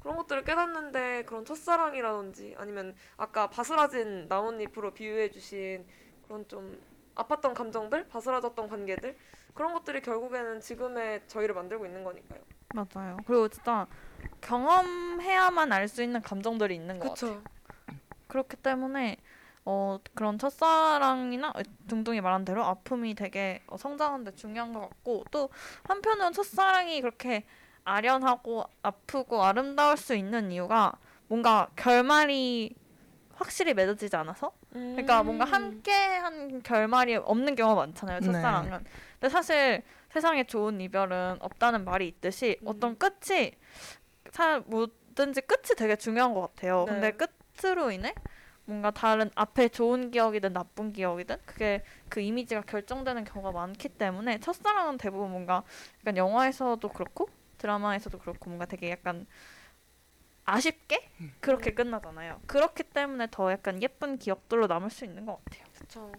그런 0.00 0.16
것들을 0.18 0.44
깨닫는데 0.44 1.24
그런 1.24 1.44
첫사랑이라든지 1.44 2.54
아니면 2.58 2.94
아까 3.16 3.48
바스라진 3.48 4.26
나뭇잎으로 4.28 4.92
비유해주신 4.92 5.86
그런 6.26 6.46
좀 6.48 6.80
아팠던 7.14 7.54
감정들, 7.54 8.06
바스라졌던 8.08 8.68
관계들 8.68 9.16
그런 9.56 9.72
것들이 9.72 10.02
결국에는 10.02 10.60
지금의 10.60 11.22
저희를 11.26 11.54
만들고 11.54 11.86
있는 11.86 12.04
거니까요. 12.04 12.40
맞아요. 12.74 13.16
그리고 13.26 13.48
진짜 13.48 13.86
경험해야만 14.42 15.72
알 15.72 15.88
수 15.88 16.02
있는 16.02 16.20
감정들이 16.22 16.74
있는 16.74 16.98
것 16.98 17.08
같아요. 17.10 17.40
그렇죠. 17.40 17.42
그렇기 18.28 18.56
때문에 18.58 19.16
어 19.64 19.98
그런 20.14 20.38
첫사랑이나 20.38 21.52
둥둥이 21.88 22.20
말한 22.20 22.44
대로 22.44 22.64
아픔이 22.64 23.14
되게 23.14 23.62
어, 23.66 23.76
성장하는데 23.76 24.34
중요한 24.36 24.72
것 24.72 24.80
같고 24.80 25.24
또 25.30 25.48
한편으로는 25.84 26.32
첫사랑이 26.32 27.00
그렇게 27.00 27.44
아련하고 27.84 28.64
아프고 28.82 29.42
아름다울 29.42 29.96
수 29.96 30.14
있는 30.14 30.52
이유가 30.52 30.92
뭔가 31.28 31.68
결말이 31.76 32.74
확실히 33.36 33.74
맺어지지 33.74 34.16
않아서 34.16 34.52
그러니까 34.72 35.22
뭔가 35.22 35.44
함께한 35.44 36.62
결말이 36.62 37.16
없는 37.16 37.54
경우가 37.54 37.86
많잖아요 37.86 38.20
네. 38.20 38.26
첫사랑은 38.26 38.84
근데 39.20 39.28
사실 39.28 39.82
세상에 40.10 40.44
좋은 40.44 40.80
이별은 40.80 41.36
없다는 41.40 41.84
말이 41.84 42.08
있듯이 42.08 42.58
음. 42.62 42.68
어떤 42.68 42.98
끝이 42.98 43.52
사 44.32 44.60
뭐든지 44.66 45.42
끝이 45.42 45.76
되게 45.76 45.96
중요한 45.96 46.34
것 46.34 46.40
같아요 46.40 46.84
네. 46.88 46.92
근데 46.92 47.12
끝으로 47.12 47.90
인해 47.90 48.14
뭔가 48.64 48.90
다른 48.90 49.30
앞에 49.34 49.68
좋은 49.68 50.10
기억이든 50.10 50.52
나쁜 50.52 50.92
기억이든 50.92 51.36
그게 51.44 51.84
그 52.08 52.20
이미지가 52.20 52.62
결정되는 52.62 53.24
경우가 53.24 53.52
많기 53.52 53.88
때문에 53.88 54.40
첫사랑은 54.40 54.98
대부분 54.98 55.30
뭔가 55.30 55.62
약간 56.00 56.16
영화에서도 56.16 56.88
그렇고 56.88 57.28
드라마에서도 57.58 58.18
그렇고 58.18 58.50
뭔가 58.50 58.66
되게 58.66 58.90
약간 58.90 59.26
아쉽게 60.46 61.10
그렇게 61.40 61.74
끝나잖아요. 61.74 62.40
그렇기 62.46 62.84
때문에 62.84 63.28
더 63.30 63.50
약간 63.52 63.82
예쁜 63.82 64.16
기억들로 64.18 64.66
남을 64.66 64.90
수 64.90 65.04
있는 65.04 65.26
것 65.26 65.44
같아요. 65.44 65.64
그렇죠. 65.74 66.12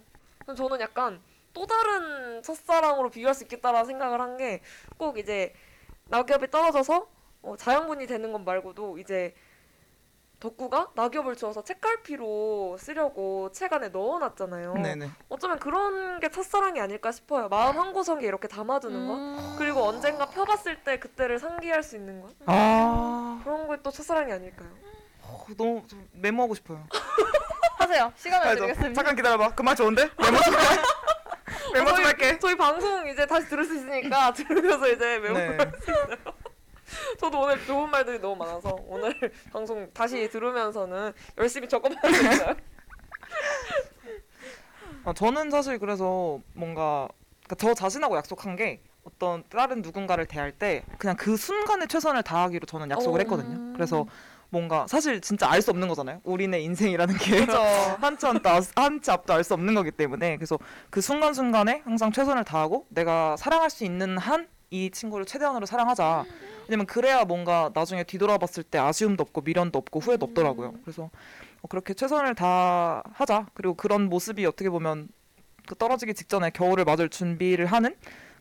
저는 0.55 0.79
약간 0.81 1.21
또 1.53 1.65
다른 1.65 2.41
첫사랑으로 2.43 3.09
비교할 3.09 3.33
수 3.33 3.43
있겠다라는 3.45 3.85
생각을 3.85 4.21
한 4.21 4.37
게 4.37 4.61
꼭 4.97 5.17
이제 5.17 5.53
낙엽이 6.05 6.49
떨어져서 6.51 7.07
어, 7.41 7.55
자연분이 7.57 8.05
되는 8.07 8.31
것 8.31 8.39
말고도 8.39 8.97
이제 8.99 9.33
덕구가 10.39 10.89
낙엽을 10.93 11.35
주워서 11.35 11.63
책갈피로 11.63 12.77
쓰려고 12.79 13.51
책 13.51 13.73
안에 13.73 13.89
넣어놨잖아요. 13.89 14.75
네네. 14.75 15.09
어쩌면 15.29 15.57
그런 15.59 16.19
게 16.19 16.29
첫사랑이 16.29 16.79
아닐까 16.79 17.11
싶어요. 17.11 17.49
마음 17.49 17.79
한 17.79 17.91
구석에 17.93 18.25
이렇게 18.25 18.47
담아두는 18.47 19.07
거. 19.07 19.55
그리고 19.57 19.83
언젠가 19.83 20.27
펴봤을 20.27 20.83
때 20.83 20.99
그때를 20.99 21.39
상기할 21.39 21.81
수 21.83 21.95
있는 21.95 22.21
것. 22.21 22.31
아 22.45 23.41
그런 23.43 23.67
게 23.67 23.77
또 23.83 23.89
첫사랑이 23.91 24.31
아닐까요? 24.31 24.69
어, 25.23 25.45
너무 25.57 25.83
좀 25.87 26.07
메모하고 26.13 26.53
싶어요. 26.55 26.83
하세요. 27.79 28.11
시간을? 28.15 28.55
드리겠습니다. 28.55 28.93
잠깐 28.93 29.15
기다려봐. 29.15 29.55
그말 29.55 29.75
좋은데? 29.75 30.09
메모 30.19 30.37
좀 30.41 30.53
해. 30.53 30.59
메모 31.73 31.95
좀 31.95 32.05
할게. 32.05 32.39
저희 32.39 32.55
방송 32.55 33.07
이제 33.07 33.25
다시 33.25 33.47
들을 33.47 33.63
수 33.65 33.75
있으니까 33.75 34.33
들으면서 34.33 34.87
이제 34.89 35.19
메모. 35.19 35.37
네. 35.37 35.57
저도 37.19 37.39
오늘 37.41 37.63
좋은 37.65 37.89
말들이 37.89 38.19
너무 38.19 38.35
많아서 38.35 38.77
오늘 38.87 39.13
방송 39.51 39.89
다시 39.93 40.29
들으면서는 40.29 41.13
열심히 41.37 41.67
적어봐야겠어요. 41.67 42.55
아, 45.05 45.13
저는 45.13 45.49
사실 45.51 45.79
그래서 45.79 46.39
뭔가 46.53 47.07
그러니까 47.45 47.55
저 47.57 47.73
자신하고 47.73 48.17
약속한 48.17 48.55
게 48.55 48.81
어떤 49.03 49.43
다른 49.49 49.81
누군가를 49.81 50.25
대할 50.25 50.51
때 50.51 50.83
그냥 50.97 51.15
그 51.15 51.37
순간에 51.37 51.85
최선을 51.87 52.23
다하기로 52.23 52.65
저는 52.65 52.89
약속을 52.91 53.19
어, 53.21 53.23
했거든요. 53.23 53.73
그래서 53.73 54.05
뭔가 54.49 54.85
사실 54.87 55.19
진짜 55.21 55.49
알 55.49 55.61
수 55.61 55.71
없는 55.71 55.87
거잖아요. 55.87 56.19
우리네 56.23 56.59
인생이라는 56.61 57.17
게. 57.17 57.45
한치 57.99 58.25
알- 58.27 58.61
한치 58.75 59.11
앞도 59.11 59.33
알 59.33 59.43
수 59.43 59.53
없는 59.53 59.75
거기 59.75 59.91
때문에 59.91 60.35
그래서 60.37 60.57
그 60.89 60.99
순간 61.01 61.33
순간에 61.33 61.81
항상 61.85 62.11
최선을 62.11 62.43
다하고 62.43 62.85
내가 62.89 63.35
사랑할 63.37 63.69
수 63.69 63.83
있는 63.85 64.17
한 64.17 64.47
이 64.69 64.89
친구를 64.91 65.25
최대한으로 65.25 65.65
사랑하자. 65.65 66.25
왜냐면 66.67 66.85
그래야 66.85 67.23
뭔가 67.23 67.71
나중에 67.73 68.03
뒤돌아봤을 68.03 68.63
때 68.63 68.77
아쉬움도 68.77 69.21
없고 69.21 69.41
미련도 69.41 69.79
없고 69.79 69.99
후회도 69.99 70.25
없더라고요. 70.27 70.73
그래서 70.83 71.09
어, 71.61 71.67
그렇게 71.67 71.93
최선을 71.93 72.35
다 72.35 73.03
하자. 73.13 73.47
그리고 73.53 73.73
그런 73.73 74.09
모습이 74.09 74.45
어떻게 74.45 74.69
보면 74.69 75.09
그 75.65 75.75
떨어지기 75.75 76.13
직전에 76.13 76.49
겨울을 76.51 76.85
맞을 76.85 77.09
준비를 77.09 77.65
하는 77.65 77.95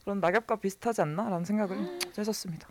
그런 0.05 0.21
낙엽과 0.21 0.57
비슷하지 0.57 1.03
않나라는 1.03 1.45
생각을 1.45 1.99
했었습니다. 2.17 2.69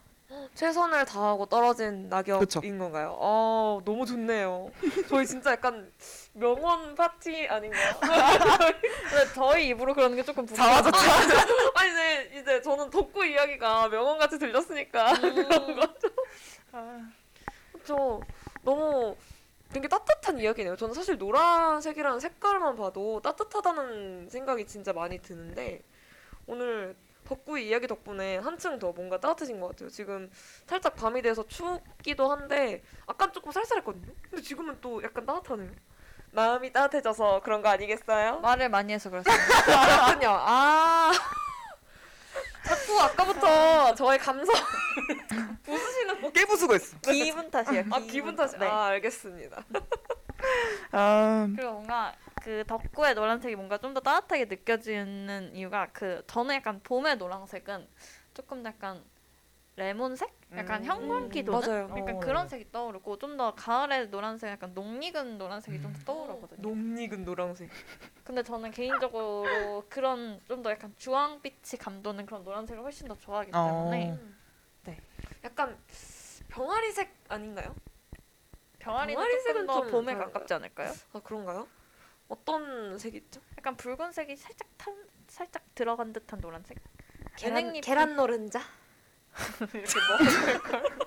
최선을 0.54 1.06
다하고 1.06 1.46
떨어진 1.48 2.08
낙엽인 2.10 2.40
그쵸. 2.40 2.62
건가요? 2.62 3.16
어 3.20 3.82
너무 3.84 4.06
좋네요. 4.06 4.70
저희 5.10 5.26
진짜 5.26 5.52
약간 5.52 5.92
명언 6.34 6.96
파티 6.96 7.48
아닌가요? 7.48 7.94
근데 8.02 9.34
저희 9.34 9.70
입으로 9.70 9.94
그러는 9.94 10.16
게 10.16 10.24
조금 10.24 10.46
부끄러워. 10.46 10.72
아니 11.76 11.92
이제 11.92 12.32
이제 12.40 12.62
저는 12.62 12.90
덕구 12.90 13.26
이야기가 13.26 13.90
명언 13.90 14.18
같이 14.20 14.38
들렸으니까 14.38 15.14
그런 15.20 15.76
거죠. 15.76 16.08
그렇죠. 17.72 18.22
너무 18.64 19.16
되게 19.74 19.88
따뜻한 19.88 20.40
이야기네요. 20.40 20.76
저는 20.76 20.94
사실 20.94 21.18
노란색이라는 21.18 22.20
색깔만 22.20 22.76
봐도 22.76 23.20
따뜻하다는 23.22 24.30
생각이 24.30 24.66
진짜 24.68 24.94
많이 24.94 25.22
드는데 25.22 25.82
오늘 26.48 26.96
덕구 27.26 27.60
이야기 27.60 27.88
덕분에 27.88 28.38
한층 28.38 28.78
더 28.80 28.92
뭔가 28.92 29.20
따뜻해진 29.20 29.60
것 29.60 29.70
같아요. 29.70 29.90
지금 29.90 30.30
살짝 30.68 30.96
밤이 30.96 31.22
돼서 31.22 31.46
춥기도 31.48 32.32
한데 32.32 32.84
아까 33.08 33.32
조금 33.32 33.52
쌀쌀했거든요. 33.52 34.14
근데 34.30 34.42
지금은 34.42 34.78
또 34.82 35.02
약간 35.04 35.26
따뜻하네요. 35.26 35.72
마음이 36.32 36.72
따뜻해져서 36.72 37.42
그런 37.44 37.62
거 37.62 37.70
아니겠어요? 37.70 38.40
말을 38.42 38.70
많이 38.70 38.94
해서 38.94 39.10
그렇습니다. 39.10 39.44
그렇군요. 40.08 40.30
아 40.32 41.12
자꾸 42.66 43.00
아까부터 43.02 43.96
저의 43.96 44.20
감성 44.20 44.54
부수시는 45.64 46.22
거. 46.22 46.32
깨부수고 46.32 46.76
있어. 46.76 46.98
기분 47.00 47.50
탓이에요. 47.50 47.86
아 47.92 48.00
기분 48.00 48.36
탓이. 48.36 48.58
네. 48.58 48.68
아 48.68 48.86
알겠습니다. 48.88 49.64
아, 50.92 51.48
그리고 51.56 51.72
뭔가 51.74 52.14
그 52.46 52.64
덕구의 52.68 53.16
노란색이 53.16 53.56
뭔가 53.56 53.78
좀 53.80 53.94
더 53.96 54.00
따뜻하게 54.02 54.46
느껴지는 54.46 55.56
이유가 55.56 55.88
그 55.94 56.24
저는 56.28 56.56
약간 56.56 56.80
봄의 56.84 57.18
노란색은 57.18 57.88
조금 58.34 58.64
약간 58.66 59.04
레몬색? 59.78 60.30
약간 60.56 60.82
음. 60.82 60.86
형광기 60.86 61.40
음, 61.42 61.46
도는? 61.46 61.60
맞아요. 61.68 61.90
약간 61.98 62.16
어, 62.16 62.20
그런 62.20 62.44
네. 62.44 62.50
색이 62.50 62.72
떠오르고 62.72 63.18
좀 63.18 63.36
더 63.38 63.54
가을에 63.56 64.06
노란색 64.06 64.50
약간 64.52 64.74
녹익은 64.74 65.38
노란색이 65.38 65.82
좀더 65.82 66.00
떠오르거든요. 66.06 66.62
농익은 66.62 67.26
노란색. 67.26 67.70
근데 68.24 68.42
저는 68.44 68.72
개인적으로 68.72 69.84
그런 69.90 70.40
좀 70.48 70.62
더 70.64 70.72
약간 70.72 70.94
주황빛이 70.98 71.80
감도는 71.80 72.26
그런 72.26 72.44
노란색을 72.44 72.82
훨씬 72.84 73.08
더 73.08 73.16
좋아하기 73.18 73.52
때문에 73.52 74.12
어. 74.12 74.94
약간 75.44 75.78
병아리색 76.50 77.14
아닌가요? 77.30 77.76
병아리는 78.80 79.16
병아리색은 79.16 79.66
더좀 79.68 79.92
봄에? 79.92 80.14
가깝지 80.16 80.54
않을까요? 80.54 80.92
아 81.14 81.20
그런가요? 81.24 81.68
어떤 82.28 82.98
색이죠? 82.98 83.42
약간 83.58 83.76
붉은색이 83.78 84.36
살짝 84.36 84.68
탄 84.78 84.96
살짝 85.28 85.64
들어간 85.76 86.14
듯한 86.14 86.40
노란색? 86.42 86.78
계란 87.38 87.82
계란 87.82 88.16
노른자? 88.16 88.62
이렇게 89.74 90.00
먹을 90.10 90.60
걸 90.62 91.00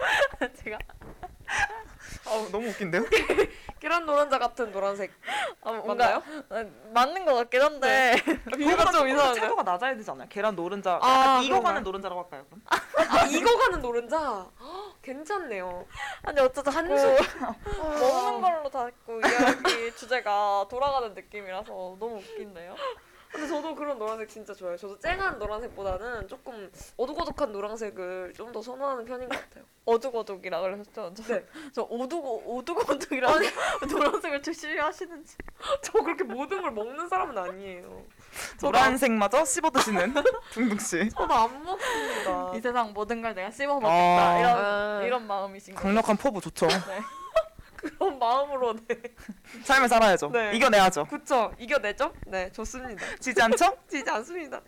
제가 0.54 0.78
아, 2.26 2.48
너무 2.50 2.68
웃긴데요? 2.68 3.04
계란 3.80 4.04
노른자 4.04 4.38
같은 4.38 4.72
노란색 4.72 5.10
아, 5.62 5.72
뭔가 5.72 5.94
맞나요? 5.94 6.22
어, 6.50 6.70
맞는 6.92 7.24
것 7.24 7.34
같긴 7.34 7.62
한데 7.62 8.14
비교가 8.56 8.90
좀 8.92 9.08
이상한데. 9.08 9.40
채도가 9.40 9.62
낮아야 9.62 9.96
되지 9.96 10.10
않아요? 10.10 10.28
계란 10.28 10.54
노른자. 10.54 10.98
아, 11.02 11.08
약간 11.10 11.42
익어가는 11.44 11.62
그런가요? 11.62 11.80
노른자라고 11.80 12.22
할까요? 12.22 12.44
그럼? 12.48 12.60
아 12.66 13.24
익어가는 13.26 13.80
노른자? 13.80 14.18
헉, 14.60 15.02
괜찮네요. 15.02 15.86
아니 16.22 16.40
어쩌다 16.40 16.70
자꾸 16.70 16.92
어. 16.94 17.82
먹는 17.98 18.40
걸로 18.42 18.70
자꾸 18.70 19.20
이야기 19.20 19.96
주제가 19.96 20.66
돌아가는 20.70 21.14
느낌이라서 21.14 21.66
너무 21.98 22.16
웃긴데요. 22.18 22.74
근데 23.32 23.46
저도 23.46 23.74
그런 23.76 23.98
노란색 23.98 24.28
진짜 24.28 24.52
좋아해요. 24.52 24.76
저도 24.76 24.98
쨍한 24.98 25.38
노란색보다는 25.38 26.26
조금 26.28 26.70
어둑어둑한 26.96 27.52
노란색을 27.52 28.32
좀 28.36 28.50
더 28.50 28.60
선호하는 28.60 29.04
편인 29.04 29.28
것 29.28 29.40
같아요. 29.40 29.64
어둑어둑이라 29.86 30.60
그러셨죠? 30.60 31.14
저, 31.14 31.22
네. 31.34 31.44
저 31.72 31.82
오두고 31.88 32.42
오두고둑이라고 32.56 33.38
노란색을 33.88 34.42
조심히 34.42 34.76
하시는지. 34.78 35.36
저 35.82 35.92
그렇게 36.02 36.24
모든 36.24 36.60
걸 36.62 36.72
먹는 36.72 37.08
사람은 37.08 37.38
아니에요. 37.38 38.02
노란색마저 38.60 39.44
씹어 39.44 39.70
드시는 39.70 40.14
둥둥 40.52 40.78
씨. 40.78 41.08
저도 41.10 41.32
안 41.32 41.62
먹습니다. 41.64 42.52
이 42.56 42.60
세상 42.60 42.92
모든 42.92 43.22
걸 43.22 43.34
내가 43.34 43.50
씹어 43.52 43.74
먹겠다 43.80 44.28
아. 44.30 44.38
이런 44.40 44.56
아. 44.64 45.02
이런 45.04 45.26
마음이신 45.28 45.74
거예요. 45.76 45.82
강력한 45.84 46.16
포부 46.16 46.40
좋죠. 46.40 46.66
네. 46.66 47.00
그런 47.80 48.18
마음으로 48.18 48.74
네. 48.86 48.96
삶을 49.64 49.88
살아야죠. 49.88 50.28
네. 50.30 50.52
이겨내야죠. 50.54 51.06
그쵸? 51.06 51.52
이겨내죠? 51.58 52.12
네, 52.26 52.52
좋습니다. 52.52 53.04
지지 53.18 53.40
않죠? 53.40 53.76
지지 53.88 54.08
않습니다. 54.10 54.60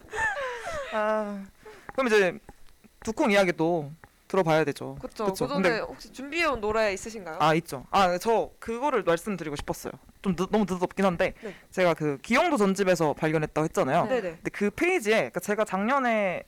아, 0.95 1.45
그럼 1.93 2.07
이제 2.07 2.39
두콩 3.05 3.31
이야기도 3.31 3.91
들어봐야 4.29 4.65
되죠. 4.65 4.95
그쵸? 5.01 5.27
그쵸. 5.27 5.47
그 5.47 5.53
전에 5.53 5.81
혹시 5.81 6.11
준비해온 6.11 6.61
노래 6.61 6.93
있으신가요? 6.95 7.37
아 7.39 7.53
있죠. 7.55 7.85
아 7.91 8.17
저 8.17 8.51
그거를 8.59 9.03
말씀드리고 9.03 9.57
싶었어요. 9.57 9.93
좀 10.23 10.35
늦, 10.35 10.49
너무 10.51 10.65
늦었긴 10.67 11.05
한데 11.05 11.35
네. 11.43 11.55
제가 11.71 11.93
그 11.93 12.17
기영도 12.23 12.57
전집에서 12.57 13.13
발견했다고 13.13 13.65
했잖아요. 13.65 14.07
네네. 14.07 14.21
근데 14.23 14.51
그 14.51 14.71
페이지에 14.71 15.17
그러니까 15.17 15.41
제가 15.41 15.65
작년에 15.67 16.45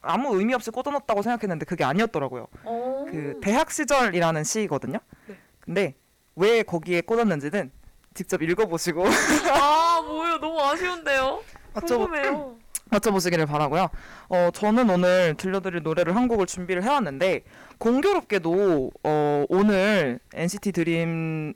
아무 0.00 0.36
의미 0.36 0.52
없이 0.54 0.70
꽂아놨다고 0.72 1.22
생각했는데 1.22 1.64
그게 1.66 1.84
아니었더라고요. 1.84 2.48
어. 2.64 3.06
그 3.08 3.38
대학 3.40 3.70
시절이라는 3.70 4.42
시거든요. 4.42 4.98
네. 5.26 5.36
근데 5.60 5.94
왜 6.38 6.62
거기에 6.62 7.00
꽂았는지는 7.02 7.70
직접 8.14 8.42
읽어보시고 8.42 9.04
아, 9.06 10.02
뭐예요? 10.06 10.38
너무 10.38 10.60
아쉬운데요? 10.60 11.42
궁금해요. 11.74 12.56
맞춰보시기를 12.90 13.44
바라고요. 13.44 13.90
어, 14.30 14.48
저는 14.54 14.88
오늘 14.88 15.34
들려드릴 15.36 15.82
노래를 15.82 16.16
한 16.16 16.26
곡을 16.26 16.46
준비를 16.46 16.82
해왔는데 16.82 17.44
공교롭게도 17.76 18.90
어, 19.04 19.44
오늘 19.48 20.20
NCT 20.32 20.72
드림 20.72 21.52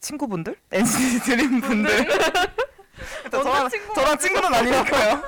친구분들, 0.00 0.56
NCT 0.70 1.20
드림 1.24 1.60
분들, 1.60 2.08
저랑, 3.30 3.68
저랑 3.94 4.18
친구는 4.18 4.54
아니니까요. 4.54 5.22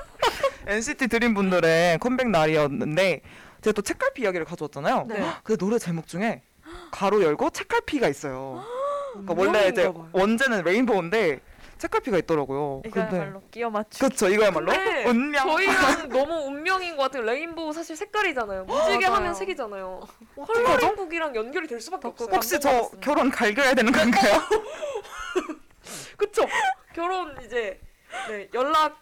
NCT 0.67 1.09
드림 1.09 1.35
분들의 1.35 1.99
컴백 1.99 2.29
날이었는데 2.29 3.21
제가 3.63 3.73
또 3.73 3.83
책갈피 3.83 4.23
이야기를 4.23 4.47
가져왔잖아요. 4.47 5.07
네. 5.09 5.25
그 5.43 5.57
노래 5.57 5.79
제목 5.79 6.07
중에 6.07 6.43
괄호 6.91 7.23
열고 7.23 7.51
책갈피가 7.51 8.09
있어요. 8.09 8.65
그러니까 9.13 9.35
원래 9.37 9.69
이제 9.69 9.85
봐요. 9.93 10.09
원제는 10.13 10.65
Rainbow인데 10.65 11.41
책갈피가 11.79 12.19
있더라고요. 12.19 12.83
이거야말로 12.87 13.43
끼어 13.51 13.69
맞추. 13.71 13.99
그쵸 14.01 14.29
이거야말로 14.29 14.73
운명. 15.07 15.47
저희는 15.47 16.09
너무 16.09 16.33
운명인 16.47 16.97
것 16.97 17.05
같아요. 17.05 17.23
Rainbow 17.25 17.73
사실 17.73 17.97
색깔이잖아요. 17.97 18.65
무지개 18.65 19.07
맞아요. 19.07 19.17
하면 19.17 19.35
색이잖아요. 19.35 20.01
어떡하죠? 20.37 20.63
컬러링북이랑 20.65 21.35
연결이 21.37 21.67
될 21.67 21.81
수밖에 21.81 22.09
없어요. 22.09 22.29
혹시 22.33 22.59
저 22.61 22.69
감동받았습니다. 22.71 23.05
결혼 23.05 23.31
갈겨야 23.31 23.75
되는 23.75 23.93
건가요? 23.93 24.41
그쵸? 26.17 26.47
결혼 26.95 27.35
이제 27.45 27.81
네, 28.29 28.49
연락 28.55 28.97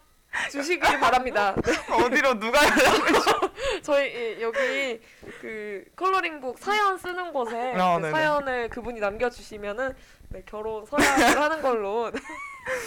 주시길 0.51 0.99
바랍니다. 0.99 1.55
네, 1.63 1.73
어디로 1.93 2.39
누가? 2.39 2.59
저희 3.83 4.05
예, 4.05 4.41
여기 4.41 4.99
그 5.41 5.83
컬러링북 5.95 6.57
사연 6.59 6.97
쓰는 6.97 7.31
곳에 7.33 7.73
아, 7.77 7.99
그. 7.99 8.11
사연을 8.11 8.69
그분이 8.69 8.99
남겨주시면은 8.99 9.93
네, 10.29 10.43
결혼 10.45 10.85
서약을 10.85 11.41
하는 11.41 11.61
걸로 11.61 12.09
네, 12.11 12.19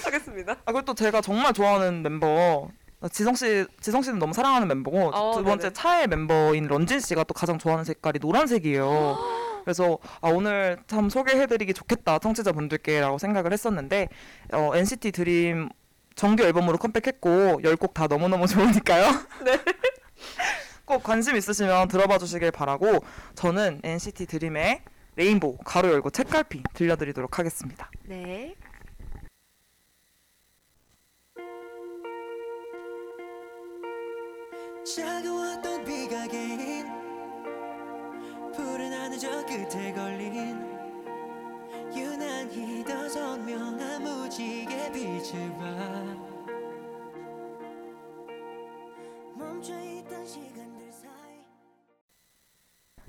하겠습니다. 0.05 0.53
아 0.53 0.73
그리고 0.73 0.83
또 0.83 0.95
제가 0.95 1.21
정말 1.21 1.53
좋아하는 1.53 2.03
멤버 2.03 2.69
지성 3.13 3.35
씨, 3.35 3.67
지성 3.81 4.03
씨는 4.03 4.19
너무 4.19 4.33
사랑하는 4.33 4.67
멤버고 4.69 5.11
어, 5.15 5.37
두 5.37 5.45
번째 5.45 5.63
네네. 5.65 5.73
차의 5.75 6.07
멤버인 6.09 6.67
런진 6.67 6.99
씨가 6.99 7.25
또 7.25 7.35
가장 7.35 7.59
좋아하는 7.59 7.85
색깔이 7.85 8.19
노란색이에요. 8.21 9.19
그래서 9.65 9.99
아, 10.21 10.29
오늘 10.31 10.79
참 10.87 11.11
소개해드리기 11.11 11.75
좋겠다 11.75 12.19
청취자분들께라고 12.21 13.19
생각을 13.19 13.53
했었는데 13.53 14.09
어, 14.53 14.71
NCT 14.75 15.13
드림 15.13 15.69
정규 16.17 16.43
앨범으로 16.43 16.79
컴백했고 16.79 17.61
10곡 17.63 17.95
다 17.95 18.07
너무너무 18.09 18.47
좋으니까요. 18.49 19.05
네. 19.45 19.61
꼭 20.85 21.03
관심 21.03 21.37
있으시면 21.37 21.89
들어봐 21.89 22.19
주시길 22.19 22.51
바라고 22.51 23.05
저는 23.35 23.81
NCT 23.85 24.27
드림의 24.27 24.83
레인보우 25.17 25.59
가로 25.65 25.91
열고 25.93 26.11
책갈피 26.11 26.63
들려드리도록 26.75 27.39
하겠습니다. 27.39 27.91
네. 28.05 28.55
차가웠던 34.85 35.85
비가 35.85 36.27
개인 36.29 36.87
푸른 38.55 38.93
하늘 38.93 39.19
저 39.19 39.45
끝에 39.45 39.93
걸린 39.93 40.76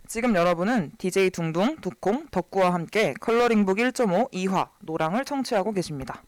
지금 0.08 0.36
여러분은 0.36 0.92
DJ 0.98 1.32
둥둥, 1.32 1.78
두콩, 1.82 2.28
덕구와 2.32 2.74
함께 2.74 3.14
컬러링북 3.20 3.78
1.5 3.78 4.32
2화 4.32 4.70
노랑을 4.80 5.26
청취하고 5.26 5.74
계십니다. 5.74 6.24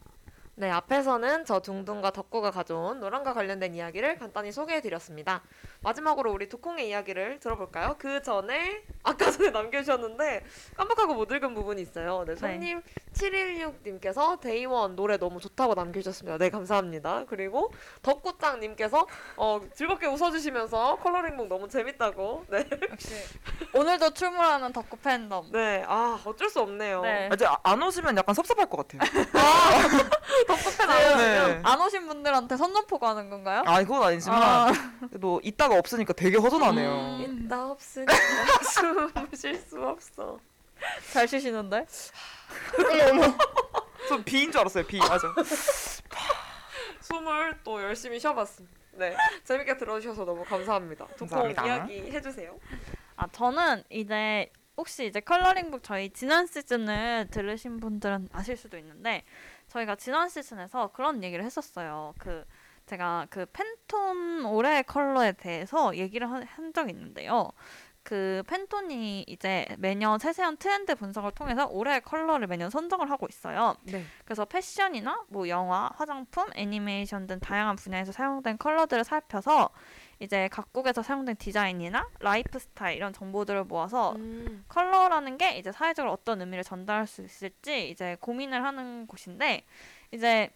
네, 0.60 0.68
앞에서는 0.70 1.46
저 1.46 1.60
둥둥과 1.60 2.10
덕구가 2.10 2.50
가져온 2.50 3.00
노랑과 3.00 3.32
관련된 3.32 3.74
이야기를 3.74 4.18
간단히 4.18 4.52
소개해드렸습니다. 4.52 5.40
마지막으로 5.80 6.30
우리 6.30 6.50
두콩의 6.50 6.86
이야기를 6.90 7.40
들어볼까요? 7.40 7.96
그 7.98 8.20
전에 8.20 8.82
아까 9.02 9.30
전에 9.30 9.48
남겨주셨는데 9.56 10.44
깜빡하고 10.76 11.14
못 11.14 11.32
읽은 11.32 11.54
부분이 11.54 11.80
있어요. 11.80 12.26
네, 12.26 12.36
손님 12.36 12.82
716님께서 13.14 14.38
데이원 14.38 14.96
노래 14.96 15.16
너무 15.16 15.40
좋다고 15.40 15.72
남겨주셨습니다. 15.72 16.36
네, 16.36 16.50
감사합니다. 16.50 17.24
그리고 17.26 17.72
덕구짱님께서 18.02 19.06
어, 19.38 19.60
즐겁게 19.74 20.08
웃어주시면서 20.08 20.96
컬러링북 20.96 21.48
너무 21.48 21.70
재밌다고. 21.70 22.44
네, 22.50 22.68
역시 22.90 23.14
오늘도 23.72 24.10
출몰하는 24.12 24.74
덕후 24.74 24.98
팬덤. 24.98 25.50
네, 25.52 25.84
아 25.88 26.20
어쩔 26.22 26.50
수 26.50 26.60
없네요. 26.60 27.00
네. 27.00 27.30
아, 27.30 27.34
이제 27.34 27.46
아- 27.46 27.56
안 27.62 27.82
오시면 27.82 28.14
약간 28.18 28.34
섭섭할 28.34 28.66
것 28.68 28.86
같아요. 28.86 29.00
덕구팬 30.56 30.86
나오시면 30.86 31.16
네. 31.18 31.60
안 31.64 31.80
오신 31.80 32.06
분들한테 32.06 32.56
선전포 32.56 32.98
가는 32.98 33.30
건가요? 33.30 33.62
아, 33.66 33.80
그건 33.82 34.02
아니지만 34.02 34.42
아. 34.42 34.72
그래도 35.08 35.40
이따가 35.42 35.76
없으니까 35.76 36.12
되게 36.12 36.36
허전하네요. 36.36 36.90
음. 37.26 37.46
나 37.48 37.70
없으니까 37.70 38.12
숨쉴수 39.12 39.82
없어. 39.82 40.38
잘 41.12 41.28
쉬시는데? 41.28 41.86
저 44.08 44.22
비인 44.24 44.50
줄 44.50 44.60
알았어요. 44.60 44.86
비. 44.86 44.98
맞아. 44.98 45.32
숨을 47.00 47.58
또 47.64 47.82
열심히 47.82 48.18
쉬어봤습니다. 48.18 48.80
네, 48.92 49.16
재밌게 49.44 49.76
들어주셔서 49.76 50.24
너무 50.24 50.44
감사합니다. 50.44 51.06
감사합니다. 51.18 51.66
이야기 51.66 52.10
해주세요. 52.10 52.58
아 53.16 53.26
저는 53.32 53.84
이제 53.90 54.50
혹시 54.76 55.06
이제 55.06 55.20
컬러링북 55.20 55.82
저희 55.82 56.10
지난 56.10 56.46
시즌을 56.46 57.28
들으신 57.30 57.80
분들은 57.80 58.28
아실 58.32 58.56
수도 58.56 58.78
있는데 58.78 59.24
저희가 59.70 59.96
지난 59.96 60.28
시즌에서 60.28 60.88
그런 60.92 61.24
얘기를 61.24 61.44
했었어요. 61.44 62.12
그 62.18 62.44
제가 62.86 63.26
그 63.30 63.46
팬톤 63.46 64.44
올해 64.44 64.82
컬러에 64.82 65.32
대해서 65.32 65.96
얘기를 65.96 66.30
한, 66.30 66.42
한 66.42 66.72
적이 66.72 66.92
있는데요. 66.92 67.50
그 68.02 68.42
팬톤이 68.48 69.26
이제 69.28 69.66
매년 69.78 70.18
세세한 70.18 70.56
트렌드 70.56 70.94
분석을 70.94 71.32
통해서 71.32 71.66
올해의 71.66 72.00
컬러를 72.00 72.46
매년 72.46 72.70
선정을 72.70 73.10
하고 73.10 73.26
있어요. 73.28 73.76
네. 73.84 74.04
그래서 74.24 74.44
패션이나 74.44 75.24
뭐 75.28 75.48
영화, 75.48 75.90
화장품, 75.94 76.46
애니메이션 76.54 77.26
등 77.26 77.38
다양한 77.40 77.76
분야에서 77.76 78.10
사용된 78.10 78.58
컬러들을 78.58 79.04
살펴서 79.04 79.70
이제 80.20 80.48
각국에서 80.48 81.02
사용된 81.02 81.36
디자인이나 81.36 82.06
라이프 82.20 82.58
스타일 82.58 82.96
이런 82.98 83.12
정보들을 83.12 83.64
모아서 83.64 84.12
음. 84.16 84.64
컬러라는 84.68 85.38
게 85.38 85.56
이제 85.56 85.72
사회적으로 85.72 86.12
어떤 86.12 86.40
의미를 86.42 86.62
전달할 86.62 87.06
수 87.06 87.22
있을지 87.22 87.88
이제 87.88 88.16
고민을 88.20 88.62
하는 88.62 89.06
곳인데 89.06 89.64
이제 90.12 90.50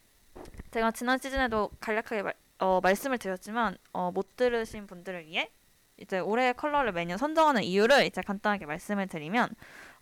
제가 0.70 0.90
지난 0.90 1.18
시즌에도 1.18 1.70
간략하게 1.80 2.22
말, 2.22 2.34
어, 2.58 2.80
말씀을 2.82 3.16
드렸지만 3.16 3.78
어, 3.92 4.10
못 4.12 4.36
들으신 4.36 4.86
분들을 4.86 5.26
위해 5.26 5.50
이제 5.96 6.18
올해의 6.18 6.54
컬러를 6.54 6.92
매년 6.92 7.16
선정하는 7.16 7.62
이유를 7.62 8.04
이제 8.04 8.20
간단하게 8.20 8.66
말씀을 8.66 9.06
드리면 9.06 9.48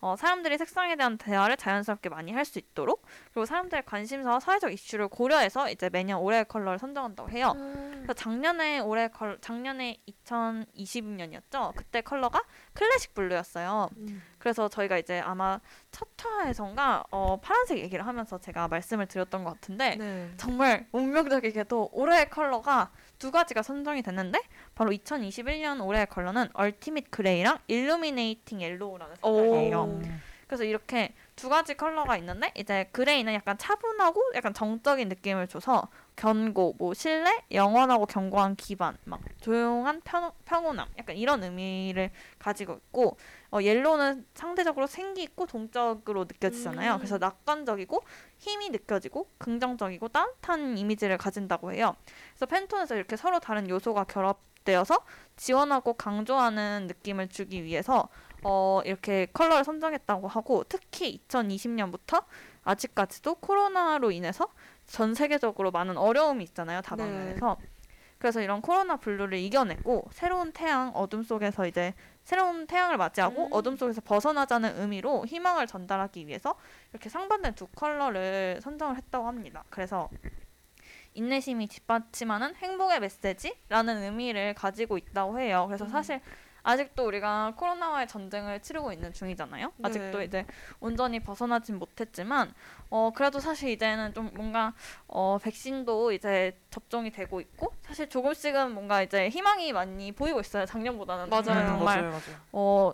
어, 0.02 0.16
사람들이 0.16 0.58
색상에 0.58 0.96
대한 0.96 1.16
대화를 1.16 1.56
자연스럽게 1.56 2.08
많이 2.08 2.32
할 2.32 2.42
수 2.44 2.58
있도록 2.58 3.06
그리고 3.32 3.46
사람들의 3.46 3.84
관심사와 3.86 4.40
사회적 4.40 4.72
이슈를 4.72 5.06
고려해서 5.06 5.70
이제 5.70 5.88
매년 5.90 6.18
올해의 6.18 6.44
컬러를 6.46 6.78
선정한다고 6.80 7.30
해요. 7.30 7.52
그래서 7.56 8.12
작년에 8.14 8.80
올해 8.80 9.06
컬 9.08 9.38
작년에 9.40 9.98
2022년이었죠. 10.26 11.72
그때 11.76 12.00
컬러가 12.00 12.42
Classic 12.74 13.14
Blue였어요. 13.14 13.88
음. 13.96 14.22
그래서 14.38 14.68
저희가 14.68 14.98
이제 14.98 15.20
아마 15.20 15.60
첫 15.92 16.08
화에선가 16.20 17.04
어, 17.12 17.38
파란색 17.40 17.78
얘기를 17.78 18.04
하면서 18.04 18.38
제가 18.38 18.66
말씀을 18.66 19.06
드렸던 19.06 19.44
것 19.44 19.52
같은데 19.54 19.94
네. 19.96 20.30
정말 20.36 20.88
운명적이게도 20.90 21.90
올해의 21.92 22.28
컬러가 22.28 22.90
두 23.22 23.30
가지가 23.30 23.62
선정이 23.62 24.02
됐는데 24.02 24.42
바로 24.74 24.90
2021년 24.90 25.80
올해의 25.86 26.06
컬러는 26.06 26.48
Ultimate 26.54 27.12
Gray랑 27.12 27.60
Illuminating 27.68 28.60
Yellow라는 28.60 29.14
색깔이에요. 29.14 29.80
오. 29.80 30.02
그래서 30.48 30.64
이렇게 30.64 31.14
두 31.36 31.48
가지 31.48 31.74
컬러가 31.74 32.16
있는데 32.16 32.50
이제 32.56 32.88
gray는 32.90 33.32
약간 33.32 33.56
차분하고 33.56 34.32
약간 34.34 34.52
정적인 34.52 35.08
느낌을 35.08 35.46
줘서 35.46 35.88
견고, 36.16 36.74
뭐 36.78 36.92
신뢰, 36.94 37.30
영원하고 37.52 38.06
견고한 38.06 38.56
기반, 38.56 38.98
막 39.04 39.20
조용한 39.40 40.02
편, 40.04 40.30
평온함, 40.44 40.88
약간 40.98 41.16
이런 41.16 41.42
의미를 41.42 42.10
가지고 42.38 42.74
있고 42.74 43.16
어, 43.50 43.62
옐로우는 43.62 44.26
상대적으로 44.34 44.86
생기 44.86 45.22
있고 45.22 45.46
동적으로 45.46 46.24
느껴지잖아요. 46.24 46.94
음. 46.94 46.98
그래서 46.98 47.18
낙관적이고 47.18 48.02
힘이 48.38 48.70
느껴지고 48.70 49.28
긍정적이고 49.38 50.08
따뜻한 50.08 50.76
이미지를 50.76 51.16
가진다고 51.16 51.72
해요. 51.72 51.96
그래서 52.42 52.46
팬톤에서 52.46 52.96
이렇게 52.96 53.16
서로 53.16 53.38
다른 53.38 53.68
요소가 53.68 54.02
결합되어서 54.02 55.04
지원하고 55.36 55.92
강조하는 55.92 56.88
느낌을 56.88 57.28
주기 57.28 57.62
위해서 57.62 58.08
어, 58.42 58.80
이렇게 58.84 59.26
컬러를 59.32 59.62
선정했다고 59.62 60.26
하고 60.26 60.64
특히 60.68 61.20
2020년부터 61.28 62.24
아직까지도 62.64 63.36
코로나로 63.36 64.10
인해서 64.10 64.48
전 64.86 65.14
세계적으로 65.14 65.70
많은 65.70 65.96
어려움이 65.96 66.42
있잖아요. 66.42 66.80
다방면에서. 66.80 67.58
그래서 68.18 68.40
이런 68.40 68.60
코로나 68.60 68.96
블루를 68.96 69.38
이겨내고 69.38 70.08
새로운 70.12 70.52
태양 70.52 70.90
어둠 70.94 71.22
속에서 71.22 71.66
이제 71.66 71.94
새로운 72.24 72.66
태양을 72.66 72.96
맞이하고 72.96 73.46
음. 73.46 73.52
어둠 73.52 73.76
속에서 73.76 74.00
벗어나자는 74.00 74.80
의미로 74.80 75.26
희망을 75.26 75.68
전달하기 75.68 76.26
위해서 76.26 76.56
이렇게 76.92 77.08
상반된 77.08 77.54
두 77.54 77.66
컬러를 77.68 78.60
선정을 78.62 78.96
했다고 78.96 79.26
합니다. 79.26 79.64
그래서 79.70 80.08
인내심이 81.14 81.66
뒷받침하는 81.68 82.54
행복의 82.56 83.00
메시지라는 83.00 84.02
의미를 84.02 84.54
가지고 84.54 84.98
있다고 84.98 85.38
해요. 85.38 85.66
그래서 85.68 85.84
음. 85.84 85.88
사실 85.90 86.20
아직도 86.62 87.06
우리가 87.06 87.54
코로나와의 87.56 88.06
전쟁을 88.06 88.60
치르고 88.60 88.92
있는 88.92 89.12
중이잖아요. 89.12 89.72
네. 89.76 89.88
아직도 89.88 90.22
이제 90.22 90.46
온전히 90.80 91.20
벗어나진 91.20 91.78
못했지만 91.78 92.54
어 92.88 93.10
그래도 93.14 93.40
사실 93.40 93.70
이제는 93.70 94.14
좀 94.14 94.30
뭔가 94.34 94.72
어 95.08 95.38
백신도 95.42 96.12
이제 96.12 96.56
접종이 96.70 97.10
되고 97.10 97.40
있고 97.40 97.72
사실 97.82 98.08
조금씩은 98.08 98.72
뭔가 98.72 99.02
이제 99.02 99.28
희망이 99.28 99.72
많이 99.72 100.12
보이고 100.12 100.40
있어요. 100.40 100.64
작년보다는 100.66 101.30
맞아요. 101.30 101.44
정말 101.44 101.78
맞아요, 101.80 102.10
맞아요. 102.10 102.36
어, 102.52 102.92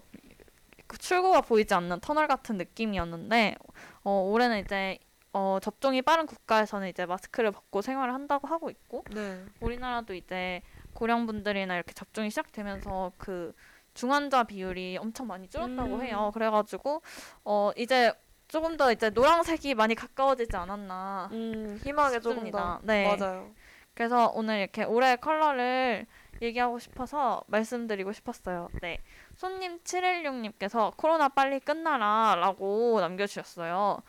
그 0.87 0.97
출구가 0.97 1.43
보이지 1.43 1.75
않는 1.75 2.01
터널 2.01 2.27
같은 2.27 2.57
느낌이었는데 2.57 3.57
어, 4.05 4.23
올해는 4.23 4.61
이제 4.61 4.99
어, 5.39 5.61
접종이 5.61 6.03
빠른 6.03 6.27
국가에서는 6.27 6.89
이제 6.89 7.07
마스크를 7.07 7.53
벗고 7.53 7.81
생활을 7.81 8.13
한다고 8.13 8.49
하고 8.49 8.71
있고 8.71 9.05
네. 9.15 9.45
우리나라도 9.61 10.15
이제 10.15 10.63
고령 10.95 11.27
분들이나 11.27 11.77
이렇게 11.77 11.93
접종이 11.93 12.29
시작되면서 12.29 13.13
그 13.19 13.55
중환자 13.95 14.45
비율이 14.45 14.99
엄청 15.01 15.29
많이 15.29 15.49
줄었다고 15.49 15.95
음. 15.95 16.03
해요. 16.03 16.33
그래가지고 16.35 17.03
어, 17.45 17.71
이제 17.77 18.13
조금 18.49 18.77
더 18.77 18.91
이제 18.91 19.11
노란색이 19.11 19.77
많이 19.77 19.95
가까워지지 19.95 20.57
않았나 20.57 21.29
음, 21.31 21.79
희망에 21.85 22.19
조금. 22.19 22.51
더. 22.51 22.81
네. 22.83 23.17
맞아요. 23.17 23.55
그래서 23.95 24.33
오늘 24.35 24.59
이렇게 24.59 24.83
올해 24.83 25.15
컬러를 25.15 26.07
얘기하고 26.43 26.81
싶어서 26.81 27.45
말씀드리고 27.47 28.13
싶었어요. 28.13 28.69
네. 28.83 28.99
손님 29.37 29.79
716님께서 29.85 30.97
코로나 30.97 31.29
빨리 31.29 31.61
끝나라 31.61 32.35
라고 32.37 32.99
남겨주셨어요. 33.01 34.03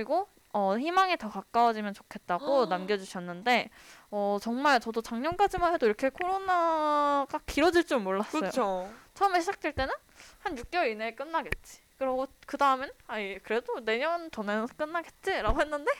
그리고 0.00 0.26
어, 0.54 0.78
희망에 0.78 1.16
더 1.16 1.28
가까워지면 1.28 1.92
좋겠다고 1.92 2.64
남겨주셨는데 2.66 3.68
어, 4.10 4.38
정말 4.40 4.80
저도 4.80 5.02
작년까지만 5.02 5.74
해도 5.74 5.84
이렇게 5.84 6.08
코로나가 6.08 7.38
길어질 7.44 7.84
줄 7.84 7.98
몰랐어요. 7.98 8.40
그렇죠. 8.40 8.90
처음에 9.12 9.40
시작될 9.40 9.74
때는 9.74 9.92
한 10.38 10.54
6개월 10.56 10.90
이내에 10.90 11.14
끝나겠지. 11.14 11.82
그리고 11.98 12.26
그 12.46 12.56
다음엔 12.56 12.90
아니 13.08 13.38
그래도 13.42 13.78
내년 13.84 14.30
전에는 14.30 14.68
끝나겠지라고 14.68 15.60
했는데 15.60 15.92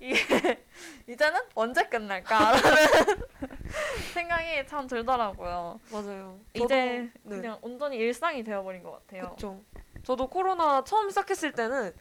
이게 0.00 0.14
이제는 1.08 1.40
언제 1.56 1.82
끝날까라는 1.88 2.62
생각이 4.14 4.64
참 4.68 4.86
들더라고요. 4.86 5.80
맞아요. 5.90 6.38
이제 6.54 6.64
저도- 6.64 6.68
네. 6.68 7.12
그냥 7.24 7.58
온전히 7.62 7.96
일상이 7.96 8.44
되어버린 8.44 8.84
것 8.84 8.92
같아요. 8.92 9.22
그렇죠. 9.22 9.60
저도 10.04 10.28
코로나 10.28 10.84
처음 10.84 11.08
시작했을 11.08 11.50
때는 11.50 11.92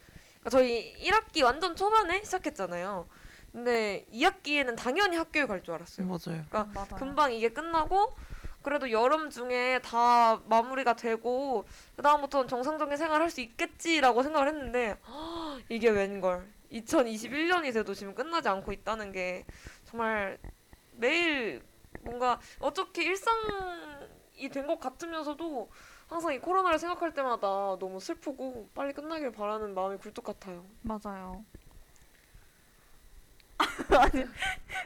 그러니까 0.44 0.50
저희 0.50 0.94
1학기 0.98 1.44
완전 1.44 1.76
초반에 1.76 2.24
시작했잖아요. 2.24 3.08
근데 3.52 4.06
2학기에는 4.12 4.76
당연히 4.76 5.16
학교에 5.18 5.46
갈 5.46 5.62
줄 5.64 5.76
알았어요. 5.76 6.08
맞아요. 6.08 6.46
맞아요. 6.74 6.96
금방 6.98 7.34
이게 7.34 7.50
끝나고 7.50 8.16
그래도 8.62 8.90
여름 8.92 9.30
중에 9.30 9.80
다 9.84 10.38
마무리가 10.48 10.96
되고 10.96 11.66
그다음부터는 11.98 12.48
정상적인 12.48 12.98
생활 12.98 13.22
할 13.22 13.30
수 13.30 13.42
있겠지라고 13.42 14.24
생각을 14.24 14.48
했는데 14.48 14.98
이게 15.70 15.90
웬걸 15.90 16.48
2021년이 16.72 17.72
돼도 17.74 17.94
지금 17.94 18.16
끝나지 18.16 18.50
않고 18.50 18.72
있다는 18.72 19.12
게 19.12 19.46
정말 19.86 20.38
매일 20.94 21.62
뭔가 22.02 22.40
어떻게 22.60 23.04
일상이 23.04 24.50
된 24.52 24.66
것 24.66 24.80
같으면서도 24.80 25.70
항상 26.14 26.32
이 26.32 26.38
코로나를 26.38 26.78
생각할 26.78 27.12
때마다 27.16 27.48
너무 27.80 28.00
슬프고 28.00 28.70
빨리 28.76 28.94
끝나길 28.94 29.32
바라는 29.32 29.74
마음이 29.74 29.98
굴뚝 29.98 30.24
같아요. 30.24 30.64
맞아요. 30.84 31.44
아니 33.98 34.26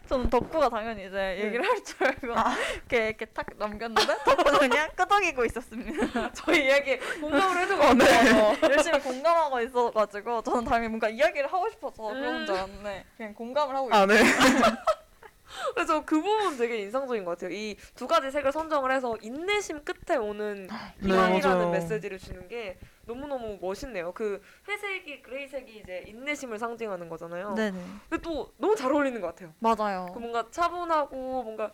저는 0.07 0.29
덕구가 0.29 0.69
당연히 0.69 1.07
이제 1.07 1.37
얘기를 1.43 1.67
할 1.67 1.83
줄 1.83 2.07
알고 2.07 2.27
이렇게 2.27 3.07
이렇게 3.07 3.25
탁 3.25 3.45
넘겼는데 3.57 4.17
덕구는 4.23 4.59
그냥 4.59 4.89
끄덕이고 4.95 5.43
있었습니다. 5.45 6.31
저희 6.31 6.65
이야기 6.65 6.97
공감을 7.19 7.61
해주고 7.61 7.83
어, 7.83 7.93
네. 7.93 8.61
열심히 8.63 8.99
공감하고 9.01 9.59
있어가지고 9.61 10.43
저는 10.43 10.63
당연히 10.63 10.87
뭔가 10.87 11.09
이야기를 11.09 11.51
하고 11.51 11.69
싶어서 11.69 12.03
그런 12.03 12.45
줄 12.45 12.55
알았는데 12.55 13.05
그냥 13.17 13.33
공감을 13.33 13.75
하고 13.75 13.93
아, 13.93 14.05
네. 14.05 14.15
그래서 15.73 16.03
그 16.05 16.21
부분 16.21 16.57
되게 16.57 16.77
인상적인 16.79 17.23
것 17.25 17.31
같아요. 17.31 17.51
이 17.51 17.75
두 17.95 18.07
가지 18.07 18.29
색을 18.31 18.51
선정을 18.51 18.91
해서 18.91 19.15
인내심 19.21 19.83
끝에 19.83 20.17
오는 20.17 20.67
네, 20.67 20.73
희망이라는 21.01 21.57
맞아요. 21.57 21.71
메시지를 21.71 22.17
주는 22.19 22.47
게 22.47 22.77
너무너무 23.05 23.57
멋있네요. 23.61 24.11
그 24.13 24.41
회색이 24.67 25.21
그레이색이 25.21 25.77
이제 25.79 26.03
인내심을 26.07 26.59
상징하는 26.59 27.09
거잖아요. 27.09 27.53
네네 27.55 27.77
근데 28.09 28.21
또 28.21 28.51
너무 28.57 28.75
잘 28.75 28.91
어울리는 28.91 29.19
것 29.21 29.27
같아요. 29.27 29.53
맞아요. 29.59 30.07
그 30.13 30.19
뭔가 30.19 30.47
차분하고 30.51 31.43
뭔가 31.43 31.71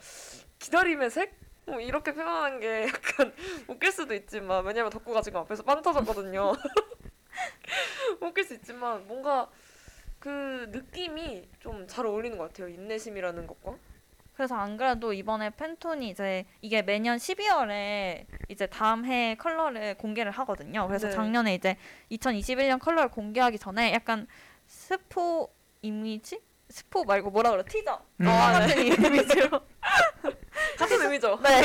기다림의 0.60 1.10
색? 1.10 1.36
뭐 1.66 1.80
이렇게 1.80 2.14
표현하는 2.14 2.60
게 2.60 2.88
약간 2.88 3.34
웃길 3.68 3.92
수도 3.92 4.14
있지만 4.14 4.66
왜냐면 4.66 4.90
덕구가 4.92 5.22
지금 5.22 5.40
앞에서 5.42 5.64
빵 5.64 5.82
터졌거든요. 5.82 6.54
웃길 8.22 8.44
수 8.44 8.54
있지만 8.56 9.08
뭔가 9.08 9.50
그 10.24 10.70
느낌이 10.72 11.50
좀 11.60 11.86
잘 11.86 12.06
어울리는 12.06 12.38
것 12.38 12.48
같아요. 12.48 12.70
인내심이라는 12.70 13.46
것과. 13.46 13.76
그래서 14.34 14.56
안 14.56 14.78
그래도 14.78 15.12
이번에 15.12 15.50
팬톤이 15.50 16.08
이제 16.10 16.46
이게 16.62 16.82
매년 16.82 17.18
12월에 17.18 18.26
이제 18.48 18.66
다음 18.68 19.04
해 19.04 19.36
컬러를 19.36 19.96
공개를 19.96 20.32
하거든요. 20.32 20.88
그래서 20.88 21.08
네. 21.10 21.14
작년에 21.14 21.54
이제 21.56 21.76
2021년 22.10 22.80
컬러를 22.80 23.10
공개하기 23.12 23.60
전에 23.60 23.92
약간 23.94 24.26
스포 24.66 25.50
이미지? 25.82 26.40
스포 26.70 27.04
말고 27.04 27.30
뭐라 27.30 27.52
그래 27.52 27.64
티저 27.68 28.02
음. 28.22 28.28
아, 28.28 28.54
같은 28.54 28.82
이미지로 28.82 29.50
같은 30.80 31.02
의미죠. 31.02 31.38
네 31.44 31.62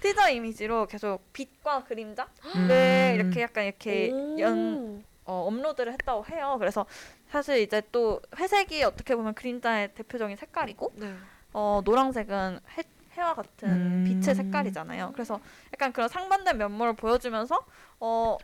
티저 0.00 0.28
이미지로 0.30 0.86
계속 0.86 1.32
빛과 1.32 1.84
그림자를 1.84 2.30
음. 2.56 3.14
이렇게 3.14 3.42
약간 3.42 3.64
이렇게 3.64 4.10
연 4.40 5.04
어, 5.24 5.46
업로드를 5.46 5.92
했다고 5.92 6.26
해요. 6.26 6.56
그래서 6.58 6.84
사실 7.32 7.60
이제 7.60 7.80
또 7.90 8.20
회색이 8.36 8.84
어떻게 8.84 9.16
보면 9.16 9.32
그림자의 9.32 9.94
대표적인 9.94 10.36
색깔이고 10.36 10.92
네. 10.96 11.14
어, 11.54 11.80
노란색은 11.82 12.60
해, 12.76 12.82
해와 13.12 13.34
같은 13.34 13.68
음. 13.70 14.04
빛의 14.06 14.34
색깔이잖아요. 14.34 15.12
그래서 15.14 15.40
약간 15.72 15.94
그런 15.94 16.10
상반된 16.10 16.58
면모를 16.58 16.92
보여주면서 16.92 17.64
어, 18.00 18.36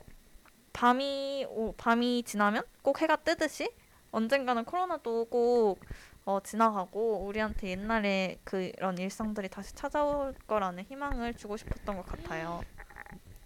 밤이 0.73 1.47
오, 1.51 1.75
밤이 1.77 2.23
지나면 2.23 2.63
꼭 2.81 3.03
해가 3.03 3.17
뜨듯이 3.17 3.71
언젠가는 4.11 4.65
코로나도 4.65 5.27
꼭 5.27 5.81
어, 6.25 6.41
지나가고 6.43 7.27
우리한테 7.27 7.69
옛날에 7.69 8.39
그런 8.45 8.97
일상들이 8.97 9.51
다시 9.51 9.75
찾아올 9.75 10.35
거라는 10.47 10.85
희망을 10.85 11.35
주고 11.35 11.59
싶었던 11.59 11.95
것 11.95 12.07
같아요. 12.07 12.63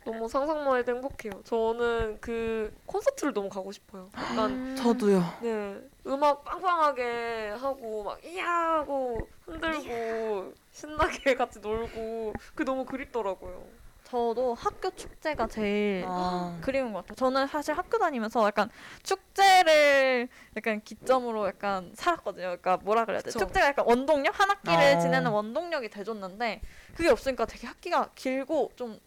너무 0.05 0.29
상상만 0.29 0.79
해도 0.79 0.93
행복해요. 0.93 1.43
저는 1.45 2.19
그 2.21 2.75
콘서트를 2.87 3.33
너무 3.33 3.49
가고 3.49 3.71
싶어요. 3.73 4.11
음. 4.15 4.21
약간 4.21 4.77
저도요. 4.77 5.23
네 5.43 5.81
음악 6.07 6.45
빵빵하게 6.45 7.51
하고 7.51 8.05
막 8.05 8.25
이야 8.25 8.49
하고 8.49 9.29
흔들고 9.45 10.53
신나게 10.73 11.35
같이 11.37 11.61
놀고 11.61 12.33
그게 12.55 12.65
너무 12.65 12.85
그립더라고요. 12.85 13.83
저도 14.05 14.53
학교 14.53 14.91
축제가 14.91 15.47
제일 15.47 16.05
아. 16.07 16.59
그리운 16.61 16.93
것 16.93 16.99
같아요. 16.99 17.15
저는 17.15 17.47
사실 17.47 17.73
학교 17.75 17.97
다니면서 17.99 18.45
약간 18.47 18.69
축제를 19.03 20.29
약간 20.55 20.83
기점으로 20.83 21.47
약간 21.47 21.91
살았거든요. 21.95 22.43
그러니까 22.45 22.77
뭐라 22.79 23.07
그래야 23.07 23.21
돼? 23.23 23.31
그쵸. 23.31 23.39
축제가 23.39 23.69
약간 23.69 23.87
원동력 23.87 24.39
한 24.39 24.51
학기를 24.51 24.97
어. 24.97 24.99
지내는 24.99 25.31
원동력이 25.31 25.89
돼줬는데 25.89 26.61
그게 26.95 27.09
없으니까 27.09 27.47
되게 27.47 27.67
학기가 27.67 28.11
길고 28.15 28.71
좀 28.77 29.01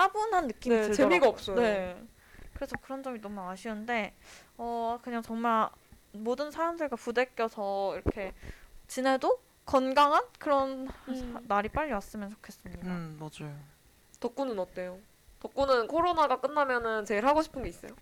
따분한 0.00 0.46
느낌이 0.48 0.74
네, 0.76 0.82
들더라고요. 0.82 0.96
재미가 1.08 1.28
없어요. 1.28 1.56
네. 1.56 2.02
그래서 2.54 2.76
그런 2.82 3.02
점이 3.02 3.20
너무 3.20 3.40
아쉬운데 3.40 4.14
어 4.58 4.98
그냥 5.02 5.22
정말 5.22 5.68
모든 6.12 6.50
사람들과 6.50 6.96
부대껴서 6.96 7.94
이렇게 7.96 8.32
지내도 8.86 9.40
건강한 9.64 10.22
그런 10.38 10.88
음. 11.08 11.32
사- 11.32 11.40
날이 11.48 11.68
빨리 11.70 11.92
왔으면 11.92 12.30
좋겠습니다. 12.30 12.86
음 12.86 13.16
맞아요. 13.18 13.54
덕구는 14.20 14.58
어때요? 14.58 14.98
덕구는 15.40 15.88
코로나가 15.88 16.40
끝나면은 16.40 17.04
제일 17.06 17.26
하고 17.26 17.42
싶은 17.42 17.62
게 17.62 17.70
있어요? 17.70 17.92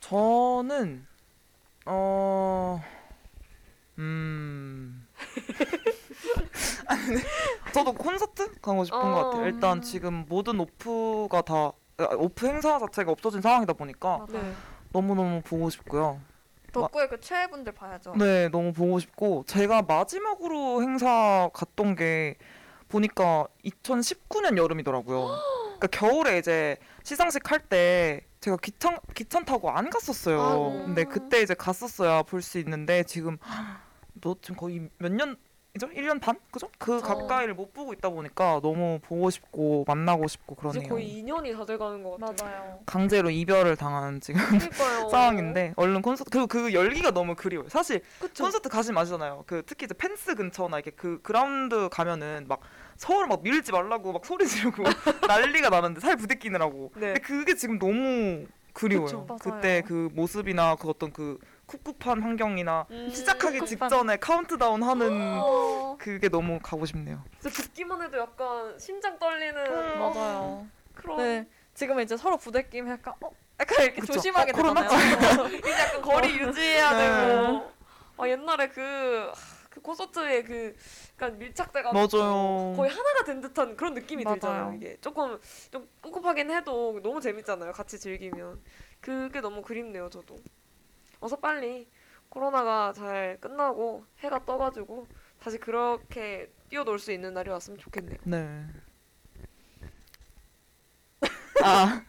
저는 0.00 1.06
어 1.86 2.82
음. 3.98 5.06
아니, 6.86 7.04
근데 7.06 7.22
저도 7.72 7.92
콘서트 7.92 8.52
가고 8.60 8.84
싶은 8.84 8.98
것 9.00 9.06
어. 9.06 9.24
같아요. 9.30 9.46
일단 9.46 9.82
지금 9.82 10.24
모든 10.28 10.60
오프가 10.60 11.42
다 11.42 11.72
아, 11.98 12.04
오프 12.16 12.46
행사 12.46 12.78
자체가 12.78 13.12
없어진 13.12 13.40
상황이다 13.40 13.72
보니까 13.74 14.18
맞아요. 14.18 14.42
네. 14.42 14.52
너무 14.92 15.14
너무 15.14 15.40
보고 15.42 15.70
싶고요. 15.70 16.20
덕구의 16.72 17.08
그 17.08 17.20
최애분들 17.20 17.72
봐야죠. 17.72 18.14
네, 18.16 18.48
너무 18.48 18.72
보고 18.72 18.98
싶고 18.98 19.44
제가 19.46 19.82
마지막으로 19.82 20.82
행사 20.82 21.48
갔던 21.54 21.94
게 21.94 22.36
보니까 22.88 23.46
2019년 23.64 24.56
여름이더라고요. 24.56 25.38
그러니까 25.78 25.86
겨울에 25.88 26.38
이제 26.38 26.76
시상식 27.04 27.48
할 27.50 27.60
때 27.60 28.22
제가 28.40 28.56
기차 28.58 28.98
기차 29.14 29.40
타고 29.44 29.70
안 29.70 29.88
갔었어요. 29.88 30.42
아이고. 30.42 30.82
근데 30.84 31.04
그때 31.04 31.40
이제 31.42 31.54
갔었어야 31.54 32.22
볼 32.24 32.42
수 32.42 32.58
있는데 32.58 33.04
지금 33.04 33.38
너 34.20 34.36
지금 34.42 34.56
거의 34.56 34.88
몇 34.98 35.12
년 35.12 35.36
이죠? 35.76 35.88
1년 35.88 36.20
반? 36.20 36.36
그죠? 36.52 36.68
그 36.78 37.00
가까이를 37.00 37.54
못 37.54 37.72
보고 37.72 37.92
있다 37.92 38.08
보니까 38.08 38.60
너무 38.62 39.00
보고 39.02 39.28
싶고 39.28 39.84
만나고 39.88 40.28
싶고 40.28 40.54
이제 40.54 40.78
그러네요. 40.78 40.88
거의 40.88 41.24
2년이 41.24 41.56
다 41.56 41.64
돼가는 41.66 42.00
것 42.04 42.16
같아요. 42.20 42.48
맞아요. 42.48 42.78
강제로 42.86 43.28
이별을 43.28 43.74
당한 43.74 44.20
지금. 44.20 44.40
상황인데 45.10 45.72
얼른 45.74 46.00
콘서트 46.02 46.30
그리고 46.30 46.46
그 46.46 46.72
열기가 46.72 47.10
너무 47.10 47.34
그리워요. 47.34 47.68
사실 47.68 48.02
그쵸? 48.20 48.44
콘서트 48.44 48.68
가시면 48.68 49.02
아시잖아요. 49.02 49.42
그 49.48 49.64
특히 49.66 49.86
이제 49.86 49.94
펜스 49.94 50.36
근처나 50.36 50.76
이렇게 50.78 50.92
그 50.92 51.20
그라운드 51.22 51.88
가면은 51.90 52.46
막 52.46 52.60
서로 52.96 53.26
막 53.26 53.42
밀지 53.42 53.72
말라고 53.72 54.12
막 54.12 54.24
소리 54.24 54.46
지르고 54.46 54.84
난리가 55.26 55.70
나는데 55.70 56.00
살 56.00 56.14
부대끼느라고. 56.16 56.92
네. 56.94 57.00
근데 57.14 57.20
그게 57.20 57.56
지금 57.56 57.80
너무 57.80 58.46
그리워요. 58.72 59.26
그쵸. 59.26 59.26
그때 59.42 59.82
그 59.84 60.08
모습이나 60.12 60.76
그 60.76 60.88
어떤 60.88 61.12
그 61.12 61.38
꿉꿉한 61.66 62.22
환경이나 62.22 62.86
음. 62.90 63.10
시작하기 63.10 63.58
꿉꿉한. 63.60 63.90
직전에 63.90 64.16
카운트다운 64.18 64.82
하는 64.82 65.40
어, 65.42 65.96
그게 65.98 66.28
너무 66.28 66.58
가고 66.62 66.84
싶네요. 66.86 67.22
진짜 67.40 67.62
듣기만 67.62 68.02
해도 68.02 68.18
약간 68.18 68.78
심장 68.78 69.18
떨리는 69.18 69.98
맞아요. 69.98 70.66
그런 70.94 71.16
네. 71.18 71.48
지금 71.74 72.00
이제 72.00 72.16
서로 72.16 72.36
부대끼면 72.36 72.92
약간 72.92 73.14
어 73.20 73.30
약간 73.60 73.84
이렇게 73.84 74.00
그쵸. 74.00 74.14
조심하게 74.14 74.52
어? 74.52 74.56
되잖아요. 74.56 74.88
이제 75.58 75.70
약간 75.70 76.02
거리 76.02 76.38
유지해야 76.38 76.90
네. 76.90 76.98
되고 76.98 77.72
아 78.16 78.28
옛날에 78.28 78.68
그, 78.68 79.32
그 79.70 79.80
콘서트에 79.80 80.42
그 80.44 80.76
약간 81.14 81.36
밀착돼가지고 81.38 82.16
맞아요. 82.18 82.74
거의 82.76 82.90
하나가 82.90 83.24
된 83.24 83.40
듯한 83.40 83.76
그런 83.76 83.94
느낌이 83.94 84.24
맞아요. 84.24 84.34
들잖아요 84.34 84.74
이게 84.76 84.96
조금 85.00 85.40
좀 85.72 85.88
꿉꿉하긴 86.00 86.50
해도 86.52 87.00
너무 87.02 87.20
재밌잖아요 87.20 87.72
같이 87.72 87.98
즐기면 87.98 88.62
그게 89.00 89.40
너무 89.40 89.62
그립네요 89.62 90.10
저도 90.10 90.36
어서 91.24 91.36
빨리 91.36 91.88
코로나가 92.28 92.92
잘 92.92 93.38
끝나고 93.40 94.04
해가 94.18 94.44
떠가지고 94.44 95.06
다시 95.40 95.56
그렇게 95.56 96.52
뛰어놀 96.68 96.98
수 96.98 97.12
있는 97.12 97.32
날이 97.32 97.48
왔으면 97.48 97.78
좋겠네요 97.78 98.18
네. 98.24 98.66
아, 101.64 102.04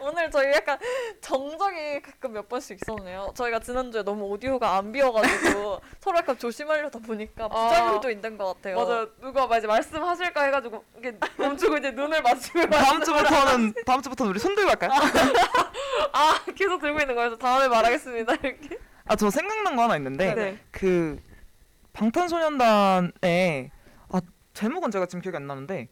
오늘 0.00 0.30
저희 0.30 0.52
약간 0.52 0.78
정적이 1.20 2.02
가끔 2.02 2.32
몇 2.32 2.48
번씩 2.48 2.78
있었네요. 2.82 3.32
저희가 3.34 3.60
지난주에 3.60 4.02
너무 4.02 4.24
오디오가 4.26 4.76
안 4.76 4.92
비어가지고 4.92 5.80
서로 6.00 6.18
약간 6.18 6.38
조심하려다 6.38 6.98
보니까 7.00 7.48
부작용도 7.48 8.10
있는 8.10 8.36
것 8.38 8.54
같아요. 8.54 8.76
맞아요 8.76 9.08
누가 9.20 9.46
막 9.46 9.56
이제 9.56 9.66
말씀하실까 9.66 10.42
해가지고 10.44 10.84
이게 10.98 11.16
멈추고 11.36 11.76
이제 11.78 11.90
눈을 11.90 12.22
맞추고 12.22 12.68
다음 12.70 13.02
주부터는 13.02 13.74
다음 13.84 14.02
주부터는 14.02 14.30
우리 14.30 14.38
손 14.38 14.54
들고 14.54 14.70
할까요? 14.70 14.90
아 16.12 16.38
계속 16.54 16.80
들고 16.80 17.00
있는 17.00 17.14
거여서 17.14 17.36
다음에 17.36 17.68
말하겠습니다 17.68 18.34
이렇게 18.42 18.78
아, 19.06 19.14
저 19.16 19.30
생각난 19.30 19.76
거 19.76 19.82
하나 19.82 19.96
있는데 19.96 20.34
네. 20.34 20.58
그 20.70 21.20
방탄소년단의 21.92 23.70
아 24.10 24.20
제목은 24.52 24.90
제가 24.90 25.06
지금 25.06 25.20
기억이 25.20 25.36
안 25.36 25.46
나는데 25.46 25.88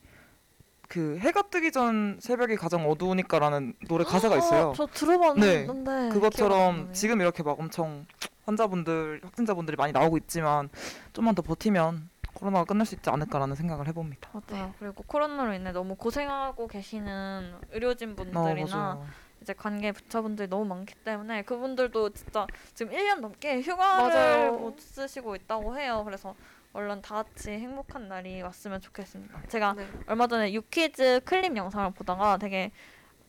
그 0.88 1.18
해가 1.18 1.42
뜨기 1.42 1.72
전 1.72 2.18
새벽이 2.20 2.56
가장 2.56 2.88
어두우니까라는 2.88 3.74
노래 3.88 4.04
가사가 4.04 4.36
있어요. 4.36 4.68
어, 4.68 4.72
저 4.74 4.86
들어봤는데 4.86 5.64
기억 5.64 6.12
그것처럼. 6.12 6.92
지금 6.92 7.20
이렇게 7.20 7.42
막 7.42 7.58
엄청 7.58 8.06
환자분들 8.46 9.20
확진자분들이 9.24 9.76
많이 9.76 9.92
나오고 9.92 10.18
있지만 10.18 10.68
좀만 11.12 11.34
더 11.34 11.42
버티면 11.42 12.10
코로나가 12.34 12.64
끝날 12.64 12.84
수 12.84 12.94
있지 12.94 13.08
않을까라는 13.10 13.54
생각을 13.54 13.86
해봅니다. 13.88 14.28
맞아요. 14.32 14.74
그리고 14.78 15.02
코로나로 15.06 15.54
인해 15.54 15.72
너무 15.72 15.94
고생하고 15.94 16.66
계시는 16.66 17.54
의료진 17.72 18.12
어, 18.12 18.16
분들이나 18.16 18.76
맞아요. 18.76 19.06
이제 19.40 19.52
관계 19.52 19.92
부처분들이 19.92 20.48
너무 20.48 20.64
많기 20.64 20.94
때문에 20.94 21.42
그분들도 21.42 22.10
진짜 22.10 22.46
지금 22.74 22.92
1년 22.92 23.20
넘게 23.20 23.60
휴가를 23.60 24.08
맞아요. 24.14 24.52
못 24.52 24.80
쓰시고 24.80 25.36
있다고 25.36 25.78
해요. 25.78 26.02
그래서 26.04 26.34
얼른 26.74 27.02
다 27.02 27.22
같이 27.22 27.50
행복한 27.50 28.08
날이 28.08 28.42
왔으면 28.42 28.80
좋겠습니다. 28.80 29.42
제가 29.48 29.74
네. 29.74 29.86
얼마 30.06 30.26
전에 30.26 30.52
유퀴즈 30.52 31.20
클립 31.24 31.56
영상을 31.56 31.92
보다가 31.92 32.36
되게 32.36 32.72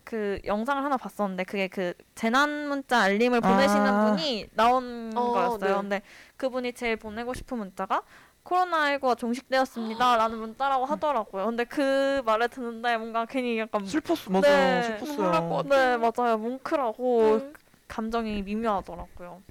그 0.03 0.39
영상을 0.45 0.83
하나 0.83 0.97
봤었는데 0.97 1.43
그게 1.43 1.67
그 1.67 1.93
재난 2.15 2.67
문자 2.67 3.01
알림을 3.01 3.41
보내시는 3.41 3.87
아. 3.87 4.05
분이 4.05 4.47
나온 4.53 5.11
어, 5.15 5.31
거였어요. 5.31 5.75
네. 5.75 5.81
근데 5.81 6.01
그분이 6.37 6.73
제일 6.73 6.95
보내고 6.95 7.35
싶은 7.35 7.59
문자가 7.59 8.01
코로나19가 8.43 9.17
종식되었습니다. 9.17 10.17
라는 10.17 10.39
문자라고 10.39 10.85
하더라고요. 10.85 11.45
근데 11.45 11.65
그 11.65 12.21
말을 12.25 12.49
듣는데 12.49 12.97
뭔가 12.97 13.25
괜히 13.25 13.59
약간 13.59 13.85
슬펐어, 13.85 14.31
맞아요. 14.31 14.41
네. 14.41 14.83
슬펐어요. 14.83 15.63
네, 15.63 15.97
맞아요. 15.97 16.37
뭉클하고 16.37 17.39
네. 17.39 17.53
감정이 17.87 18.41
미묘하더라고요. 18.43 19.41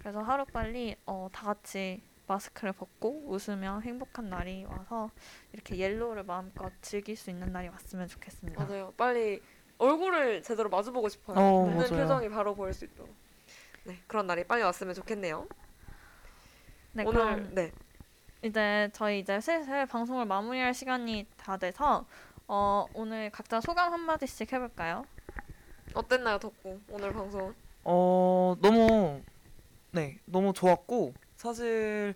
그래서 0.00 0.20
하루 0.20 0.44
빨리 0.46 0.96
어, 1.06 1.28
다 1.32 1.46
같이 1.46 2.02
마스크를 2.26 2.72
벗고 2.72 3.24
웃으며 3.26 3.80
행복한 3.80 4.28
날이 4.30 4.64
와서 4.64 5.10
이렇게 5.52 5.76
yellow를 5.76 6.24
마음껏 6.24 6.72
즐길 6.80 7.16
수 7.16 7.30
있는 7.30 7.52
날이 7.52 7.68
왔으면 7.68 8.08
좋겠습니다. 8.08 8.64
맞아요. 8.64 8.92
빨리 8.96 9.42
얼굴을 9.78 10.42
제대로 10.42 10.68
마주보고 10.70 11.08
싶어요. 11.08 11.36
어, 11.38 11.62
웃는 11.64 11.76
맞아요. 11.76 11.90
표정이 11.90 12.28
바로 12.30 12.54
보일 12.54 12.72
수 12.72 12.84
있도록. 12.84 13.14
네, 13.84 13.98
그런 14.06 14.26
날이 14.26 14.44
빨리 14.44 14.62
왔으면 14.62 14.94
좋겠네요. 14.94 15.46
네, 16.92 17.04
오늘 17.04 17.12
그럼 17.20 17.54
네. 17.54 17.72
이제 18.42 18.88
저희 18.92 19.20
이제 19.20 19.40
슬슬 19.40 19.86
방송을 19.86 20.26
마무리할 20.26 20.72
시간이 20.74 21.26
다 21.36 21.56
돼서 21.56 22.06
어, 22.46 22.86
오늘 22.94 23.30
각자 23.30 23.60
소감 23.60 23.92
한 23.92 24.00
마디씩 24.00 24.52
해볼까요? 24.52 25.04
어땠나요, 25.94 26.38
덕구? 26.38 26.80
오늘 26.90 27.12
방송. 27.12 27.54
어 27.84 28.56
너무 28.62 29.20
네 29.90 30.18
너무 30.24 30.54
좋았고 30.54 31.12
사실 31.44 32.14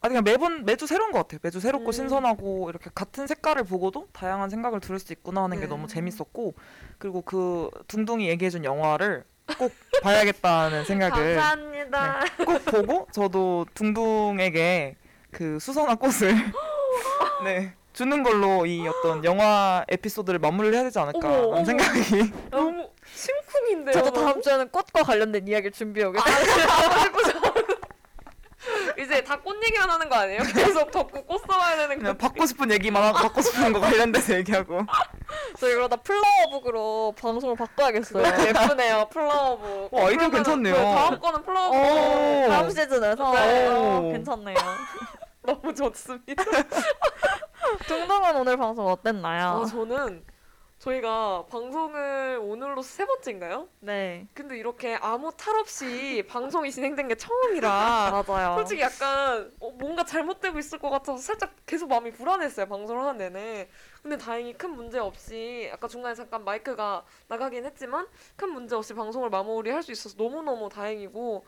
아 0.00 0.08
그냥 0.08 0.24
매번 0.24 0.64
매주 0.64 0.86
새로운 0.86 1.12
것 1.12 1.18
같아요. 1.18 1.38
매주 1.42 1.60
새롭고 1.60 1.90
음. 1.90 1.92
신선하고 1.92 2.70
이렇게 2.70 2.88
같은 2.94 3.26
색깔을 3.26 3.64
보고도 3.64 4.08
다양한 4.12 4.48
생각을 4.48 4.80
들을 4.80 4.98
수 4.98 5.12
있구나 5.12 5.42
하는 5.42 5.58
게 5.58 5.64
네. 5.64 5.68
너무 5.68 5.86
재밌었고 5.86 6.54
그리고 6.98 7.20
그 7.20 7.68
둥둥이 7.86 8.26
얘기해준 8.30 8.64
영화를 8.64 9.24
꼭 9.58 9.72
봐야겠다는 10.02 10.84
생각을 10.86 11.36
감사합니다. 11.36 12.20
꼭 12.46 12.64
보고 12.64 13.06
저도 13.12 13.66
둥둥에게 13.74 14.96
그 15.30 15.58
수선화 15.60 15.96
꽃을 15.96 16.34
네 17.44 17.74
주는 17.92 18.22
걸로 18.22 18.64
이 18.64 18.88
어떤 18.88 19.22
영화 19.24 19.84
에피소드를 19.90 20.38
마무리를 20.38 20.74
해야 20.74 20.84
되지 20.84 20.98
않을까 20.98 21.18
어머. 21.28 21.52
하는 21.52 21.64
생각이 21.66 22.32
너무 22.50 22.88
심쿵인데요. 23.04 23.92
저도? 23.92 24.12
다음 24.12 24.40
주에는 24.40 24.70
꽃과 24.70 25.02
관련된 25.02 25.46
이야기를 25.46 25.72
준비해 25.72 26.06
아. 26.06 26.12
이제 29.00 29.22
다 29.24 29.36
꽃 29.42 29.56
얘기만 29.64 29.88
하는 29.88 30.08
거 30.08 30.16
아니에요? 30.16 30.42
계속 30.54 30.90
덮고 30.90 31.24
꽃 31.24 31.42
써와야 31.50 31.76
되는 31.76 31.98
그냥 31.98 32.12
거. 32.16 32.18
받고 32.28 32.44
싶은 32.46 32.70
얘기만 32.72 33.02
하고 33.02 33.18
받고 33.18 33.40
싶은 33.40 33.72
거 33.72 33.80
관련돼서 33.80 34.34
얘기하고 34.34 34.82
저희 35.58 35.74
그러다 35.74 35.96
flower 35.96 36.47
book으로 36.47 37.14
방송을 37.18 37.56
바꿔야겠어요. 37.56 38.22
예쁘네요. 38.48 39.08
flower 39.10 39.56
book. 39.56 39.94
어, 39.94 40.06
아이디어 40.06 40.28
그러면은 40.28 40.32
괜찮네요. 40.32 40.74
네, 40.74 40.94
다음 40.94 41.20
거는 41.20 41.42
flower 41.42 41.61
book. 41.61 41.76
오. 41.80 42.48
다음 42.48 42.70
시즌에서 42.70 43.32
네. 43.32 43.66
어, 43.68 44.00
오. 44.04 44.12
괜찮네요. 44.12 44.56
너무 45.42 45.74
좋습니다. 45.74 46.44
둥둥은 47.86 48.36
오늘 48.36 48.56
방송 48.56 48.86
어땠나요? 48.86 49.62
아, 49.62 49.66
저는 49.66 50.22
저희가 50.80 51.44
방송을 51.50 52.38
오늘로 52.42 52.80
세 52.80 53.04
번째인가요? 53.04 53.68
네, 53.80 54.26
근데 54.32 54.56
이렇게 54.56 54.94
아무 54.94 55.30
탈 55.36 55.54
없이 55.56 56.24
방송이 56.26 56.72
진행된 56.72 57.06
게 57.06 57.16
처음이라 57.16 58.24
맞아요. 58.26 58.56
솔직히 58.56 58.80
약간 58.80 59.52
어, 59.60 59.70
뭔가 59.72 60.04
잘못되고 60.04 60.58
있을 60.58 60.78
것 60.78 60.88
같아서 60.88 61.18
살짝 61.18 61.54
계속 61.66 61.88
마음이 61.90 62.12
불안했어요 62.12 62.64
방송을 62.66 63.02
하는 63.04 63.18
내내 63.18 63.68
근데 64.02 64.16
다행히 64.16 64.54
큰 64.54 64.70
문제 64.70 64.98
없이 64.98 65.68
아까 65.70 65.86
중간에 65.86 66.14
잠깐 66.14 66.44
마이크가 66.44 67.04
나가긴 67.28 67.66
했지만 67.66 68.08
큰 68.36 68.50
문제 68.50 68.74
없이 68.74 68.94
방송을 68.94 69.28
마무리할 69.28 69.82
수 69.82 69.92
있어서 69.92 70.14
너무너무 70.16 70.70
다행이고 70.70 71.44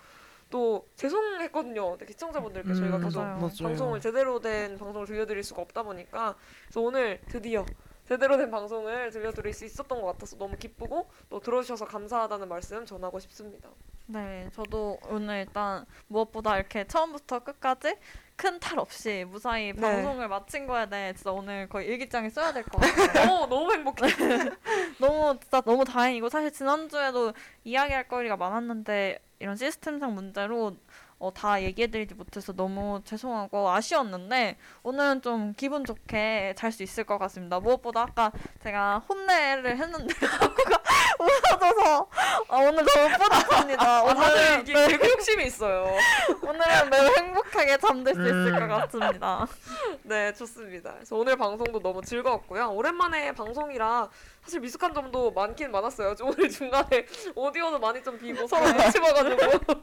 또 0.51 0.87
죄송했거든요 0.97 1.97
시청자분들께 2.07 2.75
저희가 2.75 2.97
음, 2.99 3.05
계속 3.05 3.21
맞아요. 3.21 3.51
방송을 3.63 4.01
제대로 4.03 4.39
된 4.41 4.77
방송을 4.77 5.07
들려드릴 5.07 5.43
수가 5.43 5.63
없다 5.63 5.85
보니까 5.85 6.35
그래서 6.67 6.83
오늘 6.83 7.19
드디어 7.31 7.65
제대로 8.09 8.37
된 8.37 8.51
방송을 8.51 9.11
들려드릴 9.11 9.53
수 9.55 9.65
있었던 9.65 10.01
것 10.01 10.07
같아서 10.13 10.37
너무 10.37 10.57
기쁘고 10.57 11.09
또 11.31 11.41
들어주셔서 11.41 11.85
감사하다는 11.87 12.49
말씀 12.49 12.85
전하고 12.85 13.19
싶습니다. 13.21 13.71
네, 14.07 14.51
저도 14.53 14.99
오늘 15.09 15.47
일단 15.47 15.87
무엇보다 16.09 16.57
이렇게 16.57 16.87
처음부터 16.87 17.41
끝까지 17.41 17.97
큰 18.37 18.59
탈 18.59 18.79
없이 18.81 19.25
무사히 19.29 19.73
네. 19.73 19.81
방송을 19.81 20.27
마친 20.29 20.67
거에 20.67 20.89
대해 20.89 21.13
진짜 21.15 21.31
오늘 21.31 21.69
거의 21.69 21.87
일기장에 21.87 22.29
써야 22.29 22.53
될 22.53 22.65
것 22.65 22.81
같아요. 22.81 23.31
어, 23.43 23.47
너무 23.47 23.73
행복해. 23.73 24.09
너무 24.99 25.39
진짜 25.41 25.61
너무 25.61 25.85
다행이고 25.85 26.29
사실 26.29 26.51
지난주에도 26.53 27.33
이야기할 27.65 28.09
거리가 28.09 28.37
많았는데 28.37 29.21
이런 29.39 29.57
시스템상 29.57 30.15
문제로 30.15 30.77
어, 31.23 31.33
다 31.33 31.63
얘기해드리지 31.63 32.15
못해서 32.15 32.53
너무 32.53 33.01
죄송하고 33.05 33.71
아쉬웠는데 33.71 34.57
오늘은 34.83 35.23
좀 35.23 35.55
기분 35.57 35.85
좋게 35.85 36.55
잘 36.57 36.73
수 36.73 36.83
있을 36.83 37.05
것 37.05 37.17
같습니다. 37.19 37.61
무엇보다 37.61 38.01
아까 38.03 38.33
제가 38.63 39.05
혼내를 39.09 39.77
했는데 39.79 40.15
덕구가 40.19 40.83
웃어줘서 41.21 42.09
아, 42.49 42.57
오늘 42.57 42.85
너무 42.85 43.09
뿌듯합니다. 43.19 43.99
아, 44.01 44.59
이게 44.59 44.73
네, 44.73 44.89
개그 44.89 45.11
욕심이 45.11 45.45
있어요. 45.45 45.95
오늘은 46.43 46.91
매우 46.91 47.15
행복하게 47.17 47.77
잠들 47.77 48.15
수 48.15 48.21
있을 48.23 48.55
음. 48.55 48.69
것 48.69 48.75
같습니다. 48.75 49.47
네, 50.03 50.33
좋습니다. 50.33 50.95
그래서 50.95 51.15
오늘 51.15 51.37
방송도 51.37 51.79
너무 51.79 52.03
즐거웠고요. 52.03 52.71
오랜만에 52.73 53.31
방송이라 53.33 54.09
사실 54.43 54.59
미숙한 54.59 54.93
점도 54.93 55.31
많긴 55.31 55.71
많았어요. 55.71 56.17
좀 56.17 56.31
오늘 56.31 56.49
중간에 56.49 57.07
오디오도 57.37 57.79
많이 57.79 58.03
좀 58.03 58.19
비고 58.19 58.45
서로 58.49 58.67
눈치 58.73 58.99
봐가지고. 58.99 59.83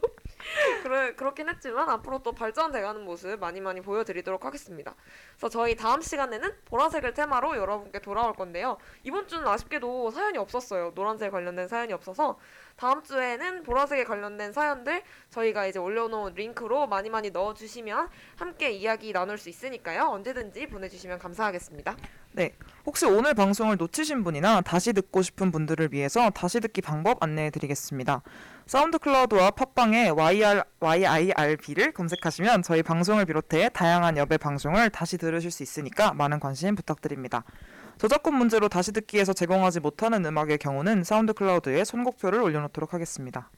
그래, 0.82 1.14
그렇긴 1.14 1.48
했지만 1.48 1.88
앞으로 1.88 2.22
또 2.22 2.32
발전돼가는 2.32 3.04
모습 3.04 3.38
많이 3.38 3.60
많이 3.60 3.80
보여드리도록 3.80 4.44
하겠습니다. 4.44 4.94
그래서 5.32 5.48
저희 5.48 5.76
다음 5.76 6.00
시간에는 6.00 6.50
보라색을 6.64 7.14
테마로 7.14 7.56
여러분께 7.56 8.00
돌아올 8.00 8.34
건데요. 8.34 8.78
이번 9.04 9.28
주는 9.28 9.46
아쉽게도 9.46 10.10
사연이 10.10 10.38
없었어요. 10.38 10.92
노란색 10.94 11.32
관련된 11.32 11.68
사연이 11.68 11.92
없어서 11.92 12.38
다음 12.76 13.02
주에는 13.02 13.62
보라색에 13.62 14.04
관련된 14.04 14.52
사연들 14.52 15.02
저희가 15.28 15.66
이제 15.66 15.78
올려놓은 15.78 16.34
링크로 16.34 16.86
많이 16.86 17.10
많이 17.10 17.30
넣어주시면 17.30 18.08
함께 18.36 18.70
이야기 18.70 19.12
나눌 19.12 19.36
수 19.36 19.50
있으니까요. 19.50 20.04
언제든지 20.04 20.66
보내주시면 20.68 21.18
감사하겠습니다. 21.18 21.96
네. 22.32 22.54
혹시 22.86 23.04
오늘 23.06 23.34
방송을 23.34 23.76
놓치신 23.76 24.24
분이나 24.24 24.60
다시 24.62 24.92
듣고 24.92 25.20
싶은 25.20 25.50
분들을 25.50 25.92
위해서 25.92 26.30
다시 26.30 26.60
듣기 26.60 26.80
방법 26.80 27.22
안내해 27.22 27.50
드리겠습니다. 27.50 28.22
SoundCloud와 28.70 29.50
팟빵에 29.50 30.10
YR, 30.10 30.62
YIRB를 30.78 31.90
검색하시면 31.90 32.62
저희 32.62 32.84
방송을 32.84 33.26
비롯해 33.26 33.68
다양한 33.70 34.16
여배 34.16 34.38
방송을 34.38 34.90
다시 34.90 35.18
들으실 35.18 35.50
수 35.50 35.64
있으니까 35.64 36.14
많은 36.14 36.38
관심 36.38 36.76
부탁드립니다. 36.76 37.42
저작권 37.98 38.36
문제로 38.36 38.68
다시 38.68 38.92
듣기에서 38.92 39.32
제공하지 39.32 39.80
못하는 39.80 40.24
음악의 40.24 40.58
경우는 40.58 41.02
SoundCloud에 41.02 41.82
선곡표를 41.82 42.40
올려놓도록 42.40 42.94
하겠습니다. 42.94 43.50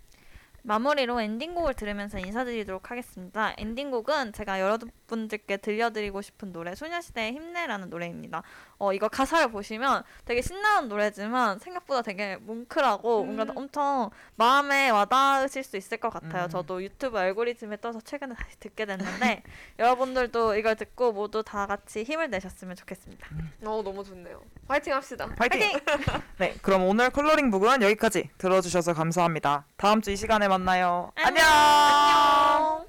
마무리로 0.62 1.20
엔딩곡을 1.20 1.74
들으면서 1.74 2.18
인사드리도록 2.18 2.90
하겠습니다. 2.90 3.52
엔딩곡은 3.59 4.32
제가 4.32 4.60
여러분들께 4.60 5.56
들려드리고 5.56 6.22
싶은 6.22 6.52
노래 6.52 6.74
소녀시대의 6.74 7.32
힘내라는 7.32 7.90
노래입니다. 7.90 8.43
어, 8.83 8.93
이거 8.93 9.09
가사를 9.09 9.53
보시면 9.53 10.03
되게 10.25 10.43
신나는 10.43 10.89
노래지만 10.89 11.61
생각보다 11.61 12.03
되게 12.03 12.35
뭉클하고 12.37 13.21
음. 13.23 13.27
뭔가 13.37 13.53
엄청 13.55 14.11
마음에 14.35 14.91
와닿으실 14.91 15.63
수 15.63 15.77
있을 15.77 15.99
것 15.99 16.11
같아요. 16.11 16.45
음. 16.47 16.49
저도 16.51 16.83
유튜브 16.83 17.17
알고리즘에 17.17 17.77
떠서 17.81 18.01
최근에 18.01 18.35
다시 18.35 18.59
듣게 18.59 18.85
됐는데 18.87 19.45
여러분들도 19.79 20.57
이걸 20.57 20.75
듣고 20.75 21.13
모두 21.13 21.45
다 21.45 21.67
같이 21.69 22.03
힘을 22.03 22.29
내셨으면 22.31 22.75
좋겠습니다. 22.75 23.29
어 23.65 23.83
너무 23.85 24.03
좋네요. 24.03 24.43
화이팅 24.67 24.95
합시다. 24.95 25.29
파이팅! 25.37 25.79
네, 26.39 26.55
그럼 26.61 26.83
오늘 26.83 27.11
컬러링 27.11 27.53
북은 27.53 27.83
여기까지 27.83 28.31
들어주셔서 28.39 28.95
감사합니다. 28.95 29.65
다음 29.77 30.01
주 30.01 30.11
이 30.13 30.17
시간에 30.17 30.49
만나요. 30.49 31.13
안녕! 31.15 31.45
안녕. 31.47 32.87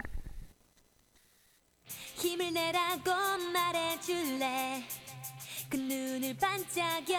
힘을 2.15 2.52
내라고 2.53 3.11
말해줄래 3.53 4.84
그 5.73 5.77
눈을 5.77 6.35
반짝여 6.35 7.17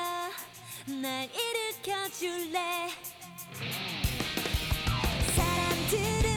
날 1.02 1.28
일으켜 1.28 2.09
줄래? 2.10 2.89
사람들은 5.35 6.34